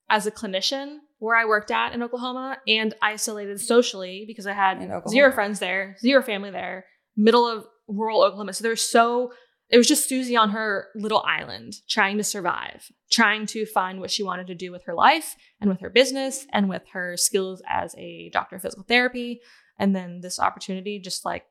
as 0.09 0.27
a 0.27 0.31
clinician 0.31 0.99
where 1.19 1.37
I 1.37 1.45
worked 1.45 1.71
at 1.71 1.95
in 1.95 2.03
Oklahoma 2.03 2.59
and 2.67 2.95
isolated 3.01 3.61
socially 3.61 4.25
because 4.27 4.47
I 4.47 4.53
had 4.53 4.91
zero 5.09 5.31
friends 5.33 5.59
there, 5.59 5.97
zero 6.01 6.23
family 6.23 6.51
there, 6.51 6.87
middle 7.17 7.47
of 7.47 7.67
rural 7.87 8.23
Oklahoma. 8.23 8.53
So 8.53 8.63
there 8.63 8.71
was 8.71 8.83
so 8.83 9.33
it 9.73 9.79
was 9.79 9.89
just 9.89 10.07
Susie 10.07 10.37
on 10.37 10.51
her 10.51 10.89
little 10.95 11.25
island 11.27 11.75
trying 11.89 12.19
to 12.19 12.25
survive, 12.25 12.91
trying 13.11 13.47
to 13.47 13.65
find 13.65 14.01
what 14.01 14.11
she 14.11 14.23
wanted 14.23 14.49
to 14.49 14.55
do 14.55 14.71
with 14.71 14.85
her 14.85 14.95
life 14.95 15.35
and 15.63 15.71
with 15.71 15.81
her 15.81 15.89
business 15.89 16.47
and 16.53 16.69
with 16.69 16.83
her 16.93 17.17
skills 17.17 17.63
as 17.67 17.95
a 17.97 18.29
doctor 18.35 18.57
of 18.57 18.63
physical 18.63 18.85
therapy. 18.85 19.41
And 19.79 19.95
then 19.95 20.21
this 20.21 20.39
opportunity 20.39 20.99
just 20.99 21.25
like 21.25 21.45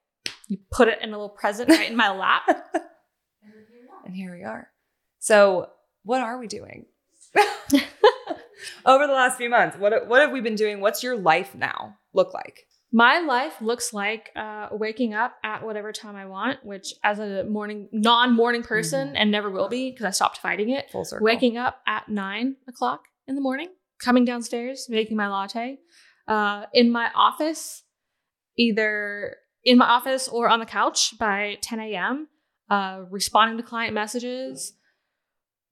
you 0.47 0.57
put 0.71 0.87
it 0.87 0.99
in 1.01 1.09
a 1.09 1.11
little 1.13 1.29
present 1.29 1.69
right 1.69 1.89
in 1.89 1.95
my 1.95 2.11
lap. 2.17 2.43
And 4.05 4.15
here 4.15 4.33
we 4.33 4.43
are. 4.43 4.69
So, 5.19 5.69
what 6.03 6.21
are 6.21 6.37
we 6.39 6.47
doing? 6.47 6.85
Over 8.85 9.07
the 9.07 9.13
last 9.13 9.37
few 9.37 9.49
months, 9.49 9.77
what 9.77 10.07
what 10.07 10.21
have 10.21 10.31
we 10.31 10.41
been 10.41 10.55
doing? 10.55 10.81
What's 10.81 11.03
your 11.03 11.17
life 11.17 11.55
now 11.55 11.97
look 12.13 12.33
like? 12.33 12.67
My 12.91 13.19
life 13.19 13.61
looks 13.61 13.93
like 13.93 14.31
uh, 14.35 14.67
waking 14.71 15.13
up 15.13 15.35
at 15.43 15.63
whatever 15.63 15.93
time 15.93 16.15
I 16.15 16.25
want, 16.25 16.65
which 16.65 16.93
as 17.03 17.19
a 17.19 17.45
morning 17.45 17.87
non-morning 17.93 18.63
person 18.63 19.15
and 19.15 19.31
never 19.31 19.49
will 19.49 19.69
be 19.69 19.91
because 19.91 20.05
I 20.05 20.09
stopped 20.09 20.39
fighting 20.39 20.69
it. 20.69 20.91
Full 20.91 21.05
circle. 21.05 21.23
Waking 21.23 21.57
up 21.57 21.79
at 21.87 22.09
nine 22.09 22.57
o'clock 22.67 23.03
in 23.27 23.35
the 23.35 23.41
morning, 23.41 23.69
coming 23.99 24.25
downstairs, 24.25 24.87
making 24.89 25.15
my 25.15 25.29
latte, 25.29 25.79
uh, 26.27 26.65
in 26.73 26.91
my 26.91 27.09
office, 27.15 27.83
either 28.57 29.37
in 29.63 29.77
my 29.77 29.85
office 29.85 30.27
or 30.27 30.49
on 30.49 30.59
the 30.59 30.65
couch 30.65 31.17
by 31.17 31.57
10 31.61 31.79
a.m., 31.79 32.27
uh, 32.69 33.01
responding 33.09 33.57
to 33.57 33.63
client 33.63 33.93
messages, 33.93 34.73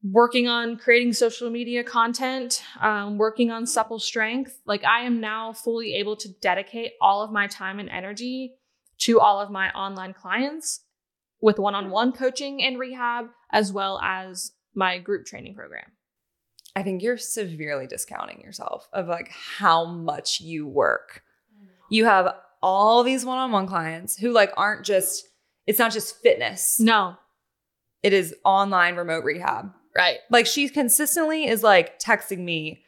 working 0.04 0.48
on 0.48 0.78
creating 0.78 1.14
social 1.14 1.50
media 1.50 1.84
content, 1.84 2.62
um, 2.82 3.18
working 3.18 3.52
on 3.52 3.66
supple 3.66 4.00
strength. 4.00 4.60
Like 4.66 4.84
I 4.84 5.02
am 5.02 5.20
now 5.20 5.54
fully 5.54 5.96
able 5.96 6.16
to 6.18 6.30
dedicate 6.42 6.94
all 7.02 7.22
of 7.22 7.32
my 7.32 7.48
time 7.48 7.80
and 7.80 7.90
energy 7.90 8.56
to 9.00 9.20
all 9.20 9.40
of 9.40 9.50
my 9.50 9.72
online 9.72 10.14
clients 10.14 10.82
with 11.42 11.58
one 11.58 11.76
on 11.76 11.90
one 11.90 12.12
coaching 12.12 12.62
and 12.64 12.78
rehab, 12.78 13.28
as 13.52 13.72
well 13.72 14.00
as 14.02 14.52
my 14.74 15.00
group 15.00 15.26
training 15.26 15.56
program. 15.56 15.92
I 16.76 16.84
think 16.84 17.02
you're 17.02 17.18
severely 17.18 17.88
discounting 17.88 18.42
yourself 18.42 18.88
of 18.94 19.08
like 19.08 19.30
how 19.30 19.86
much 19.86 20.40
you 20.42 20.68
work. 20.68 21.24
You 21.90 22.06
have 22.06 22.36
all 22.62 23.04
these 23.04 23.26
one-on-one 23.26 23.68
clients 23.68 24.18
who 24.18 24.32
like 24.32 24.52
aren't 24.58 24.86
just 24.86 25.26
it's 25.68 25.80
not 25.80 25.92
just 25.92 26.18
fitness. 26.22 26.80
No, 26.80 27.16
It 28.04 28.12
is 28.14 28.34
online 28.44 28.96
remote 28.96 29.24
rehab. 29.24 29.72
right. 29.96 30.18
Like 30.32 30.46
she 30.48 30.68
consistently 30.70 31.46
is 31.48 31.62
like 31.64 32.00
texting 32.00 32.40
me 32.40 32.84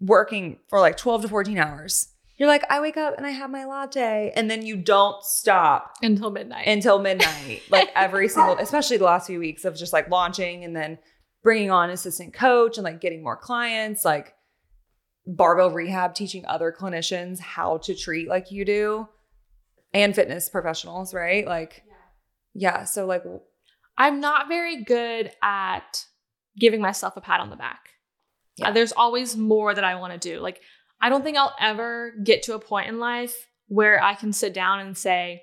working 0.00 0.58
for 0.68 0.78
like 0.80 0.96
12 0.98 1.22
to 1.22 1.28
14 1.28 1.56
hours. 1.58 2.08
You're 2.36 2.48
like, 2.48 2.64
I 2.68 2.80
wake 2.80 2.98
up 2.98 3.14
and 3.16 3.26
I 3.26 3.30
have 3.30 3.48
my 3.50 3.64
latte 3.64 4.30
and 4.36 4.50
then 4.50 4.66
you 4.66 4.76
don't 4.76 5.24
stop 5.24 5.94
Until 6.02 6.30
midnight. 6.30 6.66
until 6.66 6.98
midnight. 6.98 7.62
like 7.70 7.88
every 7.94 8.28
single, 8.28 8.58
especially 8.58 8.98
the 8.98 9.04
last 9.04 9.26
few 9.28 9.38
weeks 9.38 9.64
of 9.64 9.74
just 9.74 9.94
like 9.94 10.10
launching 10.10 10.62
and 10.62 10.76
then 10.76 10.98
bringing 11.42 11.70
on 11.70 11.88
assistant 11.88 12.34
coach 12.34 12.76
and 12.76 12.84
like 12.84 13.00
getting 13.00 13.22
more 13.22 13.36
clients, 13.38 14.04
like 14.04 14.34
barbell 15.26 15.70
rehab, 15.70 16.14
teaching 16.14 16.44
other 16.46 16.74
clinicians 16.78 17.38
how 17.40 17.78
to 17.78 17.94
treat 17.94 18.28
like 18.28 18.50
you 18.50 18.64
do 18.66 19.08
and 19.96 20.14
fitness 20.14 20.48
professionals, 20.48 21.14
right? 21.14 21.46
Like, 21.46 21.82
yeah. 22.54 22.84
So 22.84 23.06
like, 23.06 23.24
I'm 23.98 24.20
not 24.20 24.48
very 24.48 24.84
good 24.84 25.30
at 25.42 26.04
giving 26.58 26.80
myself 26.80 27.16
a 27.16 27.20
pat 27.20 27.40
on 27.40 27.50
the 27.50 27.56
back. 27.56 27.90
Yeah. 28.56 28.68
Uh, 28.68 28.72
there's 28.72 28.92
always 28.92 29.36
more 29.36 29.74
that 29.74 29.84
I 29.84 29.96
want 29.96 30.12
to 30.12 30.18
do. 30.18 30.40
Like, 30.40 30.60
I 31.00 31.08
don't 31.08 31.22
think 31.22 31.36
I'll 31.36 31.54
ever 31.60 32.12
get 32.22 32.42
to 32.44 32.54
a 32.54 32.58
point 32.58 32.88
in 32.88 32.98
life 32.98 33.48
where 33.68 34.02
I 34.02 34.14
can 34.14 34.32
sit 34.32 34.54
down 34.54 34.80
and 34.80 34.96
say, 34.96 35.42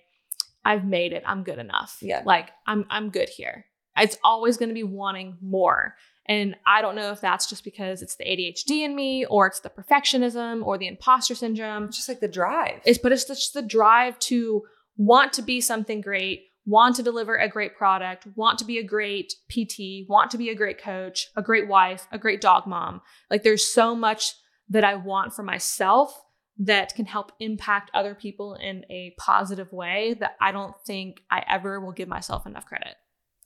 I've 0.65 0.85
made 0.85 1.13
it. 1.13 1.23
I'm 1.25 1.43
good 1.43 1.59
enough. 1.59 1.97
Yeah. 2.01 2.23
Like, 2.25 2.49
I'm 2.65 2.85
I'm 2.89 3.09
good 3.09 3.29
here. 3.29 3.65
It's 3.97 4.17
always 4.23 4.57
going 4.57 4.69
to 4.69 4.75
be 4.75 4.83
wanting 4.83 5.37
more. 5.41 5.95
And 6.25 6.55
I 6.65 6.81
don't 6.81 6.95
know 6.95 7.11
if 7.11 7.21
that's 7.21 7.47
just 7.49 7.63
because 7.63 8.01
it's 8.01 8.15
the 8.15 8.23
ADHD 8.23 8.85
in 8.85 8.95
me 8.95 9.25
or 9.25 9.47
it's 9.47 9.59
the 9.59 9.69
perfectionism 9.69 10.65
or 10.65 10.77
the 10.77 10.87
imposter 10.87 11.35
syndrome. 11.35 11.91
just 11.91 12.07
like 12.07 12.21
the 12.21 12.27
drive. 12.27 12.81
It's 12.85 12.97
but 12.97 13.11
it's 13.11 13.25
just 13.25 13.53
the 13.53 13.61
drive 13.61 14.17
to 14.19 14.63
want 14.95 15.33
to 15.33 15.41
be 15.41 15.59
something 15.59 15.99
great, 15.99 16.45
want 16.65 16.95
to 16.95 17.03
deliver 17.03 17.35
a 17.35 17.49
great 17.49 17.75
product, 17.75 18.27
want 18.35 18.57
to 18.59 18.65
be 18.65 18.77
a 18.77 18.83
great 18.83 19.33
PT, 19.49 20.07
want 20.07 20.31
to 20.31 20.37
be 20.37 20.49
a 20.49 20.55
great 20.55 20.81
coach, 20.81 21.27
a 21.35 21.41
great 21.41 21.67
wife, 21.67 22.07
a 22.11 22.17
great 22.17 22.39
dog 22.39 22.67
mom. 22.67 23.01
Like 23.29 23.43
there's 23.43 23.65
so 23.65 23.95
much 23.95 24.33
that 24.69 24.85
I 24.85 24.95
want 24.95 25.33
for 25.33 25.43
myself 25.43 26.17
that 26.59 26.95
can 26.95 27.05
help 27.05 27.31
impact 27.39 27.91
other 27.93 28.15
people 28.15 28.53
in 28.55 28.85
a 28.89 29.13
positive 29.17 29.73
way 29.73 30.15
that 30.19 30.35
I 30.39 30.51
don't 30.51 30.75
think 30.85 31.21
I 31.29 31.43
ever 31.49 31.81
will 31.81 31.91
give 31.91 32.07
myself 32.07 32.45
enough 32.45 32.65
credit. 32.65 32.95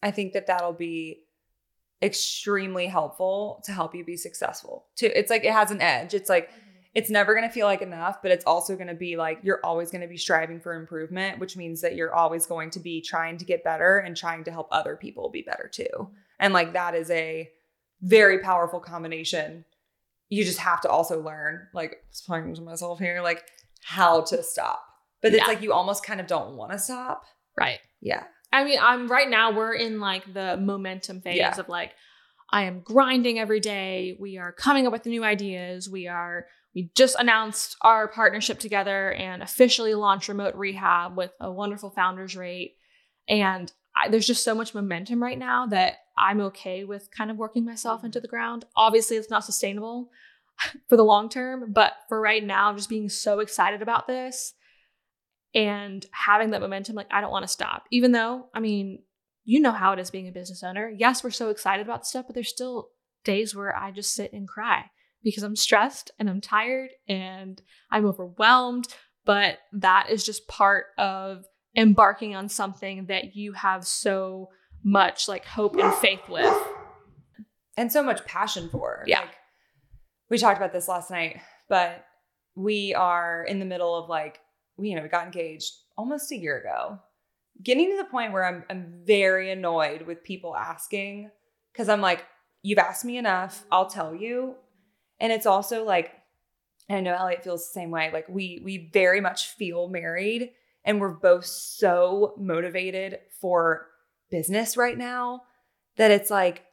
I 0.03 0.11
think 0.11 0.33
that 0.33 0.47
that'll 0.47 0.73
be 0.73 1.23
extremely 2.01 2.87
helpful 2.87 3.61
to 3.65 3.71
help 3.71 3.95
you 3.95 4.03
be 4.03 4.17
successful. 4.17 4.85
Too, 4.95 5.11
it's 5.13 5.29
like 5.29 5.43
it 5.43 5.53
has 5.53 5.71
an 5.71 5.81
edge. 5.81 6.13
It's 6.13 6.29
like 6.29 6.49
mm-hmm. 6.49 6.59
it's 6.93 7.09
never 7.09 7.33
going 7.33 7.47
to 7.47 7.53
feel 7.53 7.65
like 7.65 7.81
enough, 7.81 8.21
but 8.21 8.31
it's 8.31 8.45
also 8.45 8.75
going 8.75 8.87
to 8.87 8.93
be 8.93 9.17
like 9.17 9.39
you're 9.41 9.61
always 9.63 9.89
going 9.89 10.01
to 10.01 10.07
be 10.07 10.17
striving 10.17 10.59
for 10.59 10.75
improvement, 10.75 11.39
which 11.39 11.57
means 11.57 11.81
that 11.81 11.95
you're 11.95 12.13
always 12.13 12.45
going 12.45 12.69
to 12.71 12.79
be 12.79 13.01
trying 13.01 13.37
to 13.37 13.45
get 13.45 13.63
better 13.63 13.97
and 13.99 14.15
trying 14.15 14.43
to 14.43 14.51
help 14.51 14.67
other 14.71 14.95
people 14.95 15.29
be 15.29 15.41
better 15.41 15.69
too. 15.71 15.87
Mm-hmm. 15.93 16.13
And 16.39 16.53
like 16.53 16.73
that 16.73 16.93
is 16.93 17.09
a 17.09 17.49
very 18.01 18.39
powerful 18.39 18.79
combination. 18.79 19.65
You 20.29 20.43
just 20.43 20.59
have 20.59 20.81
to 20.81 20.89
also 20.89 21.21
learn, 21.21 21.67
like 21.73 21.97
talking 22.27 22.53
to 22.53 22.61
myself 22.61 22.99
here, 22.99 23.21
like 23.21 23.43
how 23.81 24.21
to 24.21 24.43
stop. 24.43 24.83
But 25.21 25.33
it's 25.33 25.47
like 25.47 25.61
you 25.61 25.73
almost 25.73 26.05
kind 26.05 26.19
of 26.19 26.27
don't 26.27 26.55
want 26.55 26.73
to 26.73 26.79
stop. 26.79 27.23
Right. 27.59 27.79
Yeah. 28.01 28.23
I 28.51 28.63
mean, 28.63 28.79
I'm 28.81 29.07
right 29.07 29.29
now 29.29 29.51
we're 29.55 29.73
in 29.73 29.99
like 29.99 30.33
the 30.33 30.57
momentum 30.57 31.21
phase 31.21 31.37
Yeah. 31.37 31.57
of 31.57 31.69
like 31.69 31.93
I 32.49 32.63
am 32.63 32.79
grinding 32.81 33.39
every 33.39 33.59
day. 33.59 34.15
We 34.19 34.37
are 34.37 34.51
coming 34.53 34.87
up 34.87 34.93
with 34.93 35.05
new 35.05 35.23
ideas. 35.23 35.89
We 35.89 36.07
are 36.07 36.45
we 36.73 36.91
just 36.95 37.15
announced 37.19 37.75
our 37.81 38.07
partnership 38.07 38.59
together 38.59 39.11
and 39.11 39.41
officially 39.41 39.95
launched 39.95 40.29
remote 40.29 40.55
rehab 40.55 41.17
with 41.17 41.31
a 41.39 41.51
wonderful 41.51 41.89
founders 41.89 42.35
rate. 42.35 42.75
And 43.27 43.71
I, 43.95 44.09
there's 44.09 44.27
just 44.27 44.43
so 44.43 44.53
much 44.53 44.75
momentum 44.75 45.21
right 45.21 45.37
now 45.37 45.65
that 45.67 45.95
I'm 46.17 46.39
okay 46.41 46.83
with 46.83 47.09
kind 47.11 47.31
of 47.31 47.37
working 47.37 47.65
myself 47.65 48.03
into 48.03 48.19
the 48.19 48.27
ground. 48.27 48.65
Obviously, 48.75 49.17
it's 49.17 49.29
not 49.29 49.43
sustainable. 49.43 50.09
for 50.89 50.97
the 50.97 51.03
long 51.03 51.29
term. 51.29 51.71
But 51.71 51.93
for 52.09 52.19
right 52.19 52.43
now, 52.43 52.69
I'm 52.69 52.77
just 52.77 52.89
being 52.89 53.09
so 53.09 53.39
excited 53.39 53.81
about 53.81 54.07
this 54.07 54.53
and 55.53 56.05
having 56.11 56.51
that 56.51 56.61
momentum, 56.61 56.95
like 56.95 57.07
I 57.11 57.21
don't 57.21 57.31
want 57.31 57.43
to 57.43 57.47
stop. 57.47 57.83
Even 57.91 58.11
though, 58.11 58.47
I 58.53 58.59
mean, 58.59 58.99
you 59.43 59.61
know 59.61 59.71
how 59.71 59.93
it 59.93 59.99
is 59.99 60.11
being 60.11 60.27
a 60.27 60.31
business 60.31 60.63
owner. 60.63 60.91
Yes, 60.95 61.23
we're 61.23 61.31
so 61.31 61.49
excited 61.49 61.85
about 61.85 62.05
stuff, 62.05 62.25
but 62.27 62.35
there's 62.35 62.49
still 62.49 62.89
days 63.23 63.55
where 63.55 63.75
I 63.75 63.91
just 63.91 64.13
sit 64.13 64.33
and 64.33 64.47
cry 64.47 64.85
because 65.23 65.43
I'm 65.43 65.55
stressed 65.55 66.11
and 66.19 66.29
I'm 66.29 66.41
tired 66.41 66.91
and 67.07 67.61
I'm 67.89 68.05
overwhelmed. 68.05 68.87
But 69.25 69.59
that 69.73 70.09
is 70.09 70.25
just 70.25 70.47
part 70.47 70.87
of 70.97 71.45
embarking 71.75 72.35
on 72.35 72.49
something 72.49 73.05
that 73.07 73.35
you 73.35 73.53
have 73.53 73.85
so 73.85 74.49
much 74.83 75.27
like 75.27 75.45
hope 75.45 75.77
and 75.77 75.93
faith 75.95 76.27
with. 76.29 76.57
And 77.77 77.91
so 77.91 78.01
much 78.01 78.25
passion 78.25 78.69
for. 78.69 79.03
Yeah. 79.05 79.19
Like, 79.19 79.35
we 80.29 80.37
talked 80.39 80.57
about 80.57 80.73
this 80.73 80.87
last 80.87 81.11
night, 81.11 81.39
but 81.69 82.03
we 82.55 82.93
are 82.95 83.43
in 83.43 83.59
the 83.59 83.65
middle 83.65 83.95
of 83.95 84.09
like, 84.09 84.39
you 84.79 84.95
know, 84.95 85.01
we 85.01 85.09
got 85.09 85.25
engaged 85.25 85.73
almost 85.97 86.31
a 86.31 86.37
year 86.37 86.59
ago. 86.59 86.99
Getting 87.63 87.91
to 87.91 87.97
the 87.97 88.05
point 88.05 88.33
where 88.33 88.45
I'm 88.45 88.63
I'm 88.69 89.01
very 89.03 89.51
annoyed 89.51 90.03
with 90.03 90.23
people 90.23 90.55
asking 90.55 91.31
because 91.71 91.89
I'm 91.89 92.01
like, 92.01 92.23
you've 92.61 92.77
asked 92.77 93.05
me 93.05 93.17
enough, 93.17 93.65
I'll 93.71 93.89
tell 93.89 94.15
you. 94.15 94.55
And 95.19 95.31
it's 95.31 95.45
also 95.45 95.83
like, 95.83 96.11
I 96.89 97.01
know 97.01 97.15
Elliot 97.15 97.43
feels 97.43 97.67
the 97.67 97.79
same 97.79 97.91
way. 97.91 98.11
Like 98.13 98.29
we 98.29 98.61
we 98.63 98.89
very 98.93 99.21
much 99.21 99.49
feel 99.49 99.89
married 99.89 100.51
and 100.85 101.01
we're 101.01 101.09
both 101.09 101.45
so 101.45 102.33
motivated 102.37 103.19
for 103.41 103.87
business 104.29 104.77
right 104.77 104.97
now 104.97 105.43
that 105.97 106.11
it's 106.11 106.29
like 106.29 106.63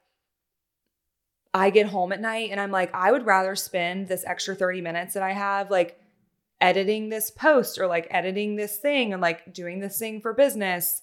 I 1.53 1.71
get 1.71 1.87
home 1.87 2.13
at 2.13 2.21
night 2.21 2.51
and 2.51 2.61
I'm 2.61 2.71
like, 2.71 2.95
I 2.95 3.13
would 3.13 3.27
rather 3.27 3.55
spend 3.55 4.09
this 4.09 4.25
extra 4.27 4.55
30 4.55 4.81
minutes 4.81 5.15
that 5.15 5.23
I 5.23 5.33
have 5.33 5.71
like 5.71 5.99
editing 6.61 7.09
this 7.09 7.31
post 7.31 7.79
or 7.79 7.87
like 7.87 8.07
editing 8.11 8.57
this 8.57 8.79
thing 8.79 9.13
and 9.13 9.21
like 9.21 9.53
doing 9.53 9.81
this 9.81 9.99
thing 9.99 10.21
for 10.21 10.33
business 10.33 11.03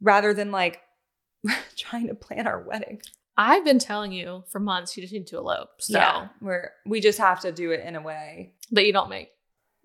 rather 0.00 0.32
than 0.34 0.50
like 0.50 0.80
trying 1.76 2.08
to 2.08 2.14
plan 2.14 2.46
our 2.46 2.62
wedding. 2.62 3.00
I've 3.36 3.64
been 3.64 3.78
telling 3.78 4.12
you 4.12 4.44
for 4.50 4.60
months 4.60 4.96
you 4.96 5.02
just 5.02 5.12
need 5.12 5.26
to 5.28 5.38
elope. 5.38 5.70
So 5.80 5.98
yeah, 5.98 6.28
we're 6.40 6.70
we 6.86 7.00
just 7.00 7.18
have 7.18 7.40
to 7.40 7.52
do 7.52 7.70
it 7.70 7.80
in 7.84 7.96
a 7.96 8.00
way. 8.02 8.52
that 8.72 8.84
you 8.86 8.92
don't 8.92 9.08
make. 9.10 9.30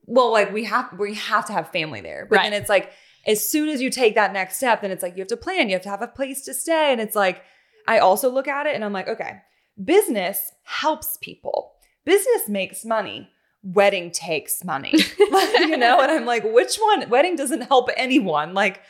Well, 0.05 0.31
like 0.31 0.51
we 0.53 0.65
have 0.65 0.93
we 0.99 1.13
have 1.15 1.45
to 1.47 1.53
have 1.53 1.71
family 1.71 2.01
there. 2.01 2.27
But 2.29 2.37
Right. 2.37 2.43
then 2.51 2.61
it's 2.61 2.69
like 2.69 2.91
as 3.25 3.47
soon 3.47 3.69
as 3.69 3.81
you 3.81 3.89
take 3.89 4.15
that 4.15 4.33
next 4.33 4.57
step, 4.57 4.81
then 4.81 4.91
it's 4.91 5.03
like 5.03 5.15
you 5.15 5.21
have 5.21 5.27
to 5.29 5.37
plan, 5.37 5.69
you 5.69 5.75
have 5.75 5.83
to 5.83 5.89
have 5.89 6.01
a 6.01 6.07
place 6.07 6.43
to 6.45 6.53
stay. 6.53 6.91
And 6.91 7.01
it's 7.01 7.15
like 7.15 7.41
I 7.87 7.99
also 7.99 8.29
look 8.29 8.47
at 8.49 8.65
it 8.67 8.75
and 8.75 8.83
I'm 8.83 8.93
like, 8.93 9.07
okay, 9.07 9.37
business 9.83 10.51
helps 10.63 11.17
people. 11.21 11.73
Business 12.05 12.47
makes 12.49 12.83
money. 12.85 13.29
Wedding 13.73 14.11
takes 14.11 14.63
money. 14.63 14.93
you 15.19 15.77
know, 15.77 15.99
and 16.01 16.11
I'm 16.11 16.25
like, 16.25 16.43
which 16.43 16.77
one? 16.77 17.09
Wedding 17.09 17.35
doesn't 17.35 17.61
help 17.61 17.89
anyone. 17.97 18.53
Like 18.53 18.81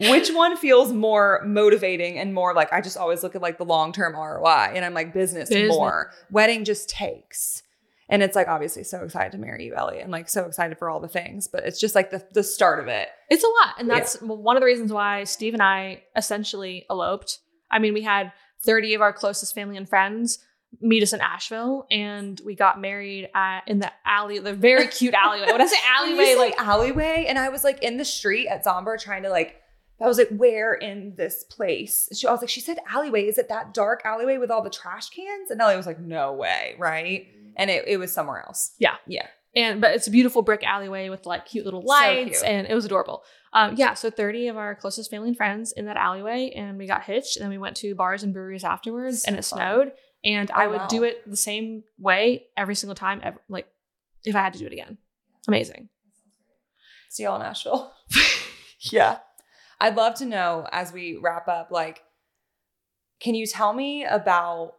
which 0.00 0.30
one 0.30 0.56
feels 0.56 0.92
more 0.92 1.40
motivating 1.46 2.18
and 2.18 2.34
more 2.34 2.52
like 2.52 2.72
I 2.72 2.80
just 2.80 2.96
always 2.96 3.22
look 3.22 3.36
at 3.36 3.42
like 3.42 3.58
the 3.58 3.64
long 3.64 3.92
term 3.92 4.14
ROI 4.14 4.72
and 4.74 4.84
I'm 4.84 4.94
like 4.94 5.12
business, 5.12 5.48
Business. 5.48 5.68
more. 5.74 6.10
Wedding 6.30 6.64
just 6.64 6.88
takes. 6.88 7.62
And 8.08 8.22
it's 8.22 8.36
like 8.36 8.48
obviously 8.48 8.84
so 8.84 9.02
excited 9.02 9.32
to 9.32 9.38
marry 9.38 9.64
you, 9.64 9.74
Ellie, 9.74 10.00
and 10.00 10.10
like 10.10 10.28
so 10.28 10.44
excited 10.44 10.78
for 10.78 10.90
all 10.90 11.00
the 11.00 11.08
things, 11.08 11.48
but 11.48 11.64
it's 11.64 11.80
just 11.80 11.94
like 11.94 12.10
the 12.10 12.26
the 12.32 12.42
start 12.42 12.80
of 12.80 12.88
it. 12.88 13.08
It's 13.30 13.44
a 13.44 13.46
lot. 13.46 13.76
And 13.78 13.88
that's 13.88 14.20
one 14.20 14.56
of 14.56 14.60
the 14.60 14.66
reasons 14.66 14.92
why 14.92 15.24
Steve 15.24 15.54
and 15.54 15.62
I 15.62 16.02
essentially 16.16 16.84
eloped. 16.90 17.38
I 17.70 17.78
mean, 17.78 17.94
we 17.94 18.02
had 18.02 18.32
30 18.64 18.94
of 18.94 19.00
our 19.00 19.12
closest 19.12 19.54
family 19.54 19.76
and 19.76 19.88
friends 19.88 20.38
meet 20.80 21.02
us 21.02 21.12
in 21.12 21.20
Asheville 21.20 21.86
and 21.90 22.40
we 22.44 22.54
got 22.54 22.80
married 22.80 23.28
at, 23.34 23.62
in 23.66 23.78
the 23.78 23.90
alley, 24.04 24.38
the 24.38 24.52
very 24.54 24.86
cute 24.88 25.14
alleyway. 25.14 25.46
When 25.52 25.60
I 25.60 25.66
say 25.66 25.76
alleyway, 25.96 26.34
like 26.36 26.54
alleyway, 26.58 27.26
and 27.28 27.38
I 27.38 27.48
was 27.48 27.64
like 27.64 27.82
in 27.82 27.96
the 27.96 28.04
street 28.04 28.48
at 28.48 28.64
Zomber 28.64 29.00
trying 29.00 29.22
to 29.24 29.30
like. 29.30 29.60
I 30.00 30.06
was 30.08 30.18
like, 30.18 30.28
where 30.30 30.74
in 30.74 31.14
this 31.16 31.44
place? 31.44 32.08
She, 32.12 32.26
I 32.26 32.32
was 32.32 32.40
like, 32.40 32.50
she 32.50 32.60
said 32.60 32.78
alleyway. 32.90 33.26
Is 33.28 33.38
it 33.38 33.48
that 33.48 33.72
dark 33.72 34.02
alleyway 34.04 34.38
with 34.38 34.50
all 34.50 34.60
the 34.60 34.68
trash 34.68 35.08
cans? 35.10 35.52
And 35.52 35.60
Ellie 35.60 35.76
was 35.76 35.86
like, 35.86 36.00
no 36.00 36.32
way, 36.32 36.74
right? 36.78 37.28
And 37.56 37.70
it, 37.70 37.84
it 37.86 37.96
was 37.98 38.12
somewhere 38.12 38.42
else. 38.44 38.72
Yeah. 38.80 38.96
Yeah. 39.06 39.28
and 39.54 39.80
but 39.80 39.94
it's 39.94 40.08
a 40.08 40.10
beautiful 40.10 40.42
brick 40.42 40.64
alleyway 40.64 41.10
with 41.10 41.26
like 41.26 41.46
cute 41.46 41.64
little 41.64 41.80
So 41.82 41.86
lights 41.86 42.40
cute. 42.40 42.50
and 42.50 42.66
it 42.66 42.74
was 42.74 42.84
adorable. 42.84 43.22
Um, 43.52 43.76
yeah, 43.76 43.94
so 43.94 44.10
30 44.10 44.48
of 44.48 44.56
our 44.56 44.74
closest 44.74 45.12
family 45.12 45.28
and 45.28 45.36
friends 45.36 45.70
in 45.70 45.86
that 45.86 45.96
alleyway 45.96 46.52
and 46.56 46.76
we 46.76 46.88
got 46.88 47.04
hitched 47.04 47.36
and 47.36 47.44
then 47.44 47.50
we 47.50 47.58
went 47.58 47.76
to 47.76 47.94
bars 47.94 48.24
and 48.24 48.32
breweries 48.34 48.64
afterwards 48.64 49.22
and 49.24 49.36
it 49.36 49.44
fun. 49.44 49.58
snowed 49.58 49.92
and 50.24 50.50
oh, 50.50 50.54
I 50.54 50.66
Oh, 50.66 50.70
would 50.70 50.80
wow. 50.80 50.86
do 50.88 51.02
it 51.04 51.28
the 51.28 51.36
same 51.36 51.84
way 51.98 52.46
every 52.56 52.74
single 52.74 52.94
time 52.94 53.20
ever, 53.22 53.40
like 53.48 53.66
if 54.24 54.34
I 54.34 54.40
had 54.40 54.52
to 54.54 54.58
do 54.58 54.66
it 54.66 54.72
again. 54.72 54.98
Amazing. 55.46 55.88
See 57.10 57.22
y'all 57.24 57.36
in 57.36 57.42
Nashville. 57.42 57.92
yeah. 58.80 59.18
I'd 59.80 59.96
love 59.96 60.14
to 60.16 60.24
know 60.24 60.66
as 60.72 60.92
we 60.92 61.16
wrap 61.16 61.46
up, 61.48 61.70
like, 61.70 62.02
can 63.20 63.34
you 63.34 63.46
tell 63.46 63.72
me 63.72 64.04
about 64.04 64.74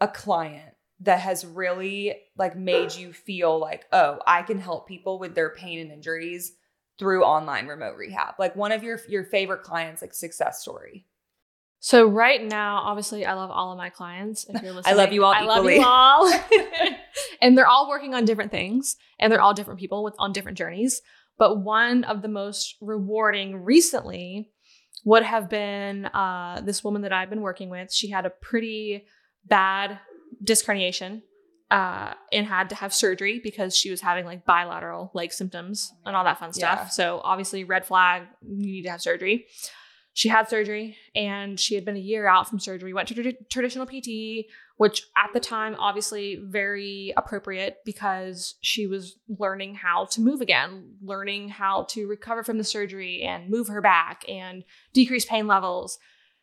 a 0.00 0.08
client 0.08 0.74
that 1.00 1.20
has 1.20 1.44
really 1.44 2.16
like 2.36 2.56
made 2.56 2.94
you 2.94 3.12
feel 3.12 3.58
like, 3.58 3.86
oh, 3.92 4.18
I 4.26 4.42
can 4.42 4.58
help 4.58 4.86
people 4.88 5.18
with 5.18 5.34
their 5.34 5.50
pain 5.50 5.78
and 5.80 5.90
injuries 5.90 6.52
through 6.98 7.24
online 7.24 7.66
remote 7.66 7.96
rehab? 7.96 8.34
Like 8.38 8.54
one 8.56 8.72
of 8.72 8.82
your 8.82 9.00
your 9.08 9.24
favorite 9.24 9.62
clients, 9.62 10.02
like 10.02 10.14
success 10.14 10.60
story. 10.60 11.06
So 11.78 12.06
right 12.06 12.42
now, 12.42 12.78
obviously, 12.78 13.24
I 13.24 13.34
love 13.34 13.50
all 13.50 13.70
of 13.70 13.78
my 13.78 13.90
clients. 13.90 14.46
If 14.48 14.62
you're 14.62 14.72
listening, 14.72 14.94
I 14.94 14.96
love 14.96 15.12
you 15.12 15.24
all 15.24 15.32
I 15.32 15.42
love 15.42 15.64
you 15.64 15.84
all, 15.84 16.32
and 17.40 17.56
they're 17.56 17.66
all 17.66 17.88
working 17.88 18.14
on 18.14 18.24
different 18.24 18.50
things, 18.50 18.96
and 19.18 19.32
they're 19.32 19.40
all 19.40 19.54
different 19.54 19.78
people 19.78 20.02
with 20.02 20.14
on 20.18 20.32
different 20.32 20.58
journeys. 20.58 21.00
But 21.38 21.58
one 21.58 22.04
of 22.04 22.22
the 22.22 22.28
most 22.28 22.76
rewarding 22.80 23.62
recently 23.62 24.50
would 25.04 25.22
have 25.22 25.48
been 25.48 26.06
uh, 26.06 26.62
this 26.64 26.82
woman 26.82 27.02
that 27.02 27.12
I've 27.12 27.30
been 27.30 27.42
working 27.42 27.70
with. 27.70 27.92
She 27.92 28.10
had 28.10 28.26
a 28.26 28.30
pretty 28.30 29.06
bad 29.44 30.00
disc 30.42 30.66
herniation 30.66 31.22
uh, 31.70 32.14
and 32.32 32.46
had 32.46 32.70
to 32.70 32.74
have 32.74 32.92
surgery 32.94 33.40
because 33.42 33.76
she 33.76 33.90
was 33.90 34.00
having 34.00 34.24
like 34.24 34.44
bilateral 34.44 35.10
leg 35.14 35.32
symptoms 35.32 35.92
and 36.04 36.16
all 36.16 36.24
that 36.24 36.38
fun 36.38 36.52
stuff. 36.52 36.78
Yeah. 36.82 36.88
So 36.88 37.20
obviously, 37.22 37.64
red 37.64 37.86
flag, 37.86 38.22
you 38.42 38.72
need 38.72 38.82
to 38.82 38.90
have 38.90 39.00
surgery. 39.00 39.46
She 40.16 40.30
had 40.30 40.48
surgery 40.48 40.96
and 41.14 41.60
she 41.60 41.74
had 41.74 41.84
been 41.84 41.94
a 41.94 42.00
year 42.00 42.26
out 42.26 42.48
from 42.48 42.58
surgery, 42.58 42.94
went 42.94 43.06
to 43.08 43.14
trad- 43.14 43.50
traditional 43.50 43.84
PT, 43.84 44.46
which 44.78 45.02
at 45.14 45.28
the 45.34 45.40
time, 45.40 45.76
obviously, 45.78 46.40
very 46.42 47.12
appropriate 47.18 47.80
because 47.84 48.54
she 48.62 48.86
was 48.86 49.18
learning 49.28 49.74
how 49.74 50.06
to 50.06 50.22
move 50.22 50.40
again, 50.40 50.94
learning 51.02 51.50
how 51.50 51.82
to 51.90 52.06
recover 52.06 52.42
from 52.42 52.56
the 52.56 52.64
surgery 52.64 53.24
and 53.24 53.50
move 53.50 53.68
her 53.68 53.82
back 53.82 54.24
and 54.26 54.64
decrease 54.94 55.26
pain 55.26 55.46
levels. 55.46 55.98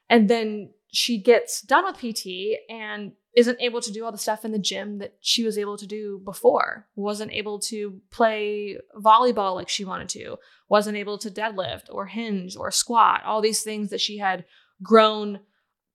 And 0.07 0.29
then 0.29 0.69
she 0.91 1.17
gets 1.17 1.59
done 1.63 1.83
with 1.83 1.97
PT 1.97 2.59
and 2.69 3.13
isn't 3.35 3.61
able 3.61 3.81
to 3.81 3.91
do 3.91 4.05
all 4.05 4.11
the 4.11 4.17
stuff 4.17 4.45
in 4.45 4.51
the 4.51 4.59
gym 4.59 4.99
that 4.99 5.15
she 5.21 5.43
was 5.43 5.57
able 5.57 5.77
to 5.77 5.87
do 5.87 6.21
before, 6.23 6.87
wasn't 6.95 7.31
able 7.31 7.59
to 7.59 7.99
play 8.11 8.77
volleyball 8.95 9.55
like 9.55 9.69
she 9.69 9.85
wanted 9.85 10.07
to, 10.09 10.37
wasn't 10.69 10.97
able 10.97 11.17
to 11.17 11.31
deadlift 11.31 11.85
or 11.89 12.05
hinge 12.05 12.55
or 12.55 12.69
squat, 12.69 13.23
all 13.25 13.41
these 13.41 13.63
things 13.63 13.89
that 13.89 14.01
she 14.01 14.19
had 14.19 14.45
grown 14.83 15.39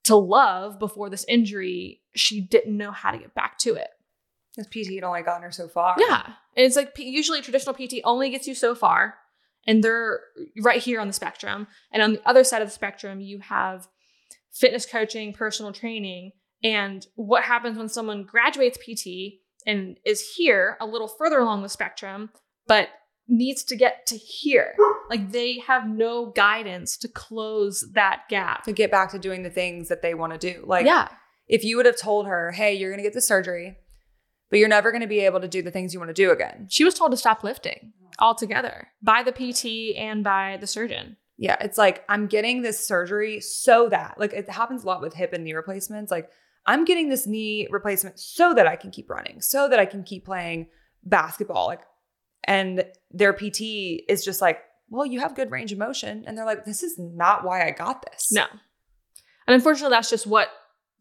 to 0.04 0.16
love 0.16 0.78
before 0.78 1.10
this 1.10 1.24
injury, 1.28 2.00
she 2.14 2.40
didn't 2.40 2.76
know 2.76 2.90
how 2.90 3.10
to 3.10 3.18
get 3.18 3.34
back 3.34 3.58
to 3.58 3.74
it. 3.74 3.88
This 4.56 4.66
PT 4.66 4.94
had 4.94 5.04
only 5.04 5.22
gotten 5.22 5.42
her 5.42 5.52
so 5.52 5.68
far. 5.68 5.94
Yeah. 5.98 6.22
And 6.56 6.66
it's 6.66 6.76
like 6.76 6.92
usually 6.98 7.40
traditional 7.40 7.74
PT 7.74 8.00
only 8.04 8.30
gets 8.30 8.48
you 8.48 8.54
so 8.54 8.74
far, 8.74 9.14
and 9.66 9.84
they're 9.84 10.20
right 10.62 10.82
here 10.82 11.00
on 11.00 11.06
the 11.06 11.12
spectrum. 11.12 11.68
And 11.92 12.02
on 12.02 12.12
the 12.14 12.28
other 12.28 12.42
side 12.42 12.62
of 12.62 12.68
the 12.68 12.74
spectrum, 12.74 13.20
you 13.20 13.38
have 13.40 13.86
fitness 14.50 14.86
coaching, 14.86 15.32
personal 15.32 15.72
training. 15.72 16.32
And 16.62 17.06
what 17.14 17.44
happens 17.44 17.78
when 17.78 17.88
someone 17.88 18.24
graduates 18.24 18.78
PT 18.78 19.40
and 19.66 19.98
is 20.04 20.34
here 20.36 20.76
a 20.80 20.86
little 20.86 21.08
further 21.08 21.38
along 21.38 21.62
the 21.62 21.68
spectrum, 21.68 22.30
but 22.66 22.88
needs 23.28 23.62
to 23.64 23.76
get 23.76 24.06
to 24.06 24.16
here? 24.16 24.74
Like 25.10 25.30
they 25.32 25.60
have 25.60 25.88
no 25.88 26.26
guidance 26.26 26.96
to 26.98 27.08
close 27.08 27.84
that 27.92 28.22
gap. 28.28 28.64
To 28.64 28.72
get 28.72 28.90
back 28.90 29.10
to 29.12 29.18
doing 29.18 29.42
the 29.42 29.50
things 29.50 29.88
that 29.88 30.02
they 30.02 30.14
want 30.14 30.32
to 30.32 30.38
do. 30.38 30.64
Like 30.66 30.86
yeah. 30.86 31.08
if 31.46 31.64
you 31.64 31.76
would 31.76 31.86
have 31.86 31.98
told 31.98 32.26
her, 32.26 32.52
hey, 32.52 32.74
you're 32.74 32.90
gonna 32.90 33.02
get 33.02 33.14
the 33.14 33.20
surgery, 33.20 33.76
but 34.50 34.58
you're 34.58 34.68
never 34.68 34.90
gonna 34.90 35.06
be 35.06 35.20
able 35.20 35.40
to 35.40 35.48
do 35.48 35.62
the 35.62 35.70
things 35.70 35.94
you 35.94 36.00
want 36.00 36.10
to 36.10 36.14
do 36.14 36.30
again. 36.30 36.66
She 36.70 36.84
was 36.84 36.94
told 36.94 37.12
to 37.12 37.16
stop 37.16 37.44
lifting 37.44 37.92
altogether 38.18 38.88
by 39.00 39.22
the 39.22 39.32
PT 39.32 39.96
and 39.96 40.24
by 40.24 40.58
the 40.60 40.66
surgeon. 40.66 41.16
Yeah, 41.36 41.56
it's 41.60 41.78
like 41.78 42.04
I'm 42.08 42.26
getting 42.26 42.62
this 42.62 42.84
surgery 42.84 43.40
so 43.40 43.88
that 43.90 44.18
like 44.18 44.32
it 44.32 44.48
happens 44.50 44.82
a 44.82 44.86
lot 44.86 45.00
with 45.00 45.14
hip 45.14 45.32
and 45.32 45.44
knee 45.44 45.54
replacements. 45.54 46.10
Like 46.10 46.28
I'm 46.66 46.84
getting 46.84 47.08
this 47.08 47.26
knee 47.26 47.66
replacement 47.70 48.18
so 48.18 48.54
that 48.54 48.66
I 48.66 48.76
can 48.76 48.90
keep 48.90 49.08
running, 49.08 49.40
so 49.40 49.68
that 49.68 49.78
I 49.78 49.86
can 49.86 50.02
keep 50.02 50.24
playing 50.24 50.68
basketball. 51.04 51.66
Like, 51.66 51.80
and 52.44 52.84
their 53.10 53.32
PT 53.32 53.60
is 54.08 54.24
just 54.24 54.40
like, 54.40 54.60
well, 54.90 55.06
you 55.06 55.20
have 55.20 55.34
good 55.34 55.50
range 55.50 55.72
of 55.72 55.78
motion, 55.78 56.24
and 56.26 56.36
they're 56.36 56.44
like, 56.44 56.64
this 56.64 56.82
is 56.82 56.98
not 56.98 57.44
why 57.44 57.66
I 57.66 57.70
got 57.70 58.04
this. 58.10 58.32
No. 58.32 58.44
And 59.46 59.54
unfortunately, 59.54 59.94
that's 59.94 60.10
just 60.10 60.26
what 60.26 60.48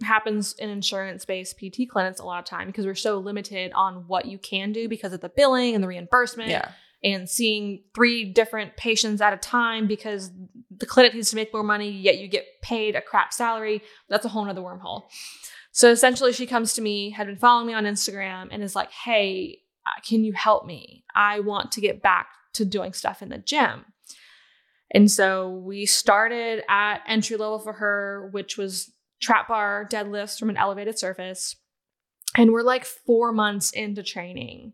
happens 0.04 0.54
in 0.54 0.70
insurance 0.70 1.26
based 1.26 1.58
PT 1.58 1.90
clinics 1.90 2.20
a 2.20 2.24
lot 2.24 2.40
of 2.40 2.46
time 2.46 2.68
because 2.68 2.86
we're 2.86 2.96
so 2.96 3.18
limited 3.18 3.72
on 3.74 4.08
what 4.08 4.26
you 4.26 4.38
can 4.38 4.72
do 4.72 4.88
because 4.88 5.12
of 5.12 5.22
the 5.22 5.30
billing 5.30 5.74
and 5.74 5.84
the 5.84 5.88
reimbursement 5.88 6.50
Yeah. 6.50 6.72
And 7.14 7.30
seeing 7.30 7.84
three 7.96 8.26
different 8.26 8.76
patients 8.76 9.22
at 9.22 9.34
a 9.34 9.38
time 9.38 9.88
because 9.88 10.30
the 10.70 10.86
clinic 10.86 11.14
needs 11.14 11.30
to 11.30 11.36
make 11.36 11.54
more 11.54 11.64
money, 11.64 11.90
yet 11.90 12.18
you 12.18 12.28
get 12.28 12.46
paid 12.62 12.96
a 12.96 13.02
crap 13.02 13.32
salary. 13.32 13.82
That's 14.10 14.26
a 14.26 14.30
whole 14.30 14.44
nother 14.44 14.62
wormhole. 14.62 15.04
So 15.72 15.90
essentially, 15.90 16.34
she 16.34 16.46
comes 16.46 16.74
to 16.74 16.82
me, 16.82 17.12
had 17.12 17.28
been 17.28 17.38
following 17.38 17.68
me 17.68 17.74
on 17.74 17.86
Instagram, 17.86 18.50
and 18.52 18.62
is 18.62 18.76
like, 18.76 18.92
Hey, 18.92 19.60
uh, 19.86 20.02
can 20.08 20.24
you 20.24 20.34
help 20.34 20.66
me? 20.66 21.06
I 21.16 21.40
want 21.40 21.72
to 21.74 21.82
get 21.82 22.02
back 22.02 22.28
to 22.54 22.66
doing 22.66 22.92
stuff 22.94 23.22
in 23.22 23.30
the 23.30 23.38
gym. 23.38 23.86
And 24.92 25.10
so 25.10 25.50
we 25.50 25.86
started 25.86 26.64
at 26.70 27.02
entry 27.08 27.38
level 27.38 27.60
for 27.60 27.74
her, 27.74 28.30
which 28.32 28.58
was 28.58 28.92
trap 29.22 29.48
bar 29.48 29.88
deadlifts 29.90 30.40
from 30.40 30.50
an 30.50 30.58
elevated 30.58 30.98
surface. 30.98 31.56
And 32.36 32.52
we're 32.52 32.64
like 32.64 32.86
four 32.86 33.32
months 33.32 33.72
into 33.72 34.04
training. 34.04 34.74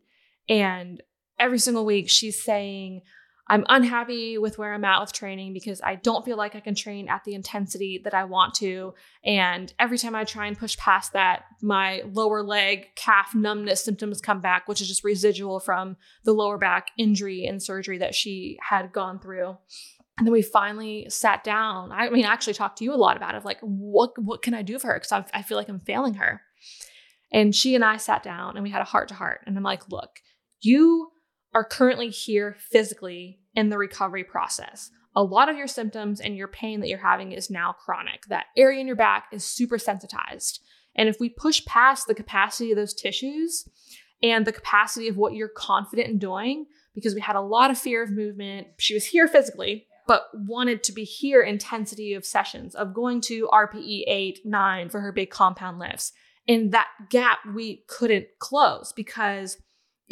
And 0.49 1.01
every 1.39 1.59
single 1.59 1.85
week 1.85 2.09
she's 2.09 2.41
saying, 2.43 3.01
I'm 3.47 3.65
unhappy 3.67 4.37
with 4.37 4.57
where 4.57 4.73
I'm 4.73 4.85
at 4.85 5.01
with 5.01 5.11
training 5.11 5.51
because 5.53 5.81
I 5.83 5.95
don't 5.95 6.23
feel 6.23 6.37
like 6.37 6.55
I 6.55 6.61
can 6.61 6.75
train 6.75 7.09
at 7.09 7.25
the 7.25 7.33
intensity 7.33 7.99
that 8.05 8.13
I 8.13 8.23
want 8.23 8.53
to. 8.55 8.93
And 9.25 9.73
every 9.77 9.97
time 9.97 10.15
I 10.15 10.23
try 10.23 10.47
and 10.47 10.57
push 10.57 10.77
past 10.77 11.11
that, 11.11 11.43
my 11.61 12.03
lower 12.05 12.41
leg 12.41 12.95
calf 12.95 13.35
numbness 13.35 13.83
symptoms 13.83 14.21
come 14.21 14.39
back, 14.39 14.67
which 14.67 14.79
is 14.79 14.87
just 14.87 15.03
residual 15.03 15.59
from 15.59 15.97
the 16.23 16.31
lower 16.31 16.57
back 16.57 16.91
injury 16.97 17.45
and 17.45 17.61
surgery 17.61 17.97
that 17.97 18.15
she 18.15 18.57
had 18.61 18.93
gone 18.93 19.19
through. 19.19 19.57
And 20.17 20.25
then 20.25 20.31
we 20.31 20.41
finally 20.41 21.07
sat 21.09 21.43
down. 21.43 21.91
I 21.91 22.09
mean, 22.09 22.25
I 22.25 22.31
actually 22.31 22.53
talked 22.53 22.77
to 22.77 22.85
you 22.85 22.93
a 22.93 22.95
lot 22.95 23.17
about 23.17 23.35
it, 23.35 23.43
like 23.43 23.59
what 23.61 24.11
what 24.21 24.41
can 24.41 24.53
I 24.53 24.61
do 24.61 24.79
for 24.79 24.87
her? 24.87 24.99
Because 24.99 25.25
I 25.33 25.41
feel 25.41 25.57
like 25.57 25.69
I'm 25.69 25.81
failing 25.81 26.13
her. 26.13 26.41
And 27.31 27.53
she 27.53 27.75
and 27.75 27.83
I 27.83 27.97
sat 27.97 28.23
down 28.23 28.55
and 28.55 28.63
we 28.63 28.69
had 28.69 28.81
a 28.81 28.85
heart 28.85 29.09
to 29.09 29.15
heart. 29.15 29.41
And 29.45 29.57
I'm 29.57 29.63
like, 29.63 29.89
look, 29.89 30.19
you 30.61 31.09
are 31.53 31.63
currently 31.63 32.09
here 32.09 32.55
physically 32.59 33.39
in 33.55 33.69
the 33.69 33.77
recovery 33.77 34.23
process. 34.23 34.89
A 35.15 35.23
lot 35.23 35.49
of 35.49 35.57
your 35.57 35.67
symptoms 35.67 36.19
and 36.19 36.35
your 36.35 36.47
pain 36.47 36.79
that 36.79 36.87
you're 36.87 36.97
having 36.97 37.31
is 37.31 37.49
now 37.49 37.73
chronic. 37.73 38.25
That 38.27 38.45
area 38.57 38.79
in 38.81 38.87
your 38.87 38.95
back 38.95 39.27
is 39.31 39.43
super 39.43 39.77
sensitized. 39.77 40.59
And 40.95 41.07
if 41.07 41.17
we 41.19 41.29
push 41.29 41.63
past 41.65 42.07
the 42.07 42.15
capacity 42.15 42.71
of 42.71 42.77
those 42.77 42.93
tissues 42.93 43.67
and 44.21 44.45
the 44.45 44.51
capacity 44.51 45.07
of 45.07 45.17
what 45.17 45.33
you're 45.33 45.49
confident 45.49 46.09
in 46.09 46.17
doing, 46.17 46.65
because 46.95 47.13
we 47.13 47.21
had 47.21 47.35
a 47.35 47.41
lot 47.41 47.71
of 47.71 47.77
fear 47.77 48.03
of 48.03 48.11
movement, 48.11 48.67
she 48.77 48.93
was 48.93 49.05
here 49.05 49.27
physically, 49.27 49.85
but 50.07 50.25
wanted 50.33 50.83
to 50.83 50.91
be 50.91 51.03
here 51.03 51.41
intensity 51.41 52.13
of 52.13 52.25
sessions, 52.25 52.75
of 52.75 52.93
going 52.93 53.21
to 53.21 53.47
RPE 53.51 54.03
8, 54.07 54.39
9 54.45 54.89
for 54.89 55.01
her 55.01 55.11
big 55.11 55.29
compound 55.29 55.79
lifts. 55.79 56.11
And 56.47 56.71
that 56.71 56.87
gap 57.09 57.39
we 57.55 57.83
couldn't 57.87 58.27
close 58.39 58.93
because 58.93 59.57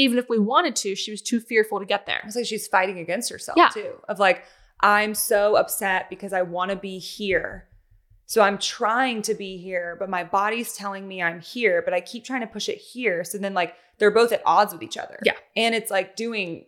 even 0.02 0.18
if 0.18 0.28
we 0.30 0.40
wanted 0.40 0.76
to, 0.78 0.96
she 0.96 1.12
was 1.12 1.22
too 1.22 1.40
fearful 1.40 1.80
to 1.80 1.86
get 1.86 2.06
there. 2.06 2.22
It's 2.26 2.36
like 2.36 2.46
she's 2.46 2.68
fighting 2.68 3.00
against 3.00 3.30
herself 3.30 3.58
Yeah. 3.58 3.70
too. 3.70 3.94
Of 4.10 4.20
like, 4.20 4.44
I'm 4.80 5.14
so 5.14 5.56
upset 5.56 6.10
because 6.10 6.34
I 6.34 6.42
want 6.42 6.72
to 6.72 6.76
be 6.78 6.98
here. 6.98 7.68
So 8.26 8.42
I'm 8.42 8.58
trying 8.58 9.22
to 9.24 9.34
be 9.34 9.58
here, 9.58 9.96
but 10.00 10.10
my 10.10 10.24
body's 10.24 10.74
telling 10.74 11.08
me 11.08 11.22
I'm 11.22 11.40
here, 11.42 11.82
but 11.84 11.94
I 11.94 12.02
keep 12.02 12.24
trying 12.26 12.42
to 12.42 12.48
push 12.48 12.68
it 12.70 12.78
here. 12.78 13.24
So 13.24 13.38
then 13.38 13.54
like 13.54 13.76
they're 14.00 14.10
both 14.12 14.32
at 14.32 14.42
odds 14.46 14.74
with 14.74 14.82
each 14.82 14.98
other. 14.98 15.20
Yeah. 15.24 15.34
And 15.56 15.76
it's 15.76 15.92
like 15.92 16.16
doing 16.16 16.66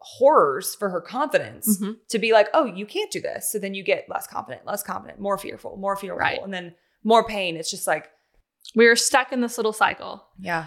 horrors 0.00 0.74
for 0.74 0.90
her 0.90 1.00
confidence 1.00 1.78
Mhm. 1.80 1.96
to 2.10 2.18
be 2.18 2.32
like, 2.32 2.48
oh, 2.54 2.64
you 2.66 2.86
can't 2.86 3.10
do 3.10 3.20
this. 3.20 3.50
So 3.50 3.58
then 3.58 3.74
you 3.74 3.82
get 3.82 4.08
less 4.08 4.26
confident, 4.26 4.64
less 4.66 4.82
confident, 4.82 5.18
more 5.18 5.38
fearful, 5.38 5.76
more 5.78 5.96
fearful, 5.96 6.18
Right. 6.18 6.40
and 6.42 6.52
then 6.54 6.74
more 7.02 7.24
pain. 7.26 7.56
It's 7.56 7.70
just 7.70 7.86
like, 7.86 8.10
We 8.74 8.86
were 8.86 8.96
stuck 8.96 9.32
in 9.32 9.40
this 9.40 9.56
little 9.56 9.72
cycle. 9.72 10.26
yeah. 10.38 10.66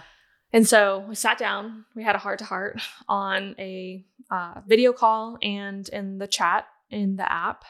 And 0.52 0.68
so 0.68 1.06
we 1.08 1.16
sat 1.16 1.38
down, 1.38 1.86
we 1.96 2.04
had 2.04 2.16
a 2.16 2.20
heart 2.20 2.40
to 2.40 2.46
heart 2.46 2.82
on 3.08 3.56
a 3.60 4.04
uh, 4.32 4.62
video 4.68 4.94
call 4.94 5.38
and 5.44 5.88
in 5.90 6.18
the 6.18 6.28
chat 6.28 6.66
in 6.90 7.18
the 7.18 7.32
app. 7.32 7.66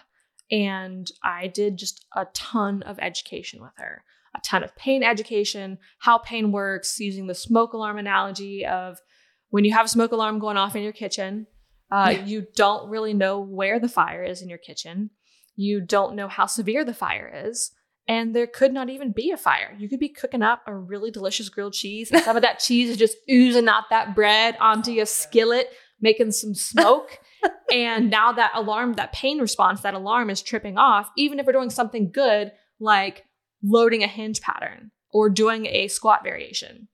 And 0.52 1.10
I 1.22 1.48
did 1.48 1.78
just 1.78 2.06
a 2.16 2.26
ton 2.34 2.82
of 2.84 2.98
education 3.00 3.62
with 3.62 3.74
her, 3.78 4.04
a 4.36 4.40
ton 4.42 4.64
of 4.64 4.76
pain 4.76 5.04
education, 5.04 5.78
how 6.00 6.18
pain 6.20 6.52
works, 6.52 7.00
using 7.00 7.28
the 7.28 7.36
smoke 7.36 7.74
alarm 7.74 7.98
analogy 7.98 8.66
of 8.66 8.98
when 9.50 9.66
you 9.66 9.74
have 9.74 9.86
a 9.86 9.90
smoke 9.90 10.12
alarm 10.12 10.40
going 10.40 10.58
off 10.58 10.76
in 10.76 10.82
your 10.84 10.94
kitchen, 10.94 11.48
uh, 11.92 12.12
Yeah. 12.14 12.26
you 12.26 12.48
don't 12.56 12.90
really 12.90 13.14
know 13.14 13.40
where 13.40 13.80
the 13.80 13.90
fire 13.90 14.24
is 14.24 14.42
in 14.42 14.50
your 14.50 14.58
kitchen. 14.58 15.10
You 15.56 15.82
don't 15.82 16.16
know 16.16 16.28
how 16.28 16.46
severe 16.46 16.86
the 16.86 16.94
fire 16.94 17.30
is. 17.46 17.72
And 18.10 18.36
there 18.36 18.48
could 18.48 18.74
not 18.74 18.90
even 18.90 19.12
be 19.12 19.30
a 19.30 19.38
fire. 19.38 19.76
You 19.78 19.88
could 19.88 20.00
be 20.00 20.10
cooking 20.10 20.42
up 20.42 20.64
a 20.66 20.74
really 20.74 21.12
delicious 21.12 21.48
grilled 21.48 21.74
cheese, 21.74 22.10
and 22.10 22.24
some 22.24 22.36
of 22.36 22.42
that 22.42 22.58
cheese 22.60 22.90
is 22.90 22.98
just 22.98 23.16
oozing 23.30 23.70
out 23.70 23.84
that 23.92 24.16
bread 24.16 24.58
onto 24.60 24.90
oh, 24.90 24.96
your 24.96 25.06
skillet, 25.06 25.70
making 26.02 26.32
some 26.32 26.56
smoke. 26.56 27.20
and 27.72 28.10
now 28.10 28.32
that 28.32 28.52
alarm, 28.56 28.94
that 28.94 29.14
pain 29.14 29.38
response, 29.38 29.82
that 29.82 29.94
alarm 29.94 30.32
is 30.32 30.42
tripping 30.42 30.76
off, 30.76 31.12
even 31.16 31.40
if 31.40 31.46
we're 31.46 31.54
doing 31.54 31.70
something 31.70 32.12
good 32.12 32.52
like 32.80 33.26
loading 33.62 34.02
a 34.02 34.08
hinge 34.08 34.42
pattern 34.42 34.90
or 35.12 35.30
doing 35.30 35.68
a 35.68 35.88
squat 35.88 36.24
variation. 36.24 36.88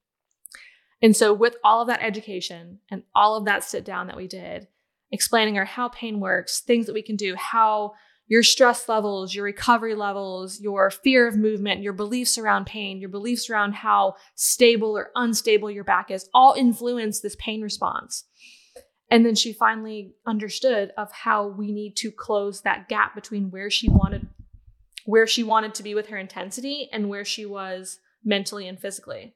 And 1.01 1.15
so, 1.15 1.33
with 1.33 1.55
all 1.63 1.81
of 1.81 1.87
that 1.87 2.03
education 2.03 2.79
and 2.91 3.03
all 3.15 3.37
of 3.37 3.45
that 3.45 3.63
sit 3.63 3.85
down 3.85 4.07
that 4.07 4.17
we 4.17 4.27
did, 4.27 4.67
explaining 5.13 5.55
her 5.55 5.65
how 5.65 5.87
pain 5.87 6.19
works, 6.19 6.59
things 6.59 6.87
that 6.87 6.93
we 6.93 7.01
can 7.01 7.15
do, 7.15 7.35
how 7.35 7.93
your 8.27 8.43
stress 8.43 8.89
levels, 8.89 9.35
your 9.35 9.45
recovery 9.45 9.95
levels, 9.95 10.59
your 10.59 10.89
fear 10.89 11.27
of 11.27 11.37
movement, 11.37 11.83
your 11.83 11.93
beliefs 11.93 12.37
around 12.37 12.65
pain, 12.65 12.99
your 12.99 13.09
beliefs 13.09 13.49
around 13.49 13.73
how 13.73 14.15
stable 14.33 14.97
or 14.97 15.11
unstable 15.15 15.69
your 15.69 15.83
back 15.83 16.09
is, 16.09 16.27
all 16.33 16.53
influence 16.53 17.19
this 17.19 17.35
pain 17.39 17.61
response. 17.61 18.25
And 19.11 19.25
then 19.25 19.35
she 19.35 19.53
finally 19.53 20.15
understood 20.25 20.91
of 20.97 21.11
how 21.11 21.47
we 21.47 21.71
need 21.71 21.95
to 21.97 22.11
close 22.11 22.61
that 22.61 22.89
gap 22.89 23.13
between 23.13 23.51
where 23.51 23.69
she 23.69 23.89
wanted 23.89 24.27
where 25.05 25.27
she 25.27 25.43
wanted 25.43 25.75
to 25.75 25.83
be 25.83 25.93
with 25.93 26.07
her 26.07 26.17
intensity 26.17 26.89
and 26.91 27.09
where 27.09 27.23
she 27.23 27.45
was 27.45 27.99
mentally 28.23 28.67
and 28.67 28.79
physically. 28.79 29.35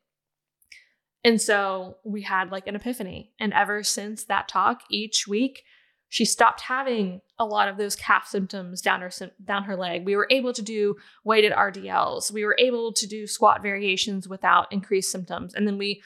And 1.23 1.39
so 1.39 1.97
we 2.03 2.23
had 2.23 2.51
like 2.51 2.65
an 2.65 2.75
epiphany. 2.75 3.33
And 3.39 3.53
ever 3.53 3.83
since 3.83 4.23
that 4.25 4.47
talk, 4.47 4.81
each 4.89 5.27
week, 5.27 5.63
she 6.11 6.25
stopped 6.25 6.61
having 6.61 7.21
a 7.37 7.45
lot 7.45 7.67
of 7.69 7.77
those 7.77 7.95
calf 7.95 8.27
symptoms 8.27 8.81
down 8.81 9.01
her 9.01 9.11
down 9.45 9.63
her 9.63 9.75
leg. 9.75 10.05
We 10.05 10.15
were 10.15 10.27
able 10.31 10.53
to 10.53 10.61
do 10.61 10.95
weighted 11.23 11.51
RDLs. 11.53 12.31
We 12.31 12.43
were 12.43 12.55
able 12.59 12.91
to 12.93 13.07
do 13.07 13.27
squat 13.27 13.61
variations 13.61 14.27
without 14.27 14.71
increased 14.71 15.11
symptoms. 15.11 15.53
And 15.53 15.67
then 15.67 15.77
we 15.77 16.01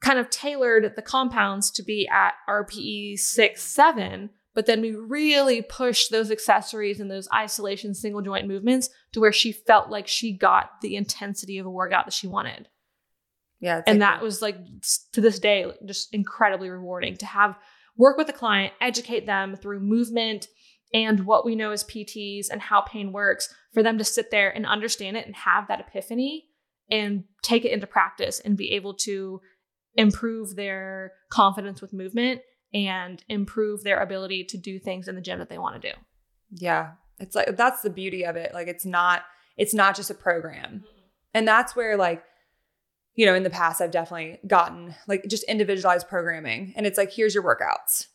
kind 0.00 0.18
of 0.18 0.28
tailored 0.30 0.92
the 0.94 1.02
compounds 1.02 1.70
to 1.72 1.82
be 1.82 2.06
at 2.08 2.34
RPE 2.48 3.18
6, 3.18 3.62
7, 3.62 4.30
but 4.54 4.66
then 4.66 4.80
we 4.80 4.94
really 4.94 5.62
pushed 5.62 6.10
those 6.10 6.30
accessories 6.30 7.00
and 7.00 7.10
those 7.10 7.28
isolation 7.34 7.94
single 7.94 8.20
joint 8.22 8.46
movements 8.48 8.90
to 9.12 9.20
where 9.20 9.32
she 9.32 9.52
felt 9.52 9.88
like 9.90 10.06
she 10.06 10.32
got 10.36 10.80
the 10.82 10.96
intensity 10.96 11.58
of 11.58 11.66
a 11.66 11.70
workout 11.70 12.04
that 12.06 12.14
she 12.14 12.26
wanted 12.26 12.68
Yeah. 13.60 13.82
and 13.86 14.00
like 14.00 14.08
that 14.08 14.22
was 14.22 14.42
like 14.42 14.56
to 15.12 15.20
this 15.20 15.38
day 15.38 15.66
just 15.86 16.12
incredibly 16.14 16.68
rewarding 16.70 17.16
to 17.18 17.26
have 17.26 17.56
work 17.96 18.16
with 18.16 18.26
the 18.26 18.32
client 18.32 18.72
educate 18.80 19.26
them 19.26 19.56
through 19.56 19.80
movement 19.80 20.48
and 20.92 21.26
what 21.26 21.44
we 21.44 21.54
know 21.54 21.70
as 21.70 21.84
pts 21.84 22.46
and 22.50 22.60
how 22.60 22.80
pain 22.80 23.12
works 23.12 23.52
for 23.72 23.82
them 23.82 23.98
to 23.98 24.04
sit 24.04 24.30
there 24.30 24.50
and 24.50 24.66
understand 24.66 25.16
it 25.16 25.26
and 25.26 25.34
have 25.36 25.68
that 25.68 25.80
epiphany 25.80 26.46
and 26.90 27.24
take 27.42 27.64
it 27.64 27.72
into 27.72 27.86
practice 27.86 28.40
and 28.40 28.56
be 28.56 28.72
able 28.72 28.94
to 28.94 29.40
improve 29.94 30.56
their 30.56 31.12
confidence 31.30 31.80
with 31.80 31.92
movement 31.92 32.40
and 32.72 33.24
improve 33.28 33.82
their 33.82 34.00
ability 34.00 34.44
to 34.44 34.56
do 34.56 34.78
things 34.78 35.08
in 35.08 35.14
the 35.14 35.20
gym 35.20 35.38
that 35.38 35.48
they 35.48 35.58
want 35.58 35.80
to 35.80 35.90
do 35.90 35.94
Yeah. 36.52 36.92
It's 37.18 37.36
like 37.36 37.56
that's 37.56 37.82
the 37.82 37.90
beauty 37.90 38.24
of 38.24 38.36
it. 38.36 38.54
Like 38.54 38.66
it's 38.66 38.86
not 38.86 39.22
it's 39.56 39.74
not 39.74 39.94
just 39.94 40.10
a 40.10 40.14
program. 40.14 40.76
Mm-hmm. 40.76 41.00
And 41.34 41.46
that's 41.46 41.76
where 41.76 41.96
like 41.96 42.22
you 43.20 43.26
know, 43.26 43.34
in 43.34 43.42
the 43.42 43.50
past 43.50 43.82
I've 43.82 43.90
definitely 43.90 44.38
gotten 44.46 44.94
like 45.06 45.26
just 45.28 45.42
individualized 45.42 46.08
programming 46.08 46.72
and 46.74 46.86
it's 46.86 46.96
like 46.96 47.12
here's 47.12 47.34
your 47.34 47.44
workouts. 47.44 48.06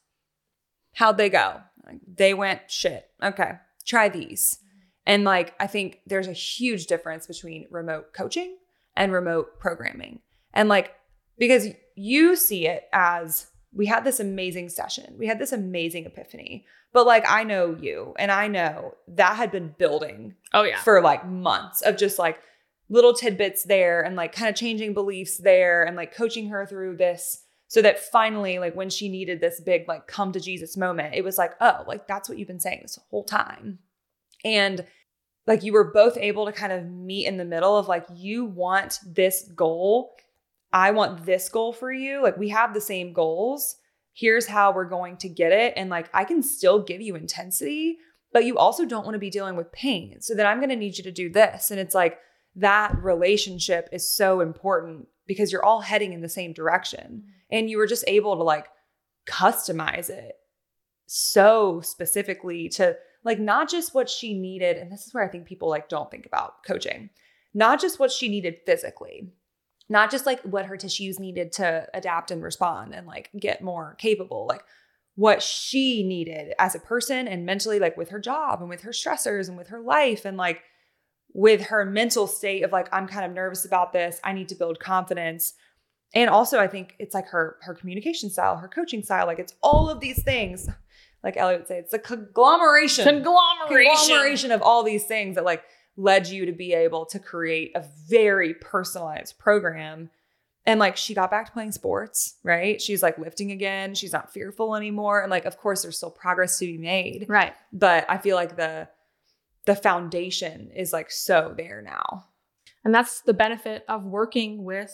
How'd 0.96 1.18
they 1.18 1.30
go? 1.30 1.62
Like, 1.86 2.00
they 2.12 2.34
went 2.34 2.72
shit. 2.72 3.06
Okay. 3.22 3.52
Try 3.86 4.10
these. 4.10 4.58
And 5.06 5.24
like 5.24 5.54
I 5.60 5.68
think 5.68 6.00
there's 6.08 6.28
a 6.28 6.34
huge 6.34 6.88
difference 6.88 7.28
between 7.28 7.68
remote 7.70 8.14
coaching 8.14 8.58
and 8.98 9.14
remote 9.14 9.60
programming. 9.60 10.22
And 10.56 10.70
like 10.70 10.96
because 11.38 11.68
you 11.96 12.36
see 12.36 12.66
it 12.66 12.86
as 12.92 13.46
we 13.72 13.86
had 13.86 14.06
this 14.06 14.20
amazing 14.20 14.70
session. 14.70 15.18
We 15.20 15.28
had 15.28 15.38
this 15.38 15.52
amazing 15.52 16.08
epiphany. 16.08 16.66
But 16.94 17.06
like 17.06 17.26
I 17.30 17.44
know 17.44 17.78
you 17.80 18.16
and 18.18 18.32
I 18.32 18.48
know 18.48 18.96
that 19.10 19.36
had 19.36 19.52
been 19.52 19.76
building 19.78 20.34
oh 20.52 20.64
yeah 20.64 20.82
for 20.82 21.00
like 21.00 21.28
months 21.28 21.82
of 21.82 21.96
just 21.96 22.18
like 22.18 22.40
little 22.90 23.14
tidbits 23.14 23.64
there 23.64 24.02
and 24.02 24.16
like 24.16 24.34
kind 24.34 24.50
of 24.50 24.56
changing 24.56 24.94
beliefs 24.94 25.38
there 25.38 25.84
and 25.84 25.96
like 25.96 26.14
coaching 26.14 26.50
her 26.50 26.66
through 26.66 26.98
this 26.98 27.44
so 27.68 27.82
that 27.82 28.00
finally 28.00 28.60
like 28.60 28.76
when 28.76 28.90
she 28.90 29.10
needed 29.10 29.42
this 29.42 29.60
big 29.60 29.88
like 29.88 30.08
come 30.08 30.32
to 30.32 30.40
Jesus 30.40 30.78
moment, 30.78 31.16
it 31.16 31.24
was 31.24 31.38
like, 31.38 31.54
oh, 31.62 31.84
like 31.88 32.08
that's 32.08 32.30
what 32.30 32.38
you've 32.38 32.48
been 32.48 32.60
saying 32.60 32.80
this 32.84 33.00
whole 33.10 33.24
time. 33.24 33.80
And 34.44 34.86
like 35.48 35.64
you 35.64 35.74
were 35.74 35.92
both 35.92 36.18
able 36.18 36.46
to 36.46 36.52
kind 36.52 36.72
of 36.72 36.86
meet 36.86 37.28
in 37.28 37.38
the 37.38 37.46
middle 37.46 37.78
of 37.78 37.88
like 37.88 38.06
you 38.14 38.46
want 38.46 39.00
this 39.06 39.50
goal. 39.56 40.16
I 40.72 40.92
want 40.92 41.26
this 41.26 41.50
goal 41.50 41.74
for 41.74 41.92
you. 41.92 42.22
Like 42.22 42.38
we 42.38 42.50
have 42.50 42.74
the 42.74 42.82
same 42.82 43.14
goals. 43.14 43.78
Here's 44.14 44.48
how 44.48 44.72
we're 44.72 44.86
going 44.86 45.18
to 45.18 45.30
get 45.30 45.52
it. 45.52 45.74
And 45.76 45.90
like 45.90 46.10
i 46.14 46.24
can 46.24 46.42
still 46.44 46.82
give 46.82 47.02
you 47.02 47.16
intensity 47.16 47.98
but 48.32 48.44
you 48.44 48.58
also 48.58 48.84
don't 48.84 49.06
want 49.06 49.16
to 49.16 49.20
be 49.20 49.30
dealing 49.30 49.56
with 49.56 49.72
pain. 49.72 50.20
So 50.20 50.36
then 50.36 50.46
i'm 50.46 50.60
going 50.60 50.70
to 50.70 50.76
need 50.76 50.98
you 50.98 51.04
to 51.06 51.12
do 51.12 51.30
this. 51.30 51.72
And 51.72 51.80
it's 51.80 51.96
like 51.96 52.20
that 52.56 52.96
relationship 53.04 53.90
is 53.92 54.08
so 54.10 54.42
important 54.42 55.08
because 55.28 55.52
you're 55.52 55.66
all 55.66 55.82
heading 55.82 56.14
in 56.14 56.22
the 56.22 56.30
same 56.30 56.54
direction. 56.54 57.24
Mm-hmm. 57.24 57.30
And 57.52 57.70
you 57.70 57.78
were 57.78 57.88
just 57.88 58.06
able 58.08 58.36
to 58.38 58.44
like 58.44 58.68
customize 59.28 60.10
it 60.10 60.36
so 61.08 61.82
specifically 61.82 62.70
to 62.70 62.96
like 63.24 63.40
not 63.40 63.70
just 63.70 63.94
what 63.94 64.10
she 64.10 64.34
needed 64.34 64.78
and 64.78 64.92
this 64.92 65.06
is 65.06 65.14
where 65.14 65.24
i 65.24 65.28
think 65.28 65.46
people 65.46 65.70
like 65.70 65.90
don't 65.90 66.10
think 66.10 66.26
about 66.26 66.64
coaching 66.66 67.10
not 67.54 67.80
just 67.80 68.00
what 68.00 68.12
she 68.12 68.28
needed 68.28 68.58
physically 68.66 69.32
not 69.88 70.10
just 70.10 70.26
like 70.26 70.42
what 70.42 70.66
her 70.66 70.78
tissues 70.78 71.20
needed 71.20 71.52
to 71.52 71.88
adapt 71.94 72.32
and 72.32 72.42
respond 72.42 72.94
and 72.94 73.06
like 73.06 73.30
get 73.40 73.64
more 73.64 73.96
capable 74.00 74.48
like 74.48 74.64
what 75.16 75.42
she 75.42 76.04
needed 76.04 76.54
as 76.60 76.76
a 76.76 76.80
person 76.80 77.28
and 77.28 77.46
mentally 77.46 77.80
like 77.80 77.98
with 77.98 78.10
her 78.10 78.20
job 78.20 78.60
and 78.60 78.70
with 78.70 78.82
her 78.82 78.92
stressors 78.92 79.48
and 79.48 79.58
with 79.58 79.68
her 79.68 79.80
life 79.80 80.26
and 80.26 80.38
like 80.38 80.64
with 81.36 81.64
her 81.64 81.84
mental 81.84 82.28
state 82.28 82.64
of 82.64 82.72
like 82.72 82.88
i'm 82.94 83.08
kind 83.08 83.26
of 83.26 83.32
nervous 83.34 83.66
about 83.66 83.92
this. 83.92 84.20
I 84.24 84.32
need 84.32 84.48
to 84.50 84.56
build 84.56 84.80
confidence. 84.80 85.54
And 86.14 86.30
also 86.30 86.60
i 86.60 86.68
think 86.68 86.96
it's 86.98 87.14
like 87.14 87.28
her 87.28 87.58
her 87.62 87.76
communication 87.76 88.30
style 88.30 88.56
her 88.56 88.70
coaching 88.70 89.04
style 89.04 89.28
like 89.28 89.38
it's 89.38 89.54
all 89.62 89.90
of 89.90 90.00
these 90.00 90.24
things. 90.24 90.68
Like 91.24 91.36
ellie 91.36 91.58
would 91.58 91.68
say 91.68 91.78
it's 91.78 91.94
a 91.94 92.00
conglomeration. 92.00 93.04
Conglomeration. 93.04 93.92
conglomeration 93.98 94.52
of 94.52 94.62
all 94.62 94.82
these 94.84 95.04
things 95.04 95.36
that 95.36 95.44
like 95.44 95.64
led 95.98 96.28
you 96.28 96.46
to 96.46 96.54
be 96.54 96.74
able 96.74 97.06
to 97.08 97.20
create 97.20 97.74
a 97.76 97.84
very 98.08 98.54
personalized 98.54 99.38
program. 99.38 100.10
And 100.66 100.80
like 100.80 100.96
she 100.96 101.14
got 101.14 101.32
back 101.32 101.48
to 101.48 101.52
playing 101.52 101.74
sports 101.74 102.36
right? 102.44 102.82
She's 102.82 103.04
like 103.04 103.18
lifting 103.18 103.52
again. 103.52 103.94
She's 103.94 104.14
not 104.14 104.32
fearful 104.32 104.74
anymore. 104.74 105.22
And 105.22 105.30
like 105.30 105.44
of 105.44 105.58
course 105.58 105.82
there's 105.82 105.98
still 105.98 106.12
progress 106.12 106.60
to 106.60 106.66
be 106.66 106.78
made. 106.78 107.26
Right. 107.28 107.54
but 107.74 108.06
i 108.08 108.18
feel 108.18 108.38
like 108.38 108.56
the 108.56 108.88
the 109.66 109.76
foundation 109.76 110.70
is 110.76 110.94
like 110.94 111.10
so 111.12 111.54
there 111.58 111.82
now 111.82 112.26
And 112.84 112.94
that's 112.94 113.22
the 113.22 113.34
benefit 113.34 113.84
of 113.88 114.04
working 114.04 114.64
with 114.64 114.92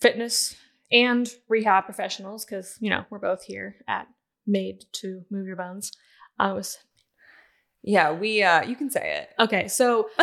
fitness 0.00 0.56
and 0.92 1.28
rehab 1.48 1.84
professionals 1.84 2.44
because, 2.44 2.76
you 2.80 2.90
know, 2.90 3.04
we're 3.10 3.18
both 3.18 3.42
here 3.44 3.76
at 3.86 4.06
Made 4.46 4.84
to 4.94 5.22
Move 5.30 5.46
Your 5.46 5.56
Bones. 5.56 5.92
I 6.38 6.52
was 6.52 6.78
yeah 7.82 8.12
we 8.12 8.42
uh 8.42 8.62
you 8.62 8.76
can 8.76 8.90
say 8.90 9.18
it 9.20 9.42
okay. 9.42 9.66
So 9.68 10.08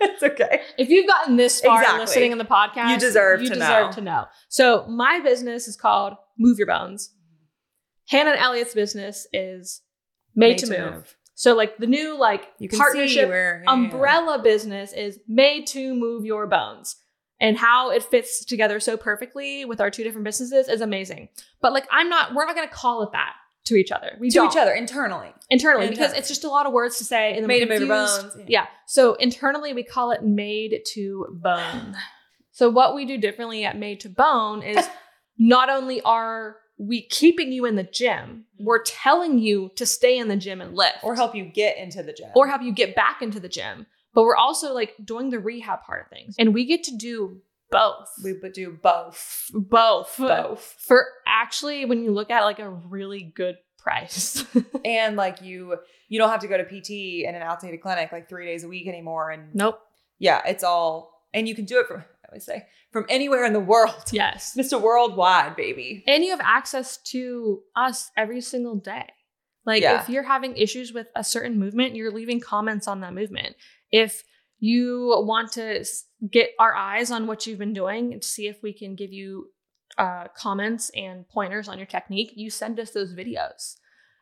it's 0.00 0.22
okay 0.22 0.62
if 0.78 0.88
you've 0.88 1.06
gotten 1.06 1.36
this 1.36 1.60
far 1.60 1.80
Exactly. 1.80 2.00
listening 2.00 2.32
in 2.32 2.38
the 2.38 2.44
podcast, 2.44 2.90
You 2.90 2.98
deserve 2.98 3.42
you 3.42 3.48
to 3.48 3.54
deserve 3.54 3.86
know. 3.86 3.92
to 3.92 4.00
know. 4.00 4.24
So 4.48 4.86
my 4.88 5.20
business 5.20 5.68
is 5.68 5.76
called 5.76 6.14
Move 6.38 6.58
Your 6.58 6.66
Bones. 6.66 7.14
Hannah 8.08 8.30
and 8.30 8.40
Elliot's 8.40 8.74
business 8.74 9.26
is 9.32 9.82
Made, 10.34 10.58
to, 10.58 10.66
move. 10.68 11.16
So 11.40 11.54
like 11.54 11.78
the 11.78 11.86
new 11.86 12.18
like 12.18 12.48
you 12.58 12.68
can 12.68 12.76
see 12.76 12.82
partnership 12.82 13.30
where 13.30 13.62
yeah. 13.64 13.72
umbrella 13.72 14.42
business 14.42 14.92
is 14.92 15.18
made 15.26 15.66
to 15.68 15.94
move 15.94 16.26
your 16.26 16.46
bones. 16.46 16.96
And 17.40 17.56
how 17.56 17.90
it 17.92 18.02
fits 18.02 18.44
together 18.44 18.78
so 18.78 18.98
perfectly 18.98 19.64
with 19.64 19.80
our 19.80 19.90
two 19.90 20.04
different 20.04 20.26
businesses 20.26 20.68
is 20.68 20.82
amazing. 20.82 21.30
But 21.62 21.72
like 21.72 21.88
i'm 21.90 22.10
not 22.10 22.34
we're 22.34 22.44
not 22.44 22.54
going 22.54 22.68
to 22.68 22.74
call 22.74 23.04
it 23.04 23.12
that 23.12 23.32
to 23.64 23.76
each 23.76 23.90
other. 23.90 24.18
We 24.20 24.28
to 24.28 24.34
don't. 24.34 24.52
each 24.52 24.58
other 24.58 24.72
internally. 24.72 25.32
Internally 25.48 25.88
because 25.88 26.12
it's 26.12 26.28
just 26.28 26.44
a 26.44 26.48
lot 26.50 26.66
of 26.66 26.74
words 26.74 26.98
to 26.98 27.04
say 27.04 27.32
and 27.32 27.42
then 27.42 27.48
made 27.48 27.66
to 27.66 27.78
move 27.78 27.88
bones 27.88 28.36
yeah. 28.46 28.66
So 28.84 29.14
internally 29.14 29.72
we 29.72 29.82
call 29.82 30.10
it 30.10 30.22
made 30.22 30.82
to 30.92 31.26
bone. 31.32 31.96
So 32.52 32.68
what 32.68 32.94
we 32.94 33.06
do 33.06 33.16
differently 33.16 33.64
at 33.64 33.78
made 33.78 34.00
to 34.00 34.10
bone 34.10 34.62
is 34.62 34.86
not 35.38 35.70
only 35.70 36.02
are 36.02 36.56
we 36.80 37.02
keeping 37.02 37.52
you 37.52 37.66
in 37.66 37.76
the 37.76 37.82
gym 37.84 38.46
mm-hmm. 38.54 38.64
we're 38.64 38.82
telling 38.82 39.38
you 39.38 39.70
to 39.76 39.84
stay 39.84 40.18
in 40.18 40.28
the 40.28 40.36
gym 40.36 40.60
and 40.60 40.74
lift 40.74 40.98
or 41.02 41.14
help 41.14 41.34
you 41.34 41.44
get 41.44 41.76
into 41.76 42.02
the 42.02 42.12
gym 42.12 42.30
or 42.34 42.48
help 42.48 42.62
you 42.62 42.72
get 42.72 42.94
back 42.94 43.20
into 43.20 43.38
the 43.38 43.48
gym. 43.48 43.86
But 44.14 44.24
we're 44.24 44.36
also 44.36 44.72
like 44.72 44.94
doing 45.04 45.30
the 45.30 45.38
rehab 45.38 45.82
part 45.84 46.02
of 46.02 46.08
things. 46.08 46.34
And 46.38 46.52
we 46.52 46.64
get 46.64 46.82
to 46.84 46.96
do 46.96 47.42
both. 47.70 48.08
we 48.24 48.32
would 48.32 48.52
do 48.52 48.76
both 48.82 49.50
both. 49.52 50.16
both 50.18 50.76
For 50.80 51.06
actually, 51.26 51.84
when 51.84 52.02
you 52.02 52.10
look 52.10 52.30
at 52.30 52.42
like 52.42 52.58
a 52.58 52.68
really 52.68 53.22
good 53.22 53.56
price. 53.78 54.44
and 54.84 55.16
like 55.16 55.42
you 55.42 55.76
you 56.08 56.18
don't 56.18 56.30
have 56.30 56.40
to 56.40 56.48
go 56.48 56.56
to 56.56 56.64
pt 56.64 56.90
in 56.90 57.34
an 57.34 57.42
outdated 57.42 57.80
clinic 57.80 58.10
like 58.12 58.28
three 58.28 58.46
days 58.46 58.64
a 58.64 58.68
week 58.68 58.86
anymore 58.86 59.30
and 59.30 59.54
nope. 59.54 59.80
yeah 60.18 60.42
it's 60.44 60.64
all 60.64 61.24
and 61.32 61.48
you 61.48 61.54
can 61.54 61.64
do 61.64 61.78
it 61.78 61.86
from 61.86 62.04
always 62.30 62.44
say 62.44 62.66
from 62.92 63.04
anywhere 63.08 63.44
in 63.44 63.52
the 63.52 63.60
world 63.60 64.04
Yes. 64.12 64.54
mr 64.58 64.80
worldwide 64.80 65.56
baby 65.56 66.04
And 66.06 66.22
you 66.24 66.30
have 66.30 66.40
access 66.42 66.98
to 67.12 67.60
us 67.76 68.10
every 68.16 68.40
single 68.40 68.76
day. 68.76 69.06
Like 69.66 69.82
Yeah. 69.82 70.00
if 70.02 70.08
you're 70.08 70.22
having 70.22 70.56
issues 70.56 70.92
with 70.92 71.08
a 71.14 71.22
certain 71.24 71.58
movement, 71.58 71.94
you're 71.94 72.12
leaving 72.12 72.40
comments 72.40 72.88
on 72.88 73.00
that 73.00 73.12
movement. 73.14 73.56
If 73.92 74.24
you 74.58 75.14
want 75.26 75.52
to 75.52 75.84
get 76.30 76.50
our 76.58 76.74
eyes 76.74 77.10
on 77.10 77.26
what 77.26 77.46
you've 77.46 77.58
been 77.58 77.72
doing 77.72 78.12
and 78.12 78.22
see 78.24 78.46
if 78.48 78.62
we 78.62 78.72
can 78.72 78.94
give 78.94 79.12
you 79.12 79.50
uh, 79.98 80.28
comments 80.36 80.90
and 80.94 81.28
pointers 81.28 81.68
on 81.68 81.76
your 81.78 81.86
technique, 81.86 82.32
you 82.36 82.48
send 82.50 82.78
us 82.80 82.90
those 82.92 83.14
videos. 83.14 83.76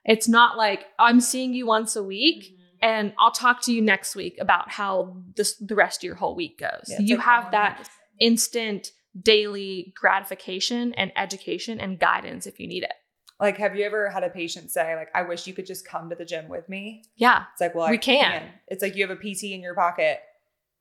It's 0.05 0.29
not 0.29 0.57
like 0.57 0.87
I'm 0.99 1.21
seeing 1.21 1.55
you 1.55 1.67
once 1.67 1.95
a 1.97 2.03
week 2.03 2.55
and 2.81 3.13
I'll 3.19 3.33
talk 3.33 3.63
to 3.63 3.73
you 3.73 3.83
next 3.83 4.15
week 4.17 4.39
about 4.41 4.71
how 4.71 5.17
this 5.37 5.57
the 5.57 5.75
rest 5.75 6.01
of 6.01 6.05
your 6.05 6.15
whole 6.15 6.35
week 6.37 6.59
goes. 6.59 6.87
Yeah, 6.89 7.01
you 7.01 7.17
like 7.17 7.25
have 7.25 7.51
that 7.51 7.89
instant 8.21 8.93
daily 9.21 9.93
gratification 9.97 10.93
and 10.95 11.11
education 11.17 11.81
and 11.81 11.99
guidance 11.99 12.47
if 12.47 12.61
you 12.61 12.67
need 12.69 12.83
it. 12.85 12.93
like 13.41 13.57
have 13.57 13.75
you 13.77 13.85
ever 13.85 14.11
had 14.11 14.23
a 14.23 14.29
patient 14.31 14.71
say 14.71 14.95
like 14.97 15.09
i 15.15 15.23
wish 15.23 15.47
you 15.47 15.55
could 15.55 15.67
just 15.67 15.87
come 15.87 16.09
to 16.11 16.15
the 16.17 16.25
gym 16.25 16.49
with 16.49 16.69
me 16.69 17.03
Yeah. 17.17 17.45
it's 17.53 17.61
like 17.61 17.75
well 17.75 17.87
I 17.87 17.91
We 17.91 17.99
can. 17.99 18.43
it's 18.69 18.83
like 18.83 18.95
you 18.97 19.07
have 19.07 19.17
a 19.17 19.21
pt 19.21 19.45
in 19.45 19.61
your 19.61 19.75
pocket 19.75 20.19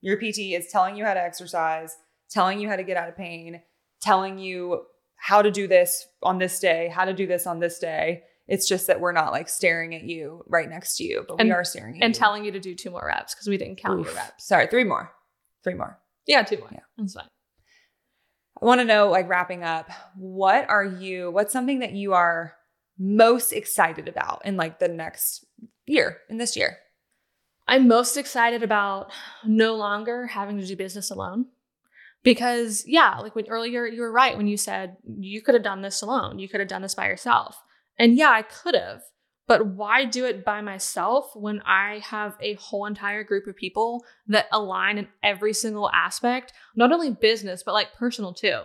your 0.01 0.17
pt 0.17 0.39
is 0.39 0.67
telling 0.71 0.95
you 0.97 1.05
how 1.05 1.13
to 1.13 1.21
exercise 1.21 1.95
telling 2.29 2.59
you 2.59 2.67
how 2.69 2.75
to 2.75 2.83
get 2.83 2.97
out 2.97 3.09
of 3.09 3.15
pain 3.17 3.61
telling 4.01 4.37
you 4.37 4.83
how 5.15 5.41
to 5.41 5.49
do 5.49 5.67
this 5.67 6.05
on 6.21 6.37
this 6.37 6.59
day 6.59 6.89
how 6.93 7.05
to 7.05 7.13
do 7.13 7.25
this 7.27 7.47
on 7.47 7.59
this 7.59 7.79
day 7.79 8.23
it's 8.47 8.67
just 8.67 8.87
that 8.87 8.99
we're 9.01 9.11
not 9.11 9.31
like 9.31 9.49
staring 9.49 9.93
at 9.95 10.03
you 10.03 10.43
right 10.47 10.69
next 10.69 10.97
to 10.97 11.03
you 11.03 11.25
but 11.27 11.39
And- 11.39 11.49
we 11.49 11.53
are 11.53 11.63
staring 11.63 11.97
at 11.97 12.03
And 12.05 12.13
you. 12.15 12.19
telling 12.19 12.45
you 12.45 12.51
to 12.51 12.59
do 12.59 12.75
two 12.75 12.91
more 12.91 13.05
reps 13.07 13.33
because 13.33 13.47
we 13.47 13.57
didn't 13.57 13.77
count 13.77 14.03
your 14.05 14.13
reps. 14.13 14.45
sorry 14.47 14.67
three 14.67 14.83
more 14.83 15.11
three 15.63 15.73
more 15.75 15.99
Yeah, 16.27 16.43
two 16.43 16.57
more. 16.57 16.69
Yeah. 16.71 16.81
That's 16.97 17.13
fine. 17.13 17.25
I 18.61 18.65
want 18.65 18.81
to 18.81 18.85
know, 18.85 19.09
like 19.09 19.29
wrapping 19.29 19.63
up, 19.63 19.89
what 20.15 20.67
are 20.69 20.83
you, 20.83 21.31
what's 21.31 21.53
something 21.53 21.79
that 21.79 21.93
you 21.93 22.13
are 22.13 22.53
most 22.97 23.51
excited 23.53 24.07
about 24.07 24.41
in 24.45 24.57
like 24.57 24.79
the 24.79 24.87
next 24.87 25.45
year, 25.85 26.17
in 26.29 26.37
this 26.37 26.55
year? 26.55 26.77
I'm 27.67 27.87
most 27.87 28.17
excited 28.17 28.63
about 28.63 29.11
no 29.45 29.75
longer 29.75 30.27
having 30.27 30.57
to 30.57 30.65
do 30.65 30.75
business 30.75 31.11
alone. 31.11 31.47
Because 32.23 32.83
yeah, 32.87 33.19
like 33.19 33.35
when 33.35 33.47
earlier 33.47 33.85
you 33.85 34.01
were 34.01 34.11
right 34.11 34.35
when 34.35 34.47
you 34.47 34.57
said 34.57 34.97
you 35.19 35.41
could 35.41 35.53
have 35.53 35.63
done 35.63 35.81
this 35.81 36.01
alone. 36.01 36.39
You 36.39 36.49
could 36.49 36.59
have 36.59 36.67
done 36.67 36.81
this 36.81 36.95
by 36.95 37.07
yourself. 37.07 37.61
And 37.97 38.17
yeah, 38.17 38.29
I 38.29 38.41
could 38.41 38.75
have. 38.75 39.01
But 39.47 39.65
why 39.65 40.03
do 40.03 40.25
it 40.25 40.43
by 40.43 40.61
myself 40.61 41.31
when 41.33 41.61
I 41.61 42.01
have 42.03 42.35
a 42.41 42.55
whole 42.55 42.85
entire 42.85 43.23
group 43.23 43.47
of 43.47 43.55
people 43.55 44.03
that 44.27 44.47
align 44.51 44.97
in 44.97 45.07
every 45.23 45.53
single 45.53 45.89
aspect, 45.91 46.51
not 46.75 46.91
only 46.91 47.11
business, 47.11 47.63
but 47.63 47.73
like 47.73 47.93
personal 47.93 48.33
too? 48.33 48.63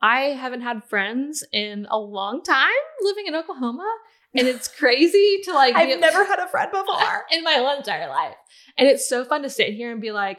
I 0.00 0.20
haven't 0.20 0.62
had 0.62 0.84
friends 0.84 1.44
in 1.52 1.86
a 1.90 1.98
long 1.98 2.42
time 2.42 2.70
living 3.02 3.26
in 3.26 3.34
Oklahoma. 3.34 3.86
And 4.34 4.46
it's 4.48 4.68
crazy 4.78 5.40
to 5.44 5.52
like 5.52 5.74
I've 5.74 6.00
never 6.00 6.24
had 6.24 6.38
a 6.38 6.48
friend 6.48 6.70
before. 6.72 7.24
in 7.30 7.44
my 7.44 7.54
whole 7.54 7.76
entire 7.76 8.08
life. 8.08 8.36
And 8.78 8.88
it's 8.88 9.08
so 9.08 9.24
fun 9.24 9.42
to 9.42 9.50
sit 9.50 9.74
here 9.74 9.92
and 9.92 10.00
be 10.00 10.12
like, 10.12 10.38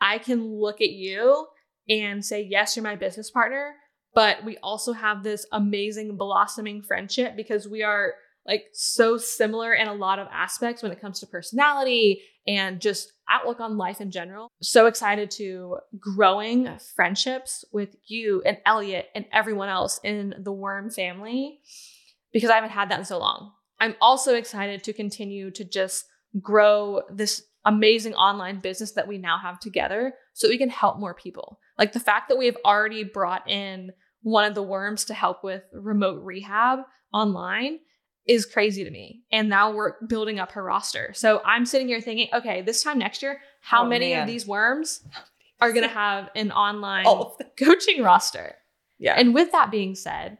I 0.00 0.18
can 0.18 0.44
look 0.44 0.80
at 0.80 0.90
you 0.90 1.46
and 1.88 2.24
say, 2.24 2.46
yes, 2.48 2.76
you're 2.76 2.82
my 2.82 2.96
business 2.96 3.30
partner, 3.30 3.74
but 4.14 4.44
we 4.44 4.56
also 4.58 4.92
have 4.92 5.22
this 5.22 5.46
amazing 5.52 6.16
blossoming 6.16 6.82
friendship 6.82 7.36
because 7.36 7.68
we 7.68 7.82
are 7.82 8.14
like 8.46 8.64
so 8.72 9.16
similar 9.16 9.74
in 9.74 9.88
a 9.88 9.94
lot 9.94 10.18
of 10.18 10.28
aspects 10.32 10.82
when 10.82 10.92
it 10.92 11.00
comes 11.00 11.20
to 11.20 11.26
personality 11.26 12.22
and 12.46 12.80
just 12.80 13.12
outlook 13.28 13.60
on 13.60 13.76
life 13.76 14.00
in 14.00 14.10
general. 14.10 14.48
So 14.62 14.86
excited 14.86 15.30
to 15.32 15.78
growing 15.98 16.68
friendships 16.96 17.64
with 17.72 17.96
you 18.06 18.42
and 18.44 18.58
Elliot 18.64 19.08
and 19.14 19.26
everyone 19.32 19.68
else 19.68 20.00
in 20.02 20.34
the 20.38 20.52
Worm 20.52 20.90
family 20.90 21.60
because 22.32 22.50
I 22.50 22.54
haven't 22.54 22.70
had 22.70 22.90
that 22.90 22.98
in 22.98 23.04
so 23.04 23.18
long. 23.18 23.52
I'm 23.78 23.94
also 24.00 24.34
excited 24.34 24.84
to 24.84 24.92
continue 24.92 25.50
to 25.52 25.64
just 25.64 26.06
grow 26.40 27.02
this 27.10 27.42
amazing 27.64 28.14
online 28.14 28.60
business 28.60 28.92
that 28.92 29.08
we 29.08 29.18
now 29.18 29.38
have 29.38 29.60
together 29.60 30.14
so 30.32 30.48
we 30.48 30.58
can 30.58 30.70
help 30.70 30.98
more 30.98 31.14
people. 31.14 31.58
Like 31.78 31.92
the 31.92 32.00
fact 32.00 32.28
that 32.28 32.38
we 32.38 32.46
have 32.46 32.56
already 32.64 33.04
brought 33.04 33.48
in 33.48 33.92
one 34.22 34.44
of 34.44 34.54
the 34.54 34.62
worms 34.62 35.04
to 35.06 35.14
help 35.14 35.42
with 35.44 35.62
remote 35.72 36.22
rehab 36.22 36.80
online 37.12 37.78
is 38.26 38.46
crazy 38.46 38.84
to 38.84 38.90
me. 38.90 39.22
And 39.32 39.48
now 39.48 39.72
we're 39.72 39.94
building 40.06 40.38
up 40.38 40.52
her 40.52 40.62
roster. 40.62 41.12
So 41.14 41.40
I'm 41.44 41.64
sitting 41.66 41.88
here 41.88 42.00
thinking, 42.00 42.28
okay, 42.32 42.62
this 42.62 42.82
time 42.82 42.98
next 42.98 43.22
year, 43.22 43.40
how 43.60 43.84
Oh, 43.84 43.88
many 43.88 44.10
man. 44.12 44.22
of 44.22 44.26
these 44.26 44.46
worms 44.46 45.02
are 45.60 45.72
going 45.72 45.86
to 45.88 45.92
have 45.94 46.28
an 46.34 46.52
online 46.52 47.06
All 47.06 47.22
of 47.32 47.38
them. 47.38 47.48
coaching 47.58 48.02
roster? 48.02 48.56
Yeah. 48.98 49.14
And 49.16 49.34
with 49.34 49.52
that 49.52 49.70
being 49.70 49.94
said, 49.94 50.38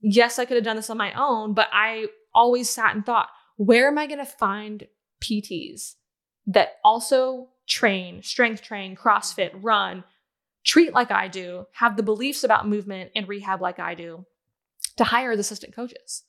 yes, 0.00 0.38
I 0.38 0.44
could 0.44 0.56
have 0.56 0.64
done 0.64 0.76
this 0.76 0.90
on 0.90 0.96
my 0.98 1.12
own, 1.14 1.54
but 1.54 1.68
I 1.72 2.06
always 2.34 2.68
sat 2.70 2.94
and 2.94 3.04
thought, 3.04 3.28
where 3.56 3.88
am 3.88 3.98
I 3.98 4.06
going 4.06 4.18
to 4.18 4.26
find 4.26 4.86
PTs 5.22 5.94
that 6.46 6.76
also 6.84 7.48
train, 7.66 8.22
strength 8.22 8.62
train, 8.62 8.94
CrossFit, 8.94 9.50
run, 9.54 10.04
treat 10.64 10.92
like 10.92 11.10
I 11.10 11.28
do, 11.28 11.64
have 11.72 11.96
the 11.96 12.02
beliefs 12.02 12.44
about 12.44 12.68
movement 12.68 13.10
and 13.16 13.26
rehab 13.26 13.60
like 13.62 13.78
I 13.78 13.94
do 13.94 14.26
to 14.96 15.04
hire 15.04 15.32
as 15.32 15.38
assistant 15.38 15.74
coaches? 15.74 16.24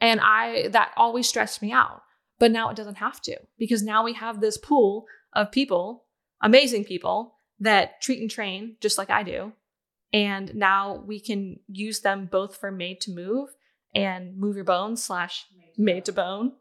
And 0.00 0.20
I 0.22 0.68
that 0.68 0.92
always 0.96 1.28
stressed 1.28 1.62
me 1.62 1.72
out. 1.72 2.02
But 2.38 2.52
now 2.52 2.68
it 2.68 2.76
doesn't 2.76 2.98
have 2.98 3.20
to 3.22 3.36
because 3.58 3.82
now 3.82 4.04
we 4.04 4.12
have 4.12 4.40
this 4.40 4.58
pool 4.58 5.06
of 5.32 5.52
people, 5.52 6.04
amazing 6.42 6.84
people 6.84 7.36
that 7.60 8.00
treat 8.02 8.20
and 8.20 8.30
train 8.30 8.76
just 8.80 8.98
like 8.98 9.10
I 9.10 9.22
do. 9.22 9.52
And 10.12 10.54
now 10.54 11.02
we 11.06 11.18
can 11.18 11.58
use 11.68 12.00
them 12.00 12.28
both 12.30 12.56
for 12.56 12.70
made 12.70 13.00
to 13.02 13.10
move 13.10 13.50
and 13.94 14.36
move 14.36 14.56
your 14.56 14.64
bones 14.64 15.02
slash 15.02 15.46
made 15.78 16.04
to 16.04 16.12
bone 16.12 16.52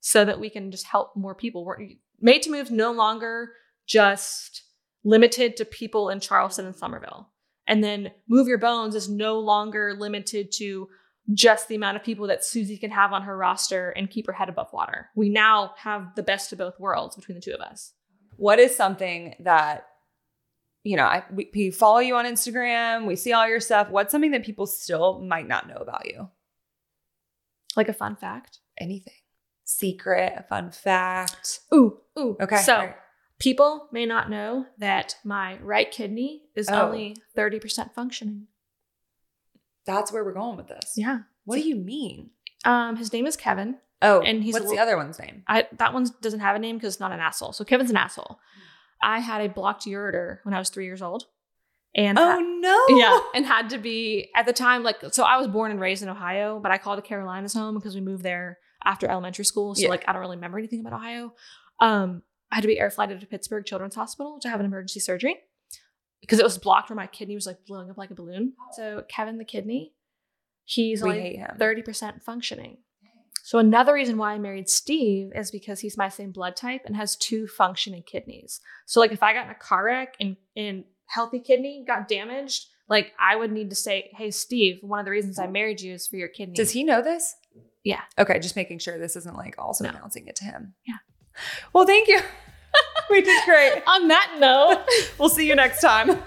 so 0.00 0.24
that 0.24 0.40
we 0.40 0.50
can 0.50 0.70
just 0.70 0.86
help 0.86 1.16
more 1.16 1.34
people. 1.34 1.64
We're, 1.64 1.78
made 2.20 2.42
to 2.42 2.50
move 2.50 2.70
no 2.70 2.92
longer 2.92 3.52
just 3.86 4.62
limited 5.04 5.56
to 5.56 5.64
people 5.64 6.10
in 6.10 6.20
Charleston 6.20 6.66
and 6.66 6.76
Summerville. 6.76 7.28
And 7.66 7.82
then 7.82 8.12
move 8.28 8.48
your 8.48 8.58
bones 8.58 8.94
is 8.94 9.08
no 9.08 9.38
longer 9.38 9.94
limited 9.98 10.52
to 10.52 10.88
just 11.32 11.68
the 11.68 11.74
amount 11.76 11.96
of 11.96 12.02
people 12.02 12.26
that 12.26 12.44
Susie 12.44 12.76
can 12.76 12.90
have 12.90 13.12
on 13.12 13.22
her 13.22 13.36
roster 13.36 13.90
and 13.90 14.10
keep 14.10 14.26
her 14.26 14.32
head 14.32 14.48
above 14.48 14.72
water. 14.72 15.08
We 15.14 15.28
now 15.28 15.74
have 15.78 16.14
the 16.16 16.22
best 16.22 16.52
of 16.52 16.58
both 16.58 16.78
worlds 16.80 17.14
between 17.16 17.36
the 17.36 17.40
two 17.40 17.52
of 17.54 17.60
us. 17.60 17.92
what 18.36 18.58
is 18.58 18.74
something 18.74 19.34
that 19.40 19.86
you 20.84 20.96
know 20.96 21.04
I, 21.04 21.22
we, 21.32 21.48
we 21.54 21.70
follow 21.70 21.98
you 22.00 22.16
on 22.16 22.24
instagram 22.24 23.06
we 23.06 23.14
see 23.14 23.32
all 23.32 23.46
your 23.48 23.60
stuff 23.60 23.88
what's 23.90 24.10
something 24.10 24.32
that 24.32 24.42
people 24.44 24.66
still 24.66 25.20
might 25.20 25.46
not 25.46 25.68
know 25.68 25.76
about 25.76 26.06
you 26.06 26.28
Like 27.76 27.88
a 27.88 27.92
fun 27.92 28.16
fact. 28.16 28.58
anything 28.78 29.14
secret 29.64 30.32
a 30.36 30.42
fun 30.42 30.70
fact 30.72 31.60
Ooh, 31.72 31.98
ooh. 32.18 32.36
okay 32.40 32.56
So 32.56 32.76
right. 32.78 32.96
people 33.38 33.88
may 33.92 34.06
not 34.06 34.28
know 34.28 34.66
that 34.78 35.14
my 35.24 35.58
right 35.62 35.88
kidney 35.90 36.42
is 36.56 36.68
Oh. 36.68 36.86
only 36.88 37.16
30% 37.36 37.94
functioning. 37.94 38.48
That's 39.86 40.12
where 40.12 40.24
we're 40.24 40.32
going 40.32 40.56
with 40.56 40.68
this 40.68 40.92
Yeah. 40.96 41.20
what 41.44 41.56
do 41.56 41.66
you 41.68 41.76
mean 41.76 42.30
Um, 42.64 42.96
his 42.96 43.12
name 43.12 43.26
is 43.26 43.36
Kevin. 43.36 43.78
oh 44.00 44.20
And 44.20 44.42
he's 44.42 44.54
what's 44.54 44.70
the 44.70 44.78
other 44.78 44.96
one's 44.96 45.18
name 45.18 45.42
I 45.48 45.66
that 45.78 45.92
one 45.94 46.06
doesn't 46.20 46.40
have 46.40 46.56
a 46.56 46.58
name 46.58 46.76
because 46.76 46.94
it's 46.94 47.00
not 47.00 47.12
an 47.12 47.20
asshole. 47.20 47.52
So 47.52 47.64
Kevin's 47.64 47.90
an 47.90 47.96
asshole. 47.96 48.38
I 49.02 49.18
had 49.20 49.40
a 49.40 49.48
blocked 49.48 49.84
ureter 49.86 50.38
when 50.44 50.54
I 50.54 50.58
was 50.58 50.68
three 50.70 50.84
years 50.86 51.02
old. 51.02 51.24
And 51.94 52.18
oh 52.18 52.38
no 52.38 52.96
yeah, 52.96 53.18
and 53.34 53.44
had 53.44 53.68
to 53.70 53.78
be 53.78 54.30
at 54.34 54.46
the 54.46 54.52
time 54.54 54.82
like 54.82 54.96
so. 55.10 55.24
I 55.24 55.36
was 55.36 55.46
born 55.46 55.70
and 55.70 55.78
raised 55.78 56.02
in 56.02 56.08
Ohio, 56.08 56.58
but 56.58 56.72
I 56.72 56.78
called 56.78 56.96
the 56.98 57.02
Carolinas 57.02 57.52
home 57.52 57.74
because 57.74 57.94
we 57.94 58.00
moved 58.00 58.22
there 58.22 58.58
after 58.82 59.06
elementary 59.06 59.44
school. 59.44 59.74
So 59.74 59.82
Yeah. 59.82 59.88
like 59.90 60.04
I 60.08 60.12
don't 60.12 60.22
really 60.22 60.36
remember 60.36 60.56
anything 60.58 60.80
about 60.80 60.94
Ohio. 60.94 61.34
Um, 61.80 62.22
I 62.50 62.54
had 62.56 62.62
to 62.62 62.68
be 62.68 62.78
air 62.80 62.90
flighted 62.90 63.20
to 63.20 63.26
Pittsburgh 63.26 63.66
Children's 63.66 63.94
Hospital 63.94 64.38
to 64.40 64.48
have 64.48 64.58
an 64.60 64.64
emergency 64.66 65.00
surgery 65.00 65.40
because 66.22 66.38
it 66.38 66.44
was 66.44 66.56
blocked 66.56 66.88
where 66.88 66.96
my 66.96 67.06
kidney 67.06 67.34
was 67.34 67.46
like 67.46 67.58
blowing 67.66 67.90
up 67.90 67.98
like 67.98 68.10
a 68.10 68.14
balloon. 68.14 68.54
So 68.72 69.04
Kevin 69.08 69.36
the 69.36 69.44
kidney, 69.44 69.92
he's 70.64 71.02
we 71.02 71.10
only 71.10 71.44
thirty 71.58 71.82
percent 71.82 72.22
functioning. 72.22 72.78
So 73.44 73.58
another 73.58 73.92
reason 73.92 74.16
why 74.18 74.32
I 74.34 74.38
married 74.38 74.68
Steve 74.70 75.32
is 75.34 75.50
because 75.50 75.80
he's 75.80 75.98
my 75.98 76.08
same 76.08 76.30
blood 76.30 76.54
type 76.54 76.82
and 76.86 76.94
has 76.96 77.16
two 77.16 77.48
functioning 77.48 78.04
kidneys. 78.06 78.60
So 78.86 79.00
like 79.00 79.10
if 79.12 79.22
I 79.22 79.34
got 79.34 79.46
in 79.46 79.50
a 79.50 79.54
car 79.56 79.84
wreck 79.84 80.14
and 80.20 80.36
and 80.56 80.84
healthy 81.06 81.40
kidney 81.40 81.84
got 81.86 82.06
damaged, 82.08 82.68
like 82.88 83.12
I 83.18 83.34
would 83.36 83.50
need 83.50 83.70
to 83.70 83.76
say, 83.76 84.10
"Hey 84.16 84.30
Steve, 84.30 84.78
one 84.82 85.00
of 85.00 85.04
the 85.04 85.10
reasons 85.10 85.38
I 85.40 85.48
married 85.48 85.80
you 85.80 85.92
is 85.94 86.06
for 86.06 86.16
your 86.16 86.28
kidney." 86.28 86.54
does 86.54 86.70
he 86.70 86.84
know 86.84 87.02
this 87.02 87.34
Yeah. 87.84 88.02
okay 88.16 88.38
just 88.38 88.54
making 88.54 88.78
sure 88.78 88.96
this 88.98 89.16
isn't 89.16 89.36
like 89.36 89.56
also 89.58 89.82
No. 89.84 89.90
announcing 89.90 90.28
it 90.28 90.36
to 90.36 90.44
him 90.44 90.74
Yeah. 90.86 90.98
well 91.72 91.84
thank 91.84 92.06
you 92.06 92.20
we 93.12 93.22
did 93.22 93.44
great 93.44 93.82
On 93.86 94.08
that 94.08 94.36
note, 94.40 94.84
We'll 95.18 95.28
see 95.28 95.46
you 95.46 95.54
next 95.54 95.80
time. 95.80 96.18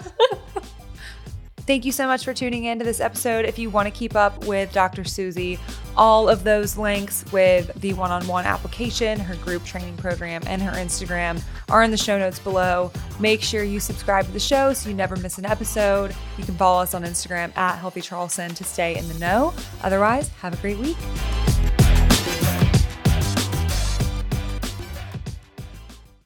Thank 1.66 1.84
you 1.84 1.90
so 1.90 2.06
much 2.06 2.24
for 2.24 2.32
tuning 2.32 2.64
in 2.64 2.78
to 2.78 2.84
this 2.84 3.00
episode. 3.00 3.44
If 3.44 3.58
you 3.58 3.70
want 3.70 3.86
to 3.86 3.90
keep 3.90 4.14
up 4.14 4.46
with 4.46 4.72
Dr. 4.72 5.02
Susie, 5.02 5.58
all 5.96 6.28
of 6.28 6.44
those 6.44 6.78
links 6.78 7.24
with 7.32 7.74
the 7.80 7.92
one 7.94 8.12
on 8.12 8.24
one 8.28 8.44
application, 8.44 9.18
her 9.18 9.34
group 9.34 9.64
training 9.64 9.96
program, 9.96 10.42
and 10.46 10.62
her 10.62 10.70
Instagram 10.76 11.42
are 11.68 11.82
in 11.82 11.90
the 11.90 11.96
show 11.96 12.20
notes 12.20 12.38
below. 12.38 12.92
Make 13.18 13.42
sure 13.42 13.64
you 13.64 13.80
subscribe 13.80 14.26
to 14.26 14.30
the 14.30 14.38
show 14.38 14.74
so 14.74 14.88
you 14.88 14.94
never 14.94 15.16
miss 15.16 15.38
an 15.38 15.44
episode. 15.44 16.14
You 16.38 16.44
can 16.44 16.54
follow 16.54 16.80
us 16.80 16.94
on 16.94 17.02
Instagram 17.02 17.56
at 17.56 17.78
Healthy 17.78 18.02
Charleston 18.02 18.54
to 18.54 18.62
stay 18.62 18.96
in 18.96 19.08
the 19.08 19.18
know. 19.18 19.52
Otherwise, 19.82 20.28
have 20.28 20.54
a 20.54 20.58
great 20.58 20.78
week. 20.78 21.55